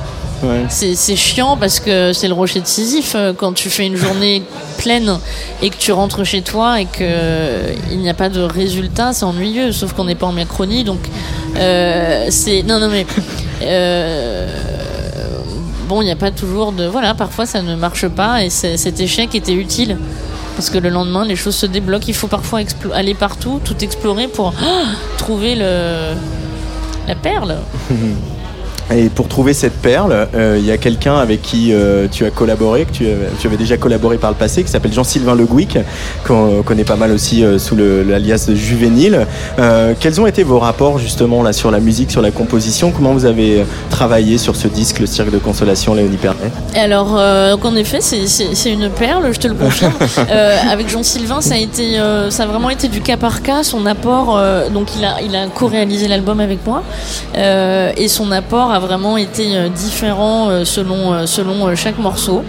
Ouais. 0.44 0.66
C'est 0.70 1.16
chiant 1.16 1.58
parce 1.58 1.80
que 1.80 2.14
c'est 2.14 2.28
le 2.28 2.34
rocher 2.34 2.62
de 2.62 2.66
Sisyphe 2.66 3.14
euh, 3.16 3.34
quand 3.36 3.54
tu 3.54 3.70
fais 3.70 3.86
une 3.86 3.98
journée 3.98 4.42
pleine 4.78 5.20
et 5.62 5.70
que 5.70 5.76
tu 5.76 5.92
rentres 5.92 6.24
chez 6.26 6.42
toi 6.42 6.80
et 6.80 6.86
que 6.86 7.00
euh, 7.02 7.74
il 7.92 8.00
n'y 8.00 8.10
a 8.10 8.14
pas 8.14 8.30
de 8.30 8.42
résultat, 8.42 9.12
c'est 9.14 9.26
ennuyeux. 9.26 9.72
Sauf 9.72 9.94
qu'on 9.94 10.06
n'est 10.06 10.16
pas 10.16 10.28
en 10.28 10.32
Macronie, 10.32 10.84
donc 10.84 11.00
euh, 11.58 12.28
c'est 12.30 12.64
non 12.64 12.80
non 12.80 12.90
mais 12.90 13.06
euh, 13.64 14.48
bon, 15.88 16.02
il 16.02 16.06
n'y 16.06 16.12
a 16.12 16.16
pas 16.16 16.32
toujours 16.32 16.72
de 16.72 16.86
voilà. 16.86 17.14
Parfois 17.14 17.46
ça 17.46 17.62
ne 17.62 17.76
marche 17.76 18.08
pas 18.08 18.44
et 18.44 18.50
cet 18.50 19.00
échec 19.00 19.36
était 19.36 19.54
utile. 19.54 19.98
Parce 20.56 20.70
que 20.70 20.78
le 20.78 20.90
lendemain, 20.90 21.24
les 21.24 21.38
choses 21.38 21.56
se 21.56 21.66
débloquent. 21.66 22.08
Il 22.10 22.14
faut 22.14 22.28
parfois 22.28 22.60
aller 22.94 23.14
partout, 23.14 23.62
tout 23.64 23.78
explorer 23.82 24.28
pour 24.28 24.54
ah, 24.62 24.88
trouver 25.18 25.56
le, 25.56 26.16
la 27.08 27.16
perle. 27.16 27.60
Et 28.92 29.10
pour 29.10 29.28
trouver 29.28 29.54
cette 29.54 29.74
perle, 29.82 30.28
euh, 30.34 30.58
il 30.60 30.66
y 30.66 30.72
a 30.72 30.78
quelqu'un 30.78 31.18
avec 31.18 31.44
qui 31.44 31.72
euh, 31.74 32.08
tu 32.12 32.26
as 32.26 32.32
collaboré, 32.32 32.86
que 32.86 32.92
tu, 32.92 33.06
avais- 33.06 33.30
tu 33.40 33.46
avais 33.46 33.58
déjà 33.58 33.78
collaboré 33.78 34.18
par 34.18 34.32
le 34.32 34.36
passé, 34.36 34.64
qui 34.64 34.72
s'appelle 34.72 34.92
Jean-Sylvain 34.94 35.36
Le 35.36 35.46
Gouic, 35.46 35.78
qu'on 36.26 36.64
connaît 36.64 36.84
pas 36.84 36.96
mal 36.96 37.12
aussi 37.12 37.44
euh, 37.44 37.60
sous 37.60 37.76
l'alias 37.76 38.46
de 38.50 38.56
Juvénile. 38.56 39.28
Euh, 39.60 39.94
quels 40.00 40.20
ont 40.20 40.26
été 40.26 40.42
vos 40.44 40.58
rapports 40.58 40.98
justement 40.98 41.44
là 41.44 41.54
sur 41.54 41.70
la 41.70 41.80
musique, 41.80 42.10
sur 42.10 42.22
la 42.24 42.32
composition? 42.32 42.92
Comment 42.92 43.14
vous 43.14 43.26
avez 43.26 43.60
euh, 43.62 43.64
travaillé 43.92 44.40
sur 44.40 44.56
ce 44.56 44.68
disque, 44.68 45.00
Le 45.00 45.06
Cirque 45.06 45.30
de 45.32 45.38
Consolation, 45.38 45.94
Léonie 45.94 46.18
Pernet 46.18 46.50
Alors, 46.76 47.16
euh, 47.18 47.52
donc 47.52 47.66
en 47.66 47.76
effet, 47.76 48.00
c'est- 48.02 48.70
une 48.72 48.90
perle, 48.90 49.32
je 49.34 49.40
te 49.40 49.48
le 49.48 49.54
confirme. 49.56 49.94
Euh, 50.32 50.58
avec 50.72 50.90
Jean-Sylvain, 50.90 51.42
ça 51.42 51.56
a 51.56 51.58
été, 51.58 51.98
euh, 52.00 52.30
ça 52.30 52.44
a 52.44 52.46
vraiment 52.46 52.70
été 52.70 52.88
du 52.88 53.02
cas 53.02 53.18
par 53.18 53.42
cas. 53.42 53.64
Son 53.64 53.86
apport, 53.86 54.38
euh, 54.38 54.70
donc 54.70 54.88
il 54.98 55.04
a, 55.06 55.22
il 55.22 55.36
a 55.36 55.48
co-réalisé 55.48 56.08
l'album 56.08 56.40
avec 56.40 56.66
moi, 56.68 56.84
euh, 57.38 57.92
et 57.98 58.08
son 58.08 58.32
apport 58.32 58.72
a 58.72 58.79
vraiment 58.80 59.18
été 59.18 59.56
euh, 59.56 59.70
différent 59.70 60.50
euh, 60.50 60.66
selon, 60.66 61.14
euh, 61.14 61.26
selon 61.26 61.76
chaque 61.76 61.98
morceau. 62.00 62.44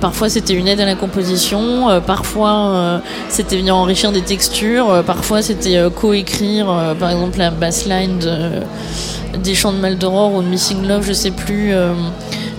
Parfois 0.00 0.28
c'était 0.28 0.54
une 0.54 0.66
aide 0.66 0.80
à 0.80 0.84
la 0.86 0.96
composition, 0.96 1.86
parfois 2.04 3.00
c'était 3.28 3.56
venir 3.56 3.76
enrichir 3.76 4.10
des 4.10 4.22
textures, 4.22 5.04
parfois 5.06 5.40
c'était 5.40 5.80
co-écrire, 5.94 6.66
par 6.98 7.10
exemple 7.10 7.38
la 7.38 7.50
bassline 7.52 8.18
de, 8.18 9.38
des 9.38 9.54
chants 9.54 9.72
de 9.72 9.78
Maldoror 9.78 10.34
ou 10.34 10.42
de 10.42 10.48
Missing 10.48 10.86
Love, 10.88 11.04
je 11.06 11.12
sais 11.12 11.30
plus. 11.30 11.72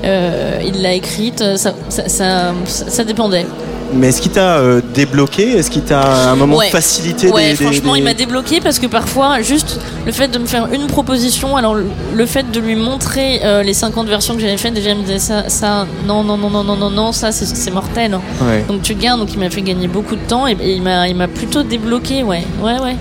il 0.04 0.82
l'a 0.82 0.94
écrite, 0.94 1.44
ça, 1.58 1.74
ça, 1.90 2.08
ça- 2.08 2.54
ça 2.66 3.04
dépendait. 3.04 3.46
Mais 3.94 4.08
est-ce 4.08 4.22
qu'il 4.22 4.32
t'a 4.32 4.58
euh, 4.58 4.82
débloqué? 4.94 5.58
Est-ce 5.58 5.70
qu'il 5.70 5.84
t'a 5.84 6.02
à 6.02 6.32
un 6.32 6.36
moment 6.36 6.58
Ouais. 6.58 6.70
facilité 6.70 7.30
Ouais, 7.30 7.50
des, 7.50 7.56
franchement, 7.56 7.94
des- 7.94 8.00
il 8.00 8.04
m'a 8.04 8.14
débloqué 8.14 8.62
parce 8.62 8.80
que 8.80 8.88
parfois, 8.88 9.42
juste 9.42 9.80
le 10.06 10.12
fait 10.12 10.28
de 10.30 10.40
me 10.40 10.46
faire 10.46 10.68
une 10.74 10.88
proposition, 10.88 11.58
alors 11.58 11.76
le- 11.76 12.26
fait 12.26 12.50
de 12.52 12.60
lui 12.60 12.76
montrer 12.76 13.42
euh, 13.44 13.64
les 13.64 13.74
50 13.74 14.08
versions 14.08 14.36
que 14.36 14.40
j'avais 14.42 14.58
faites, 14.58 14.74
déjà 14.74 14.92
il 14.92 14.98
me 15.00 15.02
disait 15.04 15.20
ça, 15.20 15.50
ça, 15.50 15.86
non, 16.08 16.24
non, 16.24 16.38
non, 16.38 16.50
non, 16.50 16.64
non, 16.64 16.76
non, 16.78 16.90
non, 16.90 17.12
ça 17.12 17.32
c'est- 17.32 17.72
mortel. 17.72 18.14
hein. 18.14 18.22
Ouais. 18.42 18.64
Donc 18.68 18.82
tu 18.82 18.94
gardes, 18.96 19.20
donc 19.20 19.34
il 19.34 19.40
m'a 19.40 19.50
fait 19.50 19.62
gagner 19.62 19.88
beaucoup 19.88 20.16
de 20.16 20.22
temps 20.22 20.48
et, 20.48 20.54
et 20.62 20.74
il 20.74 20.82
m'a 20.82 21.08
il 21.10 21.16
m'a 21.16 21.28
plutôt 21.28 21.64
débloqué, 21.64 22.24
ouais, 22.24 22.44
ouais, 22.62 22.80
ouais. 22.80 22.96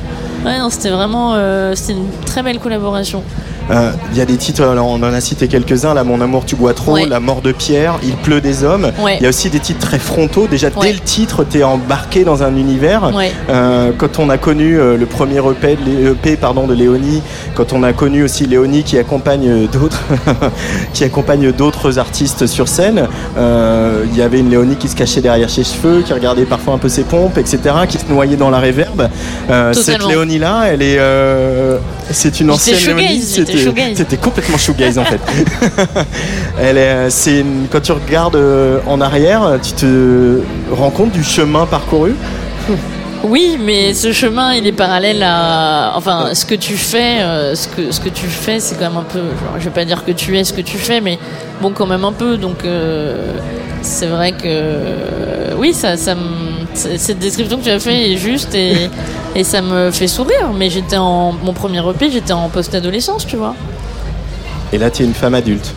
Ouais, 0.45 0.59
non, 0.59 0.71
c'était 0.71 0.89
vraiment, 0.91 1.35
euh, 1.35 1.75
c'était 1.77 1.93
une 1.93 2.09
très 2.25 2.43
belle 2.43 2.59
collaboration. 2.59 3.23
Euh, 3.71 3.91
Il 4.13 4.19
y 4.19 4.21
a 4.21 4.25
des 4.25 4.37
titres, 4.37 4.63
alors 4.65 4.87
on 4.89 4.95
en 4.97 5.03
a 5.03 5.21
cité 5.21 5.47
quelques-uns, 5.49 5.95
là, 5.95 6.03
Mon 6.05 6.21
amour, 6.21 6.45
tu 6.45 6.57
bois 6.57 6.75
trop, 6.75 6.93
Ouais. 6.95 7.07
La 7.07 7.21
mort 7.21 7.41
de 7.43 7.53
Pierre, 7.53 7.95
Il 8.03 8.15
pleut 8.17 8.41
des 8.41 8.65
hommes. 8.65 8.91
Ouais. 9.01 9.17
Il 9.21 9.23
y 9.23 9.27
a 9.27 9.29
aussi 9.29 9.49
des 9.51 9.61
titres 9.61 9.81
très 9.87 9.99
frontaux. 9.99 10.47
Déjà, 10.49 10.69
Ouais. 10.69 10.89
dès 10.89 10.93
le 10.93 10.99
titre, 11.01 11.45
tu 11.49 11.59
es 11.59 11.63
embarqué 11.63 12.25
dans 12.25 12.43
un 12.43 12.57
univers. 12.57 13.11
Euh, 13.49 13.93
quand 13.97 14.19
on 14.19 14.29
a 14.31 14.39
connu 14.39 14.79
euh, 14.79 14.97
le 14.97 15.07
premier 15.07 15.39
EP, 15.39 15.77
de 15.77 15.85
Lé- 15.85 16.11
EP, 16.13 16.37
pardon, 16.37 16.67
de 16.67 16.75
Léonie, 16.75 17.23
quand 17.55 17.73
on 17.73 17.83
a 17.83 17.93
connu 17.93 18.23
aussi 18.25 18.47
Léonie 18.47 18.83
qui 18.83 18.99
accompagne 18.99 19.67
d'autres, 19.69 20.03
qui 20.93 21.05
accompagne 21.05 21.53
d'autres 21.53 21.99
artistes 21.99 22.47
sur 22.47 22.67
scène, 22.69 23.07
il 23.37 24.17
y 24.19 24.23
avait 24.23 24.41
une 24.41 24.51
Léonie 24.51 24.77
qui 24.77 24.89
se 24.89 24.97
cachait 24.97 25.21
derrière 25.21 25.51
ses 25.51 25.65
cheveux, 25.65 26.03
qui 26.03 26.13
regardait 26.13 26.45
parfois 26.45 26.75
un 26.75 26.79
peu 26.79 26.89
ses 26.89 27.03
pompes, 27.05 27.39
etc., 27.39 27.59
qui 27.89 27.99
se 27.99 28.07
noyait 28.11 28.37
dans 28.37 28.51
la 28.51 28.59
réverbe. 28.59 29.09
Euh, 29.51 29.73
cette. 29.73 30.07
Léonie-là, 30.07 30.65
elle 30.73 30.83
est, 30.83 30.97
euh, 30.99 31.79
c'est 32.11 32.41
une 32.41 32.51
ancienne 32.51 32.77
c'était 33.97 34.17
complètement 34.17 34.59
shoegaze 34.59 34.99
en 34.99 35.05
fait. 35.05 35.21
elle 36.61 36.77
est, 36.79 37.11
c'est 37.11 37.41
une- 37.41 37.67
quand 37.71 37.81
tu 37.81 37.93
regardes 37.93 38.37
euh, 38.37 38.81
en 38.87 39.01
arrière, 39.01 39.59
tu 39.63 39.73
te 39.73 40.41
rends 40.73 40.91
compte 40.91 41.13
du 41.13 41.23
chemin 41.25 41.67
parcouru? 41.67 42.15
Oui, 43.23 43.59
mais 43.63 43.93
ce 43.93 44.13
chemin, 44.13 44.55
il 44.55 44.67
est 44.67 44.73
parallèle 44.73 45.23
à, 45.23 45.93
enfin, 45.95 46.31
ce 46.33 46.47
que 46.47 46.55
tu 46.55 46.73
fais, 46.75 47.21
euh, 47.21 47.55
ce 47.55 47.69
que 47.69 47.93
ce 47.93 48.01
que 48.01 48.09
tu 48.09 48.27
fais, 48.27 48.61
c'est 48.61 48.77
quand 48.77 48.89
même 48.89 48.97
un 48.97 49.03
peu, 49.03 49.19
genre, 49.19 49.57
je 49.59 49.65
vais 49.65 49.71
pas 49.71 49.85
dire 49.85 50.05
que 50.07 50.13
tu 50.13 50.39
es 50.39 50.45
ce 50.45 50.55
que 50.55 50.63
tu 50.63 50.79
fais, 50.79 51.03
mais 51.03 51.19
bon, 51.61 51.71
quand 51.73 51.87
même 51.87 52.05
un 52.05 52.13
peu. 52.13 52.39
Donc, 52.39 52.65
euh, 52.65 53.33
c'est 53.83 54.07
vrai 54.07 54.33
que, 54.33 54.39
euh, 54.47 55.53
oui, 55.59 55.75
ça, 55.75 55.97
cette 56.75 57.19
description 57.19 57.59
que 57.59 57.65
tu 57.65 57.71
as 57.71 57.79
fait 57.81 58.13
est 58.13 58.17
juste 58.17 58.55
et 58.55 58.73
et 59.35 59.45
ça 59.45 59.63
me 59.63 59.91
fait 59.91 60.09
sourire. 60.09 60.51
Mais 60.57 60.71
j'étais 60.71 60.97
en 60.97 61.33
mon 61.33 61.53
premier 61.53 61.81
EP, 61.89 62.11
j'étais 62.11 62.33
en 62.33 62.49
post-adolescence, 62.49 63.27
tu 63.27 63.37
vois. 63.37 63.55
Et 64.73 64.79
là, 64.79 64.91
tu 64.91 65.03
es 65.03 65.07
une 65.07 65.15
femme 65.15 65.35
adulte. 65.35 65.73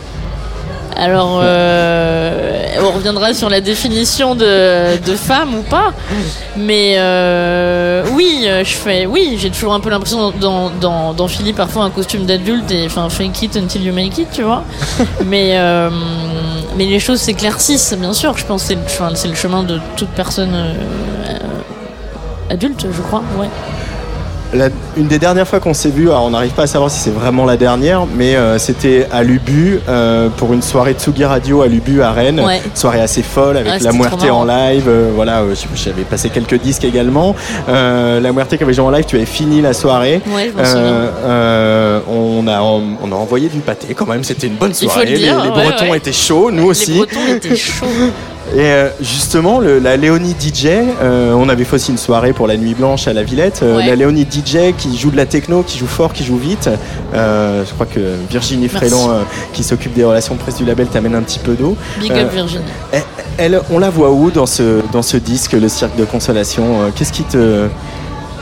Alors, 0.96 1.40
euh, 1.42 2.60
on 2.80 2.92
reviendra 2.92 3.34
sur 3.34 3.50
la 3.50 3.60
définition 3.60 4.36
de, 4.36 4.96
de 5.04 5.16
femme 5.16 5.52
ou 5.56 5.62
pas. 5.62 5.92
Mais 6.56 6.94
euh, 6.98 8.04
oui, 8.12 8.46
je 8.46 8.74
fais, 8.76 9.04
oui, 9.04 9.36
j'ai 9.40 9.50
toujours 9.50 9.74
un 9.74 9.80
peu 9.80 9.90
l'impression 9.90 10.30
d'en- 10.30 10.70
d'en- 10.70 11.12
d'enfiler 11.12 11.52
parfois 11.52 11.82
un 11.82 11.90
costume 11.90 12.26
d'adulte 12.26 12.70
et 12.70 12.86
enfin 12.86 13.08
fake 13.08 13.42
it 13.42 13.56
until 13.56 13.82
you 13.82 13.92
make 13.92 14.16
it, 14.18 14.28
tu 14.32 14.42
vois. 14.44 14.62
mais 15.26 15.54
euh, 15.54 15.90
mais 16.76 16.84
les 16.84 17.00
choses 17.00 17.18
s'éclaircissent, 17.18 17.94
bien 17.98 18.12
sûr. 18.12 18.38
Je 18.38 18.46
pense 18.46 18.62
que 18.62 18.68
c'est 18.68 18.74
le, 18.76 18.80
enfin, 18.86 19.10
c'est 19.14 19.26
le 19.28 19.34
chemin 19.34 19.64
de 19.64 19.80
toute 19.96 20.10
personne 20.10 20.54
adulte, 22.50 22.86
je 22.92 23.00
crois. 23.02 23.22
Ouais. 23.38 23.48
La- 24.52 24.68
une 24.96 25.08
des 25.08 25.18
dernières 25.18 25.48
fois 25.48 25.58
qu'on 25.58 25.74
s'est 25.74 25.88
vu, 25.90 26.10
alors 26.10 26.26
on 26.26 26.30
n'arrive 26.30 26.52
pas 26.52 26.62
à 26.62 26.66
savoir 26.68 26.88
si 26.88 27.00
c'est 27.00 27.10
vraiment 27.10 27.44
la 27.44 27.56
dernière, 27.56 28.06
mais 28.06 28.36
euh, 28.36 28.56
c'était 28.56 29.08
à 29.12 29.24
Lubu 29.24 29.80
euh, 29.88 30.28
pour 30.36 30.52
une 30.52 30.62
soirée 30.62 30.92
Tsugi 30.92 31.24
Radio 31.24 31.62
à 31.62 31.66
Lubu 31.66 32.02
à 32.02 32.12
Rennes. 32.12 32.38
Ouais. 32.38 32.62
Soirée 32.72 33.00
assez 33.00 33.24
folle 33.24 33.56
avec 33.56 33.72
Ah, 33.74 33.78
La 33.82 33.90
Muerte 33.92 34.22
en 34.30 34.44
live. 34.44 34.84
euh, 34.86 35.10
voilà, 35.12 35.42
j'avais 35.74 36.02
passé 36.02 36.28
quelques 36.30 36.60
disques 36.60 36.84
également. 36.84 37.34
La 37.66 38.32
Muerte 38.32 38.56
qui 38.56 38.62
avait 38.62 38.74
joué 38.74 38.84
en 38.84 38.90
live, 38.90 39.04
tu 39.06 39.16
avais 39.16 39.26
fini 39.26 39.60
la 39.60 39.72
soirée. 39.72 40.20
Ouais, 40.28 40.52
on, 42.08 42.46
a, 42.46 42.60
on 42.60 43.12
a 43.12 43.14
envoyé 43.16 43.48
du 43.48 43.58
pâté 43.58 43.92
quand 43.94 44.06
même, 44.06 44.22
c'était 44.22 44.46
une 44.46 44.54
bonne 44.56 44.74
soirée. 44.74 45.06
le 45.06 45.16
dire, 45.18 45.42
les, 45.42 45.50
Bretons 45.50 45.94
étaient 45.94 46.12
chauds, 46.12 46.52
nous 46.52 46.66
aussi. 46.66 46.92
Les 46.92 46.98
Bretons 46.98 47.26
étaient 47.34 47.56
chauds. 47.56 47.86
Et 48.54 48.60
euh, 48.60 48.88
justement, 49.00 49.58
le- 49.58 49.80
la 49.80 49.96
Léonie 49.96 50.34
DJ, 50.38 50.66
euh, 51.02 51.32
on 51.32 51.48
avait 51.48 51.64
fait 51.64 51.74
aussi 51.74 51.90
une 51.90 51.98
soirée 51.98 52.32
pour 52.32 52.46
la 52.46 52.56
Nuit 52.56 52.74
Blanche 52.74 53.08
à 53.08 53.12
la 53.12 53.24
Villette. 53.24 53.60
Euh, 53.62 53.76
Ouais. 53.78 53.86
La 53.86 53.96
Léonie 53.96 54.24
DJ 54.30 54.72
qui 54.78 54.96
joue 54.96 55.10
de 55.10 55.16
la 55.16 55.26
techno, 55.26 55.64
qui 55.64 55.76
joue 55.76 55.88
fort, 55.88 56.12
qui 56.12 56.22
joue 56.24 56.36
vite. 56.36 56.70
Euh, 57.14 57.64
je 57.66 57.72
crois 57.74 57.86
que 57.86 57.98
Virginie 58.30 58.68
euh, 59.10 59.22
qui 59.52 59.64
s'occupe 59.64 59.92
des 59.94 60.04
relations 60.04 60.36
presse 60.36 60.56
du 60.56 60.64
label, 60.64 60.86
t'amène 60.86 61.16
un 61.16 61.22
petit 61.22 61.40
peu 61.40 61.54
d'eau. 61.54 61.76
Big 62.00 62.12
up 62.12 62.32
Virginie. 62.32 62.62
elle, 62.92 63.02
elle, 63.38 63.60
on 63.72 63.78
la 63.80 63.90
voit 63.90 64.12
où 64.12 64.30
dans 64.30 64.46
ce, 64.46 64.80
dans 64.92 65.02
ce 65.02 65.16
disque, 65.16 65.52
le 65.52 65.68
cirque 65.68 65.96
de 65.96 66.04
consolation 66.04 66.92
Qu'est-ce 66.94 67.12
qui 67.12 67.24
te. 67.24 67.66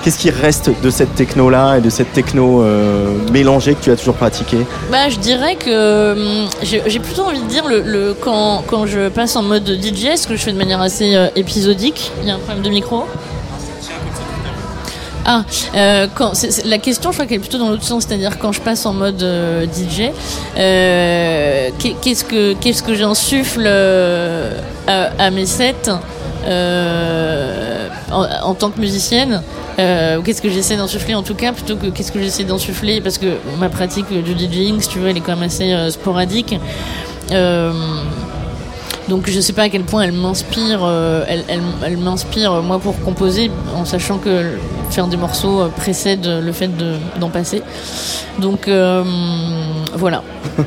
Qu'est-ce 0.03 0.19
qui 0.19 0.31
reste 0.31 0.71
de 0.83 0.91
cette 0.91 1.15
techno-là 1.15 1.77
et 1.77 1.81
de 1.81 1.89
cette 1.89 2.13
techno 2.13 2.63
euh, 2.63 3.15
mélangée 3.33 3.75
que 3.75 3.83
tu 3.85 3.91
as 3.93 3.97
toujours 3.97 4.17
pratiquée 4.17 4.67
Bah, 4.91 5.09
je 5.09 5.17
dirais 5.19 5.55
que 5.55 6.13
hum, 6.43 6.49
j'ai 6.63 6.99
plutôt 6.99 7.23
envie 7.23 7.41
de 7.41 7.47
dire 7.47 7.65
le, 7.69 8.15
quand, 8.21 8.65
quand 8.67 8.85
je 8.87 9.09
passe 9.09 9.37
en 9.37 9.43
mode 9.43 9.65
DJ, 9.81 10.17
ce 10.17 10.27
que 10.27 10.35
je 10.35 10.43
fais 10.43 10.53
de 10.53 10.59
manière 10.59 10.81
assez 10.81 11.15
euh, 11.15 11.29
épisodique. 11.37 12.11
Il 12.23 12.27
y 12.29 12.33
a 12.33 12.35
un 12.35 12.39
problème 12.39 12.65
de 12.65 12.71
micro. 12.71 13.05
Ah, 15.25 15.45
euh, 15.77 16.09
la 16.65 16.79
question, 16.79 17.13
je 17.13 17.17
crois 17.17 17.27
qu'elle 17.27 17.37
est 17.37 17.41
plutôt 17.41 17.59
dans 17.59 17.69
l'autre 17.71 17.85
sens, 17.85 18.05
c'est-à-dire 18.09 18.41
quand 18.41 18.51
je 18.51 18.61
passe 18.61 18.85
en 18.87 18.93
mode 18.93 19.23
euh, 19.23 19.67
DJ, 19.67 20.11
euh, 20.59 21.69
qu'est- 21.79 21.95
qu'est-ce 22.03 22.25
que 22.25 22.55
qu'est-ce 22.55 22.83
que 22.83 22.95
j'insuffle 22.95 23.63
euh, 23.65 24.51
à, 24.89 25.31
mes 25.31 25.47
sets 25.47 25.91
euh, 26.49 27.89
en 28.11 28.55
tant 28.55 28.71
que 28.71 28.81
musicienne? 28.81 29.43
Euh, 29.79 30.19
ou 30.19 30.23
qu'est-ce 30.23 30.43
que 30.43 30.51
j'essaie 30.51 30.77
d'insuffler 30.77 31.15
en 31.15 31.23
tout 31.23 31.35
cas 31.35 31.53
plutôt 31.53 31.77
que 31.77 31.87
qu'est-ce 31.87 32.13
que 32.13 32.21
j'essaie 32.21 32.45
d'insuffler 32.45 33.01
parce 33.01 33.19
que 33.19 33.37
ma 33.59 33.69
pratique 33.69 34.07
du 34.13 34.33
DJing, 34.39 34.81
si 34.81 34.89
tu 34.89 34.99
veux, 34.99 35.09
elle 35.09 35.17
est 35.17 35.21
quand 35.21 35.35
même 35.35 35.45
assez 35.45 35.73
euh, 35.73 35.91
sporadique. 35.91 36.59
Euh, 37.31 37.73
donc 39.09 39.29
je 39.29 39.41
sais 39.41 39.53
pas 39.53 39.63
à 39.63 39.69
quel 39.69 39.83
point 39.83 40.03
elle 40.03 40.13
m'inspire, 40.13 40.89
elle, 41.29 41.45
elle, 41.85 41.97
m'inspire 41.97 42.63
moi 42.63 42.79
pour 42.79 42.99
composer, 43.01 43.51
en 43.75 43.85
sachant 43.85 44.19
que 44.19 44.53
faire 44.91 45.09
des 45.09 45.17
morceaux 45.17 45.69
précède 45.77 46.25
le 46.27 46.53
fait 46.53 46.69
de- 46.69 46.95
d'en 47.19 47.29
passer. 47.29 47.63
Donc 48.39 48.69
voilà. 49.95 50.23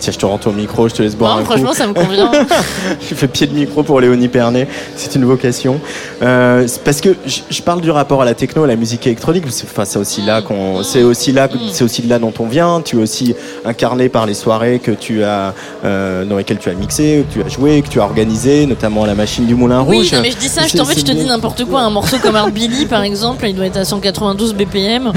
Tiens, 0.00 0.12
je 0.12 0.18
te 0.18 0.26
rends 0.26 0.38
ton 0.38 0.52
micro, 0.52 0.88
je 0.88 0.94
te 0.94 1.02
laisse 1.02 1.16
boire 1.16 1.32
Non, 1.34 1.38
un 1.38 1.44
coup. 1.44 1.52
franchement, 1.52 1.72
ça 1.72 1.86
me 1.86 1.94
convient. 1.94 2.30
Je 3.08 3.14
fais 3.14 3.28
pied 3.28 3.46
de 3.46 3.54
micro 3.54 3.82
pour 3.82 4.00
Léonie 4.00 4.28
Pernet, 4.28 4.66
c'est 4.96 5.14
une 5.14 5.24
vocation. 5.24 5.80
Euh, 6.22 6.66
parce 6.84 7.00
que 7.00 7.16
je, 7.26 7.62
parle 7.62 7.80
du 7.80 7.90
rapport 7.90 8.22
à 8.22 8.24
la 8.24 8.34
techno, 8.34 8.64
à 8.64 8.66
la 8.66 8.76
musique 8.76 9.06
électronique. 9.06 9.44
C'est 9.48 9.64
enfin, 9.64 9.84
c'est 9.84 9.98
aussi 9.98 10.22
là 10.22 10.42
qu'on, 10.42 10.82
c'est 10.82 11.02
aussi 11.02 11.32
là, 11.32 11.48
c'est 11.72 11.84
aussi 11.84 12.02
de 12.02 12.08
là 12.08 12.18
dont 12.18 12.32
on 12.38 12.46
vient. 12.46 12.80
Tu 12.82 12.98
es 12.98 13.02
aussi 13.02 13.34
incarné 13.64 14.08
par 14.08 14.26
les 14.26 14.34
soirées 14.34 14.78
que 14.78 14.90
tu 14.90 15.22
as, 15.24 15.54
euh, 15.84 16.24
dans 16.24 16.36
lesquelles 16.36 16.58
tu 16.58 16.68
as 16.68 16.74
mixé, 16.74 17.24
que 17.28 17.34
tu 17.34 17.42
as 17.44 17.48
joué, 17.48 17.82
que 17.82 17.88
tu 17.88 18.00
as 18.00 18.04
organisé, 18.04 18.66
notamment 18.66 19.04
à 19.04 19.06
la 19.06 19.14
machine 19.14 19.46
du 19.46 19.54
Moulin 19.54 19.84
Oui, 19.86 19.98
Rouge. 19.98 20.12
non, 20.12 20.20
mais 20.22 20.30
je 20.30 20.36
dis 20.36 20.48
ça, 20.48 20.62
je, 20.66 20.78
en 20.78 20.84
fait, 20.84 20.98
je 20.98 21.04
te 21.04 21.12
dis 21.12 21.24
n'importe 21.24 21.64
quoi. 21.64 21.80
Un 21.90 21.90
morceau 21.90 22.18
comme 22.18 22.36
Art 22.36 22.50
Billy, 22.50 22.86
par 22.86 23.02
exemple, 23.02 23.46
il 23.48 23.54
doit 23.54 23.66
être 23.66 23.78
à 23.78 23.84
192 23.84 24.54
BPM. 24.54 25.12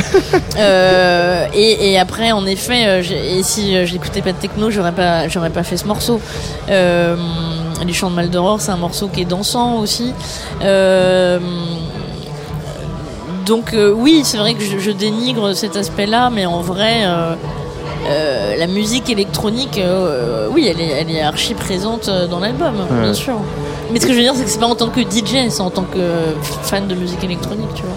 Euh, 0.57 1.45
et, 1.53 1.91
et 1.91 1.99
après, 1.99 2.31
en 2.31 2.45
effet, 2.45 3.01
et 3.01 3.43
si 3.43 3.52
euh, 3.61 3.85
je 3.85 3.93
n'écoutais 3.93 4.21
pas 4.21 4.31
de 4.31 4.37
techno, 4.37 4.69
j'aurais 4.71 4.91
pas, 4.91 5.27
j'aurais 5.27 5.49
pas 5.49 5.63
fait 5.63 5.77
ce 5.77 5.85
morceau. 5.85 6.19
Euh, 6.69 7.15
Les 7.85 7.93
Chants 7.93 8.09
de 8.09 8.15
Maldoror, 8.15 8.61
c'est 8.61 8.71
un 8.71 8.77
morceau 8.77 9.07
qui 9.07 9.21
est 9.21 9.25
dansant 9.25 9.75
aussi. 9.79 10.13
Euh, 10.61 11.39
donc 13.45 13.73
euh, 13.73 13.91
oui, 13.91 14.21
c'est 14.23 14.37
vrai 14.37 14.53
que 14.53 14.63
je, 14.63 14.77
je 14.79 14.91
dénigre 14.91 15.53
cet 15.53 15.75
aspect-là, 15.75 16.29
mais 16.29 16.45
en 16.45 16.61
vrai, 16.61 17.03
euh, 17.05 17.35
la 18.57 18.67
musique 18.67 19.09
électronique, 19.09 19.79
oui, 20.51 20.67
elle 20.69 20.79
est, 20.81 20.89
elle 21.01 21.11
est 21.11 21.21
archi 21.21 21.53
présente 21.53 22.09
dans 22.29 22.39
l'album, 22.39 22.73
Ouais. 22.91 23.01
bien 23.01 23.13
sûr. 23.13 23.35
Mais 23.91 23.99
ce 23.99 24.05
que 24.07 24.13
je 24.13 24.17
veux 24.17 24.23
dire, 24.23 24.33
c'est 24.35 24.43
que 24.45 24.49
c'est 24.49 24.59
pas 24.59 24.65
en 24.67 24.75
tant 24.75 24.87
que 24.89 25.01
DJ, 25.01 25.49
c'est 25.49 25.61
en 25.61 25.69
tant 25.69 25.83
que 25.83 25.99
fan 26.63 26.87
de 26.87 26.95
musique 26.95 27.23
électronique, 27.23 27.69
tu 27.75 27.83
vois. 27.83 27.91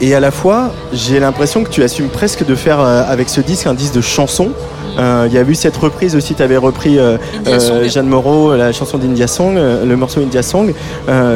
Et 0.00 0.14
à 0.14 0.20
la 0.20 0.30
fois, 0.30 0.70
j'ai 0.92 1.20
l'impression 1.20 1.62
que 1.64 1.70
tu 1.70 1.82
assumes 1.82 2.08
presque 2.08 2.44
de 2.44 2.54
faire 2.54 2.80
euh, 2.80 3.04
avec 3.08 3.28
ce 3.28 3.40
disque 3.40 3.66
un 3.66 3.74
disque 3.74 3.94
de 3.94 4.00
chansons. 4.00 4.50
Euh, 4.98 5.26
Il 5.28 5.34
y 5.34 5.38
a 5.38 5.42
eu 5.42 5.54
cette 5.54 5.76
reprise 5.76 6.14
aussi, 6.14 6.34
tu 6.34 6.42
avais 6.42 6.56
repris 6.56 6.98
euh, 6.98 7.16
euh, 7.46 7.88
Jeanne 7.88 8.06
Moreau, 8.06 8.54
la 8.54 8.72
chanson 8.72 8.98
d'India 8.98 9.26
Song, 9.26 9.54
le 9.56 9.96
morceau 9.96 10.20
India 10.20 10.42
Song. 10.42 10.72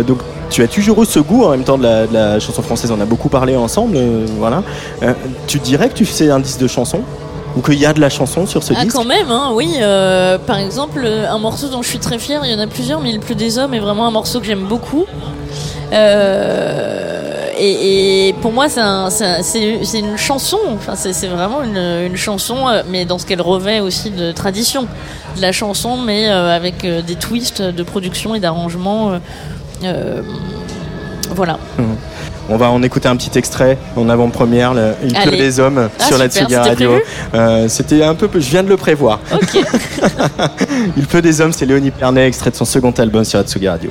Donc 0.07 0.19
tu 0.51 0.63
as 0.63 0.69
toujours 0.69 1.03
eu 1.03 1.07
ce 1.07 1.19
goût 1.19 1.45
en 1.45 1.51
même 1.51 1.65
temps 1.65 1.77
de 1.79 1.83
la, 1.83 2.07
de 2.07 2.15
la 2.15 2.41
chanson 2.41 2.63
française, 2.63 2.91
on 2.91 3.01
a 3.01 3.05
beaucoup 3.05 3.29
parlé 3.29 3.57
ensemble. 3.57 3.97
voilà. 4.39 4.63
Tu 5.47 5.59
dirais 5.59 5.89
que 5.89 5.95
tu 5.95 6.05
fais 6.05 6.31
un 6.31 6.41
disque 6.41 6.61
de 6.61 6.69
chansons 6.69 7.01
Ou 7.57 7.61
qu'il 7.63 7.79
y 7.79 7.87
a 7.87 7.93
de 7.93 8.01
la 8.01 8.11
chanson 8.11 8.47
sur 8.47 8.63
ce 8.63 8.73
Ah, 8.77 8.85
disque? 8.85 8.95
quand 8.97 9.05
même, 9.05 9.31
hein, 9.31 9.51
oui. 9.55 9.75
euh, 9.81 10.39
par 10.39 10.59
exemple, 10.59 11.05
un 11.07 11.39
morceau 11.39 11.69
dont 11.69 11.83
je 11.83 11.89
suis 11.89 11.99
très 11.99 12.19
fière, 12.19 12.43
il 12.45 12.51
y 12.53 12.55
en 12.55 12.61
a 12.61 12.67
plusieurs, 12.67 13.01
mais 13.01 13.11
Il 13.11 13.21
pleut 13.21 13.35
des 13.35 13.59
hommes 13.59 13.75
est 13.75 13.81
vraiment 13.81 14.07
un 14.07 14.11
morceau 14.13 14.39
que 14.41 14.47
j'aime 14.47 14.65
beaucoup. 14.69 15.05
Euh, 15.93 17.08
et, 17.59 18.29
et 18.29 18.33
pour 18.35 18.53
moi, 18.53 18.69
c'est 18.69 18.81
un- 18.81 19.11
c'est 19.11 19.25
un- 19.27 19.43
c'est 19.43 19.81
c'est 19.85 19.99
une 20.01 20.17
chanson. 20.17 20.59
Enfin, 20.75 20.95
c'est 20.97 21.27
vraiment 21.27 21.63
une, 21.63 21.77
une 22.07 22.17
chanson, 22.17 22.69
euh, 22.69 22.83
mais 22.91 23.05
dans 23.05 23.19
ce 23.19 23.27
qu'elle 23.27 23.43
revêt 23.43 23.81
aussi 23.81 24.11
de 24.11 24.33
tradition. 24.33 24.87
De 25.37 25.43
la 25.43 25.53
chanson, 25.53 25.97
mais 25.97 26.29
euh, 26.29 26.55
avec 26.55 26.85
euh, 26.85 27.03
des 27.03 27.15
twists 27.17 27.63
de 27.63 27.83
production 27.83 28.35
et 28.35 28.41
d'arrangement. 28.41 29.19
euh, 29.85 30.23
voilà. 31.35 31.59
Mhm. 31.79 31.97
On 32.51 32.57
va 32.57 32.71
en 32.71 32.83
écouter 32.83 33.09
un 33.09 33.17
petit 33.17 33.37
extrait 33.39 33.77
en 33.95 34.09
avant-première, 34.09 34.73
Il 35.05 35.13
pleut 35.13 35.37
des 35.37 35.61
hommes 35.61 35.91
Ah, 36.01 36.03
sur 36.03 36.17
la 36.17 36.31
super, 36.31 36.49
c'était 36.49 36.57
Radio. 36.71 36.93
Euh, 37.35 37.69
C'était 37.69 38.03
un 38.03 38.15
peu, 38.15 38.27
je 38.41 38.49
viens 38.49 38.63
de 38.63 38.71
le 38.71 38.79
prévoir. 38.79 39.21
Il 40.97 41.07
pleut 41.07 41.21
des 41.21 41.43
hommes, 41.43 41.53
c'est 41.53 41.67
Léonie 41.67 41.91
Pernet, 41.91 42.27
extrait 42.27 42.51
de 42.51 42.57
son 42.57 42.65
second 42.65 42.91
album 42.93 43.23
sur 43.25 43.39
la 43.39 43.45
Tsugi 43.45 43.69
Radio. 43.69 43.91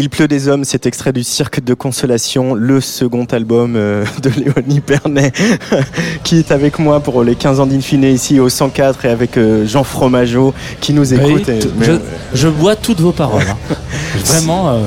Il 0.00 0.10
pleut 0.10 0.28
des 0.28 0.46
hommes, 0.46 0.62
c'est 0.64 0.86
extrait 0.86 1.12
du 1.12 1.24
Cirque 1.24 1.58
de 1.64 1.74
Consolation, 1.74 2.54
le 2.54 2.80
second 2.80 3.24
album 3.24 3.74
euh, 3.74 4.04
de 4.22 4.30
Léonie 4.30 4.78
Pernet, 4.80 5.32
qui 6.22 6.38
est 6.38 6.52
avec 6.52 6.78
moi 6.78 7.00
pour 7.00 7.24
les 7.24 7.34
15 7.34 7.58
ans 7.58 7.66
d'Infine 7.66 8.04
ici 8.04 8.38
au 8.38 8.48
104 8.48 9.06
et 9.06 9.08
avec 9.08 9.36
euh, 9.36 9.66
Jean 9.66 9.82
Fromageau 9.82 10.54
qui 10.80 10.92
nous 10.92 11.12
écoute. 11.12 11.26
Oui, 11.48 11.54
Et- 11.56 11.58
t- 11.58 11.68
mais- 11.76 11.86
je, 11.86 11.92
je 12.34 12.46
bois 12.48 12.76
toutes 12.76 13.00
vos 13.00 13.10
paroles. 13.10 13.42
hein. 13.50 13.74
Vraiment. 14.24 14.68
euh, 14.68 14.78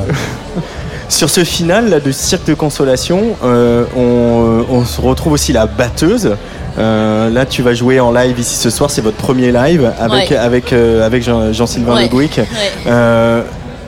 Sur 1.09 1.29
ce 1.29 1.43
final 1.43 1.89
là, 1.89 1.99
de 1.99 2.11
Cirque 2.13 2.47
de 2.47 2.53
Consolation, 2.53 3.35
euh, 3.43 3.83
on, 3.97 4.63
on 4.73 4.85
se 4.85 5.01
retrouve 5.01 5.33
aussi 5.33 5.51
la 5.51 5.65
batteuse. 5.65 6.37
Euh, 6.79 7.29
là, 7.29 7.45
tu 7.45 7.61
vas 7.63 7.73
jouer 7.73 7.99
en 7.99 8.13
live 8.13 8.39
ici 8.39 8.55
ce 8.55 8.69
soir. 8.69 8.89
C'est 8.89 9.01
votre 9.01 9.17
premier 9.17 9.51
live 9.51 9.91
avec 9.99 10.29
Ouais. 10.29 10.37
avec 10.37 10.71
euh, 10.71 11.05
avec 11.05 11.21
Jean- 11.21 11.51
Jean-Sylvain 11.51 11.95
Ouais. 11.95 12.03
Le 12.03 12.07
Gouic. 12.07 12.37
Ouais. 12.37 12.45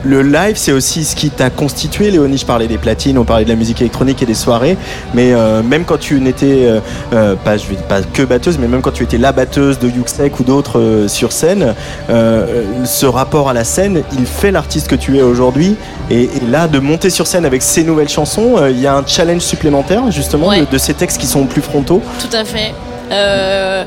Le 0.06 0.22
live, 0.22 0.58
c'est 0.58 0.74
aussi 0.74 1.06
ce 1.06 1.16
qui 1.16 1.30
t'a 1.30 1.50
constitué. 1.50 2.12
Léonie, 2.12 2.38
je 2.38 2.46
parlais 2.46 2.68
des 2.68 2.78
platines, 2.78 3.18
on 3.18 3.24
parlait 3.24 3.46
de 3.46 3.50
la 3.50 3.56
musique 3.56 3.80
électronique 3.80 4.22
et 4.22 4.26
des 4.26 4.34
soirées. 4.34 4.78
Mais 5.14 5.32
euh, 5.32 5.64
même 5.64 5.86
quand 5.86 5.98
tu 5.98 6.20
n'étais 6.20 6.66
euh, 6.66 6.80
euh, 7.14 7.36
pas, 7.36 7.56
je 7.56 7.68
vais 7.68 7.76
pas 7.88 8.02
que 8.02 8.24
batteuse, 8.24 8.58
mais 8.60 8.68
même 8.68 8.82
quand 8.82 8.92
tu 8.92 9.04
étais 9.04 9.18
la 9.18 9.32
batteuse 9.32 9.80
de 9.80 9.88
Yuxek 9.88 10.40
ou 10.42 10.44
d'autres 10.44 10.78
euh, 10.80 11.08
sur 11.08 11.32
scène, 11.32 11.74
euh, 12.10 12.64
ce 12.84 13.06
rapport 13.06 13.50
à 13.50 13.54
la 13.54 13.64
scène, 13.64 14.04
il 14.12 14.26
fait 14.26 14.52
l'artiste 14.52 14.88
que 14.90 14.96
tu 14.96 15.18
es 15.18 15.22
aujourd'hui. 15.22 15.76
Et, 16.10 16.24
et 16.24 16.30
là, 16.50 16.68
de 16.68 16.80
monter 16.80 17.10
sur 17.10 17.26
scène 17.26 17.46
avec 17.46 17.62
ces 17.62 17.84
nouvelles 17.84 18.10
chansons, 18.10 18.56
il 18.70 18.82
y 18.82 18.88
a 18.88 18.96
un 18.98 19.06
challenge 19.08 19.42
supplémentaire 19.42 20.12
justement 20.12 20.48
Ouais. 20.50 20.62
de, 20.62 20.66
de 20.66 20.78
ces 20.78 20.94
textes 20.94 21.18
qui 21.20 21.28
sont 21.28 21.46
plus 21.46 21.62
frontaux. 21.62 22.02
Tout 22.20 22.36
à 22.36 22.44
fait. 22.44 22.74
Euh, 23.12 23.84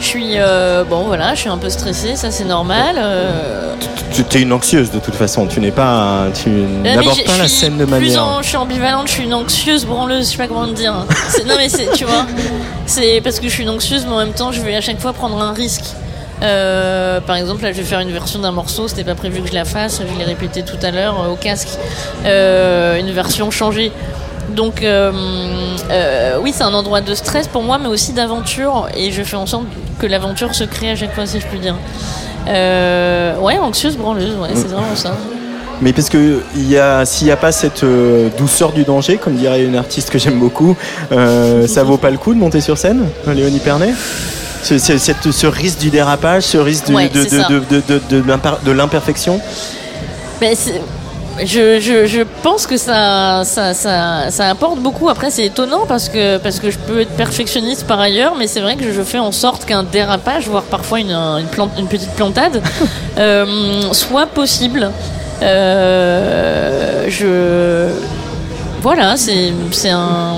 je 0.00 0.04
suis 0.04 0.32
euh, 0.36 0.84
bon 0.84 1.04
voilà, 1.04 1.34
je 1.34 1.40
suis 1.40 1.48
un 1.48 1.58
peu 1.58 1.68
stressée, 1.70 2.16
ça 2.16 2.30
c'est 2.30 2.44
normal. 2.44 2.96
euh. 2.98 3.74
Tu 4.30 4.38
es 4.38 4.42
une 4.42 4.52
anxieuse 4.52 4.90
de 4.90 4.98
toute 4.98 5.14
façon. 5.14 5.46
Tu 5.46 5.60
n'es 5.60 5.70
pas, 5.70 6.26
tu 6.34 6.48
n'abordes 6.48 7.24
pas 7.24 7.36
la 7.38 7.48
scène 7.48 7.76
de 7.78 7.84
manière. 7.84 8.24
en- 8.24 8.42
je 8.42 8.48
suis 8.48 8.56
ambivalente, 8.56 9.06
je 9.08 9.12
suis 9.12 9.24
une 9.24 9.34
anxieuse 9.34 9.84
branleuse, 9.84 10.26
je 10.26 10.32
sais 10.32 10.36
pas 10.38 10.48
comment 10.48 10.66
te 10.66 10.72
dire. 10.72 10.92
Non 11.46 11.54
mais 11.56 11.68
c'est, 11.68 11.90
tu 11.92 12.04
vois, 12.04 12.26
c'est 12.86 13.20
parce 13.22 13.38
que 13.40 13.48
je 13.48 13.52
suis 13.52 13.62
une 13.64 13.70
anxieuse, 13.70 14.04
mais 14.06 14.12
en 14.14 14.18
même 14.18 14.32
temps 14.32 14.52
je 14.52 14.60
vais 14.60 14.74
à 14.76 14.80
chaque 14.80 15.00
fois 15.00 15.12
prendre 15.12 15.40
un 15.42 15.52
risque. 15.52 15.84
Euh, 16.40 17.20
par 17.20 17.34
exemple, 17.34 17.64
là, 17.64 17.72
je 17.72 17.78
vais 17.78 17.82
faire 17.82 17.98
une 17.98 18.12
version 18.12 18.38
d'un 18.38 18.52
morceau. 18.52 18.86
C'était 18.86 19.02
pas 19.02 19.16
prévu 19.16 19.40
que 19.42 19.48
je 19.48 19.54
la 19.54 19.64
fasse. 19.64 20.00
Je 20.08 20.18
l'ai 20.18 20.24
répété 20.24 20.62
tout 20.62 20.76
à 20.84 20.92
l'heure 20.92 21.20
euh, 21.20 21.32
au 21.32 21.34
casque. 21.34 21.66
Euh, 22.24 22.96
une 23.00 23.10
version 23.10 23.50
changée. 23.50 23.90
Donc, 24.50 24.82
euh, 24.82 25.12
euh, 25.90 26.38
oui, 26.42 26.52
c'est 26.56 26.64
un 26.64 26.72
endroit 26.74 27.00
de 27.00 27.14
stress 27.14 27.46
pour 27.46 27.62
moi, 27.62 27.78
mais 27.80 27.88
aussi 27.88 28.12
d'aventure. 28.12 28.88
Et 28.96 29.10
je 29.12 29.22
fais 29.22 29.36
en 29.36 29.46
sorte 29.46 29.64
que 29.98 30.06
l'aventure 30.06 30.54
se 30.54 30.64
crée 30.64 30.90
à 30.90 30.96
chaque 30.96 31.14
fois, 31.14 31.26
si 31.26 31.38
je 31.40 31.46
puis 31.46 31.58
dire. 31.58 31.74
Euh, 32.48 33.36
ouais, 33.38 33.58
anxieuse, 33.58 33.96
branleuse. 33.96 34.36
Ouais, 34.40 34.48
c'est 34.54 34.68
vraiment 34.68 34.94
ça. 34.96 35.14
Mais 35.80 35.92
parce 35.92 36.08
que 36.08 36.40
il 36.56 36.68
y 36.68 36.76
a, 36.78 37.04
s'il 37.04 37.26
n'y 37.26 37.32
a 37.32 37.36
pas 37.36 37.52
cette 37.52 37.84
euh, 37.84 38.30
douceur 38.36 38.72
du 38.72 38.82
danger, 38.84 39.16
comme 39.16 39.34
dirait 39.36 39.62
une 39.64 39.76
artiste 39.76 40.10
que 40.10 40.18
j'aime 40.18 40.38
beaucoup, 40.38 40.76
ça 41.10 41.82
vaut 41.84 41.98
pas 41.98 42.10
le 42.10 42.18
coup 42.18 42.34
de 42.34 42.38
monter 42.38 42.60
sur 42.60 42.76
scène, 42.78 43.06
Léonie 43.26 43.60
Pernet? 43.60 43.92
Ce, 44.64 44.76
ce- 44.78 44.98
cette- 44.98 45.30
ce 45.30 45.46
risque 45.46 45.78
du 45.78 45.90
dérapage, 45.90 46.42
ce 46.42 46.58
risque 46.58 46.86
du- 46.86 46.94
Ouais, 46.94 47.08
de, 47.08 47.22
c'est 47.22 47.36
de, 47.36 47.40
ça. 47.42 47.48
de, 47.48 47.60
de, 47.70 47.80
de- 47.88 48.00
de 48.10 48.22
l'imper- 48.28 48.58
de 48.64 48.72
l'imperfection? 48.72 49.40
Je, 51.44 51.80
je, 51.80 52.06
je 52.06 52.22
pense 52.42 52.66
que 52.66 52.76
ça, 52.76 53.42
ça, 53.44 53.74
ça, 53.74 54.30
ça 54.30 54.48
apporte 54.48 54.78
beaucoup. 54.78 55.08
Après, 55.08 55.30
c'est 55.30 55.46
étonnant 55.46 55.86
parce 55.86 56.08
que, 56.08 56.38
parce 56.38 56.58
que 56.60 56.70
je 56.70 56.78
peux 56.78 57.00
être 57.00 57.16
perfectionniste 57.16 57.86
par 57.86 58.00
ailleurs, 58.00 58.34
mais 58.36 58.46
c'est 58.46 58.60
vrai 58.60 58.76
que 58.76 58.92
je 58.92 59.02
fais 59.02 59.18
en 59.18 59.32
sorte 59.32 59.64
qu'un 59.64 59.82
dérapage, 59.82 60.48
voire 60.48 60.64
parfois 60.64 61.00
une, 61.00 61.12
une, 61.12 61.46
plante, 61.46 61.70
une 61.78 61.88
petite 61.88 62.12
plantade, 62.12 62.62
euh, 63.18 63.92
soit 63.92 64.26
possible. 64.26 64.90
Euh, 65.42 67.06
je. 67.08 67.90
Voilà, 68.82 69.16
c'est 69.16 69.52
un. 69.90 70.36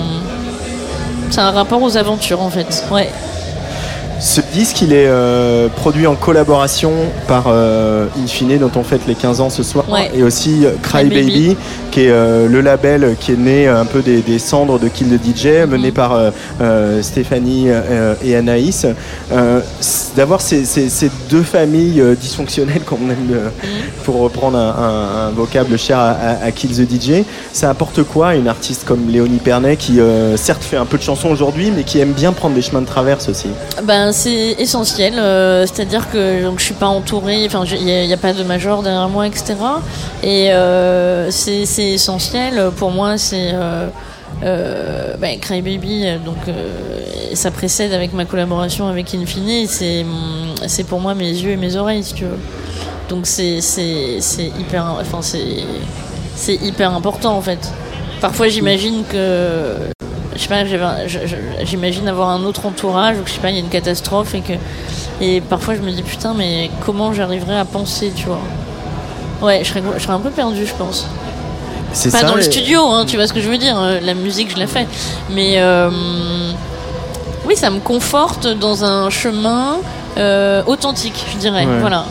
C'est 1.30 1.40
un 1.40 1.50
rapport 1.52 1.80
aux 1.80 1.96
aventures 1.96 2.40
en 2.40 2.50
fait. 2.50 2.84
Ouais. 2.90 3.08
Ce 4.20 4.42
disque, 4.52 4.82
il 4.82 4.92
est 4.92 5.06
euh, 5.06 5.68
produit 5.68 6.06
en 6.06 6.14
collaboration 6.14 6.92
par 7.26 7.44
euh, 7.46 8.04
Infine, 8.22 8.58
dont 8.58 8.70
on 8.76 8.82
fête 8.82 9.00
les 9.08 9.14
15 9.14 9.40
ans 9.40 9.48
ce 9.48 9.62
soir, 9.62 9.86
Ouais. 9.90 10.10
et 10.14 10.22
aussi 10.22 10.66
euh, 10.66 10.72
Cry 10.82 11.04
Baby, 11.04 11.14
Baby. 11.24 11.56
qui 11.90 12.02
est 12.02 12.10
euh, 12.10 12.46
le 12.46 12.60
label 12.60 13.16
qui 13.18 13.32
est 13.32 13.36
né 13.38 13.66
un 13.66 13.86
peu 13.86 14.02
des, 14.02 14.20
des 14.20 14.38
cendres 14.38 14.78
de 14.78 14.88
Kill 14.88 15.08
the 15.08 15.24
DJ, 15.24 15.46
Mhm. 15.64 15.70
mené 15.70 15.90
par 15.90 16.18
Stéphanie 17.00 17.68
et 18.22 18.36
Anaïs. 18.36 18.86
D'avoir 20.16 20.42
ces, 20.42 20.64
ces- 20.66 20.90
ces 20.90 21.10
deux 21.30 21.42
familles 21.42 22.02
dysfonctionnelles, 22.20 22.82
comme 22.84 22.98
on 23.06 23.10
aime 23.10 23.16
Mhm. 23.26 23.50
pour 24.04 24.16
reprendre 24.20 24.58
un, 24.58 24.68
un- 24.68 25.28
un 25.28 25.30
vocable 25.30 25.78
cher 25.78 25.98
à, 25.98 26.10
à- 26.10 26.44
à 26.44 26.50
Kill 26.50 26.72
the 26.72 26.86
DJ, 26.90 27.24
ça 27.54 27.70
apporte 27.70 28.02
quoi 28.02 28.28
à 28.28 28.34
une 28.34 28.48
artiste 28.48 28.84
comme 28.84 29.08
Léonie 29.08 29.38
Pernet, 29.38 29.76
qui 29.76 29.98
certes 30.36 30.62
fait 30.62 30.76
un 30.76 30.84
peu 30.84 30.98
de 30.98 31.02
chansons 31.02 31.30
aujourd'hui, 31.30 31.72
mais 31.74 31.84
qui 31.84 31.98
aime 32.00 32.12
bien 32.12 32.32
prendre 32.32 32.54
des 32.54 32.62
chemins 32.62 32.82
de 32.82 32.86
traverse 32.86 33.26
aussi? 33.30 33.48
Ben 33.84 34.09
c'est 34.12 34.56
essentiel, 34.58 35.18
euh, 35.18 35.66
c'est-à-dire 35.66 36.10
que 36.10 36.42
donc 36.42 36.58
je 36.58 36.64
suis 36.64 36.74
pas 36.74 36.86
entourée, 36.86 37.44
enfin 37.46 37.64
il 37.64 37.84
n'y 37.84 38.12
a, 38.12 38.16
pas 38.16 38.32
de 38.32 38.42
major 38.42 38.82
derrière 38.82 39.08
moi, 39.08 39.26
etc. 39.26 39.54
Et 40.22 40.52
euh, 40.52 41.30
c'est 41.30 41.92
essentiel 41.92 42.70
pour 42.76 42.90
moi, 42.90 43.18
c'est 43.18 43.50
euh, 43.52 43.88
euh, 44.42 45.16
ben, 45.18 45.38
Cry 45.38 45.62
Baby, 45.62 46.04
donc 46.24 46.36
euh, 46.48 47.02
ça 47.34 47.50
précède 47.50 47.92
avec 47.92 48.12
ma 48.12 48.24
collaboration 48.24 48.88
avec 48.88 49.14
Infini, 49.14 49.66
c'est 49.66 50.04
c'est 50.66 50.84
pour 50.84 51.00
moi 51.00 51.14
mes 51.14 51.30
yeux 51.30 51.50
et 51.50 51.56
mes 51.56 51.76
oreilles, 51.76 52.04
si 52.04 52.14
tu 52.14 52.24
veux. 52.24 52.38
Donc 53.08 53.26
c'est 53.26 53.58
hyper, 54.58 54.96
enfin 55.00 55.20
c'est 55.22 56.54
hyper 56.54 56.94
important 56.94 57.36
en 57.36 57.42
fait. 57.42 57.72
Parfois 58.20 58.48
j'imagine 58.48 59.04
que 59.10 59.90
je 60.34 60.38
sais 60.40 60.48
pas, 60.48 60.94
j'imagine 61.64 62.08
avoir 62.08 62.28
un 62.30 62.42
autre 62.44 62.66
entourage, 62.66 63.18
ou 63.18 63.22
que 63.22 63.28
je 63.28 63.34
sais 63.34 63.40
pas, 63.40 63.50
il 63.50 63.54
y 63.56 63.58
a 63.58 63.60
une 63.60 63.68
catastrophe 63.68 64.34
et 64.34 64.40
que 64.40 64.52
et 65.20 65.40
parfois 65.40 65.74
je 65.74 65.80
me 65.80 65.90
dis 65.90 66.02
putain 66.02 66.34
mais 66.34 66.70
comment 66.86 67.12
j'arriverai 67.12 67.58
à 67.58 67.64
penser, 67.64 68.12
tu 68.14 68.26
vois? 68.26 68.40
Ouais, 69.42 69.60
je 69.64 69.68
serais, 69.70 69.82
je 69.96 70.02
serais 70.02 70.12
un 70.12 70.20
peu 70.20 70.30
perdu, 70.30 70.66
je 70.66 70.74
pense. 70.74 71.06
C'est 71.92 72.10
Pas 72.12 72.18
ça, 72.18 72.26
dans 72.26 72.34
le 72.36 72.42
studio, 72.42 72.80
hein, 72.90 73.04
tu 73.06 73.16
vois 73.16 73.26
ce 73.26 73.32
que 73.32 73.40
je 73.40 73.48
veux 73.48 73.58
dire. 73.58 73.76
euh, 73.80 73.98
La 74.00 74.14
musique, 74.14 74.50
je 74.52 74.58
la 74.58 74.66
fais. 74.66 74.86
Mais 75.30 75.54
euh, 75.56 75.90
oui, 77.46 77.56
ça 77.56 77.70
me 77.70 77.80
conforte 77.80 78.46
dans 78.46 78.84
un 78.84 79.10
chemin 79.10 79.78
euh, 80.18 80.62
authentique, 80.66 81.24
je 81.32 81.38
dirais. 81.38 81.64
Ouais. 81.66 81.78
Voilà. 81.80 82.04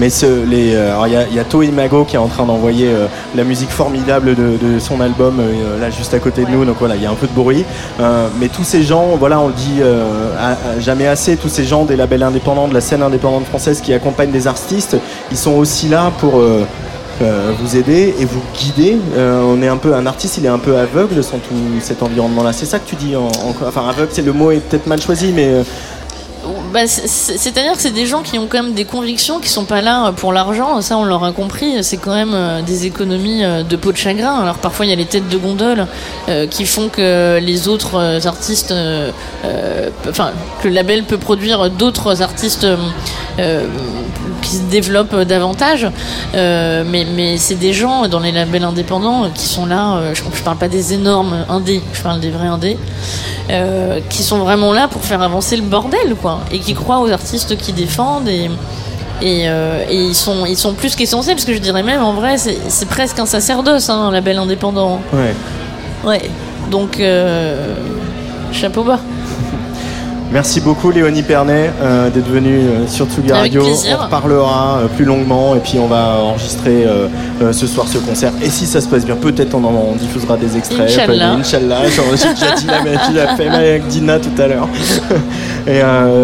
Mais 0.00 0.10
ce- 0.10 0.44
les, 0.44 0.74
euh, 0.74 0.90
alors 0.92 1.06
il 1.06 1.32
y 1.32 1.36
y 1.36 1.38
a 1.38 1.44
Toi 1.44 1.64
Imago 1.64 2.04
qui 2.04 2.16
est 2.16 2.18
en 2.18 2.26
train 2.26 2.44
d'envoyer 2.44 2.88
euh, 2.88 3.06
la 3.36 3.44
musique 3.44 3.70
formidable 3.70 4.34
de, 4.34 4.56
de 4.60 4.78
son 4.80 5.00
album 5.00 5.38
euh, 5.38 5.80
là 5.80 5.88
juste 5.90 6.12
à 6.14 6.18
côté 6.18 6.44
de 6.44 6.50
nous, 6.50 6.64
donc 6.64 6.76
voilà, 6.80 6.96
il 6.96 7.02
y 7.02 7.06
a 7.06 7.10
un 7.10 7.14
peu 7.14 7.28
de 7.28 7.32
bruit. 7.32 7.64
Euh, 8.00 8.26
mais 8.40 8.48
tous 8.48 8.64
ces 8.64 8.82
gens, 8.82 9.16
voilà, 9.18 9.38
on 9.38 9.46
le 9.48 9.52
dit 9.54 9.78
euh, 9.80 10.02
à- 10.38 10.52
à 10.76 10.80
jamais 10.80 11.06
assez, 11.06 11.36
tous 11.36 11.48
ces 11.48 11.64
gens 11.64 11.84
des 11.84 11.94
labels 11.96 12.24
indépendants, 12.24 12.66
de 12.66 12.74
la 12.74 12.80
scène 12.80 13.02
indépendante 13.02 13.44
française 13.46 13.80
qui 13.80 13.92
accompagnent 13.92 14.32
des 14.32 14.48
artistes, 14.48 14.96
ils 15.30 15.36
sont 15.38 15.52
aussi 15.54 15.88
là 15.88 16.10
pour 16.18 16.40
euh, 16.40 16.64
euh, 17.22 17.52
vous 17.62 17.76
aider 17.76 18.16
et 18.18 18.24
vous 18.24 18.42
guider. 18.58 18.96
Euh, 19.16 19.42
on 19.46 19.62
est 19.62 19.68
un 19.68 19.76
peu, 19.76 19.94
un 19.94 20.06
artiste, 20.06 20.38
il 20.38 20.44
est 20.46 20.48
un 20.48 20.58
peu 20.58 20.76
aveugle 20.76 21.22
sans 21.22 21.38
tout 21.38 21.54
cet 21.80 22.02
environnement-là. 22.02 22.52
C'est 22.52 22.66
ça 22.66 22.80
que 22.80 22.88
tu 22.88 22.96
dis 22.96 23.14
en, 23.14 23.26
en- 23.26 23.54
enfin 23.68 23.88
aveugle, 23.88 24.08
c'est 24.12 24.22
le 24.26 24.32
mot 24.32 24.50
est 24.50 24.56
peut-être 24.58 24.88
mal 24.88 25.00
choisi, 25.00 25.30
mais 25.32 25.46
euh, 25.46 25.62
Bah, 26.74 26.88
c'est- 26.88 27.06
c'est- 27.06 27.38
C'est-à-dire 27.38 27.72
que 27.74 27.80
c'est 27.80 27.92
des 27.92 28.04
gens 28.04 28.22
qui 28.22 28.36
ont 28.36 28.48
quand 28.48 28.60
même 28.60 28.74
des 28.74 28.84
convictions, 28.84 29.38
qui 29.38 29.48
sont 29.48 29.64
pas 29.64 29.80
là 29.80 30.08
euh, 30.08 30.12
pour 30.12 30.32
l'argent. 30.32 30.80
Ça, 30.82 30.98
on 30.98 31.04
l'aura 31.04 31.30
compris. 31.30 31.84
C'est 31.84 31.98
quand 31.98 32.12
même 32.12 32.32
euh, 32.34 32.62
des 32.62 32.84
économies 32.84 33.44
euh, 33.44 33.62
de 33.62 33.76
peau 33.76 33.92
de 33.92 33.96
chagrin. 33.96 34.40
Alors 34.42 34.56
parfois, 34.56 34.84
il 34.84 34.88
y 34.88 34.92
a 34.92 34.96
les 34.96 35.04
têtes 35.04 35.28
de 35.28 35.36
gondole 35.38 35.86
qui 36.50 36.66
font 36.66 36.88
que 36.88 37.38
les 37.40 37.68
autres 37.68 38.26
artistes, 38.26 38.74
que 39.44 40.68
le 40.68 40.70
label 40.70 41.04
peut 41.04 41.18
produire 41.18 41.70
d'autres 41.70 42.22
artistes 42.22 42.66
qui 44.42 44.56
se 44.56 44.62
développent 44.62 45.14
davantage. 45.20 45.86
Mais 46.34 47.36
c'est 47.36 47.54
des 47.58 47.72
gens 47.72 48.08
dans 48.08 48.20
les 48.20 48.32
labels 48.32 48.64
indépendants 48.64 49.30
qui 49.34 49.46
sont 49.46 49.66
là. 49.66 50.00
je, 50.14 50.22
je 50.34 50.42
parle 50.42 50.56
pas 50.56 50.68
des 50.68 50.94
énormes 50.94 51.44
indés, 51.48 51.82
je 51.92 52.00
parle 52.02 52.20
des 52.20 52.30
vrais 52.30 52.48
indés. 52.48 52.78
qui 54.08 54.22
sont 54.22 54.38
vraiment 54.38 54.72
là 54.72 54.88
pour 54.88 55.02
faire 55.04 55.22
avancer 55.22 55.56
le 55.56 55.62
bordel, 55.62 56.14
quoi, 56.20 56.40
qui 56.64 56.74
croient 56.74 57.00
aux 57.00 57.10
artistes 57.10 57.56
qui 57.56 57.72
défendent 57.72 58.28
et 58.28 58.50
et, 59.22 59.48
euh, 59.48 59.84
et 59.88 59.96
ils 59.96 60.14
sont 60.14 60.44
ils 60.44 60.56
sont 60.56 60.74
plus 60.74 60.96
qu'essentiels 60.96 61.36
parce 61.36 61.44
que 61.44 61.54
je 61.54 61.58
dirais 61.58 61.82
même 61.82 62.02
en 62.02 62.14
vrai 62.14 62.36
c'est 62.36 62.58
c'est 62.68 62.88
presque 62.88 63.18
un 63.18 63.26
sacerdoce 63.26 63.88
hein, 63.88 64.08
un 64.08 64.10
label 64.10 64.38
indépendant. 64.38 65.00
ouais. 65.12 65.34
Ouais. 66.04 66.30
Donc 66.70 66.98
euh, 67.00 67.74
chapeau 68.52 68.82
bas. 68.82 68.98
Merci 70.34 70.60
beaucoup 70.60 70.90
Léonie 70.90 71.22
Pernet 71.22 71.70
euh, 71.80 72.10
d'être 72.10 72.28
venue 72.28 72.58
euh, 72.58 72.88
sur 72.88 73.06
Tsugi 73.06 73.30
Avec 73.30 73.52
Radio. 73.52 73.62
plaisir. 73.62 73.98
On 74.00 74.04
reparlera 74.06 74.78
euh, 74.78 74.88
plus 74.88 75.04
longuement 75.04 75.54
et 75.54 75.60
puis 75.60 75.78
on 75.78 75.86
va 75.86 76.16
enregistrer 76.24 76.84
ce 77.52 77.66
soir 77.68 77.86
ce 77.86 77.98
concert. 77.98 78.32
Et 78.42 78.50
si 78.50 78.66
ça 78.66 78.80
se 78.80 78.88
passe 78.88 79.04
bien, 79.06 79.14
peut-être 79.14 79.54
on, 79.54 79.62
en- 79.64 79.90
on 79.92 79.94
diffusera 79.94 80.36
des 80.36 80.56
extraits. 80.56 80.90
Inch'Allah. 80.90 81.34
Inch'Allah. 81.34 81.82
J'ai 81.86 82.34
déjà 82.34 82.54
dit 83.08 83.14
la 83.14 83.36
fait 83.36 83.46
avec 83.48 83.86
Dina 83.86 84.18
tout 84.18 84.42
à 84.42 84.48
l'heure. 84.48 84.68
et 85.68 85.80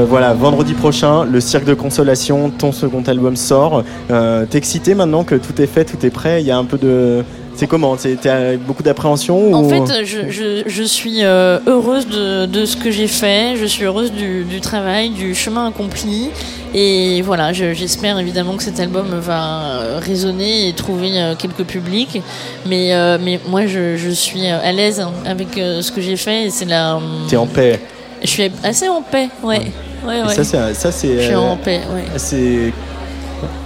voilà, 0.09 0.35
vendredi 0.35 0.74
prochain, 0.74 1.24
le 1.24 1.41
Cirque 1.41 1.65
de 1.65 1.74
Consolation, 1.74 2.51
ton 2.51 2.73
second 2.73 3.03
album 3.07 3.37
sort. 3.37 3.85
T'es 4.09 4.59
excité 4.59 4.97
maintenant 4.97 5.23
que 5.23 5.37
tout 5.37 5.62
est 5.62 5.69
fait, 5.69 5.85
tout 5.85 6.05
est 6.05 6.11
prêt? 6.11 6.41
Il 6.43 6.47
y 6.49 6.51
a 6.51 6.59
un 6.59 6.65
peu 6.65 6.78
de... 6.78 7.23
C'est 7.61 7.66
comment 7.66 7.95
T'as 8.23 8.37
avec 8.37 8.61
beaucoup 8.65 8.82
d'appréhension 8.82 9.53
En 9.53 9.62
ou- 9.65 9.69
fait, 9.69 10.03
je, 10.07 10.31
je, 10.31 10.62
je 10.66 10.82
suis 10.82 11.23
euh, 11.23 11.59
heureuse 11.66 12.07
de, 12.09 12.47
de 12.47 12.65
ce 12.65 12.74
que 12.74 12.91
j'ai 12.91 13.07
fait, 13.07 13.55
je 13.57 13.66
suis 13.66 13.85
heureuse 13.85 14.12
du, 14.12 14.45
du 14.45 14.62
travail, 14.62 15.11
du 15.11 15.35
chemin 15.35 15.69
accompli. 15.69 16.31
Et 16.74 17.20
voilà, 17.20 17.53
je- 17.53 17.74
j'espère 17.74 18.19
évidemment 18.19 18.57
que 18.57 18.62
cet 18.62 18.81
album 18.81 19.09
va 19.20 19.61
euh, 19.61 20.01
résonner 20.03 20.69
et 20.69 20.73
trouver 20.73 21.11
euh, 21.20 21.35
quelques 21.39 21.65
publics. 21.65 22.23
Mais, 22.65 22.95
euh, 22.95 23.19
mais 23.23 23.39
moi, 23.47 23.66
je, 23.66 23.95
je 23.99 24.09
suis 24.09 24.47
à 24.47 24.73
l'aise 24.73 25.05
avec 25.27 25.59
euh, 25.59 25.82
ce 25.82 25.93
que 25.93 26.01
j'ai 26.01 26.16
fait. 26.16 26.45
Et 26.47 26.51
c'est 26.51 26.65
la. 26.65 26.99
T'es 27.28 27.37
en 27.37 27.47
paix. 27.47 27.78
Je 28.23 28.28
suis 28.28 28.51
assez 28.65 28.89
en 28.89 29.03
paix, 29.03 29.28
ouais. 29.43 29.61
ouais, 30.07 30.20
Et 30.20 30.23
ouais. 30.23 30.35
ça, 30.45 30.73
ça, 30.73 30.91
c'est, 30.93 31.15
Je 31.20 31.27
suis 31.27 31.35
en 31.35 31.59
paix, 31.59 31.81
ouais. 31.95 32.05
assez, 32.16 32.73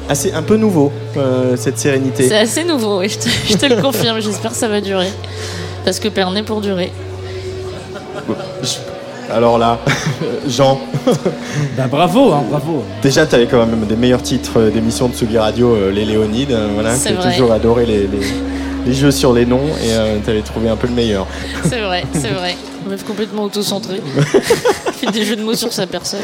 assez 0.08 0.32
un 0.32 0.42
peu 0.42 0.56
nouveau 0.56 0.92
euh, 1.16 1.56
cette 1.56 1.78
sérénité. 1.78 2.28
C'est 2.28 2.38
assez 2.38 2.64
nouveau, 2.64 3.00
oui, 3.00 3.08
je 3.08 3.18
te, 3.18 3.28
je 3.50 3.56
te 3.56 3.66
le 3.66 3.80
confirme. 3.82 4.20
J'espère 4.20 4.50
que 4.52 4.56
ça 4.56 4.68
va 4.68 4.80
durer. 4.80 5.08
Parce 5.84 5.98
que 6.00 6.08
Pernet 6.08 6.42
pour 6.42 6.60
durer. 6.60 6.92
Alors 9.30 9.58
là, 9.58 9.78
Jean. 10.48 10.78
Bah 11.76 11.86
bravo, 11.90 12.32
hein, 12.32 12.42
bravo. 12.50 12.84
Déjà, 13.02 13.26
tu 13.26 13.34
avais 13.34 13.46
quand 13.46 13.58
même 13.66 13.86
des 13.86 13.96
meilleurs 13.96 14.22
titres 14.22 14.58
euh, 14.60 14.70
d'émissions 14.70 15.08
de 15.08 15.14
Tsugi 15.14 15.38
Radio, 15.38 15.74
euh, 15.74 15.90
les 15.90 16.04
Léonides. 16.04 16.52
euh, 16.52 16.68
voilà, 16.74 16.94
C'est 16.94 17.10
j'ai 17.10 17.14
vrai. 17.16 17.32
toujours 17.32 17.52
adoré 17.52 17.86
les, 17.86 18.00
les- 18.06 18.34
les 18.86 18.92
jeux 18.92 19.10
sur 19.10 19.32
les 19.32 19.46
noms 19.46 19.64
et 19.82 19.88
tu 20.22 20.30
avais 20.30 20.42
trouvé 20.42 20.68
un 20.68 20.76
peu 20.76 20.86
le 20.86 20.92
meilleur. 20.92 21.26
C'est 21.64 21.80
vrai, 21.80 22.04
c'est 22.12 22.28
vrai. 22.28 22.54
Meuf 22.86 23.02
complètement 23.02 23.44
auto-centrée. 23.44 24.02
Fait 24.92 25.10
des 25.10 25.24
jeux 25.24 25.36
de 25.36 25.42
mots 25.42 25.54
sur 25.54 25.72
sa 25.72 25.86
personne. 25.86 26.20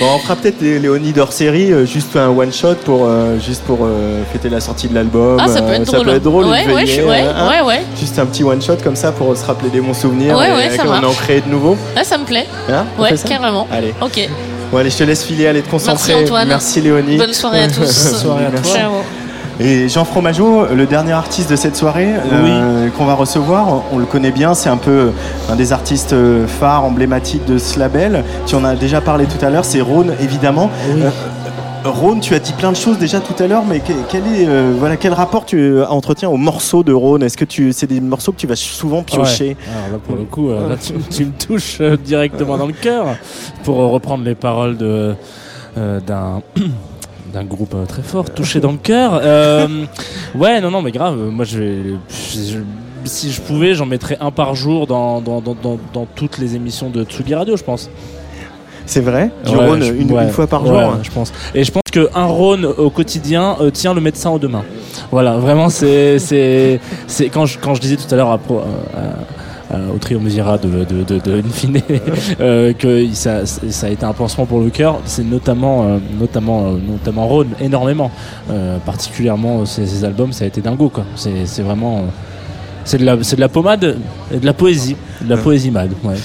Bon, 0.00 0.06
on 0.14 0.18
fera 0.18 0.36
peut-être 0.36 0.60
les 0.60 0.78
Léonides 0.78 1.18
hors 1.18 1.32
série, 1.32 1.72
euh, 1.72 1.86
juste 1.86 2.16
un 2.16 2.28
one 2.28 2.52
shot 2.52 2.74
pour 2.84 3.06
euh, 3.06 3.38
juste 3.38 3.62
pour 3.62 3.78
euh, 3.82 4.22
fêter 4.32 4.48
la 4.48 4.60
sortie 4.60 4.88
de 4.88 4.94
l'album. 4.94 5.38
Ah, 5.40 5.46
ça 5.48 5.62
peut 5.62 5.72
être 5.72 5.84
drôle. 5.84 6.04
peut 6.06 6.14
être 6.16 6.22
drôle. 6.22 6.44
Ouais, 6.46 6.64
une 6.64 6.70
ouais, 6.72 6.84
veillée, 6.84 7.00
je- 7.02 7.06
ouais, 7.06 7.20
hein. 7.22 7.48
ouais, 7.48 7.62
ouais. 7.66 7.80
Juste 7.98 8.18
un 8.18 8.26
petit 8.26 8.42
one 8.44 8.60
shot 8.60 8.76
comme 8.82 8.96
ça 8.96 9.12
pour 9.12 9.36
se 9.36 9.44
rappeler 9.44 9.70
des 9.70 9.80
bons 9.80 9.94
souvenirs 9.94 10.36
Ouais, 10.36 10.48
et 10.50 10.52
ouais, 10.52 10.76
ça 10.76 10.84
marche. 10.84 11.04
en 11.04 11.12
crée 11.12 11.40
de 11.40 11.48
nouveaux. 11.50 11.76
Ah, 11.96 12.02
ça 12.04 12.18
me 12.18 12.24
plaît. 12.24 12.46
Hein, 12.70 12.84
on 12.98 13.02
ouais, 13.02 13.14
carrément. 13.26 13.66
Allez. 13.72 13.94
Ok. 14.00 14.28
Bon, 14.72 14.78
allez, 14.78 14.90
je 14.90 14.96
te 14.98 15.04
laisse 15.04 15.22
filer, 15.24 15.46
aller 15.46 15.62
te 15.62 15.70
concentrer. 15.70 16.12
Merci 16.14 16.24
Antoine. 16.24 16.48
Merci 16.48 16.80
Léonie. 16.80 17.16
Bonne 17.16 17.32
soirée 17.32 17.62
à 17.62 17.68
tous. 17.68 17.76
Bonne 17.80 18.20
soirée 18.20 18.46
à 18.46 18.50
toi. 18.50 18.62
Ciao. 18.74 19.23
Et 19.60 19.88
Jean 19.88 20.04
Fromageau, 20.04 20.66
le 20.74 20.84
dernier 20.84 21.12
artiste 21.12 21.48
de 21.50 21.54
cette 21.56 21.76
soirée 21.76 22.08
euh, 22.32 22.88
qu'on 22.90 23.04
va 23.04 23.14
recevoir, 23.14 23.82
on 23.92 23.98
le 23.98 24.04
connaît 24.04 24.32
bien, 24.32 24.52
c'est 24.54 24.68
un 24.68 24.76
peu 24.76 25.10
un 25.48 25.54
des 25.54 25.72
artistes 25.72 26.12
euh, 26.12 26.46
phares, 26.48 26.84
emblématiques 26.84 27.44
de 27.44 27.56
ce 27.58 27.78
label. 27.78 28.24
Tu 28.46 28.56
en 28.56 28.64
as 28.64 28.74
déjà 28.74 29.00
parlé 29.00 29.26
tout 29.26 29.42
à 29.44 29.50
l'heure, 29.50 29.64
c'est 29.64 29.80
Rhône 29.80 30.12
évidemment. 30.20 30.70
Euh, 30.88 31.08
Rhône, 31.84 32.18
tu 32.18 32.34
as 32.34 32.40
dit 32.40 32.52
plein 32.54 32.72
de 32.72 32.76
choses 32.76 32.98
déjà 32.98 33.20
tout 33.20 33.40
à 33.40 33.46
l'heure, 33.46 33.62
mais 33.68 33.78
que- 33.78 33.92
quel 34.08 34.22
est 34.26 34.48
euh, 34.48 34.72
voilà 34.76 34.96
quel 34.96 35.12
rapport 35.12 35.44
tu 35.44 35.80
entretiens 35.84 36.30
aux 36.30 36.36
morceaux 36.38 36.82
de 36.82 36.92
Rhône? 36.92 37.22
Est-ce 37.22 37.36
que 37.36 37.44
tu 37.44 37.72
c'est 37.72 37.86
des 37.86 38.00
morceaux 38.00 38.32
que 38.32 38.38
tu 38.38 38.46
vas 38.48 38.56
souvent 38.56 39.02
piocher? 39.04 39.48
Ouais. 39.50 39.56
Alors 39.76 39.92
là, 39.92 39.98
pour 40.04 40.16
le 40.16 40.24
coup, 40.24 40.50
euh, 40.50 40.68
là, 40.70 40.76
tu, 40.76 40.94
tu 41.14 41.26
me 41.26 41.30
touches 41.32 41.80
directement 42.02 42.56
dans 42.58 42.66
le 42.66 42.72
cœur 42.72 43.04
pour 43.62 43.76
reprendre 43.76 44.24
les 44.24 44.34
paroles 44.34 44.76
de 44.78 45.14
euh, 45.78 46.00
d'un 46.00 46.40
d'un 47.34 47.44
groupe 47.44 47.74
euh, 47.74 47.84
très 47.84 48.02
fort, 48.02 48.30
touché 48.30 48.60
dans 48.60 48.72
le 48.72 48.78
cœur. 48.78 49.20
Euh, 49.22 49.84
ouais, 50.34 50.60
non, 50.60 50.70
non, 50.70 50.80
mais 50.82 50.92
grave. 50.92 51.16
Moi, 51.18 51.44
je 51.44 51.58
vais, 51.58 51.76
je- 52.08 52.58
si 53.04 53.30
je 53.32 53.40
pouvais, 53.42 53.74
j'en 53.74 53.84
mettrais 53.86 54.16
un 54.20 54.30
par 54.30 54.54
jour 54.54 54.86
dans, 54.86 55.20
dans, 55.20 55.40
dans, 55.42 55.54
dans, 55.92 56.06
toutes 56.14 56.38
les 56.38 56.54
émissions 56.56 56.88
de 56.88 57.04
Tsugi 57.04 57.34
Radio, 57.34 57.56
je 57.56 57.62
pense. 57.64 57.90
C'est 58.86 59.00
vrai 59.00 59.30
Du 59.46 59.56
Ouais, 59.56 59.66
Rhône 59.66 59.82
je- 59.82 59.92
une, 59.94 60.12
ouais, 60.12 60.24
une 60.24 60.30
fois 60.30 60.46
par 60.46 60.64
jour 60.66 60.76
ouais, 60.76 60.86
je 61.02 61.10
pense. 61.10 61.32
Et 61.54 61.64
je 61.64 61.72
pense 61.72 61.82
qu'un 61.90 62.24
Rhône 62.26 62.64
au 62.66 62.90
quotidien 62.90 63.56
euh, 63.60 63.70
tient 63.70 63.94
le 63.94 64.00
médecin 64.00 64.30
aux 64.30 64.38
deux 64.38 64.48
mains. 64.48 64.64
Voilà, 65.10 65.36
vraiment, 65.38 65.68
c'est. 65.70 66.18
quand, 67.32 67.46
je, 67.46 67.58
quand 67.58 67.74
je 67.74 67.80
disais 67.80 67.96
tout 67.96 68.12
à 68.12 68.16
l'heure 68.16 68.30
à 68.30 68.38
pro- 68.38 68.60
à- 68.60 68.98
à- 68.98 69.02
au 69.94 69.98
trio 69.98 70.20
Musira 70.20 70.58
de, 70.58 70.68
de, 70.84 71.02
de, 71.04 71.18
de 71.18 71.38
Infine 71.46 71.80
euh, 72.40 72.72
que 72.72 73.06
ça, 73.12 73.46
ça 73.46 73.86
a 73.86 73.90
été 73.90 74.04
un 74.04 74.12
pansement 74.12 74.46
pour 74.46 74.60
le 74.60 74.70
cœur, 74.70 75.00
c'est 75.04 75.24
notamment, 75.24 75.84
euh, 75.84 75.98
notamment, 76.18 76.66
euh, 76.66 76.76
notamment 76.86 77.26
Rhône, 77.26 77.50
énormément. 77.60 78.10
Euh, 78.50 78.78
particulièrement 78.84 79.60
euh, 79.60 79.64
ces, 79.64 79.86
ces 79.86 80.04
albums, 80.04 80.32
ça 80.32 80.44
a 80.44 80.48
été 80.48 80.60
dingo, 80.60 80.88
quoi. 80.88 81.04
C'est 81.16 81.46
c'est 81.46 81.62
vraiment. 81.62 81.98
euh, 81.98 82.00
c'est 82.84 82.98
de, 82.98 83.04
la, 83.06 83.16
c'est 83.22 83.36
de 83.36 83.40
la 83.40 83.48
pommade 83.48 83.96
et 84.32 84.38
de 84.38 84.44
la 84.46 84.52
poésie. 84.52 84.96
De 85.22 85.30
la 85.30 85.38
poésie 85.38 85.70
mad, 85.70 85.90
ouais. 86.04 86.16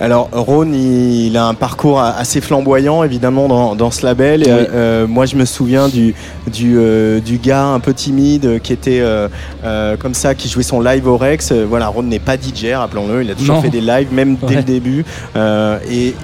Alors, 0.00 0.28
Rhône, 0.32 0.74
il, 0.74 1.26
il 1.26 1.36
a 1.36 1.46
un 1.46 1.54
parcours 1.54 2.00
assez 2.00 2.40
flamboyant, 2.40 3.02
évidemment, 3.02 3.48
dans, 3.48 3.74
dans 3.74 3.90
ce 3.90 4.06
label. 4.06 4.42
Oui. 4.44 4.50
euh, 4.50 4.66
euh, 4.72 5.06
moi, 5.06 5.26
je 5.26 5.34
me 5.36 5.44
souviens 5.44 5.88
du, 5.88 6.14
du, 6.52 6.76
euh, 6.78 7.18
du 7.20 7.38
gars 7.38 7.64
un 7.66 7.80
peu 7.80 7.92
timide 7.94 8.60
qui 8.62 8.72
était 8.72 9.00
euh, 9.00 9.28
euh, 9.64 9.96
comme 9.96 10.14
ça, 10.14 10.34
qui 10.34 10.48
jouait 10.48 10.62
son 10.62 10.80
live 10.80 11.06
au 11.08 11.16
Rex. 11.16 11.52
Voilà, 11.52 11.88
Rhône 11.88 12.08
n'est 12.08 12.18
pas 12.20 12.36
DJ, 12.36 12.72
rappelons-le. 12.74 13.22
Il 13.24 13.30
a 13.30 13.34
toujours 13.34 13.56
Non. 13.56 13.62
fait 13.62 13.70
des 13.70 13.80
lives, 13.80 14.12
même 14.12 14.36
dès 14.46 14.56
le 14.56 14.62
début. 14.62 15.04
Euh, 15.36 15.78
et, 15.90 16.14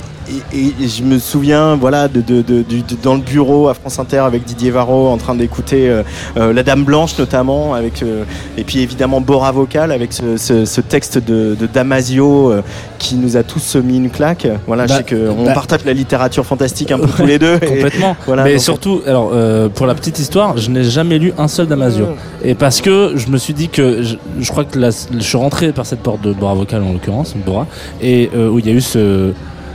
et, 0.53 0.73
et 0.85 0.89
je 0.89 1.03
me 1.03 1.19
souviens, 1.19 1.77
voilà, 1.77 2.09
de, 2.09 2.21
de- 2.21 2.43
de- 2.43 2.63
de- 2.63 2.83
dans 3.03 3.15
le 3.15 3.21
bureau 3.21 3.69
à 3.69 3.75
France 3.75 3.99
Inter 3.99 4.19
avec 4.19 4.45
Didier 4.45 4.71
Varro 4.71 5.09
en 5.09 5.17
train 5.17 5.35
d'écouter 5.35 5.89
euh, 5.89 6.03
euh, 6.37 6.53
La 6.53 6.63
Dame 6.63 6.85
Blanche 6.85 7.19
notamment, 7.19 7.75
avec 7.75 8.03
euh, 8.03 8.25
et 8.57 8.65
puis 8.65 8.81
évidemment 8.81 9.21
Bora 9.21 9.53
Vocal 9.53 9.93
avec 9.93 10.13
ce, 10.13 10.37
ce- 10.37 10.65
ce 10.65 10.81
texte 10.81 11.19
de, 11.19 11.57
de 11.59 11.67
Damasio 11.67 12.51
euh, 12.53 12.63
qui 12.99 13.17
nous 13.17 13.37
a 13.37 13.43
tous 13.43 13.77
mis 13.77 13.97
une 13.99 14.11
claque. 14.11 14.47
Voilà, 14.67 14.87
Bah, 14.87 14.95
je 15.01 15.15
sais 15.15 15.17
qu'on 15.35 15.45
bah- 15.45 15.53
partage 15.53 15.85
la 15.85 15.93
littérature 15.93 16.47
fantastique 16.47 16.91
un 16.93 16.99
peu 16.99 17.09
tous 17.17 17.27
les 17.27 17.39
deux. 17.39 17.57
et- 17.61 17.67
Complètement. 17.67 18.17
voilà, 18.27 18.45
mais 18.45 18.53
donc- 18.55 18.63
surtout, 18.63 19.01
alors 19.07 19.31
euh, 19.35 19.69
pour 19.69 19.87
la 19.87 19.95
petite 19.95 20.19
histoire, 20.19 20.57
je 20.57 20.71
n'ai 20.71 20.85
jamais 20.85 21.19
lu 21.19 21.33
un 21.39 21.49
seul 21.49 21.67
Damasio. 21.67 22.07
Et 22.43 22.55
parce 22.55 22.81
que 22.81 23.13
je 23.17 23.29
me 23.29 23.37
suis 23.39 23.55
dit 23.55 23.69
que 23.69 24.03
je, 24.03 24.17
je 24.41 24.51
crois 24.51 24.65
que 24.65 24.79
la- 24.79 24.91
je 24.91 25.19
suis 25.23 25.37
rentré 25.37 25.73
par 25.73 25.87
cette 25.87 26.01
porte 26.01 26.23
de 26.23 26.33
Bora 26.33 26.55
Vocal 26.55 26.83
en 26.83 26.93
l'occurrence, 26.93 27.35
Bora, 27.45 27.67
et 28.03 28.31
euh, 28.35 28.49
où 28.49 28.59
il 28.59 28.67
y 28.67 28.71
a 28.71 28.73
eu 28.73 28.81
ce 28.81 29.33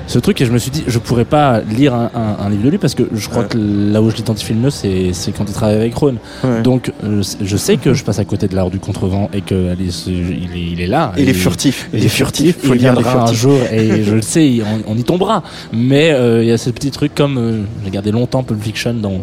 ce 0.09 0.19
truc 0.19 0.41
et 0.41 0.45
je 0.45 0.51
me 0.51 0.57
suis 0.57 0.71
dit 0.71 0.83
je 0.87 0.97
pourrais 0.99 1.23
pas 1.23 1.61
lire 1.61 1.93
un, 1.93 2.09
un- 2.15 2.45
un 2.45 2.49
livre 2.49 2.63
de 2.63 2.69
lui 2.69 2.77
parce 2.79 2.95
que 2.95 3.03
je 3.13 3.29
crois 3.29 3.43
Ouais. 3.43 3.47
que 3.49 3.57
là 3.93 4.01
où 4.01 4.09
je 4.09 4.15
l'identifie 4.17 4.53
le 4.53 4.59
mieux 4.59 4.69
c'est 4.71 5.13
c'est 5.13 5.31
quand 5.31 5.45
il 5.47 5.53
travaille 5.53 5.75
avec 5.77 5.93
Rhône 5.95 6.17
Ouais. 6.43 6.61
donc 6.63 6.91
euh, 7.03 7.21
je 7.41 7.57
sais 7.57 7.77
que 7.77 7.93
je 7.93 8.03
passe 8.03 8.19
à 8.19 8.25
côté 8.25 8.47
de 8.47 8.55
l'art 8.55 8.69
du 8.71 8.79
contrevent 8.79 9.29
et 9.33 9.41
que 9.41 9.71
allez, 9.71 9.89
il, 10.07 10.49
est, 10.53 10.71
il 10.73 10.81
est 10.81 10.87
là 10.87 11.13
Il 11.17 11.29
est 11.29 11.33
furtif. 11.33 11.87
il 11.93 12.03
est 12.03 12.09
furtif, 12.09 12.57
il 12.63 12.71
les 12.71 12.77
viendra 12.79 13.29
un 13.29 13.33
jour 13.33 13.59
et 13.71 14.03
je 14.09 14.15
le 14.15 14.21
sais, 14.23 14.45
il- 14.49 14.63
on, 14.63 14.93
on 14.93 14.97
y 14.97 15.03
tombera. 15.03 15.43
Mais 15.71 16.11
euh, 16.11 16.41
il 16.43 16.49
y 16.49 16.51
a 16.51 16.57
ce 16.57 16.71
petit 16.71 16.91
truc 16.91 17.13
comme 17.13 17.37
euh, 17.37 17.61
j'ai 17.85 17.91
gardé 17.91 18.11
longtemps 18.11 18.41
Pulp 18.43 18.61
Fiction 18.63 18.95
dans, 18.95 19.21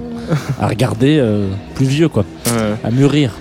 à 0.60 0.68
regarder 0.68 1.20
plus 1.74 1.86
vieux 1.86 2.08
quoi, 2.08 2.24
Ouais. 2.46 2.74
à 2.84 2.90
mûrir. 2.90 3.32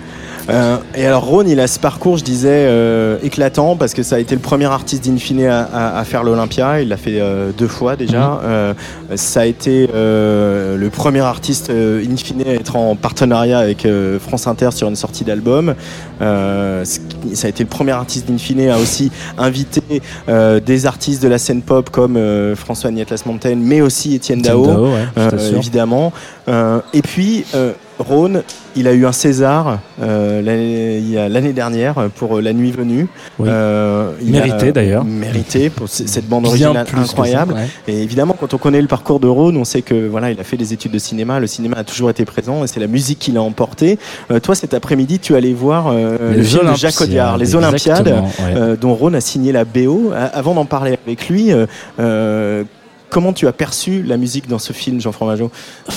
Euh, 0.48 0.76
et 0.94 1.04
alors 1.04 1.24
Rhône, 1.24 1.48
il 1.48 1.58
a 1.58 1.66
ce 1.66 1.80
parcours, 1.80 2.18
je 2.18 2.24
disais, 2.24 2.48
euh, 2.68 3.18
éclatant 3.22 3.74
parce 3.76 3.94
que 3.94 4.02
ça 4.04 4.16
a 4.16 4.18
été 4.20 4.34
le 4.36 4.40
premier 4.40 4.66
artiste 4.66 5.04
d'Infine 5.04 5.44
à, 5.44 5.62
à- 5.62 5.98
à 5.98 6.04
faire 6.04 6.22
l'Olympia. 6.22 6.80
Il 6.82 6.88
l'a 6.88 6.96
fait 6.96 7.20
euh, 7.20 7.50
deux 7.56 7.66
fois 7.66 7.96
déjà. 7.96 8.40
Euh, 8.44 8.72
ça 9.16 9.40
a 9.40 9.44
été 9.46 9.88
euh, 9.92 10.76
le 10.76 10.88
premier 10.90 11.20
artiste 11.20 11.70
euh, 11.70 12.04
Infine 12.12 12.42
à 12.46 12.52
être 12.52 12.76
en 12.76 12.94
partenariat 12.94 13.58
avec 13.58 13.84
euh, 13.86 14.20
France 14.20 14.46
Inter 14.46 14.70
sur 14.72 14.88
une 14.88 14.94
sortie 14.96 15.24
d'album. 15.24 15.74
Euh, 16.22 16.84
ça 16.84 17.46
a 17.46 17.50
été 17.50 17.64
le 17.64 17.68
premier 17.68 17.92
artiste 17.92 18.28
d'Infine 18.30 18.68
à 18.68 18.78
aussi 18.78 19.10
inviter 19.38 20.00
euh, 20.28 20.60
des 20.60 20.86
artistes 20.86 21.22
de 21.22 21.28
la 21.28 21.38
scène 21.38 21.62
pop 21.62 21.90
comme 21.90 22.16
euh, 22.16 22.54
François 22.54 22.90
Nietlas 22.92 23.22
Montaigne, 23.26 23.58
mais 23.60 23.80
aussi 23.80 24.14
Étienne 24.14 24.42
Dao. 24.42 24.64
Dao, 24.66 24.84
ouais, 24.86 24.90
Euh, 25.18 25.56
évidemment. 25.56 26.12
Euh, 26.48 26.78
et 26.94 27.02
puis, 27.02 27.44
euh, 27.54 27.72
Rhône, 27.98 28.42
il 28.74 28.86
a 28.88 28.92
eu 28.92 29.06
un 29.06 29.12
César 29.12 29.78
euh, 30.02 31.28
l'année 31.28 31.52
dernière 31.52 31.94
pour 32.16 32.40
La 32.40 32.52
Nuit 32.52 32.70
Venue. 32.70 33.08
Oui. 33.38 33.48
Euh, 33.50 34.12
il 34.22 34.32
Mérité, 34.32 34.72
d'ailleurs. 34.72 35.04
Mérité 35.04 35.70
pour 35.70 35.88
cette 35.88 36.28
bande 36.28 36.42
Bien 36.42 36.50
originale 36.50 36.86
ça, 36.86 36.98
incroyable. 36.98 37.54
ouais. 37.54 37.68
Et 37.88 38.02
évidemment, 38.02 38.36
quand 38.38 38.52
on 38.52 38.58
connaît 38.58 38.82
le 38.82 38.86
parcours 38.88 39.20
de 39.20 39.28
Rhône, 39.28 39.56
on 39.56 39.64
sait 39.64 39.82
que 39.82 40.06
voilà, 40.06 40.30
il 40.30 40.38
a 40.38 40.44
fait 40.44 40.56
des 40.56 40.72
études 40.72 40.92
de 40.92 40.98
cinéma. 40.98 41.40
Le 41.40 41.46
cinéma 41.46 41.78
a 41.78 41.84
toujours 41.84 42.10
été 42.10 42.24
présent 42.24 42.64
et 42.64 42.66
c'est 42.66 42.80
la 42.80 42.86
musique 42.86 43.18
qui 43.18 43.32
l'a 43.32 43.42
emporté. 43.42 43.98
Euh, 44.30 44.40
toi, 44.40 44.54
cet 44.54 44.74
après-midi, 44.74 45.18
tu 45.18 45.34
allais 45.34 45.52
voir 45.54 45.88
euh, 45.88 46.32
Les 46.32 46.38
le 46.38 46.42
film 46.42 46.58
de 46.58 46.66
Olympiades, 46.66 46.92
Jacques 46.92 47.00
Audiard, 47.00 47.38
Les 47.38 47.54
Olympiades, 47.54 48.08
ouais. 48.08 48.54
euh, 48.56 48.76
dont 48.76 48.94
Rhône 48.94 49.14
a 49.14 49.20
signé 49.20 49.52
la 49.52 49.64
BO. 49.64 50.12
Avant 50.32 50.54
d'en 50.54 50.66
parler 50.66 50.98
avec 51.06 51.28
lui, 51.28 51.50
comment 53.16 53.32
tu 53.32 53.46
as 53.46 53.52
perçu 53.54 54.02
la 54.02 54.18
musique 54.18 54.46
dans 54.46 54.58
ce 54.58 54.74
film, 54.74 55.00
Jean 55.00 55.10
Fromageau 55.10 55.50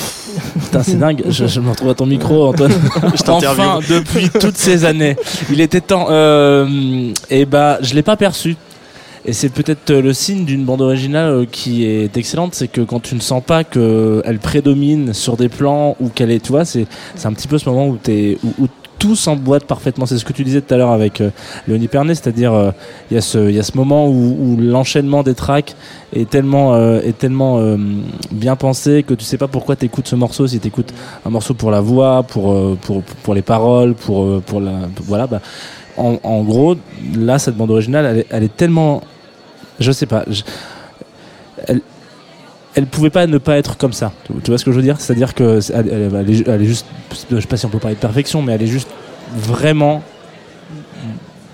Putain, 0.61 0.83
c'est 0.83 0.97
dingue. 0.97 1.21
Je, 1.27 1.47
je 1.47 1.59
me 1.59 1.69
retrouve 1.71 1.89
à 1.89 1.93
ton 1.93 2.05
micro, 2.05 2.47
Antoine. 2.47 2.71
Je 3.13 3.29
enfin, 3.29 3.79
depuis 3.89 4.29
toutes 4.29 4.55
ces 4.55 4.85
années, 4.85 5.17
il 5.51 5.59
était 5.59 5.81
temps. 5.81 6.07
Euh, 6.11 7.11
et 7.29 7.43
bah, 7.43 7.77
je 7.81 7.93
l'ai 7.93 8.03
pas 8.03 8.15
perçu. 8.15 8.55
Et 9.25 9.33
c'est 9.33 9.49
peut-être 9.49 9.89
euh, 9.89 10.01
le 10.01 10.13
signe 10.13 10.45
d'une 10.45 10.63
bande 10.63 10.79
originale 10.81 11.29
euh, 11.29 11.45
qui 11.45 11.83
est 11.85 12.15
excellente, 12.15 12.55
c'est 12.55 12.69
que 12.69 12.79
quand 12.79 13.01
tu 13.01 13.15
ne 13.15 13.19
sens 13.19 13.43
pas 13.43 13.65
qu'elle 13.65 14.39
prédomine 14.41 15.13
sur 15.13 15.35
des 15.35 15.49
plans 15.49 15.97
ou 15.99 16.07
qu'elle 16.07 16.31
est, 16.31 16.39
tu 16.39 16.53
vois, 16.53 16.63
c'est 16.63 16.87
un 17.25 17.33
petit 17.33 17.49
peu 17.49 17.57
ce 17.57 17.67
moment 17.67 17.87
où, 17.89 17.97
t'es- 17.97 18.37
où, 18.45 18.63
où 18.63 18.67
tout 18.99 19.15
s'emboîte 19.15 19.65
parfaitement. 19.65 20.05
C'est 20.05 20.17
ce 20.17 20.25
que 20.25 20.33
tu 20.33 20.43
disais 20.43 20.61
tout 20.61 20.73
à 20.73 20.77
l'heure 20.77 20.91
avec 20.91 21.21
euh, 21.21 21.29
Léonie 21.67 21.87
Pernet, 21.87 22.13
c'est-à-dire 22.15 22.53
euh, 22.53 22.71
il 23.09 23.17
y, 23.17 23.21
ce- 23.21 23.49
il 23.49 23.55
y 23.55 23.59
a 23.59 23.63
ce 23.63 23.75
moment 23.75 24.07
où, 24.07 24.37
où 24.39 24.57
l'enchaînement 24.59 25.23
des 25.23 25.33
tracks 25.33 25.75
est 26.13 26.29
tellement, 26.29 26.73
euh, 26.75 26.99
est 27.01 27.17
tellement 27.17 27.57
euh, 27.59 27.77
bien 28.31 28.55
pensé 28.55 29.03
que 29.03 29.13
tu 29.13 29.23
sais 29.23 29.37
pas 29.37 29.47
pourquoi 29.47 29.75
tu 29.75 29.85
écoutes 29.85 30.07
ce 30.07 30.15
morceau, 30.15 30.45
si 30.47 30.59
tu 30.59 30.67
écoutes 30.67 30.93
un 31.25 31.29
morceau 31.29 31.53
pour 31.53 31.71
la 31.71 31.81
voix, 31.81 32.23
pour, 32.23 32.51
euh, 32.51 32.77
pour, 32.81 33.01
pour 33.23 33.33
les 33.33 33.41
paroles, 33.41 33.93
pour, 33.95 34.23
euh, 34.23 34.43
pour 34.45 34.59
la. 34.59 34.73
Voilà, 35.05 35.25
bah, 35.27 35.41
en, 35.97 36.17
en 36.23 36.43
gros, 36.43 36.75
là, 37.17 37.39
cette 37.39 37.55
bande 37.55 37.71
originale, 37.71 38.05
elle 38.05 38.25
elle 38.29 38.43
est 38.43 38.55
tellement. 38.55 39.01
Je 39.79 39.91
sais 39.93 40.05
pas. 40.05 40.23
je- 40.27 40.43
elle, 41.67 41.81
elle 42.79 42.85
pouvait 42.87 43.09
pas 43.09 43.27
ne 43.27 43.37
pas 43.37 43.57
être 43.57 43.75
comme 43.77 43.91
ça. 43.91 44.13
Tu, 44.25 44.49
vois 44.49 44.57
ce 44.57 44.63
que 44.63 44.71
je 44.71 44.77
veux 44.77 44.81
dire? 44.81 44.95
C'est-à-dire 45.01 45.35
que 45.35 45.59
elle, 45.73 46.13
elle- 46.15 46.29
est, 46.29 46.47
elle 46.47 46.61
est 46.61 46.65
juste. 46.65 46.85
Je 47.29 47.39
sais 47.39 47.47
pas 47.47 47.57
si 47.57 47.65
on 47.65 47.69
peut 47.69 47.77
parler 47.77 47.95
de 47.95 47.99
perfection, 47.99 48.41
mais 48.41 48.53
elle 48.53 48.61
est 48.61 48.67
juste 48.67 48.87
vraiment 49.35 50.01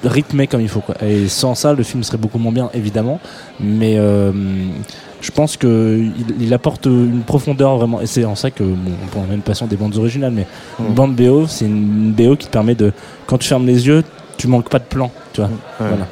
rythmée 0.03 0.45
comme 0.45 0.61
il 0.61 0.69
faut. 0.69 0.81
Quoi. 0.81 0.95
Et 1.03 1.27
sans 1.27 1.56
ça, 1.56 1.73
le 1.73 1.81
film 1.81 2.03
serait 2.03 2.19
beaucoup 2.19 2.38
moins 2.38 2.52
bien, 2.52 2.69
évidemment. 2.76 3.19
Mais 3.60 3.95
euh, 3.97 4.31
je 5.19 5.31
pense 5.31 5.57
qu'il 5.57 6.14
il 6.39 6.53
apporte 6.53 6.85
une 6.85 7.23
profondeur 7.26 7.76
vraiment. 7.77 8.02
Et 8.02 8.06
c'est 8.06 8.23
en 8.23 8.35
ça 8.35 8.52
que 8.52 8.64
bon, 8.64 8.91
on 9.03 9.07
peut 9.07 9.27
même 9.27 9.41
passion 9.41 9.65
des 9.65 9.77
bandes 9.77 9.97
originales. 9.97 10.31
Mais 10.34 10.45
une 10.80 10.93
bande 10.93 11.15
BO, 11.15 11.47
c'est 11.47 11.65
une 11.65 12.11
BO 12.11 12.35
qui 12.35 12.45
te 12.45 12.52
permet 12.52 12.76
de. 12.76 12.93
Quand 13.26 13.39
tu 13.39 13.47
fermes 13.47 13.65
les 13.65 13.88
yeux, 13.88 14.03
tu 14.38 14.47
manques 14.47 14.69
pas 14.69 14.80
de 14.80 14.84
plan. 14.85 15.10
Tu 15.34 15.41
vois. 15.41 15.49
Ouais. 15.49 15.88
Voilà. 15.89 16.07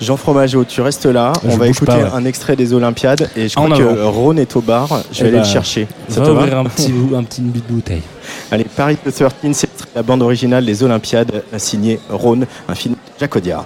Jean 0.00 0.16
Fromageau, 0.16 0.64
tu 0.64 0.80
restes 0.80 1.06
là. 1.06 1.32
Je 1.44 1.50
on 1.50 1.56
va 1.56 1.66
écouter 1.68 1.86
pas, 1.86 1.96
ouais. 1.98 2.10
un 2.14 2.24
extrait 2.24 2.54
des 2.56 2.72
Olympiades 2.72 3.28
et 3.36 3.48
je 3.48 3.58
En 3.58 3.64
crois 3.64 3.76
que 3.78 3.82
avant. 3.82 4.10
Rhône 4.12 4.38
est 4.38 4.54
au 4.56 4.60
bar. 4.60 4.88
Je 5.10 5.22
vais 5.22 5.26
Eh 5.26 5.28
aller 5.28 5.38
bah, 5.38 5.38
le 5.44 5.48
chercher. 5.52 5.88
Ça 6.08 6.20
va 6.20 6.32
ouvrir 6.32 6.58
un 6.58 6.64
petit, 6.64 6.92
bout- 6.92 7.16
un 7.16 7.24
petit 7.24 7.40
bout 7.40 7.58
de 7.60 7.72
bouteille. 7.72 8.02
Allez, 8.52 8.64
Paris 8.64 8.96
the 9.04 9.10
13, 9.12 9.30
c'est 9.52 9.68
la 9.96 10.02
bande 10.02 10.22
originale 10.22 10.64
des 10.64 10.82
Olympiades, 10.82 11.42
signée 11.56 11.98
Rhône, 12.10 12.46
un 12.68 12.74
film 12.74 12.94
de 12.94 12.98
Jacques 13.20 13.34
Audiard. 13.36 13.64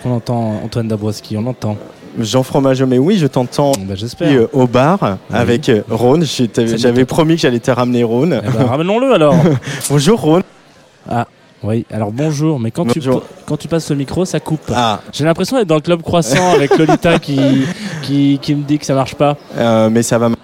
Est-ce 0.00 0.08
qu'on 0.08 0.14
entend 0.14 0.60
Antoine 0.64 0.88
Dabrowski 0.88 1.36
On 1.36 1.46
entend. 1.46 1.76
Jean 2.18 2.42
Fromageau, 2.42 2.86
mais 2.86 2.98
oui, 2.98 3.18
je 3.18 3.26
t'entends 3.28 3.70
j'espère. 3.94 4.32
euh, 4.32 4.48
au 4.52 4.66
bar 4.66 5.18
avec 5.32 5.68
euh, 5.68 5.82
Rhône. 5.88 6.24
J'avais 6.76 7.04
promis 7.04 7.36
que 7.36 7.42
j'allais 7.42 7.60
te 7.60 7.70
ramener 7.70 8.02
Rhône. 8.02 8.40
Eh 8.44 8.50
ben, 8.50 8.64
Ramenons-le 8.64 9.12
alors. 9.14 9.34
Bonjour 9.88 10.20
Rhône. 10.20 10.42
Ah, 11.08 11.26
oui, 11.62 11.86
alors 11.92 12.10
bonjour, 12.10 12.58
mais 12.58 12.70
quand, 12.72 12.84
tu, 12.86 12.98
Bonjour. 12.98 13.22
quand 13.46 13.56
tu 13.56 13.68
passes 13.68 13.90
le 13.90 13.96
micro, 13.96 14.24
ça 14.24 14.40
coupe. 14.40 14.72
Ah. 14.74 15.00
J'ai 15.12 15.24
l'impression 15.24 15.56
d'être 15.56 15.68
dans 15.68 15.76
le 15.76 15.80
club 15.82 16.02
croissant 16.02 16.52
avec 16.54 16.76
Lolita 16.76 17.18
qui, 17.20 17.38
qui, 18.02 18.38
qui 18.42 18.54
me 18.56 18.64
dit 18.64 18.78
que 18.78 18.86
ça 18.86 18.94
marche 18.94 19.14
pas. 19.14 19.36
Euh, 19.56 19.88
mais 19.90 20.02
ça 20.02 20.18
va. 20.18 20.26
m- 20.26 20.34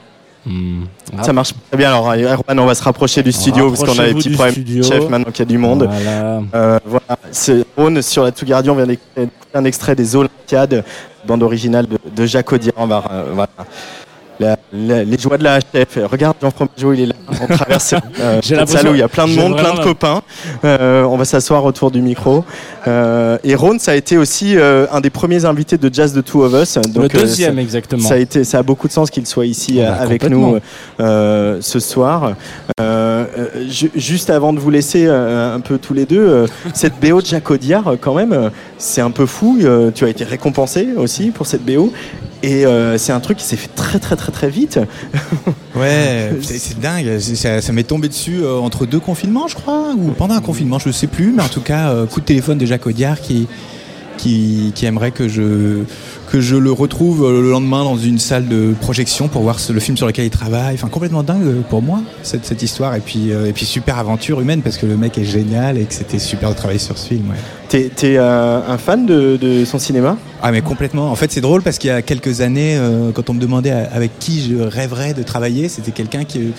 Ah. 1.19 1.23
Ça 1.25 1.33
marche 1.33 1.53
très 1.69 1.77
bien. 1.79 1.89
Alors, 1.89 2.13
Erwan, 2.15 2.59
on 2.61 2.67
va 2.67 2.75
se 2.75 2.83
rapprocher 2.83 3.23
du 3.23 3.33
studio 3.33 3.71
parce 3.71 3.83
qu'on 3.85 3.99
a 4.01 4.07
des 4.09 4.15
petits 4.15 4.31
problèmes 4.31 4.83
chef 4.83 5.09
maintenant 5.09 5.31
qu'il 5.33 5.41
y 5.41 5.43
a 5.43 5.45
du 5.47 5.59
monde. 5.59 5.89
Voilà. 5.91 6.41
Euh, 6.55 6.79
voilà. 6.85 7.19
C'est 7.33 7.65
Rhône 7.77 8.01
sur 8.03 8.23
la 8.25 8.31
Tougardion 8.33 8.75
vient 8.77 8.87
d'écouter 8.87 9.29
un 9.57 9.65
extrait 9.65 9.95
des 9.95 10.15
Olympiades, 10.15 10.85
bande 11.25 11.43
originale 11.43 11.87
de, 12.15 12.27
Jacques 12.27 12.53
Audiard. 12.53 13.09
Euh. 13.11 13.47
La- 14.77 15.05
les 15.05 15.19
joies 15.19 15.39
de 15.39 15.45
la 15.45 15.59
HF. 15.61 15.99
Regarde 16.11 16.37
Jean 16.41 16.51
Fromageau, 16.51 16.93
il 16.93 17.01
est 17.03 17.07
là. 17.07 17.15
On 17.41 17.47
traverse 17.47 17.95
euh, 18.21 18.41
J'ai 18.43 18.55
l'impression-. 18.57 18.93
Il 18.95 18.99
y 18.99 19.03
a 19.03 19.09
plein 19.09 19.27
de 19.27 19.35
monde, 19.35 19.57
plein 19.57 19.75
de 19.75 19.81
copains. 19.83 20.23
Euh, 20.65 21.05
on 21.05 21.17
va 21.17 21.25
s'asseoir 21.25 21.65
autour 21.65 21.91
du 21.91 22.01
micro. 22.03 22.45
Euh, 22.87 23.39
et 23.45 23.55
Rhône, 23.55 23.79
ça 23.79 23.93
a 23.93 23.95
été 23.95 24.17
aussi 24.19 24.57
euh, 24.57 24.87
un 24.93 25.01
des 25.01 25.11
premiers 25.11 25.45
invités 25.45 25.79
de 25.79 25.93
Jazz 25.93 26.13
de 26.13 26.21
Two 26.21 26.43
of 26.45 26.53
Us. 26.61 26.75
Donc, 26.93 27.03
le 27.13 27.21
deuxième, 27.21 27.57
ça- 27.57 27.63
exactement. 27.63 28.09
Ça 28.09 28.15
a, 28.15 28.19
été, 28.19 28.45
ça 28.45 28.59
a 28.59 28.63
beaucoup 28.63 28.87
de 28.89 28.93
sens 28.93 29.11
qu'il 29.11 29.27
soit 29.27 29.47
ici 29.47 29.81
Ah 29.81 29.91
bah, 29.93 29.97
avec 30.03 30.29
nous 30.29 30.59
ce 30.99 31.79
soir. 31.81 32.35
Ju- 33.69 33.91
juste 33.95 34.31
avant 34.31 34.53
de 34.53 34.59
vous 34.61 34.71
laisser 34.71 35.07
un 35.07 35.61
peu 35.61 35.79
tous 35.79 35.95
les 35.95 36.07
deux, 36.07 36.47
cette 36.75 36.95
BO 37.01 37.21
de 37.21 37.27
Jacques 37.27 37.51
Audiard, 37.51 37.95
quand 38.01 38.15
même, 38.15 38.51
c'est 38.79 39.01
un 39.01 39.11
peu 39.11 39.27
fou. 39.27 39.59
Tu 39.95 40.05
as 40.05 40.09
été 40.09 40.25
récompensé 40.25 40.89
aussi 40.97 41.31
pour 41.31 41.47
cette 41.47 41.65
BO. 41.65 41.93
Et 42.43 42.67
euh, 42.67 42.99
c'est 42.99 43.13
un 43.13 43.21
truc 43.21 43.39
qui 43.39 43.45
s'est 43.45 43.57
fait 43.57 43.75
très 43.75 43.99
très 43.99 44.17
très 44.17 44.33
très 44.33 44.51
vite. 44.51 44.79
Ouais, 45.75 46.31
c'est 46.41 46.81
dingue. 46.81 47.19
Ça, 47.19 47.73
m'est 47.73 47.83
tombé 47.83 48.09
dessus 48.09 48.39
euh, 48.43 48.57
entre 48.57 48.87
deux 48.87 48.99
confinements, 48.99 49.47
je 49.47 49.57
crois, 49.57 49.93
ou 49.95 50.13
pendant 50.13 50.35
un 50.35 50.41
confinement, 50.41 50.79
je 50.79 50.89
ne 50.89 50.93
sais 50.93 51.07
plus. 51.07 51.33
Mais 51.33 51.43
en 51.43 51.49
tout 51.49 51.61
cas, 51.61 51.91
euh, 51.91 52.07
coup 52.07 52.21
de 52.21 52.25
téléphone 52.25 52.57
de 52.57 52.65
Jacques 52.65 52.87
Audiard 52.87 53.21
qui, 53.21 53.47
qui, 54.17 54.73
aimerait 54.85 55.11
que 55.11 55.29
je, 55.29 55.83
que 56.31 56.41
je 56.41 56.57
le 56.57 56.73
retrouve 56.73 57.31
le 57.31 57.51
lendemain 57.51 57.85
dans 57.85 57.99
une 57.99 58.19
salle 58.19 58.49
de 58.49 58.75
projection 58.81 59.29
pour 59.29 59.43
voir 59.43 59.59
le 59.69 59.81
film 59.81 59.99
sur 59.99 60.07
lequel 60.07 60.25
il 60.25 60.31
travaille. 60.31 60.77
Enfin, 60.77 60.89
complètement 60.89 61.23
dingue 61.23 61.63
pour 61.69 61.83
moi, 61.83 62.01
cette, 62.23 62.47
cette 62.47 62.63
histoire. 62.63 62.95
Et 62.95 63.01
puis, 63.01 63.29
et 63.29 63.53
puis, 63.53 63.67
super 63.67 63.99
aventure 63.99 64.41
humaine 64.41 64.63
parce 64.63 64.79
que 64.79 64.87
le 64.87 64.97
mec 64.97 65.19
est 65.19 65.25
génial 65.25 65.77
et 65.77 65.85
que 65.85 65.93
c'était 65.93 66.19
super 66.19 66.49
de 66.49 66.57
travailler 66.57 66.81
sur 66.81 66.97
ce 66.97 67.09
film. 67.09 67.35
T'es 67.77 67.91
t'es, 67.95 68.17
euh, 68.17 68.61
un 68.67 68.79
fan 68.79 69.05
de, 69.05 69.37
de 69.37 69.67
son 69.67 69.79
cinéma? 69.79 70.17
Ah 70.43 70.51
mais 70.51 70.63
complètement. 70.63 71.11
En 71.11 71.15
fait 71.15 71.31
c'est 71.31 71.43
drôle 71.43 71.61
parce 71.61 71.77
qu'il 71.77 71.89
y 71.89 71.93
a 71.93 72.01
quelques 72.01 72.41
années, 72.41 72.75
euh, 72.79 73.11
quand 73.13 73.29
on 73.29 73.35
me 73.35 73.39
demandait 73.39 73.71
avec 73.71 74.19
qui 74.19 74.49
je 74.49 74.57
rêverais 74.57 75.13
de 75.13 75.23
travailler, 75.23 75.69
c'était 75.69 75.91
quelqu'un 75.91 76.25
qui 76.25 76.55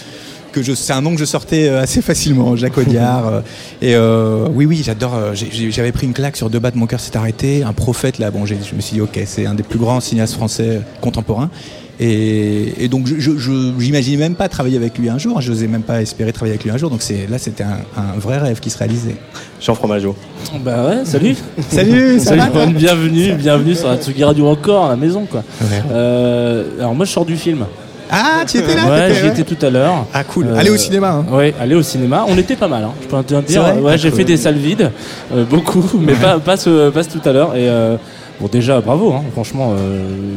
que 0.52 0.62
je, 0.62 0.74
c'est 0.74 0.94
un 0.94 1.02
nom 1.02 1.14
que 1.16 1.20
je 1.20 1.26
sortais 1.26 1.70
euh, 1.70 1.82
assez 1.82 2.04
facilement, 2.04 2.56
Jacques 2.56 2.78
Audiard. 2.84 3.42
et 3.82 3.96
euh, 3.96 4.48
oui, 4.54 4.68
oui, 4.68 4.84
j'adore. 4.86 5.34
J'avais 5.34 5.92
pris 5.92 6.06
une 6.06 6.14
claque 6.14 6.38
sur 6.38 6.52
deux 6.52 6.60
bas 6.60 6.70
de 6.70 6.78
mon 6.78 6.86
cœur 6.86 7.00
s'est 7.00 7.18
arrêté. 7.18 7.64
Un 7.64 7.74
prophète 7.74 8.20
là, 8.20 8.30
bon, 8.30 8.46
je 8.46 8.54
me 8.54 8.82
suis 8.82 8.94
dit 8.94 9.02
ok, 9.02 9.20
c'est 9.26 9.48
un 9.48 9.56
des 9.56 9.64
plus 9.64 9.80
grands 9.80 10.00
cinéastes 10.00 10.36
français 10.36 10.82
contemporains. 11.02 11.50
Et, 12.00 12.84
et 12.84 12.88
donc 12.90 13.08
je, 13.08 13.32
j'imaginais 13.80 14.18
même 14.18 14.36
pas 14.36 14.48
travailler 14.50 14.78
avec 14.78 14.98
lui 14.98 15.10
un 15.10 15.18
jour. 15.18 15.42
Je 15.42 15.52
n'osais 15.52 15.68
même 15.68 15.82
pas 15.82 16.02
espérer 16.02 16.32
travailler 16.32 16.54
avec 16.54 16.64
lui 16.64 16.72
un 16.72 16.78
jour. 16.78 16.90
Donc 16.90 17.02
c'est 17.02 17.28
là, 17.30 17.38
c'était 17.40 17.64
un, 17.64 17.80
un 17.98 18.18
vrai 18.20 18.38
rêve 18.38 18.60
qui 18.60 18.70
se 18.70 18.78
réalisait. 18.78 19.16
Jean 19.60 19.74
Fromageau. 19.74 20.16
Bah 20.64 20.86
ouais, 20.88 21.06
salut. 21.06 21.36
Salut, 21.70 22.20
ça 22.20 22.38
salut. 22.38 22.42
va, 22.54 22.66
bienvenue, 22.68 23.34
bienvenue 23.34 23.76
sur 23.76 23.88
la 23.88 23.98
Tsugi 23.98 24.24
Radio 24.24 24.48
encore 24.48 24.86
à 24.86 24.90
la 24.90 24.96
maison 24.96 25.26
quoi. 25.26 25.44
Euh, 25.92 26.64
alors 26.80 26.94
moi 26.96 27.06
je 27.06 27.12
sors 27.12 27.26
du 27.26 27.36
film. 27.36 27.66
Ah, 28.10 28.44
tu 28.48 28.58
étais 28.60 28.74
là 28.76 28.88
Ouais, 28.90 29.14
j'y 29.14 29.24
ouais 29.24 29.30
étais 29.30 29.44
tout 29.44 29.66
à 29.66 29.70
l'heure. 29.70 30.06
Ah 30.14 30.24
cool. 30.24 30.48
Allez 30.56 30.70
au 30.70 30.78
cinéma. 30.78 31.10
Hein. 31.12 31.26
Ouais, 31.36 31.54
aller 31.60 31.76
au 31.76 31.82
cinéma. 31.82 32.24
On 32.30 32.38
était 32.38 32.56
pas 32.56 32.70
mal. 32.70 32.84
Hein. 32.86 32.92
Je 33.02 33.08
peux 33.08 33.22
te 33.24 33.42
dire. 33.42 33.62
Ouais, 33.82 33.92
Ah, 33.94 33.98
j'ai 33.98 34.10
cool. 34.10 34.20
fait 34.20 34.24
des 34.24 34.38
salles 34.38 34.56
vides, 34.56 34.92
euh, 35.34 35.44
beaucoup, 35.44 35.84
mais 36.00 36.14
pas 36.14 36.40
pas 36.40 36.56
ce, 36.56 36.90
pas 36.90 37.04
ce 37.04 37.10
tout 37.10 37.22
à 37.28 37.34
l'heure. 37.34 37.56
Et 37.56 37.68
euh, 37.68 37.98
bon, 38.40 38.48
déjà 38.48 38.82
bravo. 38.82 39.14
Hein. 39.14 39.24
Franchement, 39.34 39.74
euh. 39.78 40.36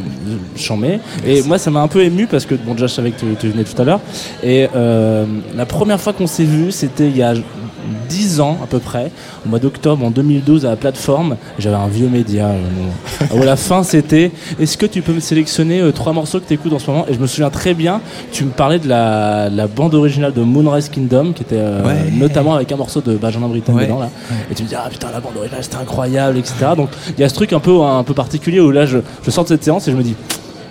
Et 1.27 1.43
moi, 1.43 1.59
ça 1.59 1.71
m'a 1.71 1.81
un 1.81 1.89
peu 1.89 2.03
ému 2.03 2.27
parce 2.27 2.47
que 2.47 2.55
bon, 2.55 2.73
déjà 2.73 2.87
je 2.87 2.95
savais 2.95 3.11
que 3.11 3.21
tu, 3.21 3.27
tu 3.39 3.49
venais 3.49 3.65
tout 3.65 3.81
à 3.81 3.85
l'heure. 3.85 4.01
Et 4.43 4.69
euh, 4.75 5.27
la 5.55 5.67
première 5.67 6.01
fois 6.01 6.13
qu'on 6.13 6.27
s'est 6.27 6.45
vu, 6.45 6.71
c'était 6.73 7.09
il 7.09 7.17
y 7.17 7.23
a 7.23 7.35
10 8.09 8.30
ans 8.39 8.59
à 8.63 8.67
peu 8.67 8.79
près, 8.79 9.11
au 9.47 9.49
mois 9.49 9.59
d'octobre 9.59 10.05
en 10.05 10.11
2012 10.11 10.67
à 10.67 10.71
la 10.71 10.77
plateforme. 10.77 11.37
J'avais 11.59 11.77
un 11.77 11.89
vieux 11.89 12.09
média 12.09 12.49
euh, 12.49 13.25
où 13.35 13.43
la 13.43 13.57
fin 13.57 13.83
c'était 13.83 14.31
est-ce 14.61 14.77
que 14.77 14.85
tu 14.87 15.01
peux 15.01 15.13
me 15.15 15.21
sélectionner 15.21 15.81
euh, 15.81 15.91
trois 15.93 16.13
morceaux 16.13 16.39
que 16.41 16.47
tu 16.47 16.53
écoutes 16.55 16.75
en 16.75 16.79
ce 16.79 16.91
moment? 16.91 17.07
Et 17.09 17.15
je 17.15 17.19
me 17.19 17.27
souviens 17.27 17.49
très 17.51 17.73
bien, 17.73 18.03
tu 18.31 18.45
me 18.45 18.51
parlais 18.51 18.79
de 18.79 18.89
la, 18.89 19.49
la 19.49 19.67
bande 19.67 19.95
originale 19.95 20.35
de 20.35 20.43
Moonrise 20.43 20.91
Kingdom 20.91 21.33
qui 21.33 21.43
était 21.43 21.57
euh, 21.59 21.83
Ouais. 21.87 22.11
notamment 22.13 22.55
avec 22.55 22.71
un 22.73 22.77
morceau 22.77 23.01
de 23.01 23.17
Benjamin 23.17 23.49
Britten 23.49 23.75
Ouais. 23.75 23.87
dedans 23.87 24.01
là. 24.01 24.11
Et 24.51 24.55
tu 24.55 24.63
me 24.65 24.69
dis 24.69 24.75
ah 24.75 24.87
putain 24.91 25.09
la 25.13 25.21
bande 25.21 25.37
originale 25.39 25.65
c'était 25.65 25.77
incroyable 25.79 26.37
etc. 26.37 26.55
Donc 26.77 26.91
il 27.17 27.21
y 27.21 27.25
a 27.25 27.29
ce 27.31 27.35
truc 27.35 27.53
un 27.55 27.61
peu 27.61 27.81
un 27.81 28.03
peu 28.03 28.13
particulier 28.13 28.61
où 28.61 28.71
là 28.71 28.85
je, 28.85 28.99
je 29.25 29.31
sors 29.31 29.45
de 29.45 29.49
cette 29.49 29.65
séance 29.65 29.89
et 29.89 29.93
je 29.93 29.97
me 29.97 30.03
dis 30.03 30.15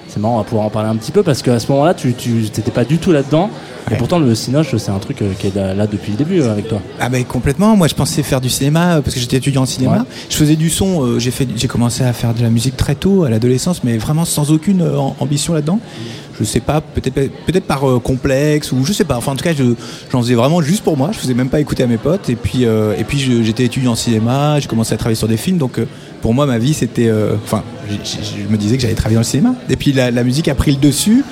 c'est 0.10 0.20
marrant, 0.20 0.36
on 0.36 0.38
va 0.40 0.44
pouvoir 0.44 0.66
en 0.66 0.70
parler 0.70 0.90
un 0.90 0.96
petit 0.96 1.12
peu 1.12 1.24
parce 1.24 1.42
qu'à 1.42 1.60
ce 1.60 1.72
moment-là, 1.72 1.94
tu 1.94 2.08
n'étais 2.10 2.72
pas 2.72 2.84
du 2.84 2.98
tout 2.98 3.12
là-dedans. 3.12 3.50
Et 3.92 3.96
pourtant, 3.96 4.20
le 4.20 4.36
Cinoche, 4.36 4.76
c'est 4.78 4.92
un 4.92 5.00
truc 5.00 5.22
euh, 5.22 5.32
qui 5.40 5.48
est 5.48 5.56
là, 5.56 5.88
depuis 5.88 6.12
le 6.12 6.18
début 6.18 6.42
euh, 6.42 6.52
avec 6.52 6.68
toi. 6.68 6.80
Ah 7.00 7.10
ben 7.10 7.24
complètement. 7.24 7.76
Moi, 7.76 7.88
je 7.88 7.96
pensais 7.96 8.22
faire 8.22 8.42
du 8.42 8.50
cinéma 8.50 8.98
euh, 8.98 9.02
parce 9.02 9.16
que 9.16 9.20
j'étais 9.22 9.38
étudiant 9.38 9.64
en 9.64 9.66
cinéma. 9.66 9.98
Ouais. 10.00 10.04
Je 10.30 10.36
faisais 10.36 10.56
du 10.56 10.70
son. 10.70 11.18
j'ai 11.20 11.32
fait, 11.32 11.48
j'ai 11.56 11.68
commencé 11.68 12.04
à 12.04 12.14
faire 12.14 12.34
de 12.34 12.42
la 12.44 12.50
musique 12.50 12.78
très 12.78 12.96
tôt 12.96 13.24
à 13.24 13.30
l'adolescence, 13.30 13.84
mais 13.84 13.98
vraiment 13.98 14.26
sans 14.26 14.52
aucune 14.52 14.82
am- 14.82 15.14
ambition 15.20 15.54
là-dedans. 15.54 15.80
Je 16.40 16.46
sais 16.46 16.62
pas, 16.62 16.80
peut-être 16.80 17.16
peut-être 17.46 17.66
par 17.66 17.90
euh, 17.90 18.00
complexe 18.00 18.72
ou 18.72 18.86
je 18.86 18.94
sais 18.94 19.04
pas. 19.04 19.18
Enfin, 19.18 19.34
en 19.34 19.36
tout 19.36 19.44
cas, 19.44 19.54
je, 19.54 19.74
j'en 20.12 20.22
faisais 20.22 20.36
vraiment 20.36 20.62
juste 20.62 20.84
pour 20.84 20.96
moi. 20.96 21.10
Je 21.12 21.18
faisais 21.20 21.34
même 21.34 21.50
pas 21.50 21.60
écouter 21.60 21.84
à 21.84 21.88
mes 21.88 21.98
potes. 21.98 22.30
Et 22.30 22.36
puis 22.36 22.66
euh, 22.66 22.94
et 22.98 23.04
puis 23.04 23.20
j'étais 23.44 23.66
étudiant 23.66 23.92
en 23.92 23.96
cinéma. 23.96 24.60
J'ai 24.60 24.68
commencé 24.68 24.94
à 24.94 24.98
travailler 24.98 25.18
sur 25.18 25.28
des 25.28 25.36
films. 25.38 25.58
Donc 25.58 25.80
euh, 25.80 25.86
pour 26.22 26.34
moi, 26.34 26.46
ma 26.46 26.58
vie 26.58 26.74
c'était, 26.74 27.08
euh, 27.08 27.36
enfin, 27.44 27.64
je 27.90 28.52
me 28.52 28.58
disais 28.58 28.76
que 28.76 28.82
j'allais 28.82 28.94
travailler 28.96 29.16
dans 29.16 29.22
le 29.22 29.26
cinéma. 29.26 29.56
Et 29.70 29.76
puis 29.76 29.94
la, 29.94 30.12
la 30.12 30.24
musique 30.24 30.48
a 30.48 30.56
pris 30.56 30.72
le 30.72 30.78
dessus. 30.78 31.24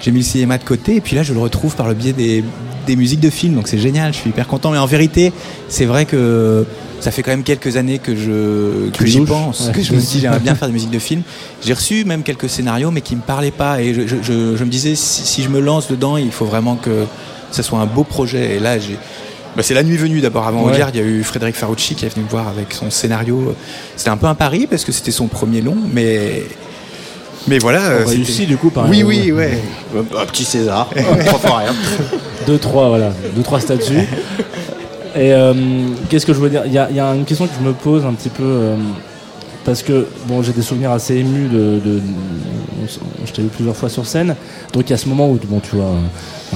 J'ai 0.00 0.12
mis 0.12 0.20
le 0.20 0.24
cinéma 0.24 0.58
de 0.58 0.64
côté 0.64 0.94
et 0.96 1.00
puis 1.00 1.16
là 1.16 1.24
je 1.24 1.32
le 1.32 1.40
retrouve 1.40 1.74
par 1.74 1.88
le 1.88 1.94
biais 1.94 2.12
des, 2.12 2.44
des 2.86 2.94
musiques 2.94 3.18
de 3.18 3.30
films 3.30 3.54
donc 3.56 3.66
c'est 3.66 3.78
génial, 3.78 4.12
je 4.12 4.18
suis 4.18 4.30
hyper 4.30 4.46
content 4.46 4.70
mais 4.70 4.78
en 4.78 4.86
vérité 4.86 5.32
c'est 5.68 5.86
vrai 5.86 6.04
que 6.04 6.64
ça 7.00 7.10
fait 7.10 7.24
quand 7.24 7.32
même 7.32 7.42
quelques 7.42 7.76
années 7.76 7.98
que 7.98 8.14
je 8.14 8.90
que 8.90 9.04
j'y 9.04 9.20
pense, 9.22 9.66
Ouais. 9.66 9.72
que 9.72 9.82
je 9.82 9.92
me 9.92 9.98
dis 9.98 10.20
j'aimerais 10.20 10.38
bien 10.38 10.54
faire 10.54 10.68
des 10.68 10.74
musiques 10.74 10.92
de 10.92 11.00
films. 11.00 11.22
J'ai 11.66 11.72
reçu 11.74 12.04
même 12.04 12.22
quelques 12.22 12.48
scénarios 12.48 12.92
mais 12.92 13.00
qui 13.00 13.16
me 13.16 13.22
parlaient 13.22 13.50
pas 13.50 13.82
et 13.82 13.92
je, 13.92 14.02
je, 14.06 14.16
je- 14.22 14.56
je 14.56 14.64
me 14.64 14.70
disais 14.70 14.94
si, 14.94 15.22
si 15.26 15.42
je 15.42 15.48
me 15.48 15.58
lance 15.58 15.88
dedans 15.88 16.16
il 16.16 16.30
faut 16.30 16.44
vraiment 16.46 16.76
que 16.76 17.04
ça 17.50 17.64
soit 17.64 17.80
un 17.80 17.86
beau 17.86 18.04
projet 18.04 18.54
et 18.54 18.60
là 18.60 18.78
j'ai 18.78 18.96
bah, 19.56 19.62
c'est 19.62 19.74
la 19.74 19.82
nuit 19.82 19.96
venue 19.96 20.20
d'abord 20.20 20.46
avant 20.46 20.64
Ouais. 20.64 20.72
il 20.92 20.96
y 20.96 21.02
a 21.02 21.04
eu 21.04 21.22
Frédéric 21.24 21.56
Farucci 21.56 21.94
qui 21.94 22.04
est 22.06 22.08
venu 22.14 22.24
me 22.24 22.30
voir 22.30 22.48
avec 22.48 22.72
son 22.72 22.90
scénario 22.90 23.54
c'était 23.96 24.10
un 24.10 24.16
peu 24.16 24.26
un 24.26 24.34
pari 24.34 24.66
parce 24.66 24.84
que 24.84 24.92
c'était 24.92 25.10
son 25.10 25.26
premier 25.26 25.60
long 25.60 25.76
mais 25.92 26.42
mais 27.48 27.58
voilà 27.58 27.80
réussi, 28.04 28.24
c'était- 28.32 28.46
du 28.46 28.56
coup, 28.58 28.70
par 28.70 28.88
oui 28.88 29.02
un- 29.02 29.06
oui 29.06 29.32
ouais 29.32 29.58
Un 29.96 30.26
petit 30.26 30.44
César. 30.44 30.90
Trois 31.26 31.38
fois 31.38 31.56
rien. 31.58 31.74
Deux, 32.46 32.58
trois, 32.58 32.88
voilà. 32.88 33.10
Deux, 33.34 33.42
trois 33.42 33.58
statuts. 33.60 34.06
Et 35.16 35.32
euh, 35.32 35.54
qu'est-ce 36.10 36.26
que 36.26 36.34
je 36.34 36.40
veux 36.40 36.50
dire? 36.50 36.62
Il 36.66 36.72
y, 36.72 36.78
a- 36.78 36.88
il 36.90 36.96
y 36.96 37.00
a 37.00 37.14
une 37.14 37.24
question 37.24 37.46
que 37.46 37.52
je 37.58 37.66
me 37.66 37.72
pose 37.72 38.04
un 38.04 38.12
petit 38.12 38.28
peu. 38.28 38.42
euh, 38.44 38.76
parce 39.68 39.82
que 39.82 40.06
bon, 40.26 40.42
j'ai 40.42 40.52
des 40.52 40.62
souvenirs 40.62 40.92
assez 40.92 41.16
émus 41.16 41.46
de. 41.46 41.78
je 43.26 43.32
t'ai 43.32 43.42
vu 43.42 43.48
plusieurs 43.48 43.76
fois 43.76 43.90
sur 43.90 44.06
scène. 44.06 44.34
Donc 44.72 44.84
il 44.86 44.90
y 44.90 44.92
a 44.94 44.96
ce 44.96 45.06
moment 45.10 45.28
où 45.30 45.38
bon, 45.44 45.60
tu 45.60 45.76
vois 45.76 45.90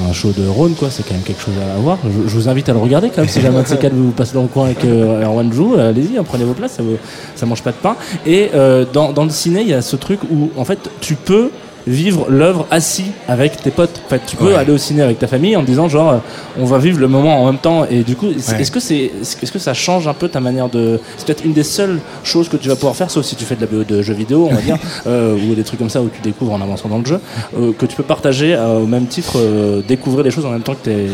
un, 0.08 0.12
show 0.14 0.32
de 0.32 0.48
Rhône, 0.48 0.74
quoi, 0.74 0.88
c'est 0.90 1.02
quand 1.06 1.12
même 1.12 1.22
quelque 1.22 1.42
chose 1.42 1.52
à 1.76 1.78
voir. 1.78 1.98
Je, 2.04 2.34
vous 2.34 2.48
invite 2.48 2.70
à 2.70 2.72
le 2.72 2.78
regarder 2.78 3.10
quand 3.10 3.20
même. 3.20 3.28
Si 3.28 3.42
jamais 3.42 3.58
un 3.58 3.64
de 3.64 3.66
ces 3.66 3.76
quatre 3.76 3.92
vous 3.92 4.12
passez 4.12 4.32
dans 4.32 4.40
le 4.40 4.48
coin 4.48 4.64
avec 4.64 4.82
euh, 4.86 5.22
Erwan 5.22 5.52
joue, 5.52 5.74
euh, 5.74 5.90
allez-y, 5.90 6.16
hein, 6.16 6.24
prenez 6.24 6.44
vos 6.44 6.54
places, 6.54 6.72
ça, 6.72 6.82
vous- 6.82 6.96
ça 7.34 7.44
mange 7.44 7.62
pas 7.62 7.72
de 7.72 7.76
pain. 7.76 7.96
Et 8.24 8.48
euh, 8.54 8.86
dans, 8.90 9.12
dans 9.12 9.24
le 9.24 9.30
ciné, 9.30 9.60
il 9.60 9.68
y 9.68 9.74
a 9.74 9.82
ce 9.82 9.96
truc 9.96 10.20
où 10.30 10.50
en 10.56 10.64
fait 10.64 10.78
tu 11.02 11.14
peux 11.14 11.50
vivre 11.86 12.26
l'œuvre 12.28 12.66
assis 12.70 13.06
avec 13.28 13.60
tes 13.60 13.70
potes. 13.70 14.00
En 14.06 14.08
fait, 14.08 14.20
tu 14.26 14.36
peux 14.36 14.46
Ouais. 14.46 14.54
aller 14.54 14.72
au 14.72 14.78
ciné 14.78 15.02
avec 15.02 15.18
ta 15.18 15.26
famille 15.26 15.56
en 15.56 15.62
disant 15.62 15.88
genre 15.88 16.10
euh, 16.12 16.18
on 16.60 16.64
va 16.64 16.78
vivre 16.78 17.00
le 17.00 17.08
moment 17.08 17.42
en 17.42 17.46
même 17.46 17.58
temps 17.58 17.84
et 17.90 18.02
du 18.02 18.14
coup 18.16 18.26
Ouais. 18.26 18.60
est-ce 18.60 18.70
que 18.70 18.80
c'est 18.80 19.10
est-ce 19.20 19.50
que 19.52 19.58
ça 19.58 19.74
change 19.74 20.06
un 20.08 20.14
peu 20.14 20.28
ta 20.28 20.40
manière 20.40 20.68
de 20.68 21.00
c'est 21.16 21.26
peut-être 21.26 21.44
une 21.44 21.52
des 21.52 21.62
seules 21.64 21.98
choses 22.24 22.48
que 22.48 22.56
tu 22.56 22.68
vas 22.68 22.74
pouvoir 22.76 22.94
faire 22.96 23.10
sauf 23.10 23.24
si 23.24 23.34
tu 23.36 23.44
fais 23.44 23.56
de 23.56 23.60
la 23.62 23.66
BO 23.66 23.84
de 23.84 24.00
jeux 24.02 24.14
vidéo 24.14 24.48
on 24.50 24.54
va 24.54 24.60
dire 24.60 24.78
euh, 25.06 25.36
ou 25.36 25.54
des 25.54 25.64
trucs 25.64 25.78
comme 25.78 25.90
ça 25.90 26.00
où 26.02 26.08
tu 26.08 26.20
découvres 26.22 26.52
en 26.52 26.60
avançant 26.60 26.88
dans 26.88 26.98
le 26.98 27.04
jeu 27.06 27.20
euh, 27.58 27.72
que 27.76 27.86
tu 27.86 27.96
peux 27.96 28.02
partager 28.02 28.54
euh, 28.54 28.78
au 28.80 28.86
même 28.86 29.06
titre 29.06 29.32
euh, 29.36 29.82
découvrir 29.86 30.24
les 30.24 30.30
choses 30.30 30.46
en 30.46 30.50
même 30.50 30.62
temps 30.62 30.74
que 30.74 30.84
t'es 30.84 31.06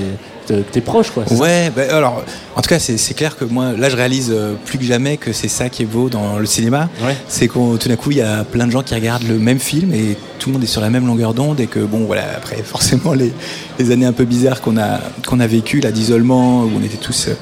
t'es 0.72 0.80
proche 0.80 1.10
quoi 1.10 1.24
Ouais, 1.32 1.70
bah, 1.74 1.82
alors, 1.90 2.22
en 2.56 2.60
tout 2.62 2.68
cas, 2.68 2.78
c'est 2.78 3.14
clair 3.14 3.36
que 3.36 3.44
moi, 3.44 3.72
là, 3.76 3.88
je 3.88 3.96
réalise 3.96 4.30
euh, 4.30 4.54
plus 4.64 4.78
que 4.78 4.84
jamais 4.84 5.16
que 5.16 5.32
c'est 5.32 5.48
ça 5.48 5.68
qui 5.68 5.82
est 5.82 5.86
beau 5.86 6.08
dans 6.08 6.38
le 6.38 6.46
cinéma. 6.46 6.88
C'est 7.28 7.48
qu'on 7.48 7.76
tout 7.76 7.88
d'un 7.88 7.96
coup, 7.96 8.10
il 8.10 8.18
y 8.18 8.22
a 8.22 8.44
plein 8.44 8.66
de 8.66 8.72
gens 8.72 8.82
qui 8.82 8.94
regardent 8.94 9.26
le 9.28 9.38
même 9.38 9.58
film 9.58 9.92
et 9.94 10.16
tout 10.38 10.48
le 10.50 10.54
monde 10.54 10.64
est 10.64 10.68
sur 10.68 10.80
la 10.80 10.90
même 10.90 11.06
longueur 11.06 11.34
d'onde 11.34 11.60
et 11.60 11.66
que, 11.66 11.80
bon, 11.80 12.04
voilà, 12.06 12.22
après, 12.36 12.56
forcément, 12.64 13.12
les, 13.14 13.32
les 13.78 13.90
années 13.90 14.06
un 14.06 14.12
peu 14.12 14.24
bizarres 14.24 14.60
qu'on 14.60 14.76
a, 14.78 15.00
qu'on 15.26 15.40
a 15.40 15.46
vécues, 15.46 15.80
là, 15.80 15.90
d'isolement, 15.92 16.62
où 16.62 16.70
on 16.78 16.82
était 16.84 16.96
tous 16.96 17.28
euh, 17.28 17.34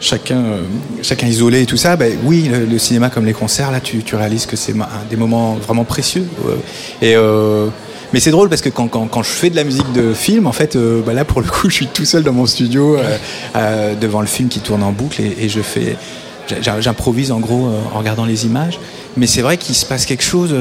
chacun, 0.00 0.38
euh, 0.38 0.62
chacun 1.02 1.26
isolé 1.26 1.62
et 1.62 1.66
tout 1.66 1.76
ça, 1.76 1.96
bah, 1.96 2.06
oui, 2.24 2.48
le, 2.52 2.64
le 2.66 2.78
cinéma 2.78 3.10
comme 3.10 3.24
les 3.26 3.32
concerts, 3.32 3.70
là, 3.70 3.80
tu, 3.80 4.02
tu 4.02 4.16
réalises 4.16 4.46
que 4.46 4.56
c'est 4.56 4.74
des 5.10 5.16
moments 5.16 5.54
vraiment 5.54 5.84
précieux. 5.84 6.24
euh, 6.48 6.54
et. 7.00 7.14
euh, 7.16 7.66
mais 8.12 8.20
c'est 8.20 8.30
drôle 8.30 8.48
parce 8.48 8.60
que 8.60 8.68
quand, 8.68 8.88
quand, 8.88 9.06
quand 9.06 9.22
je 9.22 9.30
fais 9.30 9.50
de 9.50 9.56
la 9.56 9.64
musique 9.64 9.90
de 9.92 10.12
film, 10.12 10.46
en 10.46 10.52
fait, 10.52 10.76
euh, 10.76 11.00
bah 11.04 11.14
là 11.14 11.24
pour 11.24 11.40
le 11.40 11.46
coup, 11.46 11.68
je 11.70 11.74
suis 11.74 11.86
tout 11.86 12.04
seul 12.04 12.22
dans 12.22 12.32
mon 12.32 12.46
studio 12.46 12.96
euh, 12.96 13.16
euh, 13.56 13.94
devant 13.94 14.20
le 14.20 14.26
film 14.26 14.48
qui 14.48 14.60
tourne 14.60 14.82
en 14.82 14.92
boucle 14.92 15.20
et, 15.22 15.44
et 15.44 15.48
je 15.48 15.60
fais, 15.60 15.96
j'improvise 16.60 17.32
en 17.32 17.40
gros 17.40 17.70
en 17.94 17.98
regardant 17.98 18.24
les 18.24 18.46
images. 18.46 18.78
Mais 19.16 19.26
c'est 19.26 19.42
vrai 19.42 19.56
qu'il 19.56 19.74
se 19.74 19.86
passe 19.86 20.06
quelque 20.06 20.24
chose. 20.24 20.54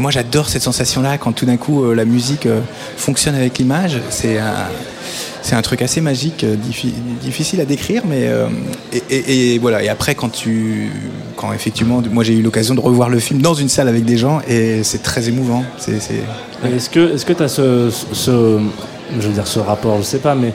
Moi, 0.00 0.10
j'adore 0.10 0.48
cette 0.48 0.62
sensation-là 0.62 1.18
quand 1.18 1.32
tout 1.32 1.46
d'un 1.46 1.56
coup 1.56 1.84
euh, 1.84 1.94
la 1.94 2.04
musique 2.04 2.46
euh, 2.46 2.60
fonctionne 2.96 3.34
avec 3.34 3.58
l'image. 3.58 4.00
C'est 4.10 4.38
un, 4.38 5.62
truc 5.62 5.82
assez 5.82 6.00
magique, 6.00 6.42
euh, 6.42 6.56
diffi- 6.56 6.94
difficile 7.20 7.60
à 7.60 7.64
décrire, 7.64 8.02
mais 8.06 8.28
et, 9.10 9.58
voilà. 9.58 9.82
Et 9.82 9.88
après, 9.88 10.14
quand 10.14 10.30
tu, 10.30 10.90
quand 11.36 11.52
effectivement, 11.52 12.02
moi 12.10 12.24
j'ai 12.24 12.34
eu 12.34 12.42
l'occasion 12.42 12.74
de 12.74 12.80
revoir 12.80 13.08
le 13.08 13.18
film 13.18 13.40
dans 13.40 13.54
une 13.54 13.68
salle 13.68 13.88
avec 13.88 14.04
des 14.04 14.16
gens 14.16 14.40
et 14.48 14.82
c'est 14.82 15.02
très 15.02 15.28
émouvant. 15.28 15.62
Est-ce 16.64 16.88
que 16.90 17.14
est-ce 17.14 17.26
que 17.26 17.34
tu 17.34 17.42
as 17.42 17.48
ce, 17.48 17.90
ce 18.12 18.58
je 19.20 19.28
veux 19.28 19.34
dire 19.34 19.46
ce 19.46 19.58
rapport, 19.58 19.98
je 19.98 20.02
sais 20.02 20.18
pas, 20.18 20.34
mais 20.34 20.52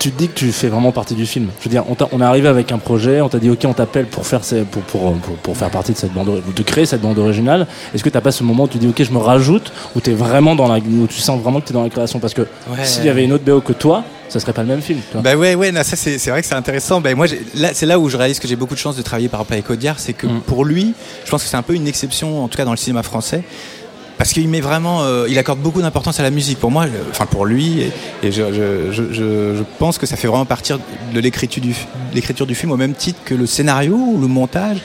tu 0.00 0.10
te 0.10 0.18
dis 0.18 0.28
que 0.28 0.34
tu 0.34 0.50
fais 0.50 0.68
vraiment 0.68 0.90
partie 0.92 1.14
du 1.14 1.26
film. 1.26 1.48
Je 1.60 1.64
veux 1.66 1.70
dire, 1.70 1.84
on, 2.10 2.20
est 2.20 2.24
arrivé 2.24 2.48
avec 2.48 2.72
un 2.72 2.78
projet, 2.78 3.20
on 3.20 3.28
t'a 3.28 3.38
dit 3.38 3.50
ok, 3.50 3.60
on 3.66 3.74
t'appelle 3.74 4.06
pour 4.06 4.26
faire 4.26 4.42
ces- 4.42 4.62
pour, 4.62 4.82
pour, 4.82 5.14
pour, 5.18 5.34
pour 5.36 5.56
faire 5.56 5.70
partie 5.70 5.92
de 5.92 5.98
cette 5.98 6.12
bande, 6.12 6.42
de 6.56 6.62
créer 6.62 6.86
cette 6.86 7.02
bande 7.02 7.18
originale. 7.18 7.66
Est-ce 7.94 8.02
que 8.02 8.08
t'as 8.08 8.22
pas 8.22 8.32
ce 8.32 8.42
moment 8.42 8.64
où 8.64 8.68
tu 8.68 8.78
dis 8.78 8.88
ok, 8.88 9.02
je 9.02 9.12
me 9.12 9.18
rajoute, 9.18 9.72
où 9.94 10.00
t'es 10.00 10.12
vraiment 10.14 10.56
dans 10.56 10.66
la, 10.66 10.78
où 10.78 11.06
tu 11.06 11.20
sens 11.20 11.40
vraiment 11.40 11.60
que 11.60 11.66
t'es 11.68 11.74
dans 11.74 11.82
la 11.84 11.90
création? 11.90 12.18
Parce 12.18 12.34
que 12.34 12.40
Ouais. 12.42 12.82
s'il 12.84 13.04
y 13.04 13.08
avait 13.10 13.24
une 13.24 13.32
autre 13.34 13.44
BO 13.44 13.60
que 13.60 13.72
toi, 13.74 14.02
ça 14.30 14.40
serait 14.40 14.52
pas 14.54 14.62
le 14.62 14.68
même 14.68 14.80
film. 14.80 15.00
tu 15.06 15.12
vois. 15.12 15.22
Bah 15.22 15.36
ouais, 15.36 15.54
ouais, 15.54 15.70
non, 15.70 15.82
ça 15.82 15.96
c'est 15.96 16.16
vrai 16.30 16.40
que 16.40 16.48
c'est 16.48 16.54
intéressant. 16.54 17.00
Ben 17.02 17.14
moi, 17.14 17.26
là, 17.54 17.70
c'est 17.74 17.84
là 17.86 17.98
où 17.98 18.08
je 18.08 18.16
réalise 18.16 18.38
que 18.38 18.48
j'ai 18.48 18.56
beaucoup 18.56 18.74
de 18.74 18.78
chance 18.80 18.96
de 18.96 19.02
travailler 19.02 19.28
par 19.28 19.40
exemple 19.40 19.52
avec 19.54 19.68
Audiard, 19.70 19.98
c'est 19.98 20.14
que 20.14 20.26
pour 20.46 20.64
lui, 20.64 20.94
je 21.26 21.30
pense 21.30 21.42
que 21.42 21.48
c'est 21.48 21.56
un 21.58 21.62
peu 21.62 21.74
une 21.74 21.86
exception, 21.88 22.42
en 22.42 22.48
tout 22.48 22.56
cas 22.56 22.64
dans 22.64 22.70
le 22.70 22.76
cinéma 22.78 23.02
français. 23.02 23.42
Parce 24.20 24.34
qu'il 24.34 24.46
met 24.50 24.60
vraiment, 24.60 25.02
euh, 25.02 25.24
il 25.30 25.38
accorde 25.38 25.60
beaucoup 25.60 25.80
d'importance 25.80 26.20
à 26.20 26.22
la 26.22 26.30
musique. 26.30 26.58
Pour 26.58 26.70
moi, 26.70 26.84
euh, 26.84 26.88
enfin 27.10 27.24
pour 27.24 27.46
lui, 27.46 27.80
et, 27.80 27.90
et 28.22 28.30
je, 28.30 28.42
je, 28.52 28.92
je, 28.92 29.02
je- 29.14 29.56
je 29.56 29.62
pense 29.78 29.96
que 29.96 30.04
ça 30.04 30.16
fait 30.16 30.28
vraiment 30.28 30.44
partir 30.44 30.78
de 31.14 31.20
l'écriture 31.20 31.62
du, 31.62 31.74
l'écriture 32.12 32.46
du 32.46 32.54
film 32.54 32.70
au 32.70 32.76
même 32.76 32.92
titre 32.92 33.18
que 33.24 33.34
le 33.34 33.46
scénario 33.46 33.94
ou 33.96 34.20
le 34.20 34.26
montage 34.26 34.76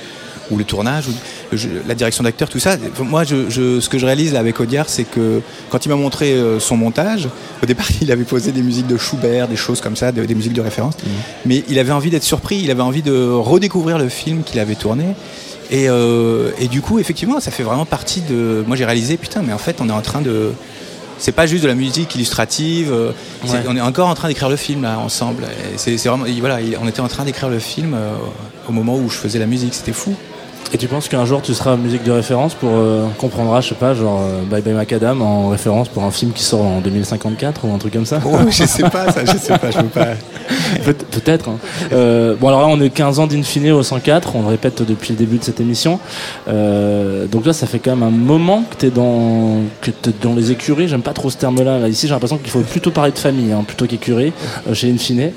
ou 0.52 0.58
le 0.58 0.64
tournage 0.64 1.10
ou 1.10 1.12
le 1.52 1.58
jeu- 1.58 1.84
la 1.86 1.96
direction 1.96 2.24
d'acteur, 2.24 2.48
tout 2.48 2.60
ça. 2.60 2.78
Moi, 3.00 3.26
je, 3.26 3.50
je- 3.50 3.82
ce 3.82 3.90
que 3.90 3.98
je 3.98 4.06
réalise 4.06 4.32
là 4.32 4.40
avec 4.40 4.58
Audiard, 4.62 4.88
c'est 4.88 5.04
que 5.04 5.42
quand 5.70 5.86
il 5.86 5.90
m'a 5.90 5.96
montré 5.98 6.32
euh, 6.32 6.62
son 6.62 6.78
montage, 6.78 7.28
au 7.62 7.66
départ, 7.66 7.88
il 8.02 8.14
avait 8.14 8.24
posé 8.24 8.54
des 8.54 8.62
musiques 8.62 8.88
de 8.88 8.96
Schubert, 8.98 9.50
des 9.50 9.58
choses 9.58 9.82
comme 9.82 9.98
ça, 9.98 10.14
de- 10.14 10.24
des 10.24 10.36
musiques 10.36 10.54
de 10.54 10.62
référence. 10.62 10.94
Mais 11.46 11.66
il 11.68 11.78
avait 11.78 11.92
envie 11.92 12.10
d'être 12.10 12.24
surpris, 12.24 12.62
il 12.64 12.72
avait 12.72 12.84
envie 12.84 13.02
de 13.02 13.28
redécouvrir 13.34 13.98
le 13.98 14.08
film 14.08 14.44
qu'il 14.44 14.62
avait 14.62 14.76
tourné. 14.76 15.04
Et, 15.72 15.90
euh, 15.90 16.52
et 16.60 16.68
du 16.68 16.82
coup, 16.82 17.00
effectivement, 17.00 17.40
ça 17.40 17.52
fait 17.52 17.64
vraiment 17.64 17.86
partie 17.86 18.22
de. 18.22 18.64
Moi, 18.68 18.76
j'ai 18.76 18.86
réalisé, 18.86 19.18
putain, 19.18 19.42
mais 19.42 19.54
en 19.54 19.58
fait, 19.58 19.78
on 19.82 19.90
est 19.90 19.94
en 19.94 20.02
train 20.02 20.22
de. 20.22 20.52
C'est 21.18 21.32
pas 21.32 21.46
juste 21.48 21.64
de 21.64 21.68
la 21.70 21.76
musique 21.76 22.14
illustrative. 22.16 22.92
euh. 22.92 23.12
On 23.70 23.76
est 23.78 23.82
encore 23.82 24.10
en 24.10 24.16
train 24.16 24.28
d'écrire 24.28 24.50
le 24.50 24.58
film 24.58 24.84
là 24.84 25.00
ensemble. 25.00 25.46
C'est 25.78 25.96
vraiment. 26.06 26.26
et 26.26 26.40
voilà, 26.40 26.60
il- 26.62 26.78
on 26.82 26.88
était 26.88 27.00
en 27.00 27.08
train 27.08 27.24
d'écrire 27.24 27.50
le 27.50 27.60
film 27.60 27.94
euh, 27.94 28.16
au 28.68 28.72
moment 28.74 28.96
où 28.98 29.10
je 29.10 29.16
faisais 29.16 29.40
la 29.40 29.46
musique. 29.48 29.74
C'était 29.74 29.94
fou. 29.94 30.14
Et 30.74 30.78
tu 30.78 30.88
penses 30.88 31.08
qu'un 31.08 31.24
jour 31.26 31.42
tu 31.42 31.54
seras 31.54 31.78
musique 31.78 32.04
de 32.04 32.12
référence 32.12 32.54
pour 32.54 32.70
euh, 32.74 33.06
qu'on 33.18 33.30
prendra, 33.30 33.62
je 33.62 33.70
sais 33.70 33.76
pas, 33.76 33.94
genre 33.94 34.20
euh, 34.22 34.42
Bye 34.50 34.62
Bye 34.62 34.74
Macadam 34.74 35.22
en 35.22 35.48
référence 35.50 35.88
pour 35.88 36.04
un 36.04 36.12
film 36.12 36.34
qui 36.34 36.44
sort 36.44 36.64
en 36.66 36.82
2054 36.82 37.66
ou 37.66 37.74
un 37.74 37.78
truc 37.78 37.94
comme 37.94 38.06
ça? 38.06 38.20
Oh, 38.26 38.36
je 38.50 38.66
sais 38.66 38.84
pas, 38.90 39.10
ça, 39.10 39.24
je 39.24 39.38
sais 39.38 39.58
pas, 39.58 39.72
je 39.72 39.78
peux 39.78 39.84
pas. 39.86 40.08
Peut- 40.84 40.94
Peut-être. 41.12 41.48
hein. 41.50 41.58
Euh, 41.94 42.36
bon 42.38 42.50
alors 42.50 42.62
là 42.62 42.68
on 42.68 42.82
est 42.82 42.90
15 42.90 43.20
ans 43.20 43.28
d'Infine 43.28 43.72
au 43.72 43.84
104, 43.84 44.36
on 44.36 44.42
le 44.42 44.48
répète 44.50 44.82
depuis 44.82 45.12
le 45.14 45.18
début 45.20 45.38
de 45.38 45.44
cette 45.46 45.62
émission. 45.62 45.98
Euh, 46.50 47.26
donc 47.28 47.46
là 47.46 47.54
ça 47.54 47.68
fait 47.68 47.80
quand 47.80 47.96
même 47.96 48.04
un 48.04 48.10
moment 48.12 48.64
que 48.70 48.76
t'es 48.76 48.90
dans 48.90 49.60
que 49.82 49.92
t'es 49.92 50.12
dans 50.22 50.34
les 50.34 50.52
écuries. 50.52 50.90
J'aime 50.90 51.04
pas 51.04 51.14
trop 51.14 51.30
ce 51.30 51.38
terme-là. 51.38 51.80
Là, 51.80 51.88
ici 51.88 52.08
j'ai 52.08 52.14
l'impression 52.14 52.38
qu'il 52.38 52.50
faut 52.50 52.60
plutôt 52.62 52.92
parler 52.92 53.12
de 53.12 53.18
famille 53.20 53.54
hein, 53.54 53.64
plutôt 53.66 53.86
qu'écurie 53.86 54.34
euh, 54.68 54.74
chez 54.74 54.92
Infine. 54.92 55.32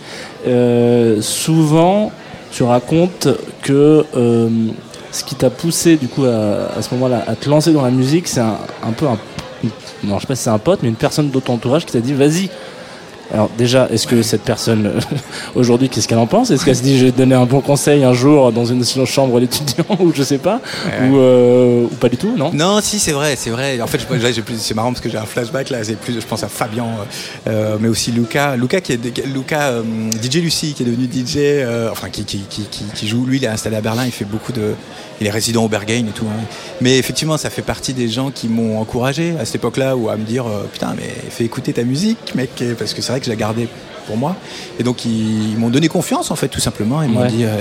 Euh, 0.48 1.20
souvent 1.20 2.10
tu 2.50 2.62
racontes 2.64 3.28
que 3.62 4.04
euh, 4.16 4.48
ce 5.10 5.24
qui 5.24 5.34
t'a 5.34 5.50
poussé 5.50 5.96
du 5.96 6.08
coup 6.08 6.24
à, 6.24 6.82
ce 6.82 6.94
moment-là 6.94 7.24
à 7.26 7.34
te 7.34 7.48
lancer 7.48 7.72
dans 7.72 7.82
la 7.82 7.90
musique, 7.90 8.28
c'est 8.28 8.40
un, 8.40 8.58
un 8.82 8.92
peu 8.92 9.06
un 9.06 9.18
non, 10.04 10.16
je 10.16 10.20
sais 10.22 10.26
pas 10.26 10.36
si 10.36 10.44
c'est 10.44 10.50
un 10.50 10.58
pote, 10.58 10.80
mais 10.82 10.88
une 10.88 10.94
personne 10.94 11.30
de 11.30 11.40
ton 11.40 11.54
entourage 11.54 11.84
qui 11.84 11.92
t'a 11.92 12.00
dit 12.00 12.14
vas-y. 12.14 12.50
Alors 13.32 13.50
déjà, 13.58 13.88
est-ce 13.92 14.06
que 14.06 14.22
cette 14.22 14.42
personne 14.42 14.86
euh, 14.86 15.00
aujourd'hui, 15.54 15.88
qu'est-ce 15.88 16.08
qu'elle 16.08 16.18
en 16.18 16.26
pense? 16.26 16.50
Est-ce 16.50 16.64
qu'elle 16.64 16.76
se 16.76 16.82
dit 16.82 16.98
je 16.98 17.06
vais 17.06 17.12
te 17.12 17.18
donner 17.18 17.34
un 17.34 17.44
bon 17.44 17.60
conseil 17.60 18.02
un 18.04 18.14
jour 18.14 18.52
dans 18.52 18.64
une 18.64 18.84
chambre 19.06 19.38
d'étudiant 19.40 19.84
ou 20.00 20.12
je 20.14 20.22
sais 20.22 20.38
pas? 20.38 20.60
Ouais. 20.86 21.08
ou, 21.08 21.18
euh, 21.18 21.84
ou 21.84 21.94
pas 21.96 22.08
du 22.08 22.16
tout 22.16 22.34
Non? 22.36 22.50
Non, 22.54 22.80
si, 22.80 22.98
c'est 22.98 23.12
vrai, 23.12 23.36
c'est 23.36 23.50
vrai. 23.50 23.80
En 23.82 23.86
fait, 23.86 24.00
c'est 24.58 24.74
marrant 24.74 24.92
parce 24.92 25.00
que 25.02 25.10
j'ai 25.10 25.18
un 25.18 25.26
flashback 25.26 25.70
là. 25.70 25.84
C'est 25.84 25.96
plus, 25.98 26.14
je 26.20 26.26
pense 26.26 26.42
à 26.42 26.48
Fabien, 26.48 26.86
euh, 27.48 27.76
mais 27.80 27.88
aussi 27.88 28.12
Luca. 28.12 28.56
Luca 28.56 28.80
qui 28.80 28.92
est 28.92 29.26
Luca, 29.26 29.60
euh, 29.68 29.82
DJ 30.22 30.36
Lucie, 30.36 30.72
qui 30.72 30.82
est 30.82 30.86
devenu 30.86 31.04
DJ, 31.06 31.64
enfin 31.92 32.08
qui, 32.10 32.24
qui, 32.24 32.38
qui, 32.48 32.62
qui- 32.62 32.84
qui 32.94 33.08
joue. 33.08 33.24
Lui, 33.26 33.36
il 33.38 33.44
est 33.44 33.48
installé 33.48 33.76
à 33.76 33.80
Berlin. 33.80 34.04
Il 34.06 34.12
fait 34.12 34.24
beaucoup 34.24 34.52
de, 34.52 34.74
il 35.20 35.26
est 35.26 35.30
résident 35.30 35.64
au 35.64 35.68
Berghain 35.68 36.04
et 36.08 36.12
tout. 36.14 36.24
hein. 36.26 36.44
Mais 36.80 36.98
effectivement, 36.98 37.36
ça 37.36 37.50
fait 37.50 37.62
partie 37.62 37.92
des 37.94 38.08
gens 38.08 38.30
qui 38.30 38.48
m'ont 38.48 38.80
encouragé 38.80 39.34
à 39.40 39.44
cette 39.44 39.56
époque-là, 39.56 39.96
ou 39.96 40.08
à 40.08 40.16
me 40.16 40.24
dire, 40.24 40.46
euh, 40.46 40.64
putain, 40.72 40.94
mais 40.96 41.08
fais 41.30 41.44
écouter 41.44 41.72
ta 41.72 41.82
musique, 41.82 42.34
mec, 42.34 42.50
parce 42.78 42.94
que 42.94 43.02
c'est 43.02 43.12
vrai 43.12 43.20
que 43.20 43.26
je 43.26 43.30
la 43.30 43.36
gardais 43.36 43.68
pour 44.06 44.16
moi. 44.16 44.36
Et 44.78 44.82
donc, 44.82 45.04
ils, 45.04 45.52
ils 45.52 45.58
m'ont 45.58 45.70
donné 45.70 45.88
confiance, 45.88 46.30
en 46.30 46.36
fait, 46.36 46.48
tout 46.48 46.60
simplement. 46.60 47.02
Ils 47.02 47.10
m'ont 47.10 47.22
Ouais. 47.22 47.28
dit. 47.28 47.44
euh, 47.44 47.56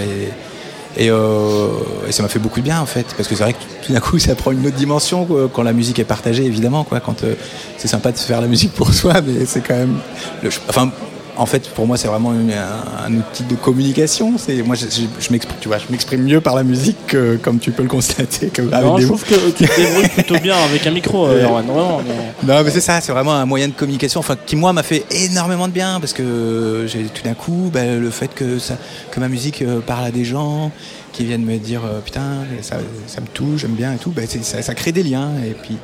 et, 0.98 1.04
et, 1.06 1.10
euh, 1.12 1.68
et 2.08 2.12
ça 2.12 2.24
m'a 2.24 2.30
fait 2.30 2.40
beaucoup 2.40 2.60
de 2.60 2.66
bien 2.66 2.82
en 2.82 2.88
fait, 2.88 3.06
parce 3.16 3.30
que 3.30 3.36
c'est 3.36 3.44
vrai 3.44 3.54
que 3.54 3.60
tout 3.86 3.94
d'un 3.94 4.00
coup 4.00 4.18
ça 4.28 4.34
prend 4.34 4.52
une 4.52 4.66
autre 4.66 4.76
dimension 4.78 5.26
quoi, 5.26 5.48
quand 5.54 5.62
la 5.62 5.74
musique 5.74 6.00
est 6.00 6.04
partagée 6.06 6.44
évidemment 6.44 6.84
quoi. 6.86 7.00
Quand 7.02 7.24
euh, 7.24 7.36
c'est 7.78 7.88
sympa 7.88 8.12
de 8.12 8.18
se 8.18 8.24
faire 8.26 8.42
la 8.42 8.48
musique 8.48 8.74
pour 8.74 8.92
soi, 9.02 9.14
mais 9.22 9.46
c'est 9.46 9.62
quand 9.62 9.76
même, 9.76 10.00
le- 10.42 10.50
enfin 10.70 10.90
en 11.38 11.46
fait 11.46 11.70
pour 11.70 11.86
moi 11.88 11.98
c'est 11.98 12.08
vraiment 12.08 12.34
une- 12.34 12.52
un, 12.52 13.06
un 13.08 13.14
outil 13.16 13.44
de 13.44 13.56
communication. 13.56 14.38
C'est 14.38 14.62
moi 14.64 14.76
je, 14.76 14.86
je- 14.88 15.02
je 15.20 15.32
m'exprime, 15.32 15.58
tu 15.62 15.68
vois, 15.68 15.78
je 15.78 15.86
m'exprime 15.90 16.24
mieux 16.24 16.42
par 16.42 16.56
la 16.56 16.64
musique 16.64 16.98
que, 17.08 17.38
comme 17.38 17.60
tu 17.60 17.72
peux 17.72 17.84
le 17.84 17.90
constater. 17.90 18.48
Que, 18.50 18.62
Non, 18.82 18.98
je 19.02 19.06
trouve 19.08 19.24
que 19.24 19.36
tu 19.52 19.66
te 19.68 19.76
débrouilles 19.82 20.10
plutôt 20.10 20.40
bien 20.40 20.56
avec 20.58 20.86
un 20.88 20.92
micro, 20.92 21.28
euh, 21.28 21.40
mais- 21.44 22.54
Non, 22.54 22.64
mais 22.64 22.72
c'est 22.72 22.82
ça, 22.82 23.02
c'est 23.02 23.12
vraiment 23.12 23.34
un 23.34 23.46
moyen 23.46 23.68
de 23.68 23.74
communication, 23.74 24.20
enfin 24.20 24.36
qui 24.46 24.56
moi 24.56 24.74
m'a 24.74 24.84
fait 24.84 25.06
énormément 25.12 25.68
de 25.68 25.74
bien 25.74 26.00
parce 26.00 26.14
que 26.14 26.86
j'ai 26.88 27.04
tout 27.06 27.24
d'un 27.24 27.34
coup 27.34 27.70
bah, 27.74 27.86
le 27.86 28.10
fait 28.10 28.34
que 28.34 28.60
ça, 28.60 28.76
que 29.12 29.20
ma 29.20 29.28
musique 29.30 29.62
euh, 29.62 29.80
parle 29.80 30.06
à 30.06 30.12
des 30.12 30.26
gens 30.26 30.72
qui 31.14 31.24
viennent 31.26 31.46
me 31.46 31.58
dire 31.58 31.82
euh, 31.86 32.00
putain 32.04 32.44
ça, 32.62 32.78
ça 33.08 33.22
me 33.22 33.28
touche, 33.28 33.62
j'aime 33.62 33.72
bien 33.72 33.94
et 33.94 33.98
tout, 33.98 34.12
bah, 34.12 34.24
ça, 34.42 34.62
ça 34.62 34.74
crée 34.76 34.92
des 34.92 35.04
liens 35.04 35.32
et 35.48 35.52
puis 35.54 35.78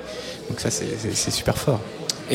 donc 0.50 0.60
ça 0.60 0.70
c'est 0.70 1.32
super 1.32 1.58
fort. 1.58 1.80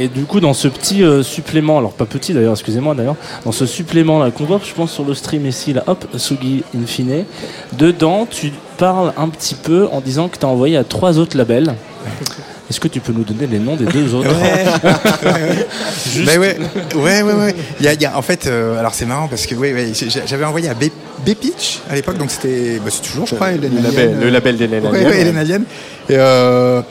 Et 0.01 0.07
du 0.07 0.23
coup, 0.25 0.39
dans 0.39 0.55
ce 0.55 0.69
petit 0.69 1.03
euh, 1.03 1.25
supplément, 1.25 1.79
alors 1.79 1.93
pas 1.93 2.05
petit 2.07 2.33
d'ailleurs, 2.33 2.53
excusez-moi 2.53 2.95
d'ailleurs, 2.95 3.17
dans 3.45 3.51
ce 3.51 3.67
supplément 3.67 4.23
là 4.23 4.31
qu'on 4.31 4.45
voit, 4.45 4.61
je 4.65 4.73
pense 4.73 4.93
sur 4.93 5.05
le 5.05 5.13
stream 5.13 5.45
ici, 5.45 5.73
là, 5.73 5.83
hop, 5.89 6.07
Sugi 6.17 6.63
Infine, 6.81 7.25
dedans, 7.77 8.27
tu 8.31 8.53
parles 8.77 9.13
un 9.17 9.29
petit 9.29 9.57
peu 9.57 9.89
en 9.91 10.01
disant 10.01 10.29
que 10.29 10.39
tu 10.39 10.47
as 10.47 10.49
envoyé 10.49 10.77
à 10.77 10.85
trois 10.85 11.19
autres 11.19 11.37
labels. 11.37 11.75
Est-ce 12.71 12.79
que 12.81 12.87
tu 12.89 13.01
peux 13.01 13.13
nous 13.15 13.25
donner 13.25 13.47
les 13.47 13.59
noms 13.59 13.77
des 13.77 13.87
deux 13.87 14.15
autres 14.15 14.29
Juste- 16.13 16.27
Bah 16.27 16.37
ouais, 16.39 16.59
ouais, 16.95 17.23
ouais, 17.23 17.33
ouais. 17.33 17.55
Il 17.81 17.87
y 17.87 17.89
a, 17.89 17.95
il 17.95 18.03
y 18.03 18.05
a- 18.05 18.17
en 18.17 18.21
fait, 18.23 18.47
euh, 18.47 18.79
alors 18.79 18.93
c'est 18.95 19.07
marrant 19.07 19.27
parce 19.27 19.47
que 19.47 19.55
ouais, 19.55 19.73
ouais, 19.73 19.93
j'avais 20.27 20.45
envoyé 20.45 20.69
à 20.69 20.75
B, 20.75 20.85
B-Pitch 21.27 21.81
à 21.91 21.95
l'époque, 21.95 22.19
donc 22.19 22.31
c'était, 22.31 22.79
bah, 22.85 22.91
c'est 22.91 23.03
toujours, 23.03 23.27
je 23.27 23.35
crois, 23.35 23.53
Hélène 23.53 23.73
Le 23.73 23.79
Alien, 23.79 23.91
label- 23.91 24.15
euh, 24.17 24.21
le 24.25 24.31
label 24.31 24.57
d'Hélène 24.59 24.83
ouais, 24.85 24.89
Alien, 24.99 25.09
ouais, 25.11 25.21
Hélène 25.21 25.35
ouais. 25.35 25.41
Alien. 25.41 25.63
Et 26.11 26.17
euh, 26.19 26.83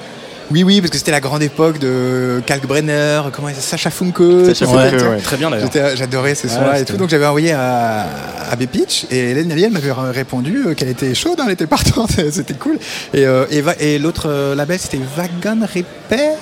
oui, 0.51 0.63
oui, 0.63 0.81
parce 0.81 0.91
que 0.91 0.97
c'était 0.97 1.11
la 1.11 1.19
grande 1.19 1.43
époque 1.43 1.79
de 1.79 2.41
Kalkbrenner, 2.45 3.21
comment 3.33 3.49
il 3.49 3.55
s'appelle, 3.55 3.69
Sacha 3.69 3.89
Funke. 3.89 4.53
Sacha 4.53 4.65
ouais. 4.71 5.19
Très 5.21 5.37
bien, 5.37 5.49
d'ailleurs. 5.49 5.69
J'adorais 5.95 6.35
ces 6.35 6.47
soirs 6.47 6.75
et 6.75 6.85
tout, 6.85 6.97
donc 6.97 7.09
j'avais 7.09 7.25
envoyé 7.25 7.51
à, 7.51 8.05
à 8.49 8.55
B-Pitch 8.55 9.07
et 9.11 9.31
Hélène 9.31 9.71
m'avait 9.71 9.91
répondu 9.91 10.63
euh, 10.67 10.73
qu'elle 10.73 10.89
était 10.89 11.13
chaude, 11.13 11.39
hein, 11.39 11.43
elle 11.47 11.53
était 11.53 11.67
partante, 11.77 12.11
c'était 12.31 12.53
cool. 12.53 12.77
Et, 13.13 13.25
euh, 13.25 13.45
et, 13.51 13.63
et 13.79 13.99
l'autre 13.99 14.27
euh, 14.29 14.55
label 14.55 14.79
c'était 14.79 14.99
Wagon 15.15 15.59
Repair? 15.61 16.37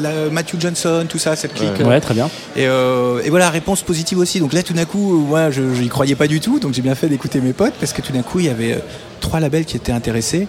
La- 0.00 0.30
Matthew 0.30 0.60
Johnson, 0.60 1.06
tout 1.08 1.18
ça, 1.18 1.36
cette 1.36 1.54
clique. 1.54 1.78
Ouais. 1.84 2.00
Très 2.00 2.14
bien. 2.14 2.26
Et, 2.56 2.66
euh, 2.66 3.20
et 3.24 3.30
voilà, 3.30 3.50
réponse 3.50 3.82
positive 3.82 4.18
aussi. 4.18 4.40
Donc 4.40 4.52
là, 4.52 4.62
tout 4.62 4.72
d'un 4.74 4.84
coup, 4.84 5.14
euh, 5.14 5.18
moi, 5.18 5.50
je 5.50 5.62
n'y 5.62 5.88
croyais 5.88 6.14
pas 6.14 6.26
du 6.26 6.40
tout. 6.40 6.58
Donc 6.60 6.74
j'ai 6.74 6.82
bien 6.82 6.94
fait 6.94 7.08
d'écouter 7.08 7.40
mes 7.40 7.52
potes 7.52 7.74
parce 7.80 7.92
que 7.92 8.02
tout 8.02 8.12
d'un 8.12 8.22
coup, 8.22 8.40
il 8.40 8.46
y 8.46 8.48
avait 8.48 8.72
euh, 8.74 8.78
trois 9.20 9.40
labels 9.40 9.64
qui 9.64 9.76
étaient 9.76 9.92
intéressés. 9.92 10.46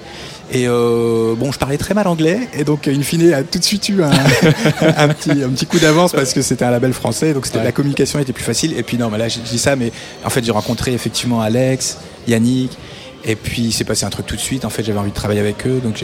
Et 0.52 0.66
euh, 0.68 1.34
bon, 1.36 1.52
je 1.52 1.58
parlais 1.58 1.78
très 1.78 1.94
mal 1.94 2.08
anglais. 2.08 2.40
Et 2.54 2.64
donc, 2.64 2.88
in 2.88 3.02
fine, 3.02 3.34
a 3.34 3.44
tout 3.44 3.58
de 3.60 3.64
suite 3.64 3.90
eu 3.90 4.04
un, 4.04 4.12
un 4.98 5.08
petit, 5.08 5.32
un 5.32 5.50
petit 5.50 5.66
coup 5.66 5.80
d'avance 5.80 6.12
parce 6.12 6.34
que 6.34 6.42
c'était 6.42 6.66
un 6.66 6.72
label 6.72 6.94
français. 6.94 7.34
Donc 7.34 7.48
la 7.54 7.72
communication 7.72 8.20
était 8.20 8.34
plus 8.34 8.44
facile. 8.44 8.78
Et 8.78 8.84
puis 8.84 8.98
non, 8.98 9.10
mais 9.10 9.18
là, 9.18 9.28
je 9.28 9.40
dis 9.40 9.58
ça, 9.58 9.76
mais 9.76 9.92
en 10.24 10.30
fait, 10.30 10.44
j'ai 10.46 10.52
rencontré 10.52 10.94
effectivement 10.94 11.42
Alex, 11.42 11.98
Yannick. 12.28 12.78
Et 13.28 13.36
puis, 13.36 13.64
il 13.64 13.72
s'est 13.72 13.86
passé 13.86 14.06
un 14.06 14.10
truc 14.12 14.28
tout 14.28 14.36
de 14.36 14.42
suite. 14.42 14.66
En 14.66 14.70
fait, 14.70 14.84
j'avais 14.84 15.00
envie 15.00 15.10
de 15.10 15.16
travailler 15.16 15.40
avec 15.40 15.66
eux. 15.66 15.82
Donc 15.84 15.98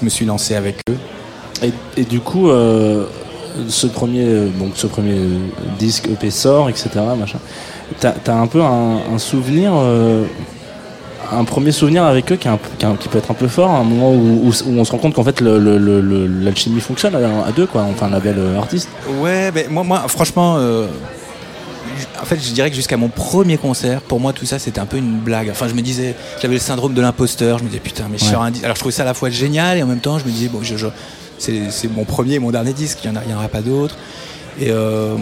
je 0.00 0.04
me 0.04 0.08
suis 0.10 0.24
lancé 0.24 0.54
avec 0.54 0.76
eux. 0.88 0.96
Et, 1.62 1.72
et 1.96 2.04
du 2.04 2.20
coup, 2.20 2.50
euh, 2.50 3.04
ce 3.68 3.86
premier, 3.86 4.24
euh, 4.24 4.48
donc 4.58 4.72
ce 4.76 4.86
premier 4.86 5.14
euh, 5.14 5.38
disque 5.78 6.08
EP 6.08 6.30
sort, 6.30 6.68
etc. 6.70 6.88
Machin. 7.18 7.38
T'as 8.00 8.12
as 8.26 8.32
un 8.36 8.46
peu 8.46 8.62
un, 8.62 8.98
un 9.14 9.18
souvenir, 9.18 9.72
euh, 9.74 10.24
un 11.32 11.44
premier 11.44 11.72
souvenir 11.72 12.04
avec 12.04 12.30
eux 12.32 12.36
qui, 12.36 12.48
un 12.48 12.58
qui, 12.98 13.08
peut 13.08 13.18
être 13.18 13.30
un 13.30 13.34
peu 13.34 13.48
fort, 13.48 13.70
un 13.70 13.82
moment 13.84 14.12
où, 14.12 14.48
où- 14.48 14.52
où 14.66 14.78
on 14.78 14.84
se 14.84 14.92
rend 14.92 14.98
compte 14.98 15.14
qu'en 15.14 15.24
fait 15.24 15.40
l'alchimie 15.40 16.80
fonctionne 16.80 17.14
à, 17.16 17.50
deux, 17.52 17.66
quoi. 17.66 17.82
Enfin, 17.90 18.06
un 18.06 18.10
label 18.10 18.36
artiste. 18.58 18.88
Ouais, 19.20 19.50
mais 19.54 19.66
moi, 19.70 19.82
moi 19.84 20.04
franchement, 20.08 20.56
euh, 20.58 20.86
en 22.20 22.24
fait, 22.24 22.36
je 22.42 22.52
dirais 22.52 22.70
que 22.70 22.76
jusqu'à 22.76 22.96
mon 22.96 23.08
premier 23.08 23.56
concert, 23.58 24.00
pour 24.02 24.20
moi, 24.20 24.32
tout 24.32 24.46
ça, 24.46 24.58
c'était 24.58 24.80
un 24.80 24.86
peu 24.86 24.96
une 24.98 25.18
blague. 25.18 25.48
Enfin, 25.50 25.66
je 25.68 25.74
me 25.74 25.80
disais, 25.82 26.14
j'avais 26.40 26.54
le 26.54 26.60
syndrome 26.60 26.94
de 26.94 27.00
l'imposteur. 27.00 27.58
Je 27.58 27.64
me 27.64 27.68
disais, 27.68 27.80
putain, 27.80 28.04
mais 28.10 28.18
je 28.18 28.24
Ouais. 28.24 28.30
sors 28.32 28.42
un. 28.42 28.52
Alors, 28.62 28.74
je 28.76 28.80
trouvais 28.80 28.92
ça 28.94 29.02
à 29.02 29.06
la 29.06 29.14
fois 29.14 29.30
génial 29.30 29.78
et 29.78 29.82
en 29.82 29.86
même 29.86 30.00
temps, 30.00 30.18
je 30.18 30.24
me 30.24 30.30
disais, 30.30 30.48
bon, 30.48 30.60
je, 30.62 30.76
je- 30.76 30.86
c'est 31.38 31.88
mon 31.94 32.04
premier 32.04 32.34
et 32.34 32.38
mon 32.38 32.50
dernier 32.50 32.72
disque, 32.72 32.98
il 33.04 33.10
n'y 33.10 33.16
en, 33.34 33.36
aura 33.36 33.48
pas 33.48 33.60
d'autres. 33.60 33.96
Et, 34.60 34.70
euh, 34.70 35.14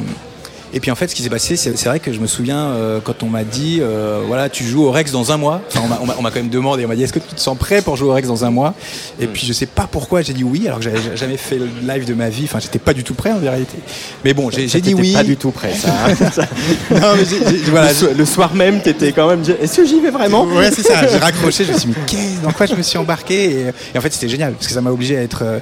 et 0.74 0.80
puis 0.80 0.90
en 0.90 0.94
fait, 0.97 1.09
ce 1.09 1.14
qui 1.14 1.22
s'est 1.22 1.30
passé, 1.30 1.56
c'est 1.56 1.84
vrai 1.84 2.01
que 2.01 2.12
je 2.12 2.18
me 2.18 2.26
souviens 2.26 2.66
euh, 2.70 3.01
quand 3.02 3.22
on 3.22 3.28
m'a 3.28 3.44
dit, 3.44 3.78
euh, 3.80 4.22
voilà, 4.26 4.48
tu 4.48 4.64
joues 4.64 4.84
au 4.84 4.90
Rex 4.90 5.12
dans 5.12 5.30
un 5.30 5.36
mois. 5.36 5.62
Enfin, 5.68 5.80
on 6.02 6.06
m'a- 6.22 6.30
quand 6.30 6.36
même 6.36 6.48
demandé, 6.48 6.84
on 6.84 6.88
m'a 6.88 6.97
dit, 6.97 7.05
est-ce 7.05 7.12
que 7.12 7.18
tu 7.20 7.34
te 7.34 7.40
sens 7.40 7.56
prêt 7.56 7.82
pour 7.82 7.97
jouer 7.97 8.09
au 8.09 8.12
Rex 8.12 8.26
dans 8.26 8.44
un 8.44 8.51
mois? 8.51 8.74
Et 9.20 9.26
puis 9.28 9.47
je 9.47 9.52
sais 9.52 9.66
pas 9.66 9.86
pourquoi 9.90 10.22
j'ai 10.22 10.32
dit 10.32 10.43
oui, 10.43 10.66
alors 10.66 10.78
que 10.80 10.84
j'avais 10.84 11.16
jamais 11.16 11.36
fait 11.36 11.56
le 11.59 11.68
live 11.86 12.05
de 12.05 12.14
ma 12.14 12.28
vie. 12.30 12.44
Enfin, 12.44 12.59
j'étais 12.59 12.80
pas 12.80 12.93
du 12.94 13.05
tout 13.05 13.14
prêt 13.14 13.30
en 13.30 13.38
vérité. 13.38 13.78
Mais 14.24 14.34
bon, 14.34 14.51
j'ai 14.51 14.66
dit 14.80 14.94
oui. 14.94 15.12
pas 15.12 15.22
du 15.22 15.36
tout 15.36 15.51
prêt, 15.52 15.72
ça. 15.72 15.88
non, 16.90 17.14
mais 17.16 17.24
j'ai- 17.24 17.59
j'ai- 17.59 17.70
voilà, 17.70 17.88
le, 17.90 17.94
so- 17.94 18.12
le 18.16 18.24
soir 18.24 18.52
même, 18.55 18.80
t'étais 18.82 19.12
quand 19.12 19.28
même. 19.28 19.43
Est-ce 19.62 19.76
que 19.76 19.86
j'y 19.86 20.01
vais 20.01 20.10
vraiment? 20.10 20.44
Ouais, 20.44 20.70
c'est 20.72 20.82
ça. 20.82 21.06
J'ai 21.06 21.18
raccroché. 21.18 21.64
Je 21.64 21.72
me 21.72 21.78
suis 21.78 21.88
dit, 21.90 21.94
mais 21.97 22.05
qu'est-ce- 22.06 22.43
dans 22.43 22.52
quoi 22.52 22.66
je 22.66 22.74
me 22.74 22.82
suis 22.82 22.98
embarqué? 22.98 23.44
Et, 23.51 23.60
et 23.94 23.98
en 23.98 24.01
fait, 24.01 24.12
c'était 24.12 24.28
génial 24.28 24.52
parce 24.55 24.66
que 24.66 24.72
ça 24.74 24.80
m'a 24.80 24.90
obligé 24.90 25.16
à 25.16 25.22
être. 25.22 25.43
euh, 25.43 25.59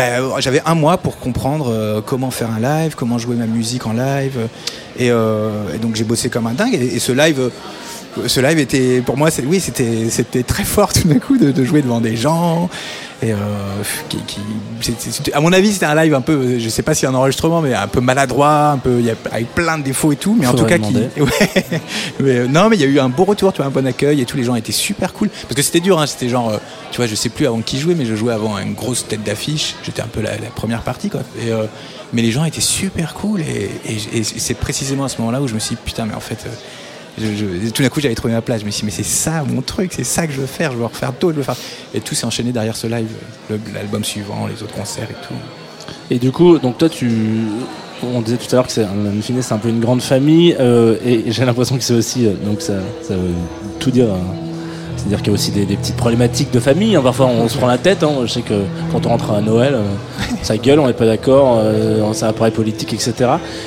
bah, 0.00 0.20
euh, 0.20 0.40
J'avais 0.40 0.62
un 0.64 0.74
mois 0.74 0.96
pour 0.96 1.18
comprendre 1.18 1.70
euh, 1.70 2.00
comment 2.00 2.30
faire 2.30 2.48
un 2.50 2.60
live, 2.60 2.94
comment 2.96 3.18
jouer 3.18 3.36
ma 3.36 3.46
musique 3.46 3.86
en 3.86 3.92
live. 3.92 4.48
euh, 4.98 5.74
et, 5.74 5.78
donc, 5.78 5.94
j'ai 5.94 6.04
bossé 6.04 6.30
comme 6.30 6.46
un 6.46 6.54
dingue. 6.54 6.74
Et, 6.74 6.98
ce 6.98 7.12
live. 7.12 7.50
ce 8.26 8.40
live 8.40 8.58
était 8.58 9.02
pour 9.02 9.16
moi 9.16 9.28
oui 9.46 9.60
c'était 9.60 10.10
c'était 10.10 10.42
très 10.42 10.64
fort 10.64 10.92
tout 10.92 11.06
d'un 11.06 11.20
coup 11.20 11.38
de 11.38 11.64
jouer 11.64 11.80
devant 11.80 12.00
des 12.00 12.16
gens 12.16 12.68
et 13.22 13.32
euh, 13.32 13.36
qui, 14.08 14.16
qui- 14.26 15.32
à 15.32 15.40
mon 15.40 15.52
avis 15.52 15.72
c'était 15.74 15.86
un 15.86 15.94
live 15.94 16.14
un 16.14 16.20
peu 16.22 16.58
je 16.58 16.68
sais 16.70 16.82
pas 16.82 16.94
si 16.94 17.04
un 17.04 17.14
enregistrement 17.14 17.60
mais 17.60 17.74
un 17.74 17.86
peu 17.86 18.00
maladroit 18.00 18.70
un 18.70 18.78
peu 18.78 18.98
il 18.98 19.04
y 19.06 19.10
a, 19.10 19.14
avec 19.30 19.54
plein 19.54 19.76
de 19.78 19.82
défauts 19.84 20.12
et 20.12 20.16
tout 20.16 20.34
mais 20.38 20.46
en 20.46 20.54
tout 20.54 20.64
cas 20.64 20.78
qui. 20.78 20.94
Ouais. 21.20 21.28
Mais, 22.20 22.30
euh, 22.38 22.46
non, 22.48 22.68
mais 22.68 22.76
il 22.76 22.80
y 22.82 22.84
a 22.84 22.88
eu 22.88 22.98
un 22.98 23.08
beau 23.08 23.24
retour, 23.24 23.52
tu 23.52 23.58
vois, 23.58 23.66
un 23.66 23.70
bon 23.70 23.86
accueil 23.86 24.20
et 24.20 24.24
tous 24.24 24.36
les 24.36 24.44
gens 24.44 24.54
étaient 24.54 24.72
super 24.72 25.12
cool. 25.12 25.28
Parce 25.28 25.54
que 25.54 25.62
c'était 25.62 25.80
dur, 25.80 25.98
hein, 26.00 26.06
c'était 26.06 26.28
genre, 26.28 26.50
euh, 26.50 26.58
tu 26.90 26.96
vois, 26.98 27.06
je 27.06 27.14
sais 27.14 27.28
plus 27.28 27.46
avant 27.46 27.60
qui 27.60 27.78
jouait, 27.78 27.94
mais 27.94 28.04
je 28.06 28.14
jouais 28.14 28.32
avant 28.32 28.58
une 28.58 28.74
grosse 28.74 29.06
tête 29.06 29.22
d'affiche. 29.22 29.74
J'étais 29.84 30.02
un 30.02 30.06
peu 30.06 30.20
la, 30.20 30.32
la 30.32 30.48
première 30.54 30.82
partie, 30.82 31.08
quoi. 31.10 31.20
Et, 31.44 31.50
euh, 31.52 31.64
mais 32.12 32.22
les 32.22 32.30
gens 32.30 32.44
étaient 32.44 32.60
super 32.60 33.14
cool 33.14 33.40
et, 33.40 33.70
et- 33.86 34.18
et 34.18 34.22
c'est 34.24 34.54
précisément 34.54 35.04
à 35.04 35.08
ce 35.08 35.18
moment-là 35.18 35.40
où 35.40 35.48
je 35.48 35.54
me 35.54 35.58
suis 35.60 35.76
dit, 35.76 35.80
putain, 35.84 36.06
mais 36.06 36.14
en 36.14 36.20
fait. 36.20 36.38
euh, 36.46 36.50
tout 37.74 37.82
d'un 37.82 37.88
coup, 37.88 38.00
j'avais 38.00 38.14
trouvé 38.14 38.32
ma 38.34 38.42
place. 38.42 38.60
Je 38.60 38.66
me 38.66 38.70
suis 38.70 38.80
dit, 38.80 38.86
mais 38.86 38.90
c'est 38.90 39.02
ça 39.02 39.42
mon 39.46 39.62
truc, 39.62 39.92
c'est 39.94 40.04
ça 40.04 40.26
que 40.26 40.32
je 40.32 40.40
veux 40.40 40.46
faire. 40.46 40.72
Je 40.72 40.76
veux 40.78 40.84
refaire 40.86 41.12
d'autres, 41.12 41.34
je 41.34 41.38
veux 41.38 41.42
faire. 41.42 41.56
Et 41.94 42.00
tout 42.00 42.14
s'est 42.14 42.26
enchaîné 42.26 42.52
derrière 42.52 42.76
ce 42.76 42.86
live, 42.86 43.08
l'album 43.74 44.04
suivant, 44.04 44.46
les 44.46 44.62
autres 44.62 44.74
concerts 44.74 45.08
et 45.10 45.26
tout. 45.26 45.34
Et 46.10 46.18
du 46.18 46.32
coup, 46.32 46.58
donc 46.58 46.78
toi, 46.78 46.88
tu, 46.88 47.10
on 48.02 48.20
disait 48.20 48.36
tout 48.36 48.46
à 48.52 48.56
l'heure 48.56 48.66
que 48.66 48.72
c'est, 48.72 48.86
c'est 49.42 49.52
un 49.52 49.58
peu 49.58 49.68
une 49.68 49.80
grande 49.80 50.02
famille, 50.02 50.56
euh, 50.58 50.96
et 51.04 51.30
j'ai 51.30 51.44
l'impression 51.44 51.76
que 51.76 51.84
c'est 51.84 51.94
aussi, 51.94 52.26
euh, 52.26 52.32
donc 52.44 52.62
ça, 52.62 52.74
ça 53.02 53.14
veut 53.16 53.30
tout 53.78 53.90
dire. 53.90 54.06
hein. 54.12 54.49
C'est-à-dire 55.00 55.18
qu'il 55.18 55.28
y 55.28 55.30
a 55.30 55.32
aussi 55.34 55.50
des, 55.50 55.64
des 55.64 55.76
petites 55.76 55.96
problématiques 55.96 56.50
de 56.52 56.60
famille. 56.60 56.94
hein. 56.94 57.00
Parfois, 57.02 57.26
on 57.26 57.48
se 57.48 57.56
prend 57.56 57.66
la 57.66 57.78
tête. 57.78 58.02
hein. 58.02 58.10
Je 58.24 58.30
sais 58.30 58.42
que 58.42 58.54
quand 58.92 59.06
on 59.06 59.08
rentre 59.08 59.30
à 59.32 59.40
Noël, 59.40 59.74
euh, 59.74 59.82
ça 60.42 60.58
gueule, 60.58 60.78
on 60.78 60.86
n'est 60.86 60.92
pas 60.92 61.06
d'accord, 61.06 61.58
euh, 61.58 62.12
ça 62.12 62.28
apparaît 62.28 62.50
politique, 62.50 62.92
etc. 62.92 63.14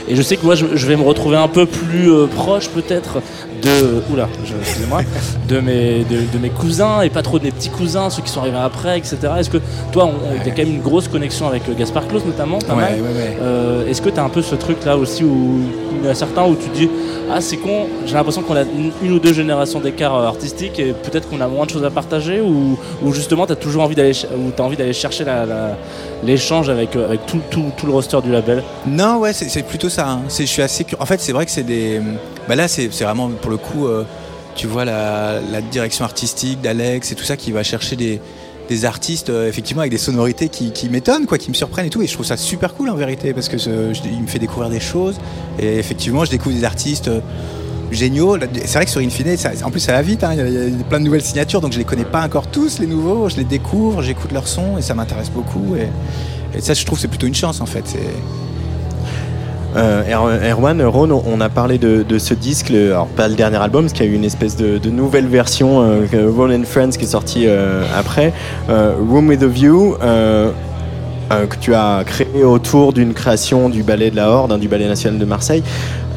Et 0.07 0.15
je 0.15 0.21
sais 0.21 0.37
que 0.37 0.45
moi, 0.45 0.53
je, 0.53 0.65
je 0.75 0.85
vais 0.87 0.95
me 0.95 1.01
retrouver 1.03 1.37
un 1.37 1.47
peu 1.47 1.65
plus 1.65 2.11
euh, 2.11 2.27
proche, 2.27 2.69
peut-être, 2.69 3.17
de, 3.63 4.01
oula, 4.11 4.27
excusez-moi, 4.43 5.01
de 5.47 5.59
mes, 5.59 5.99
de, 6.03 6.17
de 6.33 6.37
mes 6.41 6.49
cousins 6.49 7.01
et 7.01 7.09
pas 7.09 7.21
trop 7.21 7.39
de 7.39 7.45
mes 7.45 7.51
petits 7.51 7.69
cousins, 7.69 8.09
ceux 8.09 8.21
qui 8.21 8.29
sont 8.29 8.41
arrivés 8.41 8.57
après, 8.57 8.97
etc. 8.97 9.17
Est-ce 9.39 9.49
que 9.49 9.59
toi, 9.91 10.05
on, 10.05 10.13
t'as 10.43 10.51
quand 10.51 10.57
même 10.57 10.75
une 10.75 10.81
grosse 10.81 11.07
connexion 11.07 11.47
avec 11.47 11.67
euh, 11.69 11.73
Gaspard 11.73 12.07
Claus, 12.07 12.25
notamment, 12.25 12.59
pas 12.59 12.73
Ouais, 12.73 12.81
mal. 12.81 12.93
ouais, 12.95 12.99
ouais. 13.01 13.37
Euh, 13.41 13.87
Est-ce 13.87 14.01
que 14.01 14.09
tu 14.09 14.19
as 14.19 14.23
un 14.23 14.29
peu 14.29 14.41
ce 14.41 14.55
truc 14.55 14.83
là 14.85 14.97
aussi 14.97 15.23
où 15.23 15.61
il 16.01 16.07
y 16.07 16.09
a 16.11 16.15
certains 16.15 16.43
où 16.45 16.55
tu 16.55 16.67
te 16.69 16.75
dis 16.75 16.89
ah 17.31 17.39
c'est 17.39 17.55
con 17.55 17.87
j'ai 18.05 18.13
l'impression 18.15 18.41
qu'on 18.41 18.55
a 18.57 18.63
une, 18.63 18.91
une 19.01 19.13
ou 19.13 19.19
deux 19.19 19.31
générations 19.31 19.79
d'écart 19.79 20.15
euh, 20.17 20.27
artistique 20.27 20.77
et 20.79 20.91
peut-être 20.91 21.29
qu'on 21.29 21.39
a 21.39 21.47
moins 21.47 21.65
de 21.65 21.69
choses 21.71 21.85
à 21.85 21.89
partager 21.89 22.41
ou, 22.41 22.77
ou 23.01 23.13
justement 23.13 23.45
tu 23.45 23.53
as 23.53 23.55
toujours 23.55 23.83
envie 23.83 23.95
d'aller 23.95 24.13
ch- 24.13 24.29
ou 24.35 24.51
t'as 24.53 24.63
envie 24.63 24.75
d'aller 24.75 24.91
chercher 24.91 25.23
la- 25.23 25.45
la- 25.45 25.77
l'échange 26.25 26.69
avec, 26.69 26.95
euh, 26.95 27.05
avec 27.07 27.25
tout, 27.25 27.41
tout, 27.49 27.71
tout 27.77 27.85
le 27.85 27.91
roster 27.93 28.19
du 28.23 28.31
label 28.31 28.63
Non, 28.87 29.17
ouais, 29.17 29.33
c'est 29.33 29.63
plutôt 29.63 29.89
ça. 29.89 30.09
hein. 30.09 30.21
Je 30.29 30.43
suis 30.45 30.61
assez. 30.61 30.85
En 30.99 31.05
fait, 31.05 31.19
c'est 31.21 31.31
vrai 31.33 31.45
que 31.45 31.51
c'est 31.51 31.63
des. 31.63 32.01
Bah 32.47 32.55
là, 32.55 32.67
c'est 32.67 32.87
vraiment 32.87 33.29
pour 33.29 33.51
le 33.51 33.57
coup. 33.57 33.87
euh, 33.87 34.03
tu 34.55 34.67
vois 34.67 34.85
la, 34.85 35.39
direction 35.71 36.05
artistique 36.05 36.61
d'Alex 36.61 37.11
et 37.11 37.15
tout 37.15 37.23
ça 37.23 37.35
qui 37.37 37.51
va 37.51 37.63
chercher 37.63 37.95
des, 37.95 38.21
des 38.69 38.85
artistes 38.85 39.31
euh, 39.31 39.49
effectivement 39.49 39.81
avec 39.81 39.91
des 39.91 39.97
sonorités 39.97 40.47
qui, 40.47 40.71
qui 40.71 40.89
m'étonnent, 40.89 41.25
quoi, 41.25 41.39
qui 41.39 41.49
me 41.49 41.55
surprennent 41.55 41.87
et 41.87 41.89
tout. 41.89 42.03
Et 42.03 42.07
je 42.07 42.13
trouve 42.13 42.25
ça 42.25 42.37
super 42.37 42.75
cool 42.75 42.89
en 42.91 42.95
vérité 42.95 43.33
parce 43.33 43.49
que 43.49 43.57
il 43.57 44.21
me 44.21 44.27
fait 44.27 44.37
découvrir 44.39 44.69
des 44.69 44.79
choses. 44.79 45.15
Et 45.59 45.77
effectivement, 45.79 46.23
je 46.23 46.29
découvre 46.31 46.55
des 46.55 46.65
artistes. 46.65 47.09
Géniaux. 47.95 48.37
C'est 48.65 48.73
vrai 48.73 48.85
que 48.85 48.91
sur 48.91 49.01
Infine 49.01 49.35
ça- 49.37 49.51
en 49.63 49.71
plus 49.71 49.79
ça 49.79 49.93
va 49.93 50.01
vite 50.01 50.23
hein. 50.23 50.31
il 50.33 50.53
y, 50.53 50.57
a- 50.57 50.83
plein 50.89 50.99
de 50.99 51.05
nouvelles 51.05 51.21
signatures 51.21 51.61
donc 51.61 51.71
je 51.73 51.77
les 51.77 51.83
connais 51.85 52.05
pas 52.05 52.21
encore 52.23 52.47
tous 52.47 52.79
les 52.79 52.87
nouveaux. 52.87 53.29
Je 53.29 53.37
les 53.37 53.43
découvre 53.43 54.01
j'écoute 54.01 54.31
leur 54.31 54.47
son 54.47 54.77
et 54.77 54.81
ça 54.81 54.93
m'intéresse 54.93 55.29
beaucoup. 55.29 55.75
Et, 55.75 56.61
ça 56.61 56.73
je 56.73 56.85
trouve 56.85 56.99
c'est 56.99 57.07
plutôt 57.07 57.27
une 57.27 57.35
chance 57.35 57.61
en 57.61 57.65
fait. 57.65 57.95
Euh, 59.75 60.03
Er- 60.03 60.51
Erwan, 60.51 60.81
Ron, 60.83 61.23
on 61.25 61.41
a 61.41 61.49
parlé 61.49 61.77
de, 61.79 62.05
ce 62.19 62.33
disque, 62.33 62.69
alors 62.69 63.07
pas 63.07 63.27
le 63.27 63.33
dernier 63.33 63.57
album, 63.57 63.85
parce 63.85 63.93
qu'il 63.93 64.05
y 64.05 64.09
a 64.09 64.11
eu 64.11 64.15
une 64.15 64.23
espèce 64.23 64.55
de, 64.55 64.89
nouvelle 64.89 65.25
version, 65.27 65.81
euh, 65.81 66.05
Ron 66.35 66.51
and 66.53 66.63
Friends, 66.65 66.91
qui 66.91 67.05
est 67.05 67.07
sortie 67.07 67.45
euh, 67.47 67.83
après, 67.97 68.33
euh, 68.69 68.93
Room 69.09 69.29
with 69.29 69.41
a 69.41 69.47
View, 69.47 69.95
que 69.99 71.55
tu 71.59 71.73
as 71.73 72.03
créé 72.05 72.43
autour 72.43 72.93
d'une 72.93 73.13
création 73.15 73.67
du 73.69 73.81
ballet 73.81 74.11
de 74.11 74.15
la 74.15 74.29
Horde, 74.29 74.51
hein, 74.51 74.59
du 74.59 74.67
ballet 74.67 74.87
national 74.87 75.17
de 75.19 75.25
Marseille. 75.25 75.63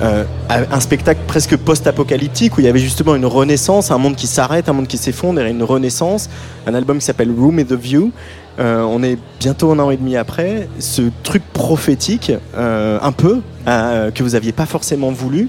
Euh, 0.02 0.24
un 0.50 0.80
spectacle 0.80 1.20
presque 1.26 1.56
post-apocalyptique 1.56 2.58
où 2.58 2.60
il 2.60 2.66
y 2.66 2.68
avait 2.68 2.80
justement 2.80 3.14
une 3.14 3.24
renaissance, 3.24 3.90
un 3.90 3.98
monde 3.98 4.14
qui 4.14 4.26
s'arrête, 4.26 4.68
un 4.68 4.74
monde 4.74 4.86
qui 4.86 4.98
s'effondre 4.98 5.40
et 5.40 5.50
une 5.50 5.62
renaissance. 5.62 6.28
Un 6.66 6.74
album 6.74 6.98
qui 6.98 7.04
s'appelle 7.04 7.30
Room 7.30 7.56
with 7.56 7.72
a 7.72 7.76
View. 7.76 8.12
Euh, 8.58 8.82
on 8.82 9.02
est 9.02 9.18
bientôt 9.38 9.70
un 9.72 9.78
an 9.78 9.90
et 9.90 9.96
demi 9.96 10.16
après. 10.16 10.68
Ce 10.78 11.02
truc 11.22 11.42
prophétique, 11.52 12.32
euh, 12.56 12.98
un 13.00 13.12
peu, 13.12 13.40
que 13.66 14.22
vous 14.22 14.34
aviez 14.34 14.52
pas 14.52 14.66
forcément 14.66 15.10
voulu. 15.10 15.48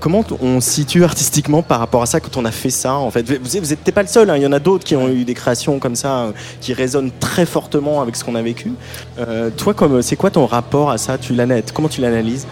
Comment 0.00 0.24
on 0.42 0.60
situe 0.60 1.04
artistiquement 1.10 1.62
par 1.62 1.78
rapport 1.78 2.02
à 2.02 2.06
ça 2.06 2.18
quand 2.18 2.36
on 2.36 2.44
a 2.44 2.50
fait 2.50 2.70
ça 2.70 2.94
en 2.94 3.10
fait? 3.10 3.22
Vous 3.22 3.56
n'êtes 3.56 3.94
pas 3.94 4.02
le 4.02 4.08
seul, 4.08 4.28
hein, 4.28 4.36
il 4.36 4.42
y 4.42 4.46
en 4.46 4.52
a 4.52 4.58
d'autres 4.58 4.84
qui 4.84 4.96
ont 4.96 5.08
eu 5.08 5.24
des 5.24 5.34
créations 5.34 5.78
comme 5.78 5.94
ça 5.94 6.32
qui 6.60 6.74
résonnent 6.74 7.12
très 7.20 7.46
fortement 7.46 8.02
avec 8.02 8.16
ce 8.16 8.24
qu'on 8.24 8.34
a 8.34 8.42
vécu. 8.42 8.72
Toi, 9.56 9.74
c'est 10.02 10.16
quoi 10.16 10.30
ton 10.30 10.44
rapport 10.44 10.90
à 10.90 10.98
ça? 10.98 11.18
Tu 11.18 11.34
l'analyses 11.34 11.72
Comment 11.72 11.88
tu 11.88 12.00
l'analyses? 12.00 12.46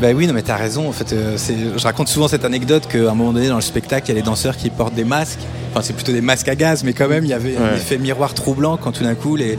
Bah 0.00 0.08
oui, 0.14 0.26
non 0.26 0.32
mais 0.34 0.42
t'as 0.42 0.56
raison. 0.56 0.88
En 0.88 0.92
fait, 0.92 1.12
euh, 1.12 1.36
je 1.76 1.82
raconte 1.84 2.08
souvent 2.08 2.26
cette 2.26 2.44
anecdote 2.44 2.88
qu'à 2.88 2.98
un 3.10 3.14
moment 3.14 3.32
donné 3.32 3.48
dans 3.48 3.54
le 3.54 3.60
spectacle, 3.60 4.06
il 4.06 4.08
y 4.08 4.12
a 4.12 4.16
les 4.20 4.22
danseurs 4.26 4.56
qui 4.56 4.68
portent 4.70 4.94
des 4.94 5.04
masques. 5.04 5.38
Enfin, 5.70 5.82
c'est 5.82 5.92
plutôt 5.92 6.12
des 6.12 6.20
masques 6.20 6.48
à 6.48 6.56
gaz, 6.56 6.82
mais 6.82 6.92
quand 6.94 7.08
même, 7.08 7.24
il 7.24 7.30
y 7.30 7.32
avait 7.32 7.56
un 7.56 7.74
effet 7.74 7.96
miroir 7.98 8.34
troublant 8.34 8.76
quand 8.76 8.90
tout 8.92 9.04
d'un 9.04 9.14
coup 9.14 9.36
les 9.36 9.58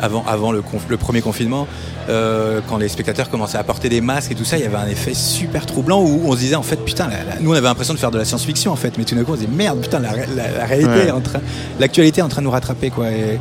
avant, 0.00 0.24
avant 0.26 0.52
le, 0.52 0.60
conf- 0.60 0.88
le 0.88 0.96
premier 0.96 1.20
confinement, 1.20 1.66
euh, 2.08 2.60
quand 2.68 2.76
les 2.78 2.88
spectateurs 2.88 3.30
commençaient 3.30 3.56
à 3.58 3.62
porter 3.62 3.88
des 3.88 4.00
masques 4.00 4.32
et 4.32 4.34
tout 4.34 4.44
ça, 4.44 4.56
il 4.58 4.62
y 4.62 4.66
avait 4.66 4.76
un 4.76 4.88
effet 4.88 5.14
super 5.14 5.64
troublant 5.66 6.02
où 6.02 6.22
on 6.26 6.32
se 6.32 6.38
disait 6.38 6.56
en 6.56 6.62
fait 6.62 6.76
putain, 6.84 7.08
la- 7.08 7.40
nous 7.40 7.50
on 7.50 7.54
avait 7.54 7.68
l'impression 7.68 7.94
de 7.94 7.98
faire 7.98 8.10
de 8.10 8.18
la 8.18 8.24
science-fiction 8.24 8.72
en 8.72 8.76
fait, 8.76 8.98
mais 8.98 9.04
tout 9.04 9.14
d'un 9.14 9.22
coup 9.22 9.30
on 9.32 9.34
se 9.36 9.40
disait 9.40 9.52
merde 9.54 9.80
putain 9.80 10.00
la, 10.00 10.10
la- 10.10 10.58
la 10.58 10.64
réalité, 10.66 10.90
Ouais. 10.90 11.06
est 11.06 11.10
en 11.12 11.20
train, 11.20 11.38
l'actualité 11.78 12.20
est 12.20 12.24
en 12.24 12.28
train 12.28 12.42
de 12.42 12.46
nous 12.46 12.50
rattraper 12.50 12.90
quoi. 12.90 13.06
Et, 13.10 13.38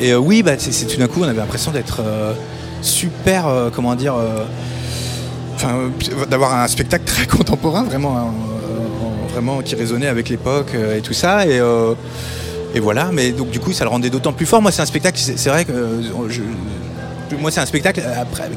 et, 0.00 0.12
euh, 0.12 0.18
oui, 0.18 0.42
bah, 0.42 0.52
c'est, 0.58 0.72
c'est 0.72 0.86
tout 0.86 0.98
d'un 0.98 1.08
coup 1.08 1.20
on 1.22 1.28
avait 1.28 1.38
l'impression 1.40 1.72
d'être 1.72 2.00
euh, 2.04 2.32
super, 2.82 3.46
euh, 3.48 3.70
comment 3.74 3.94
dire. 3.96 4.14
Enfin, 5.58 5.74
euh, 5.76 6.24
d'avoir 6.26 6.54
un 6.54 6.68
spectacle 6.68 7.04
très 7.04 7.26
contemporain, 7.36 7.82
vraiment, 7.82 8.16
hein, 8.16 8.26
vraiment 9.32 9.60
qui 9.60 9.74
résonnait 9.74 10.06
avec 10.06 10.28
l'époque 10.28 10.72
euh, 10.74 10.96
et 10.96 11.00
tout 11.00 11.14
ça. 11.14 11.46
Et, 11.46 11.58
euh, 11.58 11.94
et 12.74 12.80
voilà, 12.80 13.10
mais 13.12 13.32
donc 13.32 13.50
du 13.50 13.60
coup, 13.60 13.72
ça 13.72 13.84
le 13.84 13.90
rendait 13.90 14.10
d'autant 14.10 14.32
plus 14.32 14.46
fort. 14.46 14.62
Moi, 14.62 14.70
c'est 14.72 14.82
un 14.82 14.86
spectacle, 14.86 15.18
c'est 15.18 15.48
vrai 15.50 15.64
que 15.64 15.72
moi, 17.40 17.50
c'est 17.50 17.60
un 17.60 17.66
spectacle, 17.66 18.02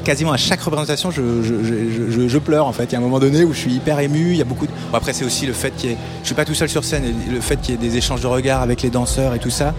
quasiment 0.03 0.31
à 0.31 0.37
chaque 0.37 0.61
représentation, 0.61 1.11
je, 1.11 1.21
je- 1.43 2.37
pleure 2.37 2.65
en 2.65 2.71
fait. 2.73 2.85
Il 2.85 2.91
y 2.93 2.95
a 2.95 2.97
un 2.97 3.01
moment 3.01 3.19
donné 3.19 3.43
où 3.43 3.53
je 3.53 3.59
suis 3.59 3.73
hyper 3.73 3.99
ému. 3.99 4.31
Il 4.31 4.37
y 4.37 4.41
a 4.41 4.45
beaucoup 4.45 4.65
de... 4.65 4.71
après, 4.93 5.13
c'est 5.13 5.25
aussi 5.25 5.45
le 5.45 5.53
fait 5.53 5.71
qu'il 5.71 5.91
y 5.91 5.93
ait. 5.93 5.97
Je 6.21 6.27
suis 6.27 6.35
pas 6.35 6.45
tout 6.45 6.55
seul 6.55 6.69
sur 6.69 6.83
scène, 6.83 7.03
et 7.05 7.31
le 7.31 7.41
fait 7.41 7.57
qu'il 7.57 7.75
y 7.75 7.77
ait 7.77 7.89
des 7.89 7.97
échanges 7.97 8.21
de 8.21 8.27
regards 8.27 8.61
avec 8.61 8.81
les 8.81 8.89
danseurs 8.89 9.33
et 9.35 9.39
tout 9.39 9.49
ça. 9.49 9.73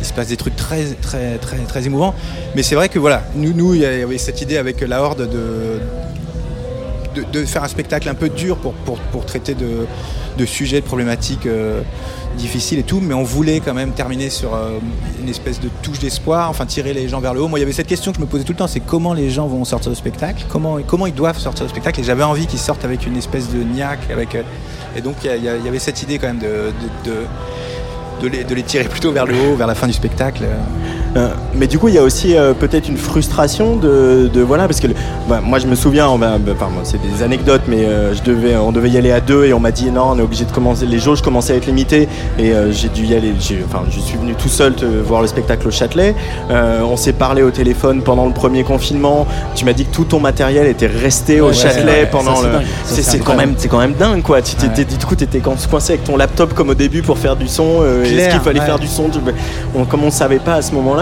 Il 0.00 0.06
se 0.06 0.12
passe 0.12 0.28
des 0.28 0.36
trucs 0.36 0.56
très, 0.56 0.84
très, 1.00 1.38
très, 1.38 1.58
très 1.58 1.86
émouvants. 1.86 2.14
Mais 2.56 2.62
c'est 2.62 2.74
vrai 2.74 2.88
que 2.88 2.98
voilà, 2.98 3.22
nous, 3.36 3.52
nous, 3.52 3.74
il 3.74 3.80
y 3.82 3.84
avait 3.86 4.18
cette 4.18 4.40
idée 4.42 4.56
avec 4.56 4.80
la 4.80 5.02
Horde 5.02 5.28
de, 5.30 5.80
de, 7.32 7.44
faire 7.44 7.64
un 7.64 7.68
spectacle 7.68 8.08
un 8.08 8.14
peu 8.14 8.28
dur 8.28 8.56
pour, 8.56 8.72
pour, 8.72 8.98
pour 8.98 9.24
traiter 9.24 9.54
de, 9.54 9.86
de 10.36 10.46
sujets, 10.46 10.80
de 10.80 10.86
problématiques 10.86 11.46
euh, 11.46 11.82
difficiles 12.36 12.78
et 12.78 12.82
tout, 12.82 13.00
mais 13.00 13.14
on 13.14 13.24
voulait 13.24 13.60
quand 13.60 13.74
même 13.74 13.92
terminer 13.92 14.30
sur 14.30 14.54
euh, 14.54 14.78
une 15.20 15.28
espèce 15.28 15.60
de 15.60 15.68
touche 15.82 15.98
d'espoir, 15.98 16.48
enfin 16.48 16.66
tirer 16.66 16.92
les 16.92 17.08
gens 17.08 17.20
vers 17.20 17.34
le 17.34 17.40
haut. 17.40 17.48
Moi, 17.48 17.58
il 17.58 17.62
y 17.62 17.64
avait 17.64 17.72
cette 17.72 17.86
question 17.86 18.12
que 18.12 18.18
je 18.18 18.22
me 18.22 18.26
posais 18.26 18.44
tout 18.44 18.52
le 18.52 18.58
temps, 18.58 18.66
c'est 18.66 18.80
comment 18.80 19.12
les 19.12 19.30
gens 19.30 19.46
vont 19.46 19.64
sortir 19.64 19.90
du 19.90 19.98
spectacle, 19.98 20.44
comment, 20.48 20.78
comment 20.86 21.06
ils 21.06 21.14
doivent 21.14 21.38
sortir 21.38 21.66
du 21.66 21.70
spectacle, 21.70 22.00
et 22.00 22.04
j'avais 22.04 22.22
envie 22.22 22.46
qu'ils 22.46 22.58
sortent 22.58 22.84
avec 22.84 23.06
une 23.06 23.16
espèce 23.16 23.50
de 23.50 23.62
niaque, 23.62 24.10
avec, 24.10 24.34
euh, 24.34 24.42
et 24.96 25.00
donc 25.00 25.16
il 25.24 25.44
y, 25.44 25.48
avait 25.48 25.78
cette 25.78 26.02
idée 26.02 26.18
quand 26.18 26.28
même 26.28 26.38
de, 26.38 26.72
de 28.22 28.54
les 28.54 28.62
tirer 28.62 28.84
plutôt 28.84 29.12
vers 29.12 29.26
le 29.26 29.34
haut, 29.34 29.56
vers 29.56 29.66
la 29.66 29.74
fin 29.74 29.86
du 29.86 29.92
spectacle. 29.92 30.44
Euh, 31.16 31.28
mais 31.54 31.66
du 31.66 31.78
coup, 31.78 31.88
il 31.88 31.94
y 31.94 31.98
a 31.98 32.02
aussi 32.02 32.36
euh, 32.36 32.52
peut-être 32.52 32.88
une 32.88 32.96
frustration 32.98 33.76
de, 33.76 34.28
de- 34.32 34.42
voilà, 34.42 34.66
parce 34.66 34.80
que 34.80 34.88
bah, 35.28 35.40
moi, 35.42 35.58
je 35.58 35.66
me 35.66 35.74
souviens, 35.74 36.08
on 36.08 36.18
bah, 36.18 36.36
c'est 36.84 37.00
des 37.00 37.22
anecdotes, 37.22 37.62
mais 37.66 37.84
euh, 37.84 38.14
je 38.14 38.22
devais, 38.22 38.56
on 38.56 38.72
devait 38.72 38.90
y 38.90 38.96
aller 38.98 39.10
à 39.10 39.20
deux 39.20 39.44
et 39.46 39.52
on 39.52 39.60
m'a 39.60 39.70
dit 39.70 39.90
non, 39.90 40.10
on 40.12 40.18
est 40.18 40.22
obligé 40.22 40.44
de 40.44 40.52
commencer. 40.52 40.86
Les 40.86 40.98
jauges 40.98 41.22
commençaient 41.22 41.54
à 41.54 41.56
être 41.56 41.66
limitées 41.66 42.08
et 42.38 42.52
j'ai 42.70 42.88
dû 42.88 43.04
y 43.06 43.14
aller. 43.14 43.32
Enfin, 43.64 43.84
je 43.90 44.00
suis 44.00 44.18
venu 44.18 44.34
tout 44.34 44.48
seul 44.48 44.74
te 44.74 44.84
voir 44.84 45.22
le 45.22 45.28
spectacle 45.28 45.66
au 45.66 45.70
Châtelet. 45.70 46.14
On 46.50 46.96
s'est 46.96 47.12
parlé 47.12 47.42
au 47.42 47.50
téléphone 47.50 48.02
pendant 48.02 48.26
le 48.26 48.32
premier 48.32 48.62
confinement. 48.64 49.26
Tu 49.54 49.64
m'as 49.64 49.72
dit 49.72 49.84
que 49.86 49.94
tout 49.94 50.04
ton 50.04 50.20
matériel 50.20 50.66
était 50.66 50.86
resté 50.86 51.40
au 51.40 51.48
Ouais, 51.48 51.54
Châtelet 51.54 51.84
ouais, 51.84 51.90
ouais, 52.00 52.08
pendant 52.10 52.40
le. 52.42 52.48
C'est 52.84 53.18
quand 53.20 53.34
même, 53.36 53.54
c'est 53.56 53.68
quand 53.68 53.78
même 53.78 53.94
dingue, 53.94 54.22
quoi. 54.22 54.42
Tu 54.42 54.54
t'étais, 54.56 54.84
du 54.84 54.96
coup, 55.04 55.14
t'étais 55.14 55.40
coincé 55.40 55.94
avec 55.94 56.04
ton 56.04 56.16
laptop 56.16 56.54
comme 56.54 56.70
au 56.70 56.74
début 56.74 57.02
pour 57.02 57.18
faire 57.18 57.36
du 57.36 57.48
son. 57.48 57.82
Est-ce 58.04 58.30
qu'il 58.30 58.40
fallait 58.40 58.60
ouais. 58.60 58.66
faire 58.66 58.78
du 58.78 58.86
son? 58.88 59.08
Tu- 59.08 59.18
on, 59.74 59.84
Comme 59.84 60.04
on 60.04 60.10
savait 60.10 60.38
pas 60.38 60.54
à 60.54 60.62
ce 60.62 60.72
moment-là. 60.74 60.97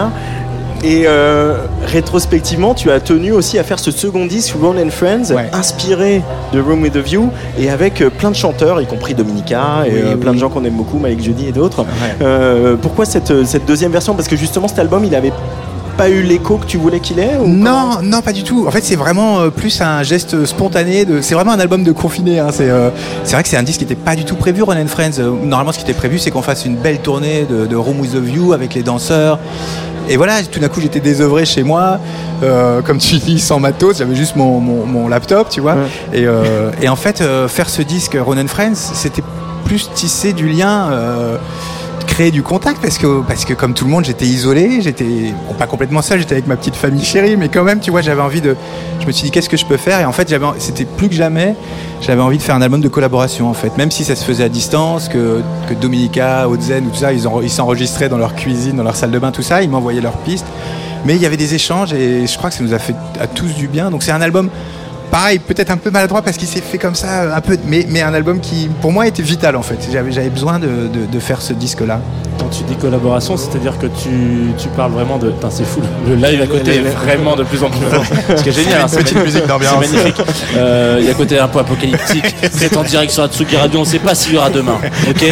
Et 0.83 1.03
euh, 1.07 1.55
rétrospectivement, 1.87 2.75
tu 2.75 2.91
as 2.91 2.99
tenu 2.99 3.31
aussi 3.31 3.57
à 3.57 3.63
faire 3.63 3.79
ce 3.79 3.89
second 3.89 4.25
disque, 4.27 4.55
Ron 4.61 4.75
and 4.77 4.91
Friends, 4.91 5.35
inspiré 5.51 6.21
de 6.53 6.61
Room 6.61 6.83
with 6.83 6.95
a 6.95 7.01
View, 7.01 7.29
et 7.57 7.69
avec 7.69 8.01
euh, 8.01 8.11
plein 8.11 8.29
de 8.29 8.35
chanteurs, 8.35 8.79
y 8.79 8.85
compris 8.85 9.15
Dominica, 9.15 9.85
et 9.87 9.91
Oui, 9.91 10.01
euh, 10.03 10.15
plein 10.17 10.33
de 10.33 10.37
gens 10.37 10.49
qu'on 10.49 10.63
aime 10.63 10.75
beaucoup, 10.75 10.99
Malik 10.99 11.23
Jeudi 11.23 11.47
et 11.47 11.51
d'autres. 11.51 11.85
Pourquoi 12.81 13.05
cette, 13.05 13.45
cette 13.45 13.65
deuxième 13.65 13.91
version? 13.91 14.13
Parce 14.13 14.27
que 14.27 14.35
justement, 14.35 14.67
cet 14.67 14.79
album, 14.79 15.03
il 15.03 15.15
avait 15.15 15.33
pas 15.97 16.09
eu 16.09 16.21
l'écho 16.21 16.57
que 16.57 16.65
tu 16.65 16.77
voulais 16.77 16.99
qu'il 16.99 17.19
ait 17.19 17.37
ou 17.41 17.47
Non, 17.47 17.99
non, 18.03 18.21
pas 18.21 18.31
du 18.33 18.43
tout. 18.43 18.65
En 18.67 18.71
fait, 18.71 18.83
c'est 18.83 18.95
vraiment 18.95 19.39
euh, 19.39 19.49
plus 19.49 19.81
un 19.81 20.03
geste 20.03 20.45
spontané. 20.45 21.05
De... 21.05 21.21
C'est 21.21 21.33
vraiment 21.35 21.51
un 21.53 21.59
album 21.59 21.83
de 21.83 21.91
confiné. 21.91 22.39
hein. 22.39 22.49
C'est 22.51 22.69
euh, 22.69 22.89
c'est 23.23 23.33
vrai 23.33 23.43
que 23.43 23.49
c'est 23.49 23.57
un 23.57 23.63
disque 23.63 23.79
qui 23.79 23.85
n'était 23.85 23.95
pas 23.95 24.15
du 24.15 24.23
tout 24.23 24.35
prévu, 24.35 24.61
Run 24.63 24.81
and 24.81 24.87
Friends. 24.87 25.19
Euh, 25.19 25.31
Normalement, 25.43 25.71
ce 25.71 25.77
qui 25.79 25.83
était 25.83 25.93
prévu, 25.93 26.19
c'est 26.19 26.29
qu'on 26.31 26.41
fasse 26.43 26.65
une 26.65 26.75
belle 26.75 26.99
tournée 26.99 27.45
de, 27.49 27.65
de 27.65 27.75
Room 27.75 27.99
with 27.99 28.13
a 28.15 28.19
View 28.19 28.53
avec 28.53 28.73
les 28.75 28.83
danseurs. 28.83 29.39
Et 30.09 30.15
voilà, 30.15 30.41
tout 30.43 30.59
d'un 30.59 30.69
coup, 30.69 30.79
j'étais 30.79 31.01
désœuvré 31.01 31.43
chez 31.45 31.63
moi, 31.63 31.99
euh, 32.43 32.81
comme 32.81 32.97
tu 32.99 33.15
dis, 33.17 33.39
sans 33.39 33.59
matos. 33.59 33.97
J'avais 33.97 34.15
juste 34.15 34.35
mon, 34.37 34.59
mon- 34.61 34.85
mon 34.85 35.07
laptop, 35.09 35.49
tu 35.49 35.59
vois. 35.59 35.75
Et, 36.13 36.25
euh, 36.25 36.71
et 36.81 36.87
en 36.87 36.95
fait, 36.95 37.19
euh, 37.21 37.47
faire 37.49 37.69
ce 37.69 37.81
disque 37.81 38.15
Run 38.19 38.37
and 38.41 38.47
Friends, 38.47 38.75
c'était 38.75 39.23
plus 39.65 39.89
tisser 39.93 40.31
du 40.31 40.47
lien. 40.47 40.89
Créer 42.05 42.31
du 42.31 42.43
contact 42.43 42.81
parce 42.81 42.97
que 42.97 43.21
parce 43.21 43.45
que 43.45 43.53
comme 43.53 43.73
tout 43.73 43.85
le 43.85 43.91
monde 43.91 44.05
j'étais 44.05 44.25
isolé 44.25 44.81
j'étais 44.81 45.33
pas 45.57 45.67
complètement 45.67 46.01
seul 46.01 46.19
j'étais 46.19 46.33
avec 46.33 46.47
ma 46.47 46.55
petite 46.55 46.75
famille 46.75 47.03
chérie 47.03 47.37
mais 47.37 47.49
quand 47.49 47.63
même 47.63 47.79
tu 47.79 47.91
vois 47.91 48.01
j'avais 48.01 48.21
envie 48.21 48.41
de 48.41 48.55
je 48.99 49.07
me 49.07 49.11
suis 49.11 49.25
dit 49.25 49.31
qu'est-ce 49.31 49.49
que 49.49 49.57
je 49.57 49.65
peux 49.65 49.77
faire? 49.77 49.99
Et 49.99 50.05
en 50.05 50.11
fait 50.11 50.33
c'était 50.59 50.85
plus 50.85 51.09
que 51.09 51.15
jamais 51.15 51.55
j'avais 52.01 52.21
envie 52.21 52.37
de 52.37 52.43
faire 52.43 52.55
un 52.55 52.61
album 52.61 52.81
de 52.81 52.87
collaboration 52.87 53.49
en 53.49 53.53
fait. 53.53 53.77
Même 53.77 53.89
si 53.89 54.03
ça 54.03 54.15
se 54.15 54.23
faisait 54.23 54.43
à 54.43 54.49
distance 54.49 55.09
que 55.09 55.41
que 55.69 55.73
Dominica 55.73 56.47
Ozen 56.49 56.87
ou 56.87 56.89
tout 56.89 56.97
ça 56.97 57.13
ils 57.13 57.25
ils 57.43 57.49
s'enregistraient 57.49 58.09
dans 58.09 58.17
leur 58.17 58.35
cuisine 58.35 58.77
dans 58.77 58.83
leur 58.83 58.95
salle 58.95 59.11
de 59.11 59.19
bain 59.19 59.31
tout 59.31 59.43
ça 59.43 59.61
ils 59.61 59.69
m'envoyaient 59.69 60.01
leurs 60.01 60.17
pistes. 60.17 60.45
Mais 61.05 61.15
il 61.15 61.21
y 61.21 61.25
avait 61.25 61.37
des 61.37 61.53
échanges 61.55 61.93
et 61.93 62.27
je 62.27 62.37
crois 62.37 62.49
que 62.49 62.55
ça 62.55 62.63
nous 62.63 62.73
a 62.73 62.79
fait 62.79 62.95
à 63.19 63.27
tous 63.27 63.53
du 63.55 63.67
bien. 63.67 63.89
Donc 63.91 64.03
c'est 64.03 64.11
un 64.11 64.21
album 64.21 64.49
pareil, 65.11 65.39
peut-être 65.39 65.71
un 65.71 65.77
peu 65.77 65.89
maladroit 65.91 66.21
parce 66.21 66.37
qu'il 66.37 66.47
s'est 66.47 66.61
fait 66.61 66.77
comme 66.77 66.95
ça, 66.95 67.35
un 67.35 67.41
peu, 67.41 67.57
mais, 67.65 67.85
mais 67.89 68.01
un 68.01 68.13
album 68.13 68.39
qui, 68.39 68.69
pour 68.81 68.91
moi, 68.91 69.07
était 69.07 69.23
vital 69.23 69.55
en 69.55 69.61
fait. 69.61 69.77
J'avais, 69.91 70.11
j'avais 70.11 70.29
besoin 70.29 70.59
de, 70.59 70.67
de- 70.67 71.05
de 71.11 71.19
faire 71.19 71.41
ce 71.41 71.53
disque-là. 71.53 71.99
Quand 72.39 72.49
tu 72.49 72.63
dis 72.63 72.75
collaboration, 72.75 73.35
c'est-à-dire 73.35 73.77
que 73.79 73.87
tu, 73.87 74.51
tu 74.59 74.67
parles 74.69 74.91
vraiment 74.91 75.17
de. 75.17 75.31
Putain, 75.31 75.49
c'est 75.49 75.65
fou. 75.65 75.81
Le 76.07 76.15
live 76.15 76.39
à 76.41 76.45
côté 76.47 76.75
est 76.75 76.79
vraiment 76.81 77.35
de 77.35 77.43
plus 77.43 77.63
en 77.63 77.69
plus 77.69 77.79
fort. 77.89 78.03
Ce 78.37 78.43
qui 78.43 78.49
est 78.49 78.51
génial. 78.51 78.77
Une 78.77 78.83
hein, 78.83 78.87
c'est 78.87 78.97
petite 78.99 79.15
magnifique. 79.15 79.35
musique 79.41 79.47
d'ambiance. 79.47 79.85
C'est 79.85 79.97
magnifique. 79.97 80.21
Euh, 80.55 80.97
Il 81.01 81.07
y 81.07 81.09
a 81.09 81.13
côté 81.15 81.39
un 81.39 81.47
peu 81.47 81.59
apocalyptique. 81.59 82.35
C'est 82.51 82.77
en 82.77 82.83
direct 82.83 83.11
sur 83.11 83.23
Atsugi 83.23 83.55
Radio. 83.57 83.79
On 83.79 83.83
ne 83.83 83.87
sait 83.87 83.97
pas 83.99 84.13
s'il 84.13 84.35
y 84.35 84.37
aura 84.37 84.49
demain. 84.51 84.77
Ok? 85.09 85.25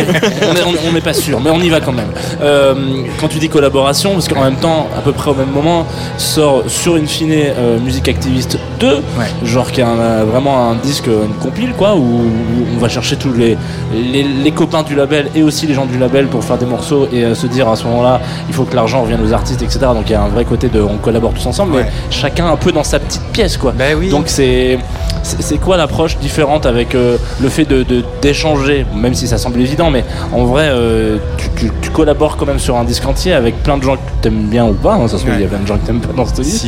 On 0.88 0.92
n'est 0.92 1.02
pas 1.02 1.14
sûr, 1.14 1.40
mais 1.40 1.52
on 1.52 1.60
y 1.62 1.70
va 1.70 1.80
quand 1.80 1.92
même. 1.94 2.10
Euh, 2.42 2.74
quand 3.20 3.28
tu 3.28 3.38
dis 3.38 3.50
collaboration, 3.50 4.14
parce 4.14 4.28
qu'en 4.28 4.44
même 4.44 4.56
temps, 4.58 4.88
à 4.98 5.02
peu 5.02 5.12
près 5.12 5.30
au 5.32 5.36
même 5.36 5.52
moment, 5.52 5.86
sort 6.18 6.64
sur 6.68 6.96
Infine 6.96 7.32
euh, 7.32 7.80
Musique 7.80 8.08
Activiste 8.10 8.58
2, 8.80 9.02
genre 9.44 9.65
qui 9.72 9.82
est 9.82 9.84
un, 9.84 9.98
euh, 10.00 10.24
vraiment 10.30 10.70
un 10.72 10.76
disque, 10.76 11.08
une 11.08 11.34
compile, 11.42 11.74
quoi, 11.78 11.96
où, 11.96 12.00
où 12.00 12.66
on 12.76 12.80
va 12.80 12.90
chercher 12.90 13.16
tous 13.16 13.34
les, 13.34 13.58
les, 13.94 14.24
les 14.24 14.52
copains 14.52 14.84
du 14.84 14.96
label 14.96 15.30
et 15.36 15.44
aussi 15.44 15.68
les 15.68 15.74
gens 15.74 15.86
du 15.86 15.98
label 15.98 16.28
pour 16.28 16.44
faire 16.44 16.58
des 16.58 16.66
morceaux 16.66 17.08
et 17.12 17.24
euh, 17.24 17.36
se 17.36 17.48
dire 17.48 17.68
à 17.70 17.76
ce 17.76 17.86
moment-là, 17.86 18.22
il 18.50 18.54
faut 18.56 18.64
que 18.64 18.76
l'argent 18.76 19.02
revienne 19.02 19.22
aux 19.26 19.34
artistes, 19.34 19.62
etc. 19.62 19.80
Donc 19.94 20.04
il 20.08 20.12
y 20.12 20.16
a 20.16 20.22
un 20.22 20.28
vrai 20.30 20.46
côté 20.46 20.70
de 20.70 20.82
on 20.82 20.98
collabore 20.98 21.34
tous 21.34 21.46
ensemble, 21.46 21.74
mais 21.78 21.86
chacun 22.10 22.48
un 22.48 22.56
peu 22.58 22.72
dans 22.72 22.84
sa 22.84 23.00
petite 23.00 23.22
pièce, 23.32 23.58
quoi. 23.58 23.74
oui. 23.98 24.10
Donc 24.10 24.26
c'est 24.28 24.78
c'est 25.24 25.58
quoi 25.58 25.76
l'approche 25.76 26.18
différente 26.20 26.66
avec 26.68 26.94
euh, 26.94 27.18
le 27.42 27.50
fait 27.50 27.66
de 27.66 27.84
d'échanger, 28.22 28.86
même 28.96 29.16
si 29.16 29.28
ça 29.28 29.38
semble 29.40 29.60
évident, 29.60 29.90
mais 29.90 30.04
en 30.32 30.44
vrai, 30.46 30.68
euh, 30.70 31.18
tu, 31.38 31.50
tu- 31.58 31.72
tu 31.82 31.90
collabores 31.90 32.38
quand 32.38 32.46
même 32.46 32.60
sur 32.60 32.78
un 32.78 32.84
disque 32.84 33.06
entier 33.08 33.34
avec 33.34 33.62
plein 33.64 33.78
de 33.78 33.84
gens 33.84 33.96
que 33.96 34.00
t'aimes 34.22 34.44
bien 34.50 34.66
ou 34.66 34.74
pas. 34.74 34.94
hein, 34.94 35.08
ça 35.08 35.18
se 35.18 35.24
trouve, 35.24 35.34
il 35.36 35.42
y 35.42 35.46
a 35.46 35.48
plein 35.48 35.60
de 35.60 35.68
gens 35.68 35.78
que 35.78 35.86
t'aimes 35.86 36.00
pas 36.00 36.14
dans 36.14 36.26
ce 36.28 36.34
disque. 36.44 36.66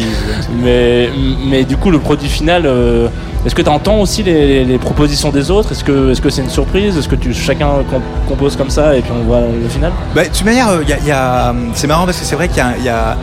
Mais, 0.63 1.09
mais 1.49 1.63
du 1.65 1.77
coup, 1.77 1.91
le 1.91 1.99
produit 1.99 2.29
final, 2.29 2.63
euh, 2.65 2.86
est-ce 3.45 3.55
que 3.55 3.61
tu 3.61 3.69
entends 3.69 3.99
aussi 4.01 4.23
les, 4.23 4.65
les 4.65 4.77
propositions 4.77 5.29
des 5.31 5.51
autres? 5.51 5.71
Est-ce 5.71 5.83
que 5.83 6.29
c'est 6.29 6.41
une 6.41 6.49
surprise? 6.49 6.97
Est-ce 6.97 7.07
que 7.07 7.15
tu, 7.15 7.33
chacun 7.33 7.67
com- 7.89 8.01
compose 8.27 8.55
comme 8.55 8.69
ça 8.69 8.95
et 8.95 9.01
puis 9.01 9.11
on 9.19 9.23
voit 9.25 9.39
le 9.41 9.69
final? 9.69 9.91
Bah, 10.15 10.23
de 10.23 10.29
toute 10.29 10.43
manière, 10.45 10.69
euh, 10.69 10.83
y 10.87 10.93
a- 10.93 10.99
y 10.99 11.11
a, 11.11 11.49
hum, 11.51 11.71
c'est 11.73 11.87
marrant 11.87 12.05
parce 12.05 12.17
que 12.19 12.25
c'est 12.25 12.35
vrai 12.35 12.47
qu'il 12.47 12.57
y 12.57 12.61
a, 12.61 12.73
il 12.77 12.83
y 12.85 12.89
a- 12.89 13.15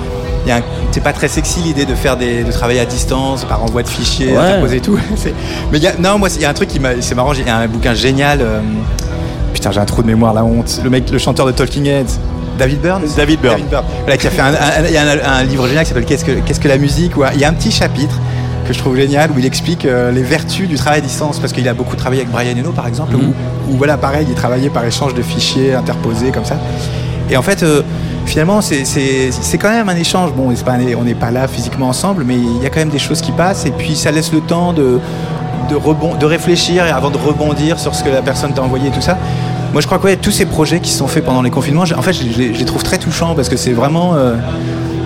il 0.46 0.48
y 0.48 0.52
a 0.52 0.56
un- 0.56 0.62
c'est 0.90 1.02
pas 1.02 1.12
très 1.12 1.28
sexy 1.28 1.60
l'idée 1.60 1.86
de 1.86 1.94
faire 1.94 2.16
des, 2.16 2.44
de 2.44 2.52
travailler 2.52 2.80
à 2.80 2.84
distance 2.84 3.44
par 3.44 3.62
envoi 3.64 3.82
de 3.82 3.88
fichiers, 3.88 4.32
Ouais. 4.32 4.38
interposer 4.38 4.76
et 4.76 4.80
tout. 4.80 4.98
Mais 5.72 5.78
il 5.78 5.82
y 5.84 5.86
a, 5.86 5.92
non, 5.98 6.18
moi, 6.18 6.28
il 6.34 6.42
y 6.42 6.44
a 6.44 6.50
un 6.50 6.54
truc 6.54 6.68
qui 6.68 6.80
m'a, 6.80 6.90
c'est 7.00 7.14
marrant. 7.14 7.32
Il 7.32 7.46
y 7.46 7.50
a 7.50 7.56
un 7.56 7.66
bouquin 7.66 7.94
génial. 7.94 8.40
euh, 8.42 8.60
putain, 9.52 9.70
j'ai 9.72 9.80
un 9.80 9.84
trou 9.84 10.02
de 10.02 10.06
mémoire, 10.06 10.34
la 10.34 10.44
honte. 10.44 10.80
Le 10.84 10.90
mec, 10.90 11.10
le 11.10 11.18
chanteur 11.18 11.46
de 11.46 11.52
Talking 11.52 11.86
Heads. 11.86 12.18
David 12.58 12.80
Byrne? 12.82 13.02
David 13.16 13.40
Byrne. 13.40 13.62
Voilà, 14.02 14.16
qui 14.16 14.26
a 14.26 14.30
fait 14.30 14.40
un, 14.42 14.46
un- 14.54 14.86
il 14.86 14.92
y 14.92 14.96
a 14.96 15.02
un, 15.02 15.38
un 15.40 15.42
livre 15.44 15.66
génial 15.66 15.82
qui 15.84 15.88
s'appelle 15.88 16.04
Qu'est-ce 16.04 16.24
que, 16.24 16.32
qu'est-ce 16.46 16.60
que 16.60 16.68
la 16.68 16.78
musique? 16.78 17.12
Il 17.34 17.40
y 17.40 17.44
a 17.44 17.48
un 17.48 17.52
petit 17.52 17.72
chapitre 17.72 18.14
que 18.66 18.72
je 18.72 18.78
trouve 18.78 18.96
génial 18.96 19.30
où 19.30 19.38
il 19.38 19.46
explique 19.46 19.84
euh, 19.84 20.10
les 20.10 20.22
vertus 20.22 20.68
du 20.68 20.76
travail 20.76 20.98
à 20.98 21.02
distance 21.02 21.38
parce 21.38 21.52
qu'il 21.52 21.68
a 21.68 21.74
beaucoup 21.74 21.96
travaillé 21.96 22.22
avec 22.22 22.32
Brian 22.32 22.56
Eno 22.58 22.70
par 22.72 22.86
exemple 22.86 23.14
Mhm. 23.16 23.32
où, 23.68 23.74
où, 23.74 23.76
voilà 23.76 23.96
pareil 23.96 24.26
il 24.28 24.34
travaillait 24.34 24.70
par 24.70 24.84
échange 24.84 25.14
de 25.14 25.22
fichiers 25.22 25.74
interposés 25.74 26.30
comme 26.30 26.44
ça 26.44 26.56
et 27.30 27.36
en 27.36 27.42
fait 27.42 27.62
euh, 27.62 27.82
finalement 28.26 28.60
c'est- 28.60 28.84
quand 29.58 29.70
même 29.70 29.88
un 29.88 29.96
échange 29.96 30.32
bon 30.32 30.50
c'est 30.54 30.64
pas 30.64 30.72
un- 30.72 30.94
on 30.98 31.04
n'est 31.04 31.14
pas 31.14 31.30
là 31.30 31.46
physiquement 31.48 31.88
ensemble 31.88 32.24
mais 32.26 32.36
il 32.36 32.62
y 32.62 32.66
a 32.66 32.70
quand 32.70 32.80
même 32.80 32.88
des 32.88 32.98
choses 32.98 33.20
qui 33.20 33.32
passent 33.32 33.66
et 33.66 33.70
puis 33.70 33.94
ça 33.96 34.10
laisse 34.10 34.32
le 34.32 34.40
temps 34.40 34.72
de 34.72 34.98
de, 35.70 35.76
rebond, 35.76 36.14
de 36.14 36.26
réfléchir 36.26 36.84
et 36.84 36.90
avant 36.90 37.10
de 37.10 37.16
rebondir 37.16 37.78
sur 37.78 37.94
ce 37.94 38.04
que 38.04 38.10
la 38.10 38.20
personne 38.20 38.52
t'a 38.52 38.62
envoyé 38.62 38.88
et 38.88 38.90
tout 38.90 39.00
ça. 39.00 39.16
Moi, 39.72 39.80
je 39.80 39.86
crois 39.86 39.98
que 39.98 40.04
ouais, 40.04 40.16
tous 40.16 40.30
ces 40.30 40.44
projets 40.44 40.78
qui 40.78 40.90
se 40.90 40.98
sont 40.98 41.06
faits 41.06 41.24
pendant 41.24 41.40
les 41.40 41.48
confinements, 41.50 41.84
en 41.96 42.02
fait, 42.02 42.12
je, 42.12 42.22
je 42.30 42.38
les- 42.38 42.52
je 42.52 42.58
les 42.58 42.64
trouve 42.66 42.82
très 42.82 42.98
touchants 42.98 43.34
parce 43.34 43.48
que 43.48 43.56
c'est 43.56 43.72
vraiment. 43.72 44.14
euh, 44.14 44.34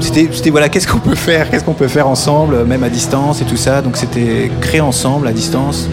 c'était, 0.00 0.50
voilà, 0.50 0.68
qu'est-ce 0.68 0.86
qu'on 0.88 0.98
peut 0.98 1.14
faire, 1.14 1.50
qu'est-ce 1.50 1.64
qu'on 1.64 1.74
peut 1.74 1.88
faire 1.88 2.08
ensemble, 2.08 2.54
euh, 2.54 2.64
même 2.64 2.82
à 2.84 2.88
distance 2.90 3.40
et 3.42 3.44
tout 3.44 3.56
ça. 3.56 3.82
Donc, 3.82 3.96
c'était 3.96 4.50
créé 4.60 4.80
ensemble 4.80 5.26
à 5.28 5.32
distance. 5.32 5.88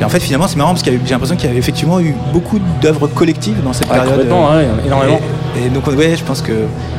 Et 0.00 0.04
en 0.04 0.08
fait, 0.08 0.20
finalement, 0.20 0.48
c'est 0.48 0.56
marrant 0.56 0.70
parce 0.70 0.82
que 0.82 0.90
j'ai 0.90 1.10
l'impression 1.12 1.36
qu'il 1.36 1.46
y 1.46 1.50
avait 1.50 1.58
effectivement 1.58 2.00
eu 2.00 2.14
beaucoup 2.32 2.58
d'œuvres 2.80 3.06
collectives 3.06 3.62
dans 3.62 3.72
cette 3.74 3.88
Ouais, 3.88 3.94
période. 3.96 4.12
complètement, 4.12 4.50
ouais, 4.50 4.66
énormément. 4.86 5.20
Et, 5.62 5.66
et 5.66 5.68
donc, 5.68 5.86
ouais, 5.88 6.16
je 6.16 6.24
pense 6.24 6.40
que 6.40 6.52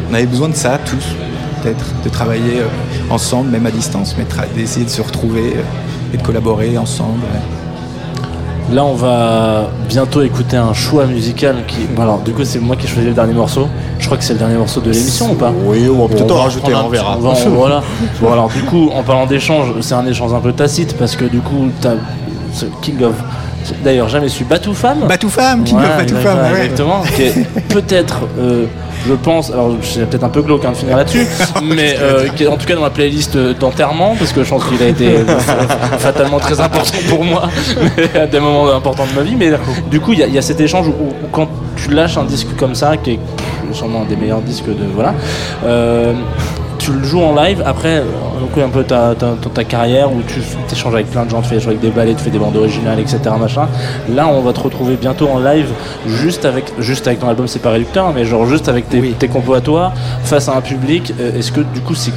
on 0.10 0.14
avait 0.14 0.26
besoin 0.28 0.50
de 0.50 0.56
ça 0.56 0.78
tous. 0.86 1.16
peut-être, 1.64 1.86
de 2.04 2.10
travailler 2.10 2.60
euh, 2.60 3.14
ensemble, 3.14 3.50
même 3.50 3.66
à 3.66 3.72
distance, 3.72 4.16
mais 4.18 4.26
d'essayer 4.56 4.86
de 4.86 4.90
se 4.90 5.02
retrouver 5.02 5.54
euh, 5.56 6.14
et 6.14 6.18
de 6.18 6.22
collaborer 6.24 6.78
ensemble. 6.78 7.20
ouais. 7.34 7.40
Là, 8.72 8.86
on 8.86 8.94
va 8.94 9.70
bientôt 9.90 10.22
écouter 10.22 10.56
un 10.56 10.74
choix 10.74 11.06
musical 11.06 11.58
qui. 11.68 11.80
Bon, 11.94 12.04
alors, 12.04 12.20
du 12.20 12.32
coup, 12.32 12.46
c'est 12.46 12.60
moi 12.60 12.76
qui 12.78 12.86
ai 12.86 12.90
choisi 12.90 13.08
le 13.08 13.14
dernier 13.14 13.34
morceau. 13.34 13.68
Je 14.00 14.06
crois 14.06 14.18
que 14.18 14.24
c'est 14.24 14.34
le 14.34 14.40
dernier 14.40 14.56
morceau 14.56 14.80
de 14.80 14.92
l'émission 14.92 15.32
ou 15.32 15.36
pas 15.36 15.52
Oui, 15.66 15.90
on 15.94 16.04
va 16.04 16.08
peut-être 16.14 16.28
Bon, 16.28 16.36
en 16.36 16.44
rajouter, 16.44 16.74
on 16.74 16.86
un 16.88 16.90
verra. 16.90 17.16
petit- 17.18 17.26
on 17.26 17.50
va- 17.50 17.50
voilà. 17.58 17.84
Bon, 18.22 18.32
alors, 18.32 18.50
du 18.50 18.62
coup, 18.64 18.90
en 18.96 19.04
parlant 19.04 19.26
d'échange, 19.26 19.74
c'est 19.82 19.94
un 19.94 20.06
échange 20.06 20.34
un 20.34 20.40
peu 20.40 20.54
tacite 20.54 20.96
parce 20.98 21.18
que 21.18 21.26
du 21.26 21.40
coup, 21.40 21.68
t'as 21.82 21.96
ce 22.54 22.66
King 22.82 23.04
of. 23.04 23.14
D'ailleurs, 23.84 24.08
jamais 24.10 24.30
su 24.30 24.44
Batou 24.46 24.74
Femme. 24.74 25.00
Batou 25.08 25.30
Femme, 25.30 25.64
King 25.66 25.78
of 25.78 25.84
Batou 25.84 26.02
exactement, 26.04 26.24
Femme, 26.36 26.54
ouais. 26.54 26.64
Exactement. 26.66 27.02
Qui 27.16 27.22
est 27.24 27.48
peut-être. 27.70 28.20
euh, 28.40 28.66
je 29.08 29.14
pense, 29.14 29.52
alors 29.52 29.76
c'est 29.82 30.10
peut-être 30.10 30.24
un 30.24 30.30
peu 30.30 30.42
glauque 30.42 30.66
hein, 30.66 30.72
de 30.72 30.78
finir 30.78 30.98
là-dessus, 30.98 31.26
mais 31.64 31.96
euh, 32.00 32.28
qui 32.30 32.44
est 32.44 32.48
en 32.48 32.58
tout 32.58 32.66
cas 32.66 32.76
dans 32.76 32.82
ma 32.82 32.90
playlist 32.90 33.38
d'enterrement, 33.38 34.16
parce 34.18 34.32
que 34.32 34.44
je 34.44 34.50
pense 34.50 34.64
qu'il 34.66 34.82
a 34.82 34.88
été 34.88 35.18
euh, 35.18 35.26
fatalement 36.00 36.40
très 36.40 36.60
important 36.60 36.98
pour 37.10 37.24
moi 37.24 37.50
à 38.16 38.28
des 38.28 38.40
moments 38.40 38.74
importants 38.74 39.08
de 39.08 39.16
ma 39.16 39.24
vie. 39.24 39.36
Mais 39.36 39.52
du 39.90 40.00
coup, 40.00 40.14
il 40.14 40.20
y, 40.20 40.32
y 40.32 40.38
a 40.38 40.42
cet 40.42 40.60
échange 40.60 40.88
où, 40.88 40.92
où 40.92 41.28
quand 41.32 41.48
tu 41.76 41.92
lâches 41.92 42.18
un 42.18 42.26
disque 42.26 42.56
comme 42.58 42.76
ça, 42.76 42.98
qui 42.98 43.12
est 43.12 43.20
sûrement 43.74 44.02
un 44.02 44.06
des 44.06 44.16
meilleurs 44.16 44.42
disques 44.42 44.68
de 44.68 44.86
voilà, 44.94 45.14
euh, 45.66 46.14
tu 46.82 46.92
le 46.94 47.04
joues 47.04 47.22
en 47.22 47.36
live. 47.36 47.62
Après, 47.66 48.00
euh, 48.00 48.04
donc 48.40 48.58
un 48.58 48.70
peu 48.70 48.84
ta, 48.84 49.14
ta, 49.16 49.64
carrière 49.64 50.12
où 50.12 50.22
tu 50.28 50.42
échanges 50.72 50.94
avec 50.94 51.10
plein 51.12 51.26
de 51.26 51.30
gens, 51.30 51.42
tu 51.42 51.50
fais 51.50 51.60
jouer 51.60 51.72
avec 51.72 51.82
des 51.82 51.90
ballets, 51.92 52.14
tu 52.16 52.24
fais 52.24 52.30
des 52.30 52.40
bandes 52.40 52.58
originales, 52.58 53.00
etc. 53.00 53.20
Machin. 53.40 53.68
Là, 54.10 54.28
on 54.28 54.42
va 54.42 54.52
te 54.54 54.60
retrouver 54.60 54.96
bientôt 54.96 55.30
en 55.30 55.40
live, 55.40 55.68
juste 56.08 56.46
avec, 56.46 56.66
juste 56.80 57.08
avec 57.08 57.20
ton 57.20 57.30
album, 57.30 57.48
c'est 57.48 57.62
pas 57.62 57.72
réducteur, 57.72 58.12
mais 58.14 58.26
genre 58.26 58.46
juste 58.46 58.68
avec 58.68 58.90
tes, 58.90 59.02
tes 59.12 59.28
compos 59.28 59.54
à 59.54 59.62
toi, 59.62 59.94
face 60.24 60.50
à 60.50 60.56
un 60.56 60.62
public. 60.62 61.14
Euh, 61.20 61.38
Est-ce 61.38 61.52
que 61.52 61.62
du 61.62 61.82
coup, 61.82 61.96
c'est 61.96 62.12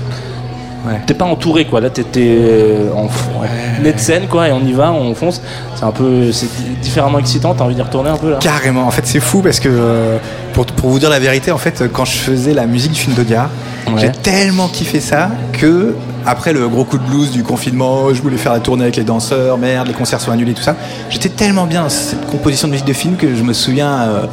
T'es 1.06 1.14
pas 1.14 1.24
entouré 1.24 1.64
quoi, 1.64 1.80
là 1.80 1.88
t'étais 1.88 2.36
euh, 2.38 2.92
en, 2.94 3.04
en 3.04 3.80
pleine 3.80 3.96
scène 3.96 4.26
quoi 4.28 4.48
et 4.48 4.52
on 4.52 4.60
y 4.60 4.72
va, 4.72 4.92
on 4.92 5.14
fonce. 5.14 5.40
C'est 5.76 5.84
un 5.84 5.92
peu, 5.92 6.30
c'est 6.30 6.44
di- 6.44 6.76
différemment 6.82 7.18
excitant. 7.18 7.54
T'as 7.54 7.64
envie 7.64 7.74
d'y 7.74 7.80
retourner 7.80 8.10
un 8.10 8.18
peu 8.18 8.32
là? 8.32 8.36
Carrément, 8.38 8.86
en 8.86 8.90
fait 8.90 9.06
c'est 9.06 9.20
fou 9.20 9.40
parce 9.40 9.60
que 9.60 9.70
euh, 9.72 10.18
pour, 10.52 10.66
pour 10.66 10.90
vous 10.90 10.98
dire 10.98 11.08
la 11.08 11.20
vérité, 11.20 11.50
en 11.52 11.56
fait 11.56 11.84
quand 11.90 12.04
je 12.04 12.18
faisais 12.18 12.52
la 12.52 12.66
musique 12.66 12.92
du 12.92 13.00
film 13.00 13.16
d'Audiard, 13.16 13.48
Ouais. 13.86 14.00
j'ai 14.00 14.12
tellement 14.12 14.68
kiffé 14.68 15.00
ça 15.00 15.30
que 15.52 15.94
après 16.26 16.52
le 16.52 16.68
gros 16.68 16.84
coup 16.84 16.98
de 16.98 17.04
blues 17.04 17.30
du 17.30 17.42
confinement, 17.42 18.12
je 18.14 18.22
voulais 18.22 18.38
faire 18.38 18.52
la 18.52 18.60
tournée 18.60 18.84
avec 18.84 18.96
les 18.96 19.04
danseurs, 19.04 19.58
merde, 19.58 19.88
les 19.88 19.92
concerts 19.92 20.20
sont 20.20 20.30
annulés, 20.30 20.54
tout 20.54 20.62
ça. 20.62 20.74
J'étais 21.10 21.28
tellement 21.28 21.66
bien 21.66 21.88
cette 21.88 22.26
composition 22.26 22.66
de 22.66 22.72
musique 22.72 22.86
de 22.86 22.92
film 22.94 23.16
que 23.16 23.34
je 23.34 23.42
me 23.42 23.52
souviens 23.52 23.92
euh, 24.00 24.26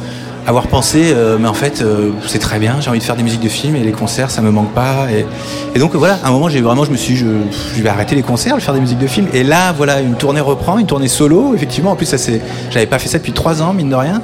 avoir 0.46 0.66
pensé, 0.68 1.12
euh, 1.14 1.36
mais 1.38 1.48
en 1.48 1.54
fait 1.54 1.82
euh, 1.82 2.10
c'est 2.26 2.38
très 2.38 2.58
bien, 2.58 2.76
j'ai 2.80 2.88
envie 2.88 2.98
de 2.98 3.04
faire 3.04 3.16
des 3.16 3.22
musiques 3.22 3.42
de 3.42 3.48
film 3.48 3.76
et 3.76 3.80
les 3.80 3.92
concerts 3.92 4.30
ça 4.30 4.40
me 4.40 4.50
manque 4.50 4.72
pas. 4.72 5.06
Et, 5.12 5.26
et 5.74 5.78
donc 5.78 5.94
voilà, 5.94 6.18
à 6.24 6.28
un 6.28 6.30
moment 6.30 6.48
j'ai 6.48 6.60
vraiment, 6.60 6.84
je 6.84 6.90
me 6.90 6.96
suis, 6.96 7.14
dit, 7.14 7.20
je, 7.20 7.26
je 7.76 7.82
vais 7.82 7.88
arrêter 7.88 8.14
les 8.14 8.22
concerts, 8.22 8.54
je 8.54 8.60
vais 8.60 8.64
faire 8.64 8.74
des 8.74 8.80
musiques 8.80 8.98
de 8.98 9.06
film. 9.06 9.26
Et 9.34 9.44
là 9.44 9.72
voilà, 9.72 10.00
une 10.00 10.14
tournée 10.14 10.40
reprend, 10.40 10.78
une 10.78 10.86
tournée 10.86 11.08
solo, 11.08 11.54
effectivement. 11.54 11.92
En 11.92 11.96
plus 11.96 12.06
ça 12.06 12.18
c'est, 12.18 12.40
j'avais 12.70 12.86
pas 12.86 12.98
fait 12.98 13.08
ça 13.08 13.18
depuis 13.18 13.32
trois 13.32 13.60
ans 13.60 13.72
mine 13.74 13.90
de 13.90 13.96
rien. 13.96 14.22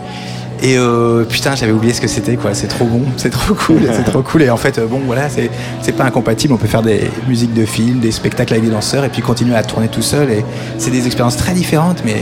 Et 0.63 0.77
euh, 0.77 1.25
putain, 1.25 1.55
j'avais 1.55 1.71
oublié 1.73 1.95
ce 1.95 2.01
que 2.01 2.09
c'était 2.09 2.35
quoi. 2.37 2.53
C'est 2.53 2.67
trop 2.67 2.85
bon, 2.85 3.03
c'est 3.17 3.31
trop 3.31 3.55
cool, 3.55 3.83
c'est 3.93 4.05
trop 4.05 4.23
cool. 4.23 4.43
Et 4.43 4.51
en 4.51 4.57
fait, 4.57 4.79
euh, 4.79 4.87
bon, 4.87 5.01
voilà, 5.07 5.29
c'est 5.29 5.51
c'est 5.83 5.93
pas 5.93 6.05
incompatible. 6.05 6.53
On 6.53 6.57
peut 6.57 6.67
faire 6.67 6.83
des 6.83 7.03
musiques 7.29 7.55
de 7.55 7.65
films, 7.65 8.01
des 8.01 8.11
spectacles 8.11 8.55
avec 8.55 8.65
des 8.65 8.71
danseurs, 8.73 9.05
et 9.05 9.09
puis 9.09 9.23
continuer 9.23 9.55
à 9.55 9.63
tourner 9.63 9.89
tout 9.89 10.03
seul. 10.03 10.31
Et 10.31 10.45
c'est 10.79 10.91
des 10.91 11.07
expériences 11.07 11.37
très 11.37 11.53
différentes, 11.53 12.03
mais 12.05 12.15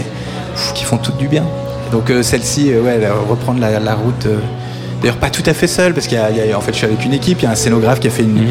pff, 0.55 0.73
qui 0.75 0.85
font 0.85 0.99
toutes 0.99 1.17
du 1.17 1.29
bien. 1.29 1.45
Donc 1.93 2.11
euh, 2.11 2.23
celle-ci, 2.23 2.73
euh, 2.73 2.83
ouais, 2.83 2.99
euh, 3.03 3.13
reprendre 3.29 3.61
la, 3.61 3.81
la 3.81 3.95
route. 3.95 4.27
D'ailleurs, 5.01 5.17
pas 5.17 5.31
tout 5.31 5.43
à 5.47 5.55
fait 5.55 5.67
seul, 5.67 5.95
parce 5.95 6.07
qu'il 6.07 6.19
y, 6.19 6.47
y 6.49 6.53
a- 6.53 6.59
en 6.59 6.61
fait, 6.61 6.73
je 6.73 6.79
suis 6.79 6.87
avec 6.87 7.05
une 7.05 7.13
équipe. 7.15 7.39
Il 7.41 7.45
y 7.45 7.47
a 7.49 7.53
un 7.53 7.55
scénographe 7.55 8.01
qui 8.01 8.09
a 8.09 8.11
fait 8.11 8.23
une, 8.25 8.45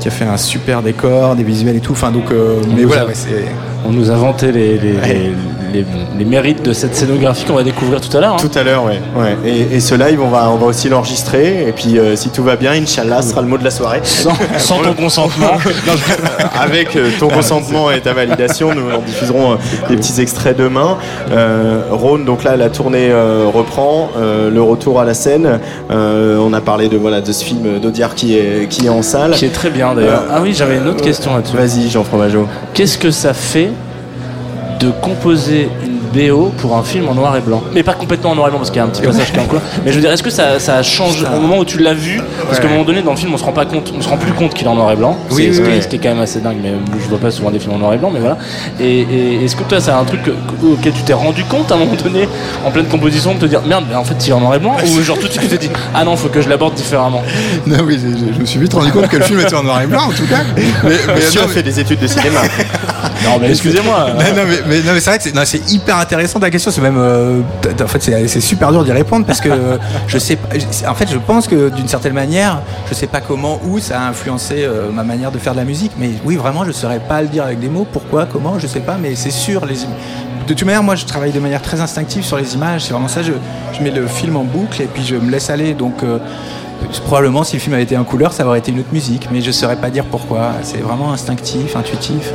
qui 0.00 0.08
a 0.08 0.10
fait 0.10 0.24
un 0.24 0.36
super 0.38 0.80
décor, 0.82 1.34
des 1.36 1.42
visuels 1.44 1.76
et 1.76 1.80
tout. 1.80 1.92
Enfin, 1.92 2.10
donc, 2.12 2.30
euh, 2.30 2.60
mais 2.76 2.84
voilà, 2.84 3.02
a- 3.02 3.06
ouais, 3.06 3.12
c'est 3.14 3.44
On 3.86 3.90
nous 3.92 4.10
a 4.10 4.14
vanté 4.16 4.52
les, 4.52 4.78
les, 4.78 4.92
les, 4.92 5.32
les- 5.72 5.84
les 6.18 6.24
mérites 6.24 6.62
de 6.64 6.72
cette 6.72 6.94
scénographie 6.94 7.44
qu'on 7.44 7.54
va 7.54 7.62
découvrir 7.62 8.00
tout 8.00 8.14
à 8.16 8.20
l'heure. 8.20 8.34
hein. 8.34 8.36
Tout 8.40 8.58
à 8.58 8.62
l'heure, 8.62 8.84
ouais. 8.84 9.00
ouais. 9.16 9.36
Et, 9.44 9.76
et 9.76 9.80
ce 9.80 9.94
live, 9.94 10.20
on 10.22 10.28
va, 10.28 10.50
on 10.50 10.56
va 10.56 10.66
aussi 10.66 10.88
l'enregistrer. 10.88 11.66
Et 11.68 11.72
puis, 11.72 11.98
euh, 11.98 12.16
si 12.16 12.30
tout 12.30 12.42
va 12.42 12.56
bien, 12.56 12.72
Inch'Allah, 12.72 13.22
ce 13.22 13.30
sera 13.30 13.40
le 13.42 13.48
mot 13.48 13.58
de 13.58 13.64
la 13.64 13.70
soirée. 13.70 14.00
Sans, 14.04 14.32
sans 14.58 14.78
ton 14.80 14.94
consentement. 14.94 15.52
Non, 15.86 15.92
je- 15.96 16.58
Avec 16.60 16.96
euh, 16.96 17.10
ton 17.18 17.28
consentement 17.28 17.90
et 17.90 18.00
ta 18.00 18.12
validation, 18.12 18.74
nous 18.74 18.90
en 18.94 19.00
diffuserons 19.00 19.52
euh, 19.52 19.56
des 19.88 19.96
petits 19.96 20.20
extraits 20.20 20.56
demain. 20.56 20.96
Rhône, 21.90 22.24
donc 22.24 22.44
là, 22.44 22.56
la 22.56 22.68
tournée 22.70 23.10
reprend, 23.54 24.10
le 24.18 24.60
retour 24.62 25.00
à 25.00 25.04
la 25.04 25.14
scène. 25.14 25.60
On 25.90 26.52
a 26.52 26.60
parlé 26.60 26.88
de 26.88 26.96
voilà 26.96 27.20
de 27.20 27.32
ce 27.32 27.44
film 27.44 27.78
d'Audiard 27.80 28.14
qui 28.14 28.36
est 28.36 28.68
qui 28.68 28.86
est 28.86 28.88
en 28.90 29.02
salle, 29.02 29.32
Qui 29.32 29.46
est 29.46 29.52
très 29.52 29.70
bien 29.70 29.94
d'ailleurs. 29.94 30.22
Ah 30.30 30.40
oui, 30.42 30.52
j'avais 30.56 30.76
une 30.76 30.88
autre 30.88 31.02
question 31.02 31.34
là-dessus. 31.34 31.56
Vas-y, 31.56 31.88
Jean 31.90 32.04
Fromageau. 32.04 32.46
Qu'est-ce 32.74 32.98
que 32.98 33.10
ça 33.10 33.32
fait 33.34 33.70
de 34.80 34.90
composer 34.90 35.68
une 35.84 35.98
BO 36.30 36.52
pour 36.58 36.76
un 36.76 36.82
film 36.82 37.08
en 37.08 37.14
noir 37.14 37.36
et 37.36 37.40
blanc 37.40 37.62
Mais 37.74 37.82
pas 37.82 37.92
complètement 37.94 38.30
en 38.30 38.34
noir 38.34 38.48
et 38.48 38.50
blanc 38.50 38.58
parce 38.58 38.70
qu'il 38.70 38.78
y 38.78 38.80
a 38.80 38.84
un 38.84 38.88
petit 38.88 39.02
passage 39.02 39.30
qui 39.32 39.36
est 39.36 39.40
en 39.40 39.44
couleur. 39.44 39.62
Mais 39.84 39.90
je 39.90 39.96
veux 39.96 40.00
dire, 40.02 40.10
est-ce 40.12 40.22
que 40.22 40.30
ça, 40.30 40.58
ça 40.58 40.82
change 40.82 41.22
au 41.36 41.40
moment 41.40 41.58
où 41.58 41.64
tu 41.64 41.78
l'as 41.78 41.94
vu? 41.94 42.20
Parce 42.46 42.60
qu'à 42.60 42.66
un 42.66 42.70
moment 42.70 42.84
donné, 42.84 43.02
dans 43.02 43.10
le 43.10 43.16
film, 43.16 43.32
on 43.34 43.36
se 43.38 43.44
rend 43.44 43.52
pas 43.52 43.66
compte, 43.66 43.92
on 43.96 44.00
se 44.00 44.08
rend 44.08 44.16
plus 44.16 44.32
compte 44.32 44.54
qu'il 44.54 44.66
est 44.66 44.70
en 44.70 44.74
noir 44.74 44.90
et 44.92 44.96
blanc. 44.96 45.16
Oui, 45.30 45.36
C'est- 45.36 45.48
oui, 45.50 45.54
ce, 45.56 45.60
qui 45.60 45.68
est, 45.68 45.74
oui. 45.74 45.82
ce 45.82 45.88
qui 45.88 45.96
est 45.96 45.98
quand 45.98 46.08
même 46.10 46.20
assez 46.20 46.40
dingue. 46.40 46.56
Mais 46.62 46.72
je 47.02 47.08
vois 47.08 47.18
pas 47.18 47.30
souvent 47.30 47.50
des 47.50 47.58
films 47.58 47.74
en 47.74 47.78
noir 47.78 47.92
et 47.94 47.98
blanc, 47.98 48.10
mais 48.12 48.20
voilà. 48.20 48.38
Et, 48.80 49.00
et 49.00 49.44
est-ce 49.44 49.56
que 49.56 49.64
toi, 49.64 49.80
c'est 49.80 49.90
un 49.90 50.04
truc 50.04 50.22
que- 50.22 50.30
auquel 50.66 50.92
tu 50.92 51.02
t'es 51.02 51.12
rendu 51.12 51.44
compte 51.44 51.70
à 51.72 51.74
un 51.74 51.78
moment 51.78 51.94
donné, 52.02 52.28
en 52.64 52.70
pleine 52.70 52.86
composition, 52.86 53.34
de 53.34 53.38
te 53.40 53.46
dire 53.46 53.62
merde, 53.66 53.84
mais 53.88 53.96
en 53.96 54.04
fait, 54.04 54.14
il 54.26 54.30
est 54.30 54.32
en 54.32 54.40
noir 54.40 54.54
et 54.54 54.58
blanc? 54.58 54.76
Ou 54.86 55.02
genre 55.02 55.18
tout 55.18 55.26
de 55.26 55.32
suite, 55.32 55.42
tu 55.42 55.48
t'es 55.48 55.58
dit 55.66 55.70
ah 55.94 56.04
non, 56.04 56.16
faut 56.16 56.28
que 56.28 56.40
je 56.40 56.48
l'aborde 56.48 56.74
différemment? 56.74 57.22
Non, 57.66 57.78
oui, 57.84 57.98
je, 58.02 58.08
je- 58.16 58.32
je 58.34 58.40
me 58.40 58.46
suis 58.46 58.58
vite 58.60 58.72
rendu 58.72 58.90
compte 58.92 59.08
que 59.08 59.16
le 59.16 59.24
film 59.24 59.40
était 59.40 59.54
en 59.54 59.62
noir 59.62 59.82
et 59.82 59.86
blanc, 59.86 60.04
en 60.08 60.12
tout 60.12 60.26
cas. 60.26 60.38
Mais, 60.56 60.62
mais- 60.84 60.92
non, 61.36 61.42
a 61.44 61.48
fait 61.48 61.62
des 61.62 61.80
études 61.80 62.00
de 62.00 62.06
cinéma. 62.06 62.40
Non, 63.24 63.38
mais 63.40 63.50
excusez-moi. 63.50 64.08
non, 64.18 64.24
mais, 64.36 64.44
mais- 64.66 64.78
non, 64.82 64.92
mais 64.94 65.00
c'est 65.00 65.10
vrai 65.10 65.18
que 65.18 65.44
c'est, 65.44 65.72
hyper 65.72 65.96
intéressant 65.96 66.40
ta 66.40 66.50
question. 66.50 66.70
C'est 66.70 66.80
même, 66.80 66.98
euh, 66.98 67.40
en 67.82 67.86
fait, 67.86 68.02
c'est, 68.02 68.40
super 68.40 68.70
dur 68.72 68.84
d'y 68.84 68.92
répondre 68.92 69.26
parce 69.26 69.40
que 69.40 69.50
je 70.06 70.18
sais 70.18 70.36
pas. 70.36 70.48
En 70.88 70.94
fait, 70.94 71.08
je 71.10 71.18
pense 71.18 71.46
que 71.48 71.68
d'une 71.70 71.88
certaine 71.88 72.12
manière, 72.14 72.60
je 72.88 72.94
sais 72.94 73.06
pas 73.06 73.20
comment, 73.20 73.60
où 73.64 73.78
ça 73.78 74.00
a 74.00 74.08
influencé 74.08 74.64
euh, 74.64 74.90
ma 74.92 75.02
manière 75.02 75.30
de 75.30 75.38
faire 75.38 75.52
de 75.52 75.58
la 75.58 75.64
musique. 75.64 75.92
Mais 75.98 76.10
oui, 76.24 76.36
vraiment, 76.36 76.64
je 76.64 76.72
saurais 76.72 77.00
pas 77.00 77.22
le 77.22 77.28
dire 77.28 77.44
avec 77.44 77.60
des 77.60 77.68
mots. 77.68 77.86
Pourquoi, 77.90 78.26
comment, 78.30 78.58
je 78.58 78.66
sais 78.66 78.80
pas. 78.80 78.96
Mais 79.00 79.14
c'est 79.14 79.30
sûr. 79.30 79.64
Les, 79.66 79.74
de 79.74 80.54
toute 80.54 80.64
manière, 80.64 80.82
moi, 80.82 80.94
je 80.94 81.04
travaille 81.04 81.32
de 81.32 81.40
manière 81.40 81.60
très 81.60 81.80
instinctive 81.80 82.24
sur 82.24 82.36
les 82.38 82.54
images. 82.54 82.84
C'est 82.84 82.92
vraiment 82.92 83.08
ça. 83.08 83.22
Je, 83.22 83.32
je 83.76 83.82
mets 83.82 83.90
le 83.90 84.06
film 84.06 84.36
en 84.36 84.44
boucle 84.44 84.80
et 84.82 84.86
puis 84.86 85.04
je 85.04 85.16
me 85.16 85.30
laisse 85.30 85.50
aller. 85.50 85.74
Donc. 85.74 86.02
euh, 86.02 86.18
Probablement, 87.06 87.42
si 87.42 87.56
le 87.56 87.60
film 87.60 87.74
avait 87.74 87.82
été 87.82 87.96
en 87.96 88.04
couleur, 88.04 88.32
ça 88.32 88.46
aurait 88.46 88.60
été 88.60 88.70
une 88.70 88.78
autre 88.78 88.92
musique, 88.92 89.28
mais 89.32 89.40
je 89.40 89.50
saurais 89.50 89.74
pas 89.74 89.90
dire 89.90 90.04
pourquoi. 90.04 90.52
C'est 90.62 90.78
vraiment 90.78 91.12
instinctif, 91.12 91.74
intuitif. 91.74 92.30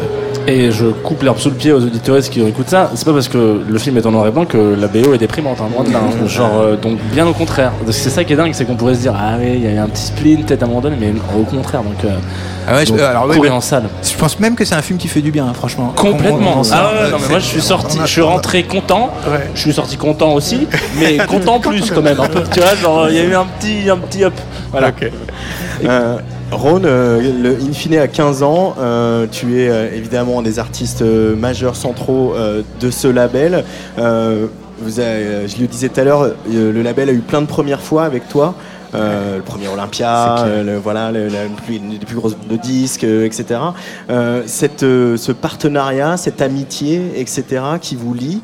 Et 0.45 0.71
je 0.71 0.87
coupe 0.87 1.23
l'herbe 1.23 1.37
sous 1.37 1.49
le 1.49 1.55
pied 1.55 1.71
aux 1.71 1.81
auditeurs 1.81 2.19
qui 2.19 2.41
écoutent 2.45 2.69
ça. 2.69 2.91
C'est 2.95 3.05
pas 3.05 3.13
parce 3.13 3.29
que 3.29 3.61
le 3.67 3.79
film 3.79 3.97
est 3.97 4.05
en 4.05 4.11
noir 4.11 4.27
et 4.27 4.31
blanc 4.31 4.43
que 4.45 4.75
la 4.77 4.87
BO 4.87 5.13
est 5.13 5.17
déprimante. 5.17 5.57
Hein, 5.61 5.69
loin 5.73 5.83
de 5.85 5.91
là, 5.93 5.99
hein. 5.99 6.27
Genre, 6.27 6.59
euh, 6.59 6.75
donc 6.75 6.99
bien 7.13 7.25
au 7.25 7.33
contraire. 7.33 7.71
C'est 7.91 8.09
ça 8.09 8.23
qui 8.25 8.33
est 8.33 8.35
dingue, 8.35 8.51
c'est 8.53 8.65
qu'on 8.65 8.75
pourrait 8.75 8.95
se 8.95 9.01
dire 9.01 9.13
ah 9.17 9.35
oui, 9.39 9.51
il 9.55 9.63
y 9.63 9.67
a 9.67 9.71
eu 9.71 9.77
un 9.77 9.87
petit 9.87 10.03
spleen 10.07 10.43
peut-être 10.43 10.63
à 10.63 10.65
un 10.65 10.67
moment 10.67 10.81
donné, 10.81 10.97
mais 10.99 11.13
au 11.39 11.43
contraire. 11.43 11.81
Donc, 11.83 12.03
euh, 12.03 12.09
Ah 12.67 12.75
ouais, 12.75 12.85
je- 12.85 12.93
alors, 12.93 13.25
oui, 13.29 13.37
mais- 13.41 13.49
en 13.49 13.61
salle. 13.61 13.83
Je 14.03 14.17
pense 14.17 14.37
même 14.39 14.55
que 14.55 14.65
c'est 14.65 14.75
un 14.75 14.81
film 14.81 14.99
qui 14.99 15.07
fait 15.07 15.21
du 15.21 15.31
bien, 15.31 15.45
hein, 15.47 15.53
franchement. 15.53 15.93
Complètement. 15.95 16.61
Ah 16.71 16.91
ouais, 16.91 16.99
on- 17.07 17.11
non, 17.11 17.17
mais 17.21 17.29
moi 17.29 17.39
je 17.39 17.45
suis 17.45 17.61
sorti, 17.61 17.99
je 18.01 18.07
suis 18.07 18.21
rentré 18.21 18.63
content. 18.63 19.13
Ouais. 19.29 19.49
Je 19.55 19.59
suis 19.61 19.73
sorti 19.73 19.95
content 19.95 20.33
aussi, 20.33 20.67
mais 20.99 21.17
content 21.25 21.59
plus 21.61 21.89
quand 21.89 22.01
même. 22.01 22.19
Un 22.19 22.27
peu, 22.27 22.43
tu 22.51 22.59
vois, 22.59 22.75
genre 22.75 23.09
il 23.09 23.15
y 23.15 23.19
a 23.19 23.23
eu 23.23 23.33
un 23.35 23.45
petit, 23.45 23.89
un 23.89 23.97
petit 23.97 24.23
up. 24.25 24.33
Voilà. 24.71 24.91
Euh, 25.85 26.17
Rhône, 26.51 26.85
euh, 26.85 27.57
In 27.61 27.73
fine 27.73 27.95
à 27.95 28.07
15 28.07 28.43
ans, 28.43 28.75
euh, 28.79 29.25
tu 29.31 29.59
es 29.59 29.69
euh, 29.69 29.89
évidemment 29.93 30.39
un 30.39 30.41
des 30.43 30.59
artistes 30.59 31.01
euh, 31.01 31.35
majeurs 31.35 31.75
centraux 31.75 32.35
de 32.79 32.91
ce 32.91 33.07
label. 33.07 33.63
Je 33.97 34.47
le 34.87 35.67
disais 35.67 35.89
tout 35.89 35.99
à 35.99 36.03
l'heure, 36.03 36.31
le 36.51 36.81
label 36.81 37.09
a 37.09 37.13
eu 37.13 37.19
plein 37.19 37.41
de 37.41 37.47
premières 37.47 37.81
fois 37.81 38.03
avec 38.03 38.27
toi. 38.27 38.55
Euh, 38.95 39.37
le 39.37 39.41
premier 39.43 39.67
Olympia, 39.67 40.37
euh, 40.45 40.63
le- 40.63 40.77
voilà, 40.77 41.11
le- 41.11 41.27
la 41.27 41.45
plus, 41.65 41.77
une 41.77 41.97
des 41.97 42.05
plus 42.05 42.15
grosses 42.15 42.35
de 42.49 42.55
disques, 42.57 43.03
euh, 43.03 43.25
etc. 43.25 43.59
Cette, 44.45 44.81
ce 44.81 45.31
partenariat, 45.31 46.17
cette 46.17 46.41
amitié, 46.41 47.01
etc., 47.19 47.43
qui 47.81 47.95
vous 47.95 48.13
lie, 48.13 48.41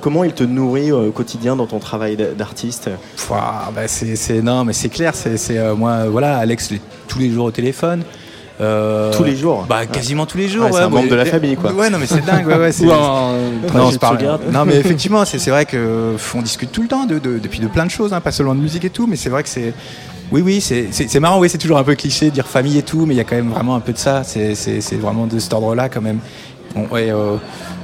comment 0.00 0.24
il 0.24 0.32
te 0.32 0.44
nourrit 0.44 0.92
au 0.92 1.10
quotidien 1.10 1.56
dans 1.56 1.66
ton 1.66 1.78
travail 1.78 2.16
d'artiste? 2.36 2.90
Bah, 3.74 3.82
c'est, 3.86 4.42
non, 4.42 4.64
mais 4.64 4.72
c'est 4.72 4.88
clair. 4.88 5.12
C'est, 5.14 5.74
moi, 5.76 6.04
voilà, 6.08 6.38
Alex, 6.38 6.70
les- 6.70 6.80
tous 7.08 7.18
les 7.18 7.30
jours 7.30 7.46
au 7.46 7.50
téléphone. 7.50 8.02
Euh, 8.60 9.12
Tous 9.16 9.24
les 9.24 9.34
jours 9.36 9.66
Bah, 9.68 9.86
quasiment 9.86 10.26
tous 10.26 10.38
les 10.38 10.48
jours. 10.48 10.66
Ouais, 10.66 10.72
c'est 10.72 10.80
un 10.80 10.88
membre 10.88 11.08
de 11.08 11.14
la 11.14 11.24
famille, 11.24 11.56
quoi. 11.56 11.72
Ouais, 11.72 11.90
non, 11.90 11.98
mais 11.98 12.06
c'est 12.06 12.24
dingue. 12.24 12.46
Ouais, 12.46 12.56
ouais, 12.58 12.72
c'est, 12.72 12.84
non, 12.84 13.90
sauvegarde. 13.90 14.42
non, 14.52 14.64
mais 14.64 14.76
effectivement, 14.78 15.24
c'est, 15.24 15.38
c'est 15.38 15.50
vrai 15.50 15.64
que 15.64 16.14
on 16.34 16.42
discute 16.42 16.70
tout 16.70 16.82
le 16.82 16.88
temps 16.88 17.06
de, 17.06 17.18
de- 17.18 17.38
depuis 17.38 17.60
de 17.60 17.66
plein 17.68 17.86
de 17.86 17.90
choses, 17.90 18.12
hein, 18.12 18.20
pas 18.20 18.30
seulement 18.32 18.54
de 18.54 18.60
musique 18.60 18.84
et 18.84 18.90
tout, 18.90 19.06
mais 19.06 19.16
c'est 19.16 19.30
vrai 19.30 19.42
que 19.42 19.48
c'est. 19.48 19.72
Oui, 20.30 20.40
oui, 20.42 20.60
c'est, 20.60 20.88
c'est, 20.92 21.08
c'est 21.10 21.20
marrant, 21.20 21.38
oui, 21.40 21.48
c'est 21.50 21.58
toujours 21.58 21.76
un 21.78 21.84
peu 21.84 21.94
cliché 21.94 22.26
de 22.26 22.30
dire 22.30 22.46
famille 22.46 22.78
et 22.78 22.82
tout, 22.82 23.04
mais 23.04 23.14
il 23.14 23.18
y 23.18 23.20
a 23.20 23.24
quand 23.24 23.36
même 23.36 23.50
vraiment 23.50 23.74
un 23.74 23.80
peu 23.80 23.92
de 23.92 23.98
ça. 23.98 24.22
C'est, 24.24 24.54
c'est, 24.54 24.80
c'est 24.80 24.96
vraiment 24.96 25.26
de 25.26 25.38
cet 25.38 25.52
ordre-là, 25.52 25.88
quand 25.88 26.00
même. 26.00 26.18
Bon, 26.74 26.86
ouais, 26.90 27.10
euh, 27.10 27.36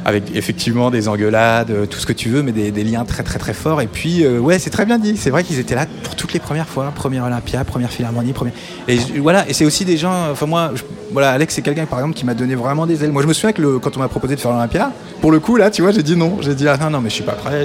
avec 0.05 0.35
effectivement 0.35 0.91
des 0.91 1.09
engueulades, 1.09 1.71
euh, 1.71 1.87
tout 1.87 1.99
ce 1.99 2.07
que 2.07 2.13
tu 2.13 2.29
veux, 2.29 2.43
mais 2.43 2.53
des, 2.53 2.85
liens 2.85 3.05
très 3.05 3.23
très 3.23 3.39
très 3.39 3.53
forts. 3.53 3.81
Et 3.81 3.87
puis, 3.87 4.25
euh, 4.25 4.39
ouais, 4.39 4.59
c'est 4.59 4.71
très 4.71 4.87
bien 4.87 4.99
dit. 4.99 5.17
C'est 5.17 5.31
vrai 5.31 5.45
qu'ils 5.45 5.59
étaient 5.59 5.75
là 5.75 5.87
pour 6.03 6.15
toutes 6.17 6.33
les 6.33 6.41
premières 6.41 6.69
fois, 6.69 6.93
première 6.95 7.25
Olympia, 7.25 7.65
première 7.65 7.91
Philharmonie, 7.91 8.33
première. 8.33 8.55
Et 8.87 8.99
voilà, 9.19 9.49
et 9.49 9.53
c'est 9.53 9.65
aussi 9.65 9.85
des 9.85 9.97
gens. 9.97 10.31
Enfin 10.31 10.47
moi, 10.47 10.73
voilà, 11.13 11.31
Alex, 11.33 11.55
c'est 11.55 11.63
quelqu'un 11.63 11.87
par 11.87 11.99
exemple 11.99 12.15
qui 12.15 12.25
m'a 12.25 12.35
donné 12.35 12.55
vraiment 12.55 12.87
des 12.87 13.05
ailes. 13.05 13.13
Moi, 13.13 13.23
je 13.23 13.29
me 13.29 13.33
souviens 13.33 13.53
que 13.53 13.79
quand 13.79 13.97
on 13.97 14.01
m'a 14.01 14.09
proposé 14.09 14.35
de 14.37 14.41
faire 14.41 14.53
l'Olympia, 14.53 14.93
pour 15.21 15.31
le 15.31 15.41
coup 15.41 15.57
là, 15.57 15.71
tu 15.71 15.83
vois, 15.83 15.91
j'ai 15.91 16.03
dit 16.03 16.17
non. 16.17 16.39
J'ai 16.41 16.55
dit 16.55 16.69
ah 16.69 16.77
non 16.77 16.91
non, 16.91 17.01
mais 17.01 17.11
je 17.11 17.15
suis 17.15 17.25
pas 17.25 17.33
prêt. 17.33 17.65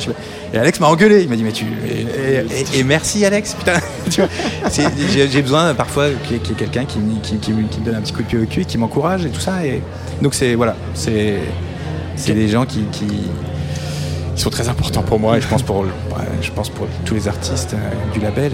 Et 0.54 0.58
Alex 0.58 0.80
m'a 0.80 0.88
engueulé. 0.88 1.24
Il 1.24 1.30
m'a 1.30 1.36
dit 1.36 1.44
mais 1.44 1.52
tu 1.52 1.66
et, 1.66 2.84
merci 2.84 3.26
Alex. 3.26 3.56
Putain, 4.06 4.28
j'ai 4.70 5.42
besoin 5.42 5.74
parfois 5.74 6.10
qu'il 6.26 6.38
y 6.38 6.40
ait, 6.40 6.56
quelqu'un 6.56 6.86
qui, 6.86 7.00
me- 7.00 7.84
donne 7.84 7.96
un 7.96 8.02
petit 8.02 8.14
coup 8.14 8.24
de 8.24 8.28
pied 8.28 8.40
au 8.40 8.46
cul, 8.46 8.66
qui 8.66 8.78
m'encourage 8.78 9.26
et 9.26 9.30
tout 9.30 9.40
ça. 9.40 9.66
Et 9.66 9.82
donc 10.22 10.34
c'est 10.34 10.56
voilà, 10.56 10.76
c'est 10.94 11.40
c'est 12.16 12.34
des 12.34 12.48
gens 12.48 12.66
qui, 12.66 12.82
qui, 12.92 13.06
qui 14.36 14.42
sont 14.42 14.50
très 14.50 14.70
importants 14.70 15.04
pour 15.04 15.20
moi 15.20 15.38
et 15.38 15.42
je 15.42 15.48
pense 15.48 15.62
pour, 15.64 15.86
je 16.42 16.52
pense 16.52 16.70
pour 16.70 16.88
tous 17.06 17.14
les 17.16 17.28
artistes 17.28 17.74
euh, 17.74 18.14
du 18.14 18.20
label. 18.20 18.54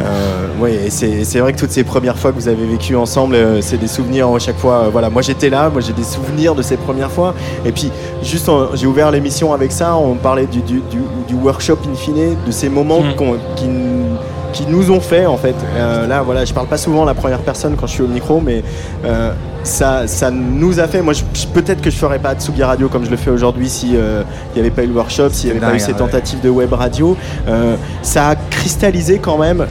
Euh, 0.00 0.48
oui, 0.60 0.70
et 0.72 0.90
c'est 0.90 1.38
vrai 1.38 1.52
que 1.52 1.58
toutes 1.58 1.70
ces 1.70 1.84
premières 1.84 2.18
fois 2.18 2.32
que 2.32 2.36
vous 2.36 2.48
avez 2.48 2.66
vécues 2.66 2.96
ensemble, 2.96 3.36
euh, 3.36 3.60
c'est 3.62 3.76
des 3.76 3.86
souvenirs 3.86 4.28
à 4.28 4.38
chaque 4.40 4.58
fois. 4.58 4.86
euh, 4.86 4.88
voilà, 4.90 5.08
moi 5.08 5.22
j'étais 5.22 5.48
là, 5.50 5.70
moi 5.70 5.80
j'ai 5.80 5.92
des 5.92 6.02
souvenirs 6.02 6.56
de 6.56 6.62
ces 6.62 6.76
premières 6.76 7.12
fois. 7.12 7.32
Et 7.64 7.70
puis, 7.70 7.92
juste, 8.20 8.50
j'ai 8.74 8.86
ouvert 8.88 9.12
l'émission 9.12 9.52
avec 9.52 9.70
ça, 9.70 9.94
on 9.96 10.16
parlait 10.16 10.46
du, 10.46 10.62
du, 10.62 10.80
du- 10.90 10.98
du 11.28 11.34
workshop 11.34 11.78
in 11.88 11.94
fine, 11.94 12.34
de 12.44 12.50
ces 12.50 12.68
moments 12.68 13.02
Mm. 13.02 13.14
qu'on- 13.14 13.36
qui, 13.54 13.66
qui 14.54 14.64
nous 14.66 14.90
ont 14.90 15.00
fait 15.00 15.26
en 15.26 15.36
fait. 15.36 15.56
Euh, 15.76 16.06
là, 16.06 16.22
voilà, 16.22 16.44
je 16.44 16.54
parle 16.54 16.68
pas 16.68 16.78
souvent 16.78 17.04
la 17.04 17.12
première 17.12 17.40
personne 17.40 17.76
quand 17.78 17.86
je 17.86 17.92
suis 17.92 18.02
au 18.02 18.08
micro, 18.08 18.40
mais 18.40 18.62
euh, 19.04 19.32
ça, 19.64 20.06
ça 20.06 20.30
nous 20.30 20.80
a 20.80 20.86
fait. 20.86 21.02
Moi, 21.02 21.12
peut-être 21.52 21.82
que 21.82 21.90
je 21.90 21.96
ferais 21.96 22.20
pas 22.20 22.34
Tsugi 22.34 22.62
Radio 22.62 22.88
comme 22.88 23.04
je 23.04 23.10
le 23.10 23.16
fais 23.16 23.30
aujourd'hui 23.30 23.68
si 23.68 23.96
euh, 23.96 24.22
il 24.52 24.54
n'y 24.54 24.60
avait 24.60 24.74
pas 24.74 24.84
eu 24.84 24.86
le 24.86 24.94
workshop, 24.94 25.30
s'il 25.30 25.50
n'y 25.50 25.58
avait 25.58 25.66
pas 25.66 25.74
eu 25.74 25.80
ces 25.80 25.92
ouais. 25.92 25.98
tentatives 25.98 26.40
de 26.40 26.48
web 26.48 26.72
radio. 26.72 27.16
Ça 28.02 28.28
a 28.28 28.36
cristallisé 28.36 29.18
quand 29.18 29.36
même 29.36 29.66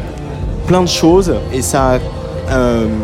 plein 0.67 0.81
de 0.81 0.87
choses 0.87 1.33
et 1.53 1.61
ça 1.61 1.99
a, 2.49 2.59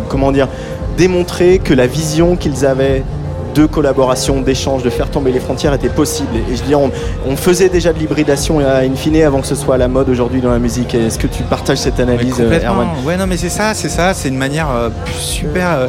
comment 0.10 0.32
dire, 0.32 0.50
démontré 0.98 1.60
que 1.60 1.74
la 1.74 1.88
vision 1.88 2.36
qu'ils 2.36 2.66
avaient 2.66 3.04
de 3.54 3.66
collaboration, 3.66 4.42
d'échange, 4.42 4.84
de 4.84 4.90
faire 4.90 5.10
tomber 5.10 5.32
les 5.32 5.40
frontières 5.40 5.74
était 5.74 5.90
possible. 5.90 6.30
Et 6.36 6.56
je 6.56 6.62
veux 6.62 6.68
dire, 6.68 6.80
on, 6.80 6.92
on 7.28 7.36
faisait 7.36 7.70
déjà 7.70 7.94
de 7.94 8.00
l'hybridation 8.00 8.60
à 8.60 8.80
in 8.80 8.96
fine 8.96 9.22
avant 9.24 9.42
que 9.42 9.48
ce 9.48 9.56
soit 9.56 9.76
à 9.76 9.78
la 9.78 9.88
mode 9.88 10.10
aujourd'hui 10.10 10.42
dans 10.42 10.52
la 10.52 10.60
musique. 10.60 10.96
Est-ce 10.96 11.20
que 11.20 11.28
tu 11.28 11.44
partages 11.44 11.80
cette 11.80 12.00
analyse, 12.00 12.36
euh. 12.40 12.60
Erwan 12.60 12.88
Ouais, 13.06 13.18
non, 13.18 13.28
mais 13.28 13.38
c'est 13.38 13.50
ça, 13.50 13.74
c'est 13.74 13.90
ça. 13.90 14.14
C'est 14.14 14.30
une 14.30 14.38
manière 14.38 14.70
euh, 14.70 14.90
super, 15.18 15.72
euh, 15.72 15.88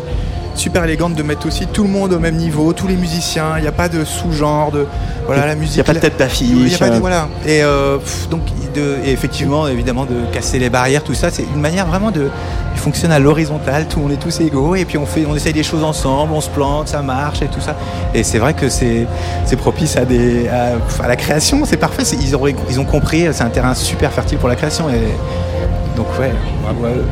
super 0.60 0.84
élégante 0.84 1.14
de 1.14 1.22
mettre 1.22 1.46
aussi 1.46 1.66
tout 1.66 1.82
le 1.82 1.88
monde 1.88 2.12
au 2.12 2.18
même 2.18 2.36
niveau, 2.36 2.72
tous 2.72 2.86
les 2.86 2.96
musiciens. 2.96 3.54
Il 3.56 3.62
n'y 3.62 3.68
a 3.68 3.72
pas 3.72 3.88
de 3.88 4.04
sous-genre 4.04 4.70
de 4.70 4.86
voilà 5.26 5.46
la 5.46 5.54
musique. 5.54 5.76
Il 5.76 5.78
n'y 5.78 5.80
a 5.80 5.84
pas 5.84 5.94
de 5.94 5.98
tête 5.98 6.18
d'affiche. 6.18 6.48
Il 6.50 6.68
y 6.68 6.74
a 6.74 6.78
pas 6.78 6.90
de- 6.90 6.94
euh, 6.96 6.98
voilà. 7.00 7.28
Et 7.46 7.62
euh, 7.62 7.96
pff, 7.98 8.28
donc 8.28 8.42
de, 8.74 8.96
et 9.04 9.10
effectivement, 9.10 9.66
évidemment, 9.66 10.04
de 10.04 10.14
casser 10.32 10.58
les 10.58 10.70
barrières, 10.70 11.02
tout 11.02 11.14
ça, 11.14 11.30
c'est 11.30 11.42
une 11.54 11.60
manière 11.60 11.86
vraiment 11.86 12.10
de. 12.10 12.28
Il 12.74 12.78
fonctionne 12.80 13.10
à 13.12 13.18
l'horizontale. 13.18 13.86
Tout, 13.88 14.00
on 14.04 14.10
est 14.10 14.16
tous 14.16 14.40
égaux 14.40 14.74
et 14.74 14.84
puis 14.84 14.98
on 14.98 15.06
fait, 15.06 15.26
on 15.26 15.34
essaye 15.34 15.52
des 15.52 15.62
choses 15.62 15.82
ensemble, 15.82 16.32
on 16.34 16.40
se 16.40 16.50
plante, 16.50 16.88
ça 16.88 17.00
marche 17.02 17.42
et 17.42 17.46
tout 17.48 17.60
ça. 17.60 17.74
Et 18.14 18.22
c'est 18.22 18.38
vrai 18.38 18.52
que 18.54 18.68
c'est, 18.68 19.06
c'est 19.46 19.56
propice 19.56 19.96
à 19.96 20.04
des, 20.04 20.46
à, 20.48 20.74
à 21.02 21.08
la 21.08 21.16
création. 21.16 21.62
C'est 21.64 21.78
parfait. 21.78 22.02
Ils 22.20 22.36
ont, 22.36 22.42
ils 22.70 22.78
ont 22.78 22.84
compris. 22.84 23.26
C'est 23.32 23.42
un 23.42 23.48
terrain 23.50 23.74
super 23.74 24.12
fertile 24.12 24.38
pour 24.38 24.48
la 24.48 24.56
création. 24.56 24.88
Et 24.90 25.96
donc 25.96 26.06
ouais, 26.20 26.32
bravo 26.62 26.84
à 26.86 26.90
eux. 26.90 27.04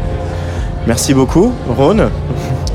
Merci 0.86 1.12
beaucoup, 1.12 1.52
Ron, 1.76 2.08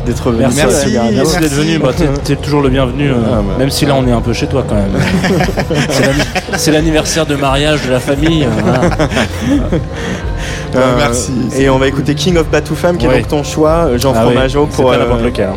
d'être 0.06 0.32
venu. 0.32 0.46
Merci, 0.56 0.92
d'être 0.92 1.54
venu. 1.54 1.80
Bah, 1.80 1.92
t'es, 2.24 2.36
toujours 2.36 2.62
le 2.62 2.70
bienvenu, 2.70 3.10
euh, 3.12 3.16
Ah, 3.26 3.36
bah. 3.38 3.56
même 3.60 3.70
si 3.70 3.86
là 3.86 3.96
on 3.96 4.06
est 4.08 4.12
un 4.12 4.22
peu 4.22 4.34
chez 4.34 4.48
toi 4.48 4.64
quand 4.68 4.76
même. 4.76 4.92
c'est, 5.90 6.06
l'anni- 6.06 6.24
c'est 6.58 6.72
l'anniversaire 6.72 7.26
de 7.26 7.36
mariage 7.36 7.82
de 7.86 7.92
la 7.92 8.00
famille. 8.00 8.44
euh, 8.46 8.50
voilà. 8.62 8.82
Euh, 10.76 10.80
merci. 10.98 11.32
Et 11.58 11.70
on 11.70 11.78
va 11.78 11.88
écouter 11.88 12.16
King 12.16 12.38
of 12.38 12.50
Batoufam, 12.50 12.98
qui 12.98 13.06
est 13.06 13.10
donc 13.10 13.28
ton 13.28 13.44
choix, 13.44 13.86
euh, 13.88 13.98
Jean 13.98 14.14
Ah 14.16 14.22
Fromageau, 14.24 14.66
pour, 14.66 14.92
hein. 14.92 14.98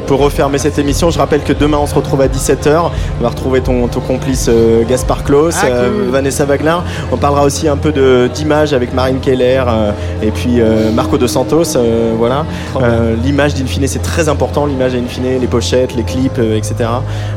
pour 0.06 0.20
refermer 0.20 0.58
cette 0.58 0.78
émission. 0.78 1.10
Je 1.10 1.18
rappelle 1.18 1.42
que 1.42 1.52
demain 1.52 1.78
on 1.78 1.86
se 1.86 1.94
retrouve 1.94 2.20
à 2.20 2.28
17h. 2.28 2.90
On 3.20 3.22
va 3.22 3.28
retrouver 3.28 3.60
ton, 3.60 3.88
ton 3.88 4.00
complice 4.00 4.46
euh, 4.48 4.84
Gaspard 4.88 5.24
Klaus, 5.24 5.54
Ah, 5.62 5.66
euh, 5.66 5.90
cool. 6.04 6.10
Vanessa 6.12 6.44
Wagner. 6.44 6.76
On 7.12 7.16
parlera 7.16 7.44
aussi 7.44 7.68
un 7.68 7.76
peu 7.76 7.92
d'images 8.34 8.72
avec 8.72 8.92
Marine 8.94 9.20
Keller 9.20 9.62
euh, 9.66 9.90
et 10.22 10.30
puis 10.30 10.60
euh, 10.60 10.90
Marco 10.92 11.18
De 11.18 11.26
Santos. 11.26 11.76
euh, 11.76 12.12
voilà. 12.16 12.44
Euh, 12.82 13.14
l'image 13.24 13.54
d'Infine, 13.54 13.86
c'est 13.86 14.02
très 14.02 14.28
important. 14.28 14.66
L'image 14.66 14.94
à 14.94 14.98
Infine, 14.98 15.40
les 15.40 15.46
pochettes, 15.46 15.94
les 15.96 16.02
clips, 16.02 16.38
euh, 16.38 16.56
etc. 16.56 16.74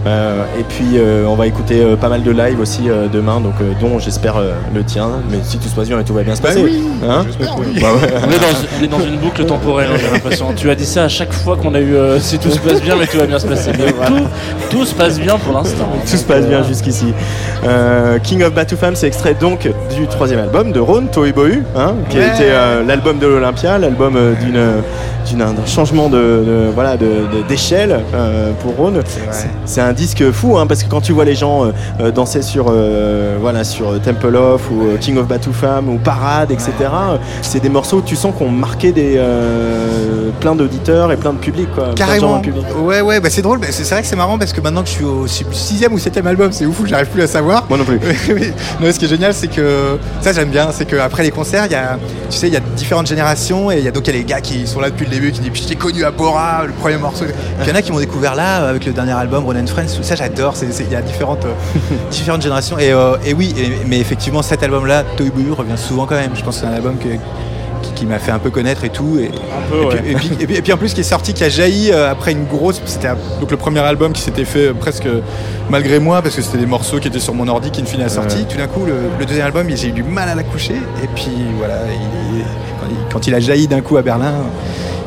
Euh, 0.06 0.44
et 0.60 0.64
puis 0.64 0.98
euh, 0.98 1.26
on 1.28 1.36
va 1.36 1.48
écouter 1.48 1.82
euh, 1.82 1.96
pas 1.96 2.10
mal 2.10 2.24
de 2.24 2.32
live 2.32 2.60
aussi 2.60 2.90
euh, 2.90 3.08
demain, 3.12 3.40
donc 3.40 3.54
euh, 3.62 3.72
dont 3.80 4.00
j'espère 4.00 4.38
euh, 4.38 4.52
le 4.74 4.84
tien. 4.84 5.10
Mais 5.30 5.38
si 5.44 5.58
tout 5.58 5.68
se 5.70 5.76
passe 5.76 5.88
bien 5.88 6.00
et 6.00 6.04
tout 6.04 6.14
va 6.14 6.24
bien 6.24 6.36
se 6.36 6.42
Bah 6.42 6.50
passer. 6.50 6.62
oui, 6.64 6.84
Hein. 7.08 7.26
Bah 7.40 7.88
ouais. 7.94 8.10
On, 8.28 8.32
est 8.32 8.40
dans, 8.40 8.80
on 8.80 8.84
est 8.84 8.88
dans 8.88 8.99
une 8.99 9.18
boucle 9.18 9.45
temporelle, 9.45 9.90
hein, 9.94 9.98
j'ai 9.99 10.11
l'impression. 10.11 10.53
Tu 10.56 10.70
as 10.70 10.76
dit 10.76 10.86
ça 10.86 11.03
à 11.06 11.07
chaque 11.07 11.32
fois 11.34 11.56
qu'on 11.57 11.74
a 11.74 11.80
eu 11.80 11.95
euh, 11.95 12.20
si 12.20 12.38
tout 12.38 12.49
se 12.52 12.60
passe 12.60 12.82
bien, 12.82 12.95
mais 12.98 13.07
tout 13.07 13.18
va 13.18 13.26
bien 13.26 13.40
se 13.40 13.48
passer. 13.48 13.72
Mais 13.78 13.91
tout, 14.06 14.26
tout 14.70 14.86
se 14.86 14.94
passe 14.94 15.20
bien 15.20 15.38
pour 15.38 15.53
l'instant. 15.53 15.90
Tout 16.10 16.18
se 16.18 16.24
passe 16.24 16.45
bien 16.45 16.64
jusqu'ici. 16.64 17.14
Euh, 17.66 18.20
King 18.20 18.44
of 18.44 18.53
Batoufam, 18.53 18.95
c'est 18.95 19.07
extrait 19.07 19.34
donc 19.40 19.70
du 19.95 20.07
troisième 20.07 20.40
album 20.40 20.72
de 20.72 20.80
Ron, 20.80 21.07
Toy 21.11 21.32
Bohu, 21.32 21.64
hein, 21.76 21.94
qui 22.10 22.18
a 22.20 22.28
été 22.34 22.44
euh, 22.49 22.84
l'album 22.86 23.20
de 23.20 23.28
l'Olympia, 23.28 23.78
l'album 23.78 24.16
euh, 24.16 24.34
d'une 24.36 24.60
d'une- 25.28 25.40
d'un 25.40 25.66
changement 25.68 26.10
de, 26.10 26.18
de- 26.18 26.70
voilà 26.74 26.98
de- 26.98 27.06
de- 27.06 27.48
d'échelle 27.48 27.99
euh, 28.16 28.52
pour 28.61 28.76
Ron. 28.78 28.94
C'est- 29.06 29.48
C'est 29.66 29.82
un 29.82 29.94
disque 29.94 30.32
fou, 30.32 30.57
hein, 30.57 30.66
parce 30.66 30.84
que 30.84 30.90
quand 30.90 31.02
tu 31.02 31.11
vois 31.11 31.26
les 31.26 31.36
gens 31.36 31.66
euh, 32.02 32.10
danser 32.11 32.41
sur 32.41 32.68
euh, 32.70 33.36
voilà 33.40 33.64
sur 33.64 33.99
Temple 34.02 34.36
of 34.36 34.70
ou 34.72 34.98
King 34.99 35.18
of 35.18 35.28
Batoufam 35.28 35.90
ou 35.90 35.98
Parade, 35.98 36.52
etc. 36.52 36.72
euh, 36.82 37.18
C'est 37.41 37.60
des 37.60 37.69
morceaux 37.69 37.97
où 37.97 38.01
tu 38.01 38.15
sens 38.15 38.34
qu'on 38.38 38.49
marquait 38.49 38.91
des 38.91 39.15
euh, 39.18 40.30
plein 40.39 40.56
d'auditeurs 40.56 41.11
et 41.11 41.18
plein 41.18 41.34
de 41.34 41.38
publics, 41.38 41.69
quoi. 41.73 41.89
Carrément. 41.95 42.39
public. 42.39 42.65
Ouais, 42.81 43.01
ouais, 43.01 43.19
bah 43.19 43.30
c'est 43.30 43.41
drôle. 43.41 43.60
c'est 43.69 43.84
vrai 43.89 44.01
que 44.01 44.07
c'est 44.07 44.15
marrant 44.15 44.38
parce 44.38 44.53
que 44.53 44.61
maintenant 44.61 44.81
que 44.84 44.88
je 44.89 44.93
suis 44.93 45.03
au 45.06 45.27
si- 45.27 45.45
sixième 45.51 45.93
ou 45.93 45.99
septième 45.99 46.27
album, 46.27 46.51
c'est 46.51 46.65
ouf, 46.65 46.81
j'arrive 46.85 47.07
plus 47.07 47.22
à 47.23 47.27
savoir. 47.27 47.65
Moi 47.69 47.77
non 47.77 47.85
plus. 47.85 47.99
Non, 48.80 48.91
ce 48.91 48.99
qui 48.99 49.06
est 49.06 49.10
génial, 49.10 49.34
c'est 49.34 49.47
que 49.47 49.97
ça 50.22 50.31
j'aime 50.34 50.49
bien, 50.49 50.69
c'est 50.72 50.85
qu'après 50.85 51.23
les 51.23 51.31
concerts, 51.31 51.65
il 51.65 51.72
y 51.72 51.76
a, 51.76 51.97
tu 52.30 52.38
sais, 52.38 52.47
il 52.47 52.53
y 52.53 52.57
a 52.57 52.61
différentes 52.76 53.07
générations 53.07 53.72
et 53.72 53.77
il 53.80 53.84
y 53.84 53.88
a 53.88 53.91
donc 53.91 54.07
il 54.07 54.14
y 54.14 54.15
a 54.15 54.19
les 54.19 54.26
gars 54.26 54.41
qui 54.41 54.65
sont 54.68 54.80
là 54.80 54.89
depuis 54.89 55.06
le 55.06 55.11
début, 55.11 55.31
qui 55.31 55.41
disent 55.41 55.51
je 55.64 55.68
t'ai 55.68 55.76
connu 55.76 56.03
à 56.03 56.11
Bora, 56.11 56.64
le 56.65 56.73
premier 56.73 56.97
morceau. 56.97 57.26
Il 57.64 57.68
y 57.68 57.72
en 57.72 57.76
a 57.76 57.81
qui 57.81 57.91
m'ont 57.91 57.99
découvert 57.99 58.35
là 58.35 58.68
avec 58.68 58.85
le 58.85 58.91
dernier 58.93 59.11
album 59.14 59.45
Ronan 59.45 59.65
Friends. 59.68 59.88
Ça 60.01 60.15
j'adore. 60.15 60.53
Il 60.61 60.91
y 60.91 60.95
a 60.95 61.01
différentes 61.01 61.45
euh, 61.45 61.53
différentes 62.11 62.41
générations 62.41 62.77
et, 62.80 62.91
euh, 62.91 63.15
et 63.26 63.34
oui, 63.34 63.53
et- 63.57 63.85
mais 63.88 63.99
effectivement 63.99 64.41
cet 64.41 64.64
album-là, 64.64 65.03
Bouyou 65.35 65.56
revient 65.56 65.77
souvent 65.77 66.06
quand 66.06 66.15
même. 66.15 66.31
Je 66.35 66.43
pense 66.43 66.56
que 66.56 66.61
c'est 66.61 66.68
un 66.68 66.76
album 66.76 66.95
que- 66.97 67.07
qui, 67.82 67.91
qui 67.94 68.06
m'a 68.06 68.20
fait 68.20 68.32
un 68.32 68.40
peu 68.40 68.50
connaître 68.50 68.84
et 68.84 68.90
tout. 68.90 69.18
Et, 69.20 69.30
peu, 69.70 69.76
et, 69.82 69.86
ouais. 69.86 69.96
puis, 69.96 70.12
et, 70.12 70.16
puis, 70.16 70.30
et 70.41 70.48
puis- 70.48 70.56
et 70.58 70.62
puis 70.62 70.74
en 70.74 70.78
plus 70.78 70.94
qui 70.94 71.02
est 71.02 71.04
sorti, 71.04 71.34
qui 71.34 71.44
a 71.44 71.50
jailli 71.50 71.91
euh, 71.91 72.12
après 72.12 72.32
une 72.32 72.46
grosse. 72.46 72.82
C'était 72.86 73.10
donc 73.40 73.52
le 73.52 73.58
premier 73.58 73.80
album 73.80 74.12
qui 74.14 74.22
s'était 74.22 74.46
fait 74.46 74.68
euh, 74.70 74.74
presque 74.74 75.08
malgré 75.70 76.00
moi 76.00 76.22
parce 76.22 76.36
que 76.36 76.41
c'était 76.41 76.58
des 76.58 76.66
morceaux 76.66 77.00
qui 77.00 77.08
étaient 77.08 77.20
sur 77.20 77.34
mon 77.34 77.48
ordi 77.48 77.72
qui 77.72 77.82
ne 77.82 77.88
finit 77.88 78.04
à 78.04 78.10
sortie. 78.10 78.38
Ouais. 78.40 78.46
Tout 78.50 78.58
d'un 78.58 78.68
coup, 78.68 78.86
le, 78.86 78.94
le 79.20 79.26
deuxième 79.26 79.46
album, 79.46 79.68
j'ai 79.76 79.88
eu 79.90 79.91
du 79.91 80.04
mal 80.04 80.28
à 80.30 80.36
l'accoucher. 80.36 80.76
Et 81.04 81.08
puis 81.16 81.32
voilà, 81.58 81.76
il- 81.91 82.44
quand, 82.80 82.88
il, 82.90 83.14
quand 83.14 83.28
il 83.28 83.34
a 83.36 83.40
jailli 83.40 83.68
d'un 83.68 83.82
coup 83.82 83.98
à 83.98 84.02
Berlin, 84.02 84.34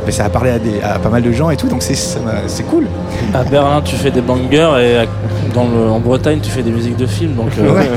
ben, 0.04 0.10
ça 0.10 0.24
a 0.24 0.28
parlé 0.30 0.50
à, 0.50 0.58
des, 0.58 0.80
à 0.82 0.98
pas 0.98 1.08
mal 1.10 1.22
de 1.22 1.30
gens 1.32 1.50
et 1.50 1.56
tout. 1.56 1.68
Donc 1.68 1.82
c'est 1.82 2.62
cool. 2.64 2.86
À 3.34 3.44
Berlin, 3.44 3.80
tu 3.84 3.96
fais 3.96 4.10
des 4.10 4.20
bangers 4.20 4.72
et 4.80 4.96
à- 4.98 5.06
dans 5.54 5.64
le, 5.64 5.88
en 5.90 5.98
Bretagne, 6.00 6.40
tu 6.42 6.50
fais 6.50 6.62
des 6.62 6.70
musiques 6.70 6.96
de 6.96 7.06
films. 7.06 7.34
Donc, 7.34 7.50
euh, 7.58 7.72
Ouais. 7.74 7.88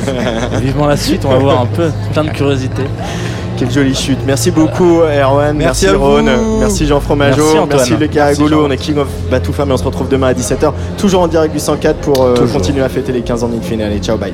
vivement 0.61 0.87
la 0.87 0.97
suite, 0.97 1.23
on 1.25 1.29
va 1.29 1.37
voir 1.37 1.61
un 1.61 1.65
peu 1.65 1.89
plein 2.13 2.23
de 2.25 2.29
curiosité. 2.29 2.83
Quelle 3.57 3.71
jolie 3.71 3.95
chute. 3.95 4.19
Merci 4.25 4.51
beaucoup 4.51 5.01
Erwan, 5.01 5.55
merci, 5.55 5.87
Ron, 5.89 6.23
merci 6.59 6.85
Jean 6.85 6.99
Fromageau, 6.99 7.43
Merci, 7.43 7.57
Antoine. 7.57 8.09
Merci, 8.13 8.47
Jean. 8.47 8.59
on 8.65 8.71
est 8.71 8.77
King 8.77 8.97
of 8.97 9.07
Batoufam 9.31 9.69
et 9.69 9.73
on 9.73 9.77
se 9.77 9.83
retrouve 9.83 10.09
demain 10.09 10.27
à 10.27 10.33
17h, 10.33 10.73
toujours 10.97 11.21
en 11.21 11.27
direct 11.27 11.53
du 11.53 11.59
104 11.59 11.99
pour 11.99 12.21
euh, 12.23 12.35
continuer 12.51 12.83
à 12.83 12.89
fêter 12.89 13.11
les 13.11 13.21
15 13.21 13.43
ans 13.43 13.47
d'Infine. 13.47 13.81
Allez, 13.81 13.99
ciao, 13.99 14.17
bye. 14.17 14.33